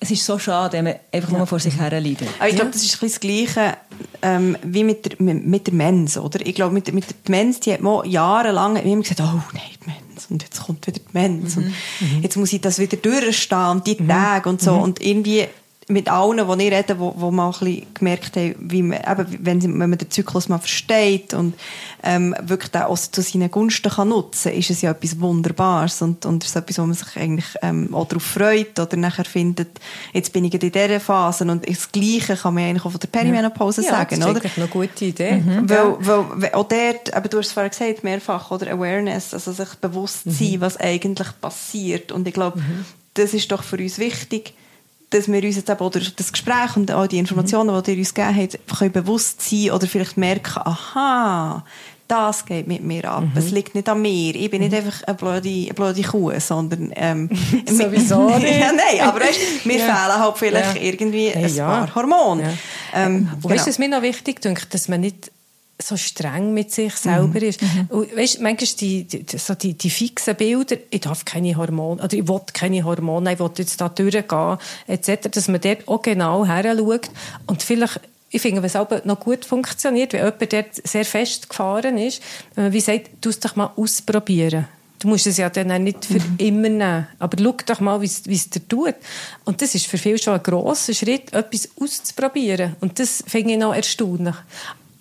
es 0.00 0.10
ist 0.10 0.26
so 0.26 0.38
schade, 0.38 0.74
wenn 0.74 0.84
man 0.84 0.94
einfach 1.12 1.32
ja. 1.32 1.38
nur 1.38 1.46
vor 1.46 1.58
sich 1.58 1.78
her 1.78 1.90
leidet. 1.90 2.28
Aber 2.38 2.48
ich 2.48 2.56
glaube, 2.56 2.70
das 2.72 2.82
ist 2.82 3.02
ein 3.02 3.08
das 3.08 3.20
Gleiche 3.20 3.76
ähm, 4.22 4.56
wie 4.62 4.84
mit 4.84 5.04
der, 5.04 5.22
mit 5.22 5.66
der 5.66 5.74
Mens, 5.74 6.18
oder? 6.18 6.44
Ich 6.44 6.54
glaube, 6.54 6.74
mit, 6.74 6.92
mit 6.92 7.04
der 7.08 7.30
Mens, 7.30 7.60
die 7.60 7.72
hat 7.72 7.80
man 7.80 8.08
jahrelang 8.08 8.76
immer 8.76 9.02
gesagt, 9.02 9.20
oh 9.20 9.40
nein, 9.52 9.62
die 9.80 9.86
Mens, 9.86 10.26
und 10.28 10.42
jetzt 10.42 10.62
kommt 10.62 10.86
wieder 10.86 10.98
die 10.98 11.12
Mens, 11.12 11.56
mhm. 11.56 11.62
und 11.62 12.16
mhm. 12.16 12.22
jetzt 12.22 12.36
muss 12.36 12.52
ich 12.52 12.60
das 12.60 12.78
wieder 12.78 12.96
durchstehen, 12.96 13.70
und 13.70 13.86
die 13.86 13.96
mhm. 13.98 14.08
Tage 14.08 14.48
und 14.48 14.60
so, 14.60 14.74
mhm. 14.74 14.82
und 14.82 15.00
irgendwie 15.00 15.46
mit 15.88 16.08
allen, 16.08 16.58
die 16.58 16.64
ich 16.64 16.72
rede, 16.72 16.98
wo, 16.98 17.14
wo 17.16 17.30
man 17.30 17.52
ein 17.52 17.58
bisschen 17.58 17.86
gemerkt 17.94 18.36
haben, 18.36 18.54
wie 18.58 18.82
man, 18.82 19.00
eben, 19.00 19.38
wenn, 19.40 19.62
wenn 19.62 19.90
man 19.90 19.98
den 19.98 20.10
Zyklus 20.10 20.48
mal 20.48 20.58
versteht 20.58 21.34
und 21.34 21.54
ähm, 22.02 22.34
wirklich 22.42 22.70
den 22.70 22.82
auch 22.82 22.98
zu 22.98 23.22
seinen 23.22 23.50
Gunsten 23.50 23.90
kann 23.90 24.08
nutzen 24.08 24.52
ist 24.52 24.70
es 24.70 24.82
ja 24.82 24.92
etwas 24.92 25.20
Wunderbares 25.20 26.00
und, 26.02 26.24
und 26.26 26.44
ist 26.44 26.56
etwas, 26.56 26.78
wo 26.78 26.82
man 26.82 26.94
sich 26.94 27.16
eigentlich 27.16 27.46
ähm, 27.62 27.94
auch 27.94 28.06
darauf 28.06 28.22
freut 28.22 28.78
oder 28.78 28.96
nachher 28.96 29.24
findet, 29.24 29.80
jetzt 30.12 30.32
bin 30.32 30.44
ich 30.44 30.54
in 30.54 30.60
dieser 30.60 31.00
Phase 31.00 31.44
und 31.44 31.68
das 31.68 31.92
Gleiche 31.92 32.36
kann 32.36 32.54
man 32.54 32.64
eigentlich 32.64 32.84
auch 32.84 32.90
von 32.90 33.00
der 33.00 33.08
Perimenopause 33.08 33.82
ja. 33.82 33.90
sagen, 33.90 34.20
ja, 34.20 34.32
das 34.32 34.44
ist 34.44 34.58
eine 34.58 34.68
gute 34.68 35.04
Idee. 35.04 35.36
Mhm. 35.36 35.68
Weil, 35.68 35.96
weil, 36.00 36.54
auch 36.54 36.68
dort, 36.68 37.12
aber 37.12 37.28
du 37.28 37.38
hast 37.38 37.48
es 37.48 37.52
vorher 37.52 37.70
gesagt, 37.70 38.04
mehrfach, 38.04 38.50
oder 38.50 38.70
Awareness, 38.72 39.34
also 39.34 39.52
sich 39.52 39.74
bewusst 39.80 40.22
sein, 40.24 40.52
mhm. 40.52 40.60
was 40.60 40.76
eigentlich 40.78 41.28
passiert 41.40 42.12
und 42.12 42.26
ich 42.26 42.34
glaube, 42.34 42.58
mhm. 42.58 42.84
das 43.14 43.34
ist 43.34 43.50
doch 43.52 43.62
für 43.62 43.76
uns 43.76 43.98
wichtig, 43.98 44.54
dass 45.14 45.30
wir 45.30 45.42
uns 45.44 45.56
jetzt 45.56 45.70
eben 45.70 45.90
durch 45.90 46.14
das 46.16 46.32
Gespräch 46.32 46.76
und 46.76 46.90
all 46.90 47.06
die 47.06 47.18
Informationen, 47.18 47.82
die 47.82 47.92
ihr 47.92 47.98
uns 47.98 48.14
gegeben 48.14 48.36
habt, 48.36 48.78
können 48.78 48.92
bewusst 48.92 49.40
sein 49.42 49.70
oder 49.70 49.86
vielleicht 49.86 50.16
merken, 50.16 50.60
aha, 50.64 51.64
das 52.08 52.44
geht 52.44 52.66
mit 52.66 52.82
mir 52.82 53.04
ab. 53.10 53.22
Mhm. 53.22 53.32
Es 53.36 53.50
liegt 53.50 53.74
nicht 53.74 53.88
an 53.88 54.02
mir. 54.02 54.34
Ich 54.34 54.50
bin 54.50 54.60
nicht 54.60 54.72
mhm. 54.72 54.78
einfach 54.78 55.02
eine 55.04 55.14
blöde, 55.16 55.48
eine 55.48 55.74
blöde 55.74 56.02
Kuh, 56.02 56.32
sondern 56.38 56.92
ähm, 56.96 57.30
sowieso 57.66 58.28
nicht. 58.38 58.58
ja, 58.58 58.72
nein, 58.72 59.00
aber 59.02 59.20
weißt, 59.20 59.64
mir 59.64 59.78
ja. 59.78 59.84
fehlen 59.84 60.18
halt 60.18 60.38
vielleicht 60.38 60.76
ja. 60.76 60.82
irgendwie 60.82 61.28
hey, 61.28 61.60
ein 61.60 61.66
paar 61.66 61.94
Hormone. 61.94 62.42
Ja. 62.42 63.06
Ähm, 63.06 63.14
und 63.16 63.42
genau. 63.42 63.54
weißt, 63.54 63.68
was 63.68 63.78
mir 63.78 63.88
noch 63.88 64.02
wichtig 64.02 64.40
denkt, 64.40 64.74
dass 64.74 64.88
man 64.88 65.00
nicht 65.00 65.30
so 65.80 65.96
streng 65.96 66.54
mit 66.54 66.72
sich 66.72 66.94
selber 66.94 67.40
mhm. 67.40 67.46
ist. 67.46 67.62
Mhm. 67.62 67.86
Und 67.88 68.16
weißt, 68.16 68.40
manchmal 68.40 68.70
die, 68.80 69.04
die, 69.04 69.38
so 69.38 69.54
die, 69.54 69.74
die 69.74 69.90
fixen 69.90 70.36
Bilder, 70.36 70.76
ich 70.90 71.00
darf 71.00 71.24
keine 71.24 71.56
Hormone, 71.56 72.02
oder 72.02 72.14
ich 72.14 72.28
will 72.28 72.40
keine 72.52 72.84
Hormone, 72.84 73.32
ich 73.32 73.38
will 73.40 73.50
jetzt 73.56 73.80
da 73.80 73.88
durchgehen, 73.88 74.58
etc., 74.86 75.28
dass 75.30 75.48
man 75.48 75.60
dort 75.60 75.88
auch 75.88 76.02
genau 76.02 76.46
her 76.46 76.76
schaut 76.76 77.10
und 77.46 77.62
vielleicht 77.62 78.00
ich 78.30 78.42
finde, 78.42 78.62
wenn 78.62 78.66
es 78.66 78.74
aber 78.74 79.00
noch 79.04 79.20
gut 79.20 79.44
funktioniert, 79.44 80.12
wenn 80.12 80.24
jemand 80.24 80.52
dort 80.52 80.88
sehr 80.88 81.04
fest 81.04 81.48
gefahren 81.48 81.96
ist, 81.96 82.20
wie 82.56 82.80
sagt, 82.80 83.10
du 83.20 83.28
es 83.28 83.38
doch 83.38 83.54
mal 83.54 83.70
ausprobieren. 83.76 84.66
Du 84.98 85.06
musst 85.06 85.28
es 85.28 85.36
ja 85.36 85.50
dann 85.50 85.70
auch 85.70 85.78
nicht 85.78 86.04
für 86.04 86.14
mhm. 86.14 86.34
immer 86.38 86.68
nehmen. 86.68 87.06
Aber 87.20 87.36
schau 87.40 87.54
doch 87.64 87.78
mal, 87.78 88.00
wie 88.00 88.06
es 88.06 88.50
dir 88.50 88.66
tut. 88.66 88.94
Und 89.44 89.62
das 89.62 89.76
ist 89.76 89.86
für 89.86 89.98
viele 89.98 90.18
schon 90.18 90.34
ein 90.34 90.42
grosser 90.42 90.94
Schritt, 90.94 91.32
etwas 91.32 91.68
auszuprobieren. 91.80 92.74
Und 92.80 92.98
das 92.98 93.22
finde 93.24 93.52
ich 93.52 93.58
noch 93.58 93.72
erstaunlich. 93.72 94.34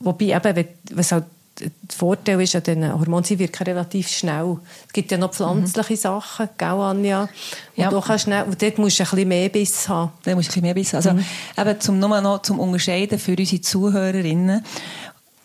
Wobei 0.04 0.36
eben, 0.36 0.68
was 0.94 1.12
halt 1.12 1.26
der 1.60 1.70
Vorteil 1.96 2.42
ist 2.42 2.56
an 2.56 2.64
diesen 2.64 2.92
Hormonen, 2.92 3.24
sie 3.24 3.38
wirken 3.38 3.64
relativ 3.64 4.08
schnell. 4.08 4.58
Es 4.88 4.94
gibt 4.94 5.12
ja 5.12 5.18
noch 5.18 5.34
pflanzliche 5.34 5.94
mhm. 5.94 5.98
Sachen, 5.98 6.50
gell, 6.58 6.68
Anja? 6.68 7.30
Ja. 7.76 7.90
Und, 7.90 8.08
ja. 8.08 8.20
schnell, 8.20 8.44
und 8.44 8.62
dort 8.62 8.78
musst 8.80 9.00
du 9.00 9.04
ein 9.04 9.10
bisschen 9.10 9.28
mehr 9.28 9.50
Biss 9.50 9.88
haben. 9.88 10.12
Da 10.24 10.36
musst 10.36 10.48
du 10.48 10.60
ein 10.60 10.62
bisschen 10.62 10.62
mehr 10.64 10.74
Biss 10.74 10.94
haben. 10.94 10.98
Also, 10.98 11.14
mhm. 11.14 11.26
eben 11.70 11.80
zum, 11.80 12.00
nur 12.00 12.22
noch 12.22 12.42
zum 12.42 12.60
Unterscheiden 12.60 13.20
für 13.20 13.36
unsere 13.38 13.62
Zuhörerinnen. 13.62 14.66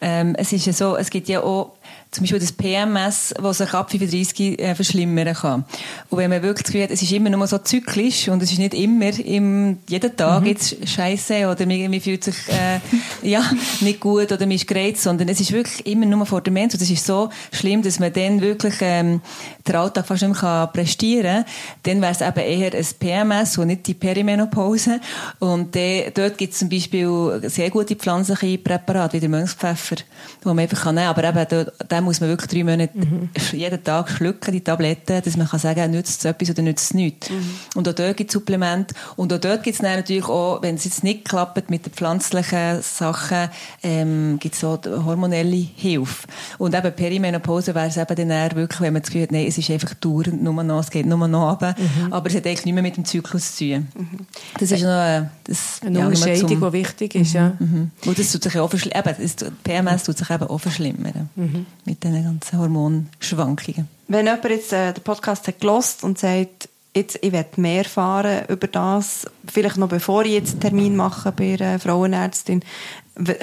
Ähm, 0.00 0.34
es 0.38 0.52
ist 0.52 0.64
ja 0.64 0.72
so, 0.72 0.96
es 0.96 1.10
gibt 1.10 1.28
ja 1.28 1.42
auch 1.42 1.72
zum 2.10 2.22
Beispiel 2.22 2.38
das 2.38 2.52
PMS, 2.52 3.34
das 3.40 3.58
sich 3.58 3.74
ab 3.74 3.90
35 3.90 4.58
äh, 4.58 4.74
verschlimmern 4.74 5.34
kann. 5.34 5.64
Und 6.08 6.18
wenn 6.18 6.30
man 6.30 6.42
wirklich 6.42 6.62
das 6.62 6.72
Gefühl 6.72 6.84
hat, 6.84 6.90
es 6.90 7.02
ist 7.02 7.12
immer 7.12 7.30
nur 7.30 7.46
so 7.46 7.58
zyklisch 7.58 8.28
und 8.28 8.42
es 8.42 8.52
ist 8.52 8.58
nicht 8.58 8.74
immer 8.74 9.18
im, 9.18 9.78
jeden 9.88 10.16
Tag 10.16 10.42
mhm. 10.42 10.46
jetzt 10.46 10.88
Scheiße 10.88 11.48
oder 11.48 11.66
man, 11.66 11.90
man 11.90 12.00
fühlt 12.00 12.24
sich 12.24 12.36
äh, 12.48 12.80
ja, 13.22 13.42
nicht 13.80 14.00
gut 14.00 14.32
oder 14.32 14.46
man 14.46 14.52
ist 14.52 14.66
gereizt, 14.66 15.02
sondern 15.02 15.28
es 15.28 15.40
ist 15.40 15.52
wirklich 15.52 15.86
immer 15.86 16.06
nur 16.06 16.26
vor 16.26 16.40
der 16.40 16.52
Mensch 16.52 16.74
und 16.74 16.82
es 16.82 16.90
ist 16.90 17.06
so 17.06 17.30
schlimm, 17.52 17.82
dass 17.82 17.98
man 17.98 18.12
dann 18.12 18.40
wirklich 18.40 18.74
ähm, 18.80 19.20
den 19.66 19.76
Alltag 19.76 20.06
fast 20.06 20.22
nicht 20.22 20.42
mehr 20.42 20.70
prestieren 20.72 21.44
kann. 21.44 21.52
Dann 21.84 22.02
wäre 22.02 22.12
es 22.12 22.20
eben 22.20 22.38
eher 22.38 22.74
ein 22.74 22.86
PMS 22.98 23.58
und 23.58 23.68
nicht 23.68 23.86
die 23.86 23.94
Perimenopause. 23.94 25.00
Und 25.38 25.74
äh, 25.76 26.10
dort 26.10 26.38
gibt 26.38 26.52
es 26.52 26.58
zum 26.58 26.68
Beispiel 26.68 27.40
sehr 27.44 27.70
gute 27.70 27.96
pflanzliche 27.96 28.58
Präparate, 28.58 29.14
wie 29.14 29.20
der 29.20 29.28
Mönchspfeffer, 29.28 29.96
die 29.96 30.48
man 30.48 30.58
einfach 30.58 30.82
kann 30.82 30.94
nehmen 30.94 31.14
kann. 31.14 31.26
Aber 31.26 31.42
eben, 31.42 31.70
dann 31.88 32.04
muss 32.04 32.20
man 32.20 32.30
wirklich 32.30 32.50
drei 32.50 32.64
Monate 32.64 32.96
mhm. 32.96 33.30
jeden 33.52 33.82
Tag 33.82 34.10
schlucken, 34.10 34.52
die 34.52 34.62
Tabletten, 34.62 35.22
dass 35.22 35.36
man 35.36 35.48
kann 35.48 35.60
sagen, 35.60 35.90
nützt 35.90 36.20
es 36.20 36.24
etwas 36.24 36.50
oder 36.50 36.62
nützt 36.62 36.84
es 36.84 36.94
nichts. 36.94 37.30
Mhm. 37.30 37.54
Und 37.74 37.88
auch 37.88 37.94
dort 37.94 38.16
gibt 38.16 38.30
es 38.30 38.34
Supplemente. 38.34 38.94
Und 39.16 39.32
auch 39.32 39.38
dort 39.38 39.62
gibt 39.62 39.76
es 39.76 39.82
natürlich 39.82 40.28
auch, 40.28 40.62
wenn 40.62 40.76
es 40.76 40.84
jetzt 40.84 41.04
nicht 41.04 41.24
klappt 41.24 41.70
mit 41.70 41.86
den 41.86 41.92
pflanzlichen 41.92 42.82
Sachen, 42.82 43.07
Sachen 43.12 43.48
ähm, 43.82 44.38
gibt 44.38 44.54
es 44.54 44.60
so 44.60 44.78
hormonelle 44.86 45.66
Hilfe. 45.76 46.26
Und 46.58 46.74
eben 46.74 46.92
Perimenopause 46.92 47.74
wäre 47.74 47.88
es 47.88 47.96
eben 47.96 48.14
dann 48.14 48.30
eher 48.30 48.54
wirklich, 48.54 48.80
wenn 48.80 48.92
man 48.92 49.02
das 49.02 49.10
Gefühl 49.10 49.22
hat, 49.22 49.32
nein, 49.32 49.46
es 49.46 49.58
ist 49.58 49.70
einfach 49.70 49.94
dauernd 49.94 50.42
nur 50.42 50.62
noch, 50.62 50.80
es 50.80 50.90
geht 50.90 51.06
nur 51.06 51.26
noch 51.28 51.50
runter, 51.50 51.74
mhm. 51.78 52.12
aber 52.12 52.28
es 52.28 52.36
hat 52.36 52.46
eigentlich 52.46 52.64
nicht 52.64 52.74
mehr 52.74 52.82
mit 52.82 52.96
dem 52.96 53.04
Zyklus 53.04 53.56
zu 53.56 53.64
tun. 53.64 53.88
Mhm. 53.94 54.26
Das 54.58 54.70
ist 54.70 54.82
noch 54.82 54.88
äh, 54.88 55.24
das, 55.44 55.80
eine 55.84 55.98
ja, 55.98 56.06
Unterscheidung, 56.06 56.60
die 56.60 56.72
wichtig 56.72 57.14
ist. 57.14 57.32
Ja. 57.32 57.52
Mhm. 57.58 57.90
Und 58.04 58.18
das 58.18 58.32
tut 58.32 58.42
sich 58.42 58.58
auch 58.58 58.72
eben, 58.72 58.92
das, 58.94 59.36
PMS 59.64 60.04
tut 60.04 60.18
sich 60.18 60.30
eben 60.30 60.44
auch 60.44 60.58
verschlimmern 60.58 61.28
mhm. 61.34 61.66
mit 61.84 62.02
diesen 62.02 62.24
ganzen 62.24 62.58
Hormonschwankungen. 62.58 63.88
Wenn 64.08 64.26
jemand 64.26 64.44
jetzt 64.44 64.72
äh, 64.72 64.92
den 64.92 65.02
Podcast 65.02 65.46
hat 65.48 65.60
gelost 65.60 66.02
und 66.02 66.18
sagt, 66.18 66.68
jetzt, 66.94 67.18
ich 67.22 67.32
will 67.32 67.44
mehr 67.56 67.78
erfahren 67.78 68.44
über 68.48 68.66
das, 68.66 69.26
vielleicht 69.46 69.76
noch 69.76 69.88
bevor 69.88 70.24
ich 70.24 70.32
jetzt 70.32 70.52
einen 70.52 70.60
Termin 70.60 70.96
mache 70.96 71.32
bei 71.32 71.56
einer 71.58 71.78
Frauenärztin, 71.78 72.62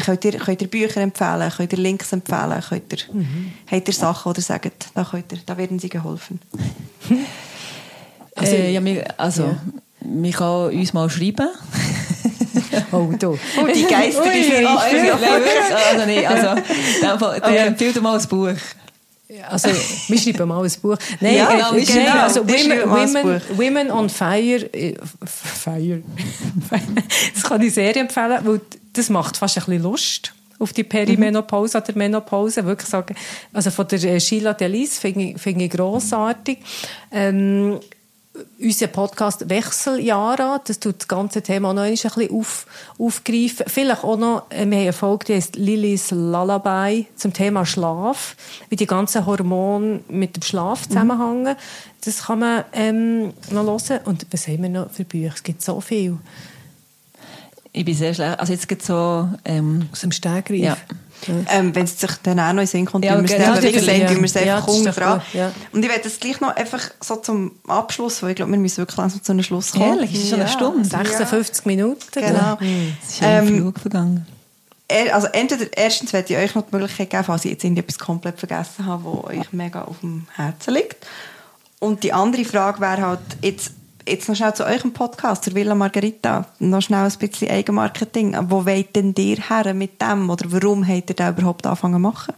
könnt 0.04 0.26
ihr, 0.26 0.34
könnt 0.34 0.62
ihr 0.62 0.68
Bücher 0.68 1.02
empfehlen, 1.02 1.52
könnt 1.56 1.74
ihr 1.74 1.80
Links 1.80 2.12
empfehlen, 2.14 2.62
könnt 2.68 2.94
ihr, 2.94 3.14
mhm. 3.14 3.52
habt 3.70 3.88
ihr 3.88 3.94
Sachen 3.94 4.30
oder 4.30 4.42
sagt, 4.42 4.90
da, 4.94 5.04
könnt 5.04 5.32
ihr, 5.32 5.40
da 5.46 5.58
werden 5.58 5.80
sie 5.80 5.90
geholfen? 5.90 6.40
also, 8.36 8.56
äh, 8.56 8.74
ja, 8.74 8.84
wir, 8.84 9.20
also 9.20 9.44
ja. 9.44 9.58
man 10.02 10.32
kann 10.32 10.74
uns 10.74 10.94
mal 10.94 11.10
schreiben. 11.10 11.50
oh, 12.92 13.10
du. 13.20 13.38
Oh, 13.58 13.68
die 13.68 13.84
Geister, 13.84 14.24
die 14.32 14.44
Führung. 14.44 14.78
Also, 14.78 16.06
nee, 16.06 16.26
also, 16.26 16.62
dann, 17.02 17.20
dann 17.20 17.24
okay. 17.38 17.58
empfehle 17.58 17.94
dir 17.94 18.02
mal 18.02 18.20
ein 18.20 18.28
Buch. 18.28 18.50
Also, 19.50 19.70
wir 20.08 20.20
schreiben 20.20 20.48
mal 20.48 20.64
ein 20.64 20.72
Buch. 20.82 20.98
Nein, 21.20 21.36
ja, 21.36 21.74
äh, 21.74 21.84
genau, 21.84 22.20
also 22.20 22.48
Women, 22.48 22.90
Women, 22.90 23.42
Women 23.58 23.92
on 23.92 24.10
Fire. 24.10 24.74
Äh, 24.74 24.96
Fire. 25.26 26.04
das 27.34 27.44
kann 27.44 27.62
ich 27.62 27.74
sehr 27.74 27.96
empfehlen, 27.98 28.40
weil 28.44 28.62
das 28.94 29.10
macht 29.10 29.38
fast 29.38 29.58
ein 29.58 29.66
bisschen 29.66 29.84
Lust 29.84 30.34
auf 30.60 30.74
die 30.74 30.84
Perimenopause 30.84 31.80
oder 31.80 31.96
Menopause. 31.96 32.66
Wirklich 32.66 32.90
sagen, 32.90 33.16
also 33.52 33.72
von 33.72 33.88
der 33.88 34.04
äh, 34.04 34.20
Sheila 34.20 34.54
Delis 34.54 35.00
finde 35.00 35.22
ich, 35.22 35.42
find 35.42 35.62
ich 35.62 35.72
grossartig. 35.72 36.60
Ähm, 37.12 37.80
unser 38.60 38.88
Podcast 38.88 39.50
Wechseljahre, 39.50 40.62
das 40.66 40.80
tut 40.80 41.00
das 41.00 41.08
ganze 41.08 41.42
Thema 41.42 41.74
noch 41.74 41.84
ein 41.84 41.92
bisschen 41.92 42.30
auf, 42.32 42.66
aufgreifen. 42.98 43.66
Vielleicht 43.68 44.04
auch 44.04 44.18
noch, 44.18 44.44
äh, 44.50 44.66
wir 44.66 44.78
haben 44.78 44.84
eine 44.84 44.94
Folge, 44.94 45.26
die 45.26 45.34
heißt 45.36 45.56
Lillys 45.56 46.12
Lullaby 46.12 47.08
zum 47.16 47.34
Thema 47.34 47.66
Schlaf, 47.66 48.36
wie 48.70 48.76
die 48.76 48.86
ganzen 48.86 49.26
Hormone 49.26 50.02
mit 50.10 50.36
dem 50.36 50.44
Schlaf 50.44 50.86
mhm. 50.86 50.90
zusammenhängen. 50.90 51.56
Das 52.04 52.24
kann 52.24 52.40
man 52.40 52.66
ähm, 52.74 53.34
noch 53.52 53.66
hören. 53.66 54.00
Und 54.06 54.28
was 54.32 54.48
haben 54.48 54.64
wir 54.64 54.70
noch 54.70 54.92
für 54.92 55.06
Bücher? 55.06 55.34
Es 55.36 55.44
gibt 55.44 55.62
so 55.62 55.82
viel. 55.82 56.18
Ich 57.72 57.84
bin 57.84 57.96
sehr 57.96 58.14
schlecht. 58.14 58.40
Also 58.40 58.54
jetzt 58.54 58.68
gibt 58.68 58.84
so... 58.84 59.28
Ähm, 59.44 59.90
Aus 59.92 60.02
dem 60.02 60.12
Stegreif? 60.12 60.52
Ja. 60.52 60.78
Ähm, 61.28 61.74
Wenn 61.76 61.86
es 61.86 62.00
sich 62.00 62.12
dann 62.24 62.40
auch 62.40 62.54
noch 62.54 62.62
in 62.62 62.68
Sinn 62.68 62.86
kommt, 62.86 63.06
ja, 63.06 63.16
wir 63.16 63.24
genau, 63.24 63.54
es 63.54 63.64
einfach, 63.64 63.64
wir 63.64 64.24
es 64.24 64.36
einfach 64.38 64.68
ja, 64.68 64.92
dran. 64.92 65.22
Ja. 65.34 65.52
Und 65.72 65.84
ich 65.84 65.90
werde 65.90 66.04
das 66.04 66.20
gleich 66.20 66.40
noch 66.42 66.56
einfach 66.56 66.92
so 67.02 67.16
zum 67.18 67.54
Abschluss, 67.68 68.22
weil 68.22 68.32
ich 68.32 68.36
glaube, 68.36 68.52
wir 68.52 68.60
müssen 68.60 68.78
wirklich 68.78 68.98
langsam 68.98 69.24
zu 69.24 69.32
einem 69.32 69.44
Schluss 69.44 69.72
kommen. 69.72 69.98
Ehrlich, 69.98 70.14
es 70.14 70.24
ist 70.24 70.30
schon 70.30 70.40
eine 70.40 70.50
Stunde. 70.50 70.86
56 70.86 71.66
Minuten. 71.66 72.02
Genau. 72.14 72.58
Es 73.04 73.16
ist 73.16 73.24
ein 73.24 73.48
ähm, 73.48 73.58
Flug 73.58 73.80
vergangen. 73.80 74.26
Also 75.12 75.28
entweder 75.28 75.66
erstens 75.76 76.14
werde 76.14 76.34
ich 76.34 76.40
euch 76.40 76.54
noch 76.54 76.64
die 76.68 76.76
Möglichkeit 76.76 77.10
geben, 77.10 77.24
falls 77.24 77.46
ich 77.46 77.52
jetzt 77.52 77.64
etwas 77.64 77.98
komplett 77.98 78.38
vergessen 78.38 78.86
habe, 78.86 79.04
was 79.06 79.24
euch 79.26 79.52
mega 79.52 79.84
auf 79.84 80.00
dem 80.02 80.28
Herzen 80.36 80.76
liegt. 80.76 81.08
Und 81.80 82.04
die 82.04 82.14
andere 82.14 82.46
Frage 82.46 82.80
wäre 82.82 83.02
halt, 83.02 83.20
jetzt 83.42 83.72
Jetzt 84.08 84.30
noch 84.30 84.36
schnell 84.36 84.54
zu 84.54 84.64
eurem 84.64 84.94
Podcast, 84.94 85.46
zur 85.46 85.56
Villa 85.56 85.74
Margarita. 85.74 86.46
Noch 86.60 86.82
schnell 86.82 87.06
ein 87.06 87.18
bisschen 87.18 87.50
Eigenmarketing. 87.50 88.38
Wo 88.50 88.64
wollt 88.64 88.96
denn 88.96 89.16
ihr 89.18 89.38
her 89.38 89.74
mit 89.74 90.00
dem? 90.00 90.30
Oder 90.30 90.52
warum 90.52 90.88
habt 90.88 91.10
ihr 91.10 91.16
da 91.16 91.30
überhaupt 91.30 91.66
angefangen 91.66 91.96
zu 91.96 92.00
machen? 92.00 92.36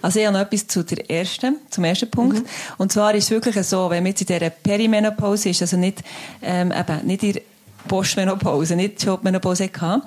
Also 0.00 0.20
ich 0.20 0.26
habe 0.26 0.38
noch 0.38 0.44
etwas 0.44 0.66
zu 0.68 0.82
der 0.82 1.10
ersten, 1.10 1.56
zum 1.68 1.84
ersten 1.84 2.10
Punkt. 2.10 2.38
Mhm. 2.38 2.46
Und 2.78 2.92
zwar 2.92 3.14
ist 3.14 3.24
es 3.24 3.30
wirklich 3.30 3.62
so, 3.66 3.90
wenn 3.90 4.02
man 4.02 4.12
jetzt 4.12 4.22
in 4.22 4.26
dieser 4.26 4.48
Perimenopause 4.48 5.50
ist, 5.50 5.60
also 5.60 5.76
nicht, 5.76 6.02
ähm, 6.40 6.72
eben, 6.72 7.06
nicht 7.06 7.22
in 7.22 7.40
Postmenopause, 7.88 8.76
nicht 8.76 9.02
Jobmenopause 9.02 9.70
hatte, 9.80 10.02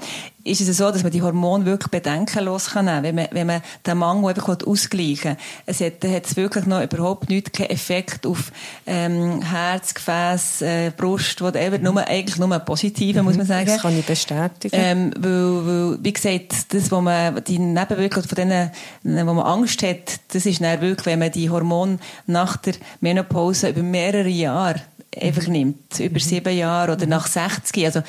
ist 0.45 0.61
es 0.61 0.77
so, 0.77 0.91
dass 0.91 1.01
man 1.01 1.11
die 1.11 1.21
Hormone 1.21 1.65
wirklich 1.65 1.89
bedenkenlos 1.89 2.67
kann 2.67 2.85
nehmen 2.85 2.95
kann, 2.95 3.03
wenn 3.03 3.15
man, 3.15 3.27
wenn 3.31 3.47
man 3.47 3.61
den 3.85 3.97
Mangel 3.97 4.29
einfach 4.29 4.47
ausgleichen 4.65 5.31
will. 5.31 5.37
Es 5.65 5.81
hat, 5.81 6.03
hat 6.05 6.25
es 6.25 6.35
wirklich 6.35 6.65
noch 6.67 6.83
überhaupt 6.83 7.29
nicht 7.29 7.51
keinen 7.51 7.71
Effekt 7.71 8.27
auf 8.27 8.51
ähm, 8.85 9.41
Herz, 9.41 9.93
Gefäß, 9.93 10.61
äh, 10.61 10.91
Brust, 10.95 11.41
whatever, 11.41 11.79
nur, 11.79 12.07
eigentlich 12.07 12.37
nur 12.37 12.59
positive, 12.59 13.19
mhm, 13.19 13.25
muss 13.25 13.37
man 13.37 13.47
sagen. 13.47 13.65
Das 13.65 13.81
kann 13.81 13.97
ich 13.97 14.05
bestätigen. 14.05 14.75
Ähm, 14.75 15.11
weil, 15.17 15.65
weil, 15.65 15.97
wie 16.03 16.13
gesagt, 16.13 16.73
das, 16.73 16.91
wo 16.91 17.01
man, 17.01 17.43
die 17.43 17.57
Nebenwirkungen 17.57 18.27
von 18.27 18.35
denen, 18.35 18.71
wo 19.03 19.33
man 19.33 19.45
Angst 19.45 19.81
hat, 19.81 20.19
das 20.31 20.45
ist 20.45 20.61
dann 20.61 20.79
wirklich, 20.79 21.07
wenn 21.07 21.19
man 21.19 21.31
die 21.31 21.49
Hormone 21.49 21.97
nach 22.27 22.57
der 22.57 22.75
Menopause 23.01 23.69
über 23.69 23.81
mehrere 23.81 24.29
Jahre 24.29 24.81
einfach 25.21 25.47
nimmt, 25.47 25.99
über 25.99 26.19
sieben 26.19 26.55
Jahre 26.55 26.93
oder 26.93 27.05
nach 27.05 27.27
60. 27.27 27.85
Also, 27.85 28.01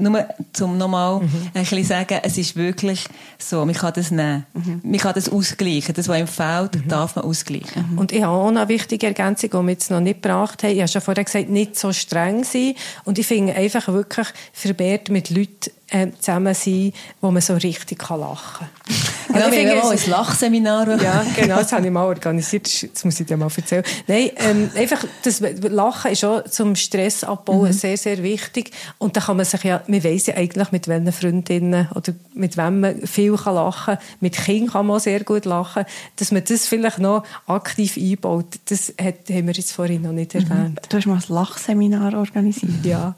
nur 0.00 0.26
zum 0.52 0.78
nochmal 0.78 1.20
mhm. 1.20 1.28
ein 1.54 1.62
bisschen 1.62 1.84
sagen, 1.84 2.20
es 2.22 2.38
ist 2.38 2.56
wirklich 2.56 3.04
so, 3.38 3.64
man 3.64 3.74
kann 3.74 3.92
das 3.94 4.10
nehmen. 4.10 4.46
Mhm. 4.54 4.80
Man 4.84 4.98
kann 4.98 5.14
das 5.14 5.28
ausgleichen. 5.28 5.94
Das, 5.94 6.08
was 6.08 6.18
ihm 6.18 6.26
fehlt, 6.26 6.76
mhm. 6.76 6.88
darf 6.88 7.16
man 7.16 7.24
ausgleichen. 7.24 7.92
Mhm. 7.92 7.98
Und 7.98 8.12
ich 8.12 8.22
habe 8.22 8.32
auch 8.32 8.50
noch 8.50 8.62
eine 8.62 8.68
wichtige 8.68 9.06
Ergänzung, 9.06 9.50
die 9.50 9.56
wir 9.56 9.70
jetzt 9.70 9.90
noch 9.90 10.00
nicht 10.00 10.22
gebracht 10.22 10.62
haben. 10.62 10.72
Ich 10.72 10.78
habe 10.78 10.88
schon 10.88 11.02
vorher 11.02 11.24
gesagt, 11.24 11.48
nicht 11.48 11.78
so 11.78 11.92
streng 11.92 12.44
sein. 12.44 12.74
Und 13.04 13.18
ich 13.18 13.26
finde 13.26 13.54
einfach 13.54 13.88
wirklich 13.88 14.28
vermehrt 14.52 15.08
mit 15.08 15.30
Leuten 15.30 15.70
äh, 15.90 16.08
zusammen 16.18 16.54
sein, 16.54 16.92
wo 17.20 17.30
man 17.30 17.42
so 17.42 17.54
richtig 17.54 17.98
kann 17.98 18.20
lachen 18.20 18.66
kann. 18.86 18.98
Genau, 19.28 19.50
wir 19.52 19.70
haben 19.70 19.78
mal 19.78 19.90
ein 19.90 20.10
Lachseminar. 20.10 21.02
Ja, 21.02 21.24
genau, 21.36 21.56
das 21.56 21.70
habe 21.72 21.84
ich 21.84 21.92
mal 21.92 22.06
organisiert. 22.06 22.94
Das 22.94 23.04
muss 23.04 23.20
ich 23.20 23.26
dir 23.26 23.36
mal 23.36 23.50
erzählen. 23.54 23.84
Nein, 24.06 24.30
ähm, 24.36 24.70
einfach, 24.74 25.04
das 25.22 25.40
Lachen 25.40 26.12
ist 26.12 26.24
auch 26.24 26.44
zum 26.44 26.74
Stressabbau 26.74 27.66
mhm. 27.66 27.72
sehr, 27.72 27.98
sehr 27.98 28.22
wichtig. 28.22 28.70
Und 28.96 29.16
da 29.16 29.20
kann 29.20 29.36
man 29.36 29.44
sich 29.44 29.62
ja, 29.64 29.82
man 29.86 30.02
weiss 30.02 30.26
ja 30.26 30.34
eigentlich, 30.34 30.72
mit 30.72 30.88
welchen 30.88 31.12
Freundinnen 31.12 31.88
oder 31.94 32.14
mit 32.32 32.56
wem 32.56 32.80
man 32.80 33.06
viel 33.06 33.36
kann 33.36 33.54
lachen 33.54 33.96
kann. 33.96 34.04
Mit 34.20 34.36
Kindern 34.36 34.72
kann 34.72 34.86
man 34.86 34.98
sehr 34.98 35.22
gut 35.24 35.44
lachen. 35.44 35.84
Dass 36.16 36.32
man 36.32 36.42
das 36.42 36.66
vielleicht 36.66 36.98
noch 36.98 37.24
aktiv 37.46 37.98
einbaut, 37.98 38.46
das 38.70 38.94
hat, 38.98 39.28
haben 39.28 39.46
wir 39.46 39.54
jetzt 39.54 39.72
vorhin 39.72 40.02
noch 40.02 40.12
nicht 40.12 40.34
mhm. 40.34 40.40
erwähnt. 40.40 40.80
Du 40.88 40.96
hast 40.96 41.06
mal 41.06 41.16
ein 41.16 41.34
Lachseminar 41.34 42.14
organisiert. 42.14 42.84
Ja. 42.84 43.14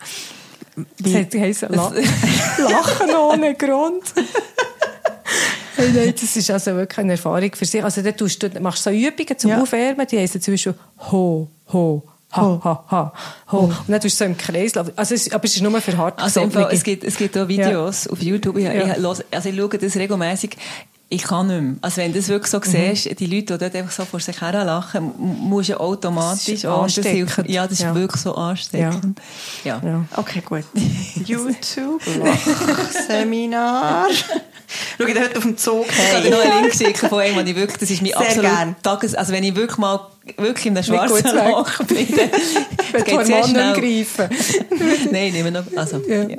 Das 0.99 1.15
heisst, 1.15 1.63
Lachen 1.63 3.11
ohne 3.15 3.55
Grund. 3.59 4.03
hey, 5.77 5.91
nein, 5.95 6.15
das 6.19 6.37
ist 6.37 6.51
also 6.51 6.75
wirklich 6.77 6.99
eine 6.99 7.13
Erfahrung 7.13 7.51
für 7.55 7.65
sich. 7.65 7.83
Also, 7.83 8.03
dann 8.03 8.17
tust 8.17 8.43
du, 8.43 8.61
machst 8.61 8.83
so 8.83 8.91
Übungen 8.91 9.39
zum 9.39 9.51
ja. 9.51 9.63
Aufwärmen, 9.63 10.07
die 10.07 10.19
heißen 10.19 10.41
zum 10.41 10.55
Beispiel 10.55 10.75
Ho, 11.11 11.49
Ho, 11.73 12.03
Ha, 12.33 12.61
ha, 12.63 12.85
ha, 12.89 13.13
ho. 13.51 13.59
Und 13.59 13.89
dann 13.89 14.01
tust 14.01 14.21
du 14.21 14.25
so 14.25 14.25
im 14.25 14.37
Kreis 14.37 14.77
laufen. 14.77 14.93
Also 14.95 15.17
es, 15.17 15.33
aber 15.33 15.45
es 15.45 15.57
ist 15.57 15.63
nur 15.63 15.81
für 15.81 15.97
hart 15.97 16.23
also 16.23 16.43
es 16.71 16.85
gibt, 16.85 17.03
es 17.03 17.17
gibt 17.17 17.37
auch 17.37 17.49
Videos 17.49 18.05
ja. 18.05 18.13
auf 18.13 18.23
YouTube. 18.23 18.57
Ich, 18.57 18.65
ja. 18.65 18.73
ich, 18.73 19.05
also 19.33 19.49
ich 19.49 19.57
schaue 19.57 19.79
das 19.79 19.97
regelmäßig. 19.97 20.57
Ich 21.13 21.25
kann 21.25 21.49
nicht 21.49 21.61
mehr. 21.61 21.75
Also 21.81 21.97
wenn 21.97 22.13
du 22.13 22.21
das 22.21 22.29
wirklich 22.29 22.53
so 22.53 22.59
mhm. 22.59 22.95
siehst, 22.95 23.19
die 23.19 23.27
Leute, 23.27 23.59
die 23.59 23.59
dort 23.59 23.75
einfach 23.75 23.91
so 23.91 24.05
vor 24.05 24.21
sich 24.21 24.41
her 24.41 24.65
lachen, 24.65 25.13
musst 25.19 25.71
du 25.71 25.81
automatisch... 25.81 26.63
Das 26.63 26.97
ist 26.97 27.05
hilft, 27.05 27.49
ja, 27.49 27.65
das 27.65 27.73
ist 27.73 27.83
ja. 27.83 27.95
wirklich 27.97 28.23
so 28.23 28.37
ansteckend. 28.37 29.21
Ja. 29.65 29.83
ja. 29.85 30.05
Okay, 30.17 30.41
gut. 30.41 30.63
YouTube, 31.27 32.01
Seminar. 33.09 34.07
Schau 34.99 35.05
ich 35.05 35.19
heute 35.19 35.37
auf 35.37 35.43
dem 35.43 35.57
Zug 35.57 35.87
hey. 35.89 36.21
Ich 36.21 36.27
habe 36.27 36.31
noch 36.31 36.45
einen 36.45 36.63
Link 36.63 36.79
geschickt 36.79 36.99
von 36.99 37.19
einem, 37.19 37.45
ich 37.45 37.57
wirklich, 37.57 37.79
das 37.79 37.91
ist 37.91 38.03
mein 38.03 38.15
absolut 38.15 38.81
Tages... 38.81 39.17
Also 39.17 39.33
wenn 39.33 39.43
ich 39.43 39.57
wirklich 39.57 39.79
mal 39.79 40.07
wirklich 40.37 40.67
in 40.67 40.75
der 40.75 40.83
schwarzen 40.83 41.37
Loch 41.37 41.79
bin, 41.85 42.07
dann 42.93 43.05
geht 43.05 43.27
sehr 43.27 43.45
schnell. 43.45 43.73
greifen. 43.73 44.29
Nein, 45.11 45.33
nehmen 45.33 45.53
noch, 45.53 45.65
also, 45.77 45.99
ja. 46.07 46.29
Ja, 46.29 46.39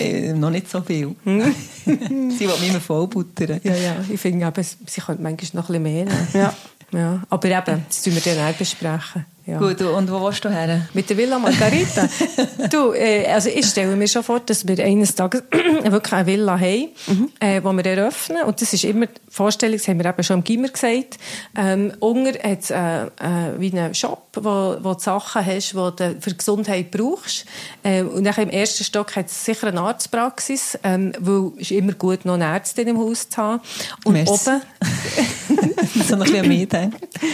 äh, 0.00 0.32
noch 0.32 0.50
nicht 0.50 0.70
so 0.70 0.80
viel. 0.82 1.14
Sie 1.24 2.48
wollen 2.48 2.60
mich 2.60 2.70
immer 2.70 2.80
vollbuttern. 2.80 3.60
Ja, 3.62 3.74
ja, 3.74 3.96
ich 4.08 4.20
finde 4.20 4.52
sie 4.86 5.00
könnte 5.00 5.22
manchmal 5.22 5.62
noch 5.62 5.70
ein 5.70 5.82
bisschen 5.82 5.82
mehr 5.82 6.04
nehmen. 6.04 6.28
Ja. 6.34 6.54
Ja, 6.92 7.22
aber 7.30 7.48
eben, 7.48 7.84
das 7.88 8.02
tun 8.02 8.14
wir 8.14 8.20
dann 8.20 8.46
auch 8.46 8.56
besprechen. 8.56 9.24
Ja. 9.44 9.58
Gut, 9.58 9.80
und 9.82 10.10
wo 10.10 10.24
willst 10.24 10.44
du 10.44 10.50
her? 10.50 10.86
Mit 10.94 11.10
der 11.10 11.16
Villa 11.16 11.36
Margarita. 11.36 12.08
du, 12.70 12.92
äh, 12.92 13.26
also 13.26 13.48
ich 13.48 13.66
stelle 13.66 13.96
mir 13.96 14.06
schon 14.06 14.22
vor, 14.22 14.38
dass 14.38 14.68
wir 14.68 14.78
eines 14.84 15.16
Tages 15.16 15.42
wirklich 15.50 16.12
eine 16.12 16.26
Villa 16.26 16.60
haben, 16.60 16.88
mhm. 17.08 17.28
äh, 17.40 17.60
die 17.60 17.64
wir 17.64 17.86
eröffnen. 17.86 18.44
Und 18.44 18.62
das 18.62 18.72
ist 18.72 18.84
immer 18.84 19.06
die 19.06 19.20
Vorstellung, 19.28 19.78
das 19.78 19.88
haben 19.88 19.98
wir 19.98 20.08
eben 20.08 20.22
schon 20.22 20.38
im 20.38 20.44
Gimmer 20.44 20.68
gesagt. 20.68 21.18
Ähm, 21.56 21.92
Unger 21.98 22.34
hat 22.34 22.70
äh, 22.70 23.06
äh, 23.06 23.58
wie 23.58 23.72
einen 23.72 23.94
Shop, 23.94 24.28
wo, 24.34 24.76
wo 24.80 24.94
du 24.94 25.00
Sachen 25.00 25.44
hast, 25.44 25.72
die 25.72 25.74
du 25.74 26.16
für 26.20 26.34
Gesundheit 26.34 26.90
brauchst. 26.90 27.44
Ähm, 27.84 28.08
und 28.08 28.24
dann 28.24 28.34
im 28.34 28.50
ersten 28.50 28.84
Stock 28.84 29.14
hat 29.16 29.26
es 29.26 29.44
sicher 29.44 29.68
eine 29.68 29.80
Arztpraxis, 29.80 30.78
ähm, 30.82 31.12
weil 31.18 31.52
es 31.56 31.70
ist 31.70 31.72
immer 31.72 31.92
gut, 31.92 32.24
noch 32.24 32.34
eine 32.34 32.44
Ärztin 32.44 32.88
im 32.88 32.98
Haus 32.98 33.28
zu 33.28 33.36
haben. 33.36 33.60
Und 34.04 34.14
Merci. 34.14 34.32
oben... 34.32 34.62
so 36.06 36.14
ein 36.14 36.20
bisschen 36.20 36.48
mehr 36.48 36.90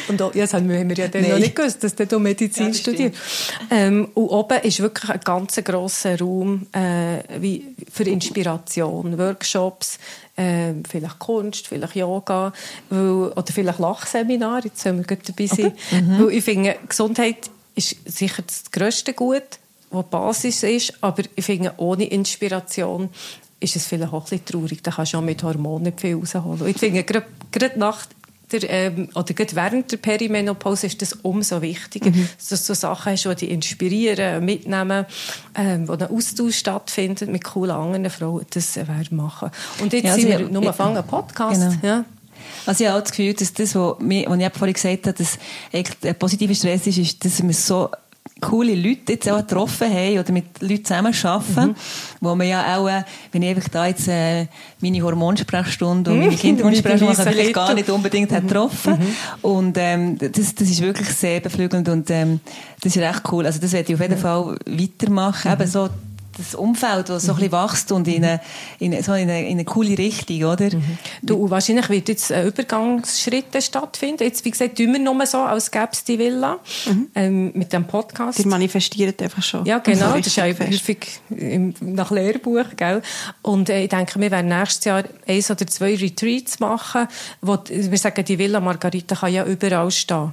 Und 0.08 0.20
ja, 0.20 0.30
das 0.34 0.54
haben 0.54 0.68
wir 0.68 0.96
ja 0.96 1.08
dann 1.08 1.28
noch 1.28 1.38
nicht 1.38 1.54
gewusst, 1.54 1.82
dass 1.84 1.94
du 1.94 2.18
Medizin 2.18 2.68
ja, 2.68 2.74
studiert. 2.74 3.14
Ähm, 3.70 4.08
und 4.14 4.28
oben 4.28 4.58
ist 4.62 4.80
wirklich 4.80 5.10
ein 5.10 5.20
ganz 5.20 5.56
grosser 5.64 6.18
Raum 6.18 6.66
äh, 6.72 7.40
wie 7.40 7.74
für 7.90 8.04
Inspiration, 8.04 9.18
Workshops, 9.18 9.98
äh, 10.38 10.74
vielleicht 10.88 11.18
Kunst, 11.18 11.66
vielleicht 11.66 11.96
Yoga 11.96 12.52
weil, 12.90 13.00
oder 13.00 13.52
vielleicht 13.52 13.78
Lachseminar, 13.78 14.64
jetzt 14.64 14.80
sollen 14.80 14.98
wir 14.98 15.16
gut 15.16 15.28
dabei 15.28 15.46
sein. 15.46 15.66
Okay. 15.66 16.00
Mhm. 16.00 16.18
Weil 16.18 16.32
ich 16.32 16.44
finde, 16.44 16.76
Gesundheit 16.88 17.50
ist 17.74 17.96
sicher 18.06 18.42
das 18.46 18.70
grösste 18.70 19.12
Gut, 19.12 19.42
was 19.90 20.04
die 20.04 20.10
Basis 20.10 20.62
ist, 20.62 20.94
aber 21.00 21.22
ich 21.34 21.44
finde, 21.44 21.74
ohne 21.78 22.04
Inspiration 22.04 23.10
ist 23.60 23.74
es 23.74 23.86
vielleicht 23.86 24.12
auch 24.12 24.24
ein 24.24 24.30
bisschen 24.30 24.44
traurig. 24.44 24.82
Da 24.82 24.92
kannst 24.92 25.14
du 25.14 25.18
auch 25.18 25.22
mit 25.22 25.42
Hormonen 25.42 25.84
nicht 25.84 26.00
viel 26.00 26.14
rausholen. 26.16 26.66
Ich 26.68 26.78
finde, 26.78 27.02
gerade 27.02 27.78
nach 27.78 28.06
der, 28.52 28.70
ähm, 28.70 29.08
oder 29.14 29.34
gerade 29.34 29.54
während 29.54 29.92
der 29.92 29.98
Perimenopause 29.98 30.86
ist 30.86 31.02
das 31.02 31.12
umso 31.22 31.60
wichtiger, 31.62 32.10
mhm. 32.10 32.28
dass 32.36 32.48
du 32.48 32.56
so 32.56 32.74
Sachen 32.74 33.12
hast, 33.12 33.24
die 33.24 33.34
dich 33.34 33.50
inspirieren, 33.50 34.44
mitnehmen, 34.44 35.06
ähm, 35.54 35.88
wo 35.88 35.92
ein 35.92 36.02
Austausch 36.02 36.56
stattfindet 36.56 37.30
mit 37.30 37.44
coolen 37.44 37.70
anderen 37.70 38.10
Frauen. 38.10 38.46
Das 38.50 38.76
äh, 38.76 38.86
wäre 38.88 39.04
machen. 39.10 39.50
Und 39.80 39.92
jetzt 39.92 40.04
ja, 40.04 40.12
also 40.12 40.26
sind 40.26 40.38
wir 40.38 40.48
nur 40.48 40.66
anfangen, 40.66 40.96
einen 40.96 41.06
Podcast. 41.06 41.60
Genau. 41.60 41.74
Ja. 41.82 42.04
Also 42.66 42.84
ich 42.84 42.90
habe 42.90 42.98
auch 42.98 43.02
das 43.02 43.12
Gefühl, 43.12 43.34
dass 43.34 43.52
das, 43.52 43.74
was, 43.74 43.96
was 43.98 44.38
ich 44.38 44.52
vorhin 44.52 44.74
gesagt 44.74 45.06
habe, 45.06 45.12
dass 45.12 45.38
der 46.02 46.14
positive 46.14 46.54
Stress 46.54 46.86
ist, 46.86 46.98
ist, 46.98 47.24
dass 47.24 47.42
wir 47.42 47.54
so 47.54 47.90
coole 48.40 48.74
Leute 48.74 49.12
jetzt 49.12 49.28
auch 49.28 49.38
getroffen 49.38 49.92
haben 49.92 50.18
oder 50.18 50.32
mit 50.32 50.60
Leuten 50.60 50.84
zusammen 50.84 51.14
arbeiten, 51.22 51.70
mhm. 51.70 51.74
wo 52.20 52.34
man 52.34 52.46
ja 52.46 52.76
auch, 52.76 52.88
äh, 52.88 53.02
wenn 53.32 53.42
ich 53.42 53.50
einfach 53.50 53.68
da 53.68 53.86
jetzt 53.86 54.08
äh, 54.08 54.46
meine 54.80 55.02
Hormonsprechstunde 55.02 56.10
und 56.10 56.18
meine 56.20 56.32
mhm. 56.32 56.36
Kinderhormonsprechstunde 56.36 57.14
mache, 57.14 57.30
vielleicht 57.30 57.54
gar 57.54 57.74
nicht 57.74 57.90
unbedingt 57.90 58.30
mhm. 58.30 58.46
getroffen. 58.46 58.98
Mhm. 58.98 59.48
Und 59.48 59.76
ähm, 59.78 60.18
das, 60.18 60.54
das 60.54 60.68
ist 60.68 60.80
wirklich 60.80 61.08
sehr 61.08 61.40
beflügelnd 61.40 61.88
und 61.88 62.10
ähm, 62.10 62.40
das 62.80 62.94
ist 62.94 63.02
echt 63.02 63.22
cool. 63.32 63.46
Also 63.46 63.60
das 63.60 63.72
werde 63.72 63.88
ich 63.88 63.94
auf 63.94 64.00
jeden 64.00 64.18
Fall 64.18 64.56
weitermachen. 64.66 65.50
Mhm. 65.50 65.60
Eben 65.60 65.70
so 65.70 65.88
das 66.38 66.54
Umfeld, 66.54 67.08
das 67.08 67.24
so 67.24 67.32
ein 67.32 67.38
bisschen 67.38 67.52
wächst 67.52 67.92
und 67.92 68.08
in 68.08 68.24
eine, 68.24 68.40
in, 68.78 69.02
so 69.02 69.12
in 69.12 69.28
eine, 69.28 69.46
in 69.46 69.52
eine 69.52 69.64
coole 69.64 69.98
Richtung, 69.98 70.44
oder? 70.44 70.74
Mhm. 70.74 70.98
Du, 71.22 71.50
wahrscheinlich 71.50 71.88
wird 71.88 72.08
jetzt 72.08 72.32
ein 72.32 72.46
Übergangsschritte 72.46 73.60
stattfinden. 73.60 74.22
Jetzt, 74.22 74.44
wie 74.44 74.50
gesagt, 74.50 74.78
tun 74.78 74.92
wir 74.92 75.00
nur 75.00 75.26
so, 75.26 75.38
als 75.38 75.70
gäbe 75.70 75.88
es 75.92 76.04
die 76.04 76.18
Villa, 76.18 76.58
mhm. 76.86 77.08
ähm, 77.14 77.52
mit 77.54 77.72
dem 77.72 77.86
Podcast. 77.86 78.38
Die 78.38 78.46
manifestiert 78.46 79.20
einfach 79.22 79.42
schon. 79.42 79.64
Ja, 79.64 79.78
genau. 79.78 80.16
Das 80.16 80.26
ist 80.26 80.36
ja 80.36 80.44
häufig 80.44 81.20
im, 81.30 81.74
nach 81.80 82.10
Lehrbuch, 82.10 82.64
gell? 82.76 83.02
Und 83.42 83.68
äh, 83.68 83.82
ich 83.82 83.88
denke, 83.88 84.20
wir 84.20 84.30
werden 84.30 84.48
nächstes 84.48 84.84
Jahr 84.84 85.04
eins 85.26 85.50
oder 85.50 85.66
zwei 85.66 85.96
Retreats 85.96 86.60
machen, 86.60 87.08
wo, 87.40 87.58
wir 87.68 87.98
sagen, 87.98 88.24
die 88.24 88.38
Villa 88.38 88.60
Margarita 88.60 89.16
kann 89.16 89.32
ja 89.32 89.44
überall 89.44 89.90
stehen. 89.90 90.32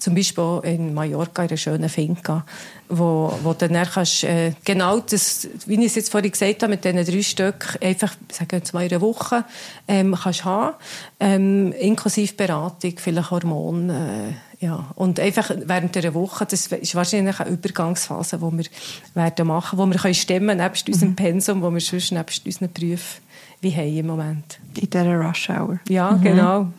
Zum 0.00 0.14
Beispiel 0.14 0.60
in 0.64 0.94
Mallorca, 0.94 1.42
in 1.42 1.50
einer 1.50 1.56
schönen 1.56 1.88
Finca, 1.88 2.44
wo, 2.88 3.32
wo 3.42 3.52
dann 3.52 3.74
kannst, 3.84 4.24
äh, 4.24 4.52
genau 4.64 4.98
das, 4.98 5.46
wie 5.66 5.74
ich 5.74 5.86
es 5.86 5.94
jetzt 5.94 6.10
vorhin 6.10 6.32
gesagt 6.32 6.62
habe, 6.62 6.70
mit 6.70 6.84
diesen 6.84 7.04
drei 7.04 7.22
Stück 7.22 7.78
einfach, 7.80 8.14
sagen 8.32 8.50
wir 8.50 8.62
mal 8.72 8.86
in 8.86 8.90
einer 8.90 9.00
Woche, 9.00 9.44
ähm, 9.86 10.16
kannst 10.20 10.44
haben, 10.44 10.74
ähm, 11.20 11.72
inklusive 11.72 12.34
Beratung, 12.34 12.94
vielleicht 12.96 13.30
Hormone, 13.30 14.32
äh, 14.60 14.64
ja. 14.64 14.90
Und 14.94 15.18
einfach 15.20 15.50
während 15.64 15.96
einer 15.96 16.14
Woche, 16.14 16.44
das 16.46 16.66
ist 16.66 16.94
wahrscheinlich 16.94 17.40
eine 17.40 17.50
Übergangsphase, 17.50 18.38
die 18.38 18.58
wir 18.58 18.66
werden 19.14 19.46
machen, 19.46 19.78
wo 19.78 19.86
wir 19.86 19.96
können 19.96 20.14
stemmen, 20.14 20.58
nebst 20.58 20.88
mhm. 20.88 20.94
unserem 20.94 21.16
Pensum, 21.16 21.62
wo 21.62 21.70
wir 21.70 21.80
sonst 21.80 22.12
nebst 22.12 22.44
unseren 22.44 22.72
Berufen 22.72 23.22
wie 23.60 23.74
haben 23.74 23.96
im 23.96 24.06
Moment. 24.06 24.58
In 24.78 24.88
dieser 24.88 25.16
Rush 25.16 25.50
Hour. 25.50 25.80
Ja, 25.88 26.12
mhm. 26.12 26.22
genau. 26.22 26.72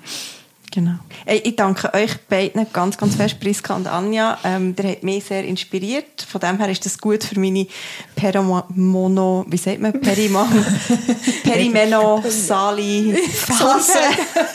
Genau. 0.73 0.93
Ich 1.25 1.55
danke 1.57 1.93
euch 1.93 2.17
beiden 2.29 2.65
ganz, 2.71 2.97
ganz 2.97 3.15
fest, 3.15 3.41
Priska 3.41 3.75
und 3.75 3.87
Anja. 3.87 4.37
Ähm, 4.45 4.73
der 4.73 4.91
hat 4.91 5.03
mich 5.03 5.25
sehr 5.25 5.43
inspiriert. 5.43 6.21
Von 6.25 6.39
dem 6.39 6.57
her 6.59 6.69
ist 6.69 6.85
das 6.85 6.97
gut 6.97 7.25
für 7.25 7.37
meine 7.37 7.67
Peromono, 8.15 9.45
wie 9.49 9.57
sagt 9.57 9.81
man, 9.81 9.91
Periman, 9.99 10.47
Perimenosali 11.43 13.17
Phase. 13.33 13.99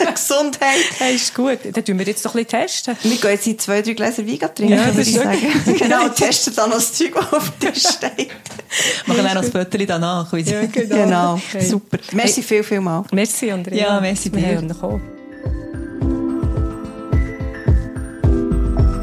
Gesundheit. 0.14 0.76
Ja, 0.98 1.06
ist 1.08 1.34
gut. 1.34 1.58
Dann 1.70 1.84
tun 1.84 1.98
wir 1.98 2.06
jetzt 2.06 2.24
doch 2.24 2.34
ein 2.34 2.44
bisschen 2.44 2.60
testen. 2.62 2.96
Wir 3.02 3.16
gehen 3.18 3.30
jetzt 3.30 3.46
in 3.46 3.58
zwei, 3.58 3.82
drei 3.82 3.92
Gläser 3.92 4.26
Wein 4.26 4.38
trinken, 4.38 4.72
ja, 4.72 4.86
würde 4.86 5.02
ich 5.02 5.14
sagen. 5.14 5.38
genau, 5.78 6.08
testen 6.16 6.54
dann 6.56 6.70
das 6.70 6.94
Zeug, 6.94 7.12
das 7.14 7.32
auf 7.32 7.52
dem 7.58 7.72
Tisch 7.74 7.82
steht. 7.82 8.30
Machen 9.06 9.22
dann 9.22 9.34
noch 9.34 9.42
das 9.42 9.50
Foto 9.50 9.76
danach. 9.84 10.32
Ja, 10.32 10.64
genau. 10.64 10.96
genau. 10.96 11.34
Okay. 11.34 11.64
Super. 11.64 11.98
Merci 12.12 12.42
viel, 12.42 12.62
viel 12.62 12.80
mal. 12.80 13.04
Merci, 13.12 13.50
Andrea. 13.50 13.78
Ja, 13.78 14.00
merci 14.00 14.30
dir. 14.30 14.62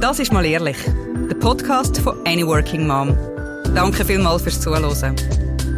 Das 0.04 0.20
ist 0.20 0.34
mal 0.34 0.46
ehrlich. 0.46 0.76
Der 1.30 1.36
Podcast 1.36 1.98
von 2.00 2.18
Any 2.28 2.46
Working 2.46 2.86
Mom. 2.86 3.18
Danke 3.74 4.04
vielmals 4.04 4.42
fürs 4.42 4.60
Zuhören. 4.60 5.16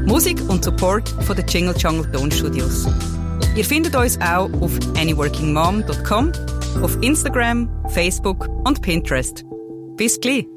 Musik 0.07 0.41
und 0.49 0.65
Support 0.65 1.07
von 1.09 1.35
den 1.35 1.45
Jingle 1.45 1.75
Jungle 1.77 2.11
Tonstudios. 2.11 2.87
Ihr 3.55 3.63
findet 3.63 3.95
uns 3.95 4.19
auch 4.21 4.49
auf 4.61 4.71
anyworkingmom.com, 4.97 6.31
auf 6.81 6.97
Instagram, 7.03 7.69
Facebook 7.89 8.49
und 8.65 8.81
Pinterest. 8.81 9.45
Bis 9.95 10.19
gleich! 10.19 10.47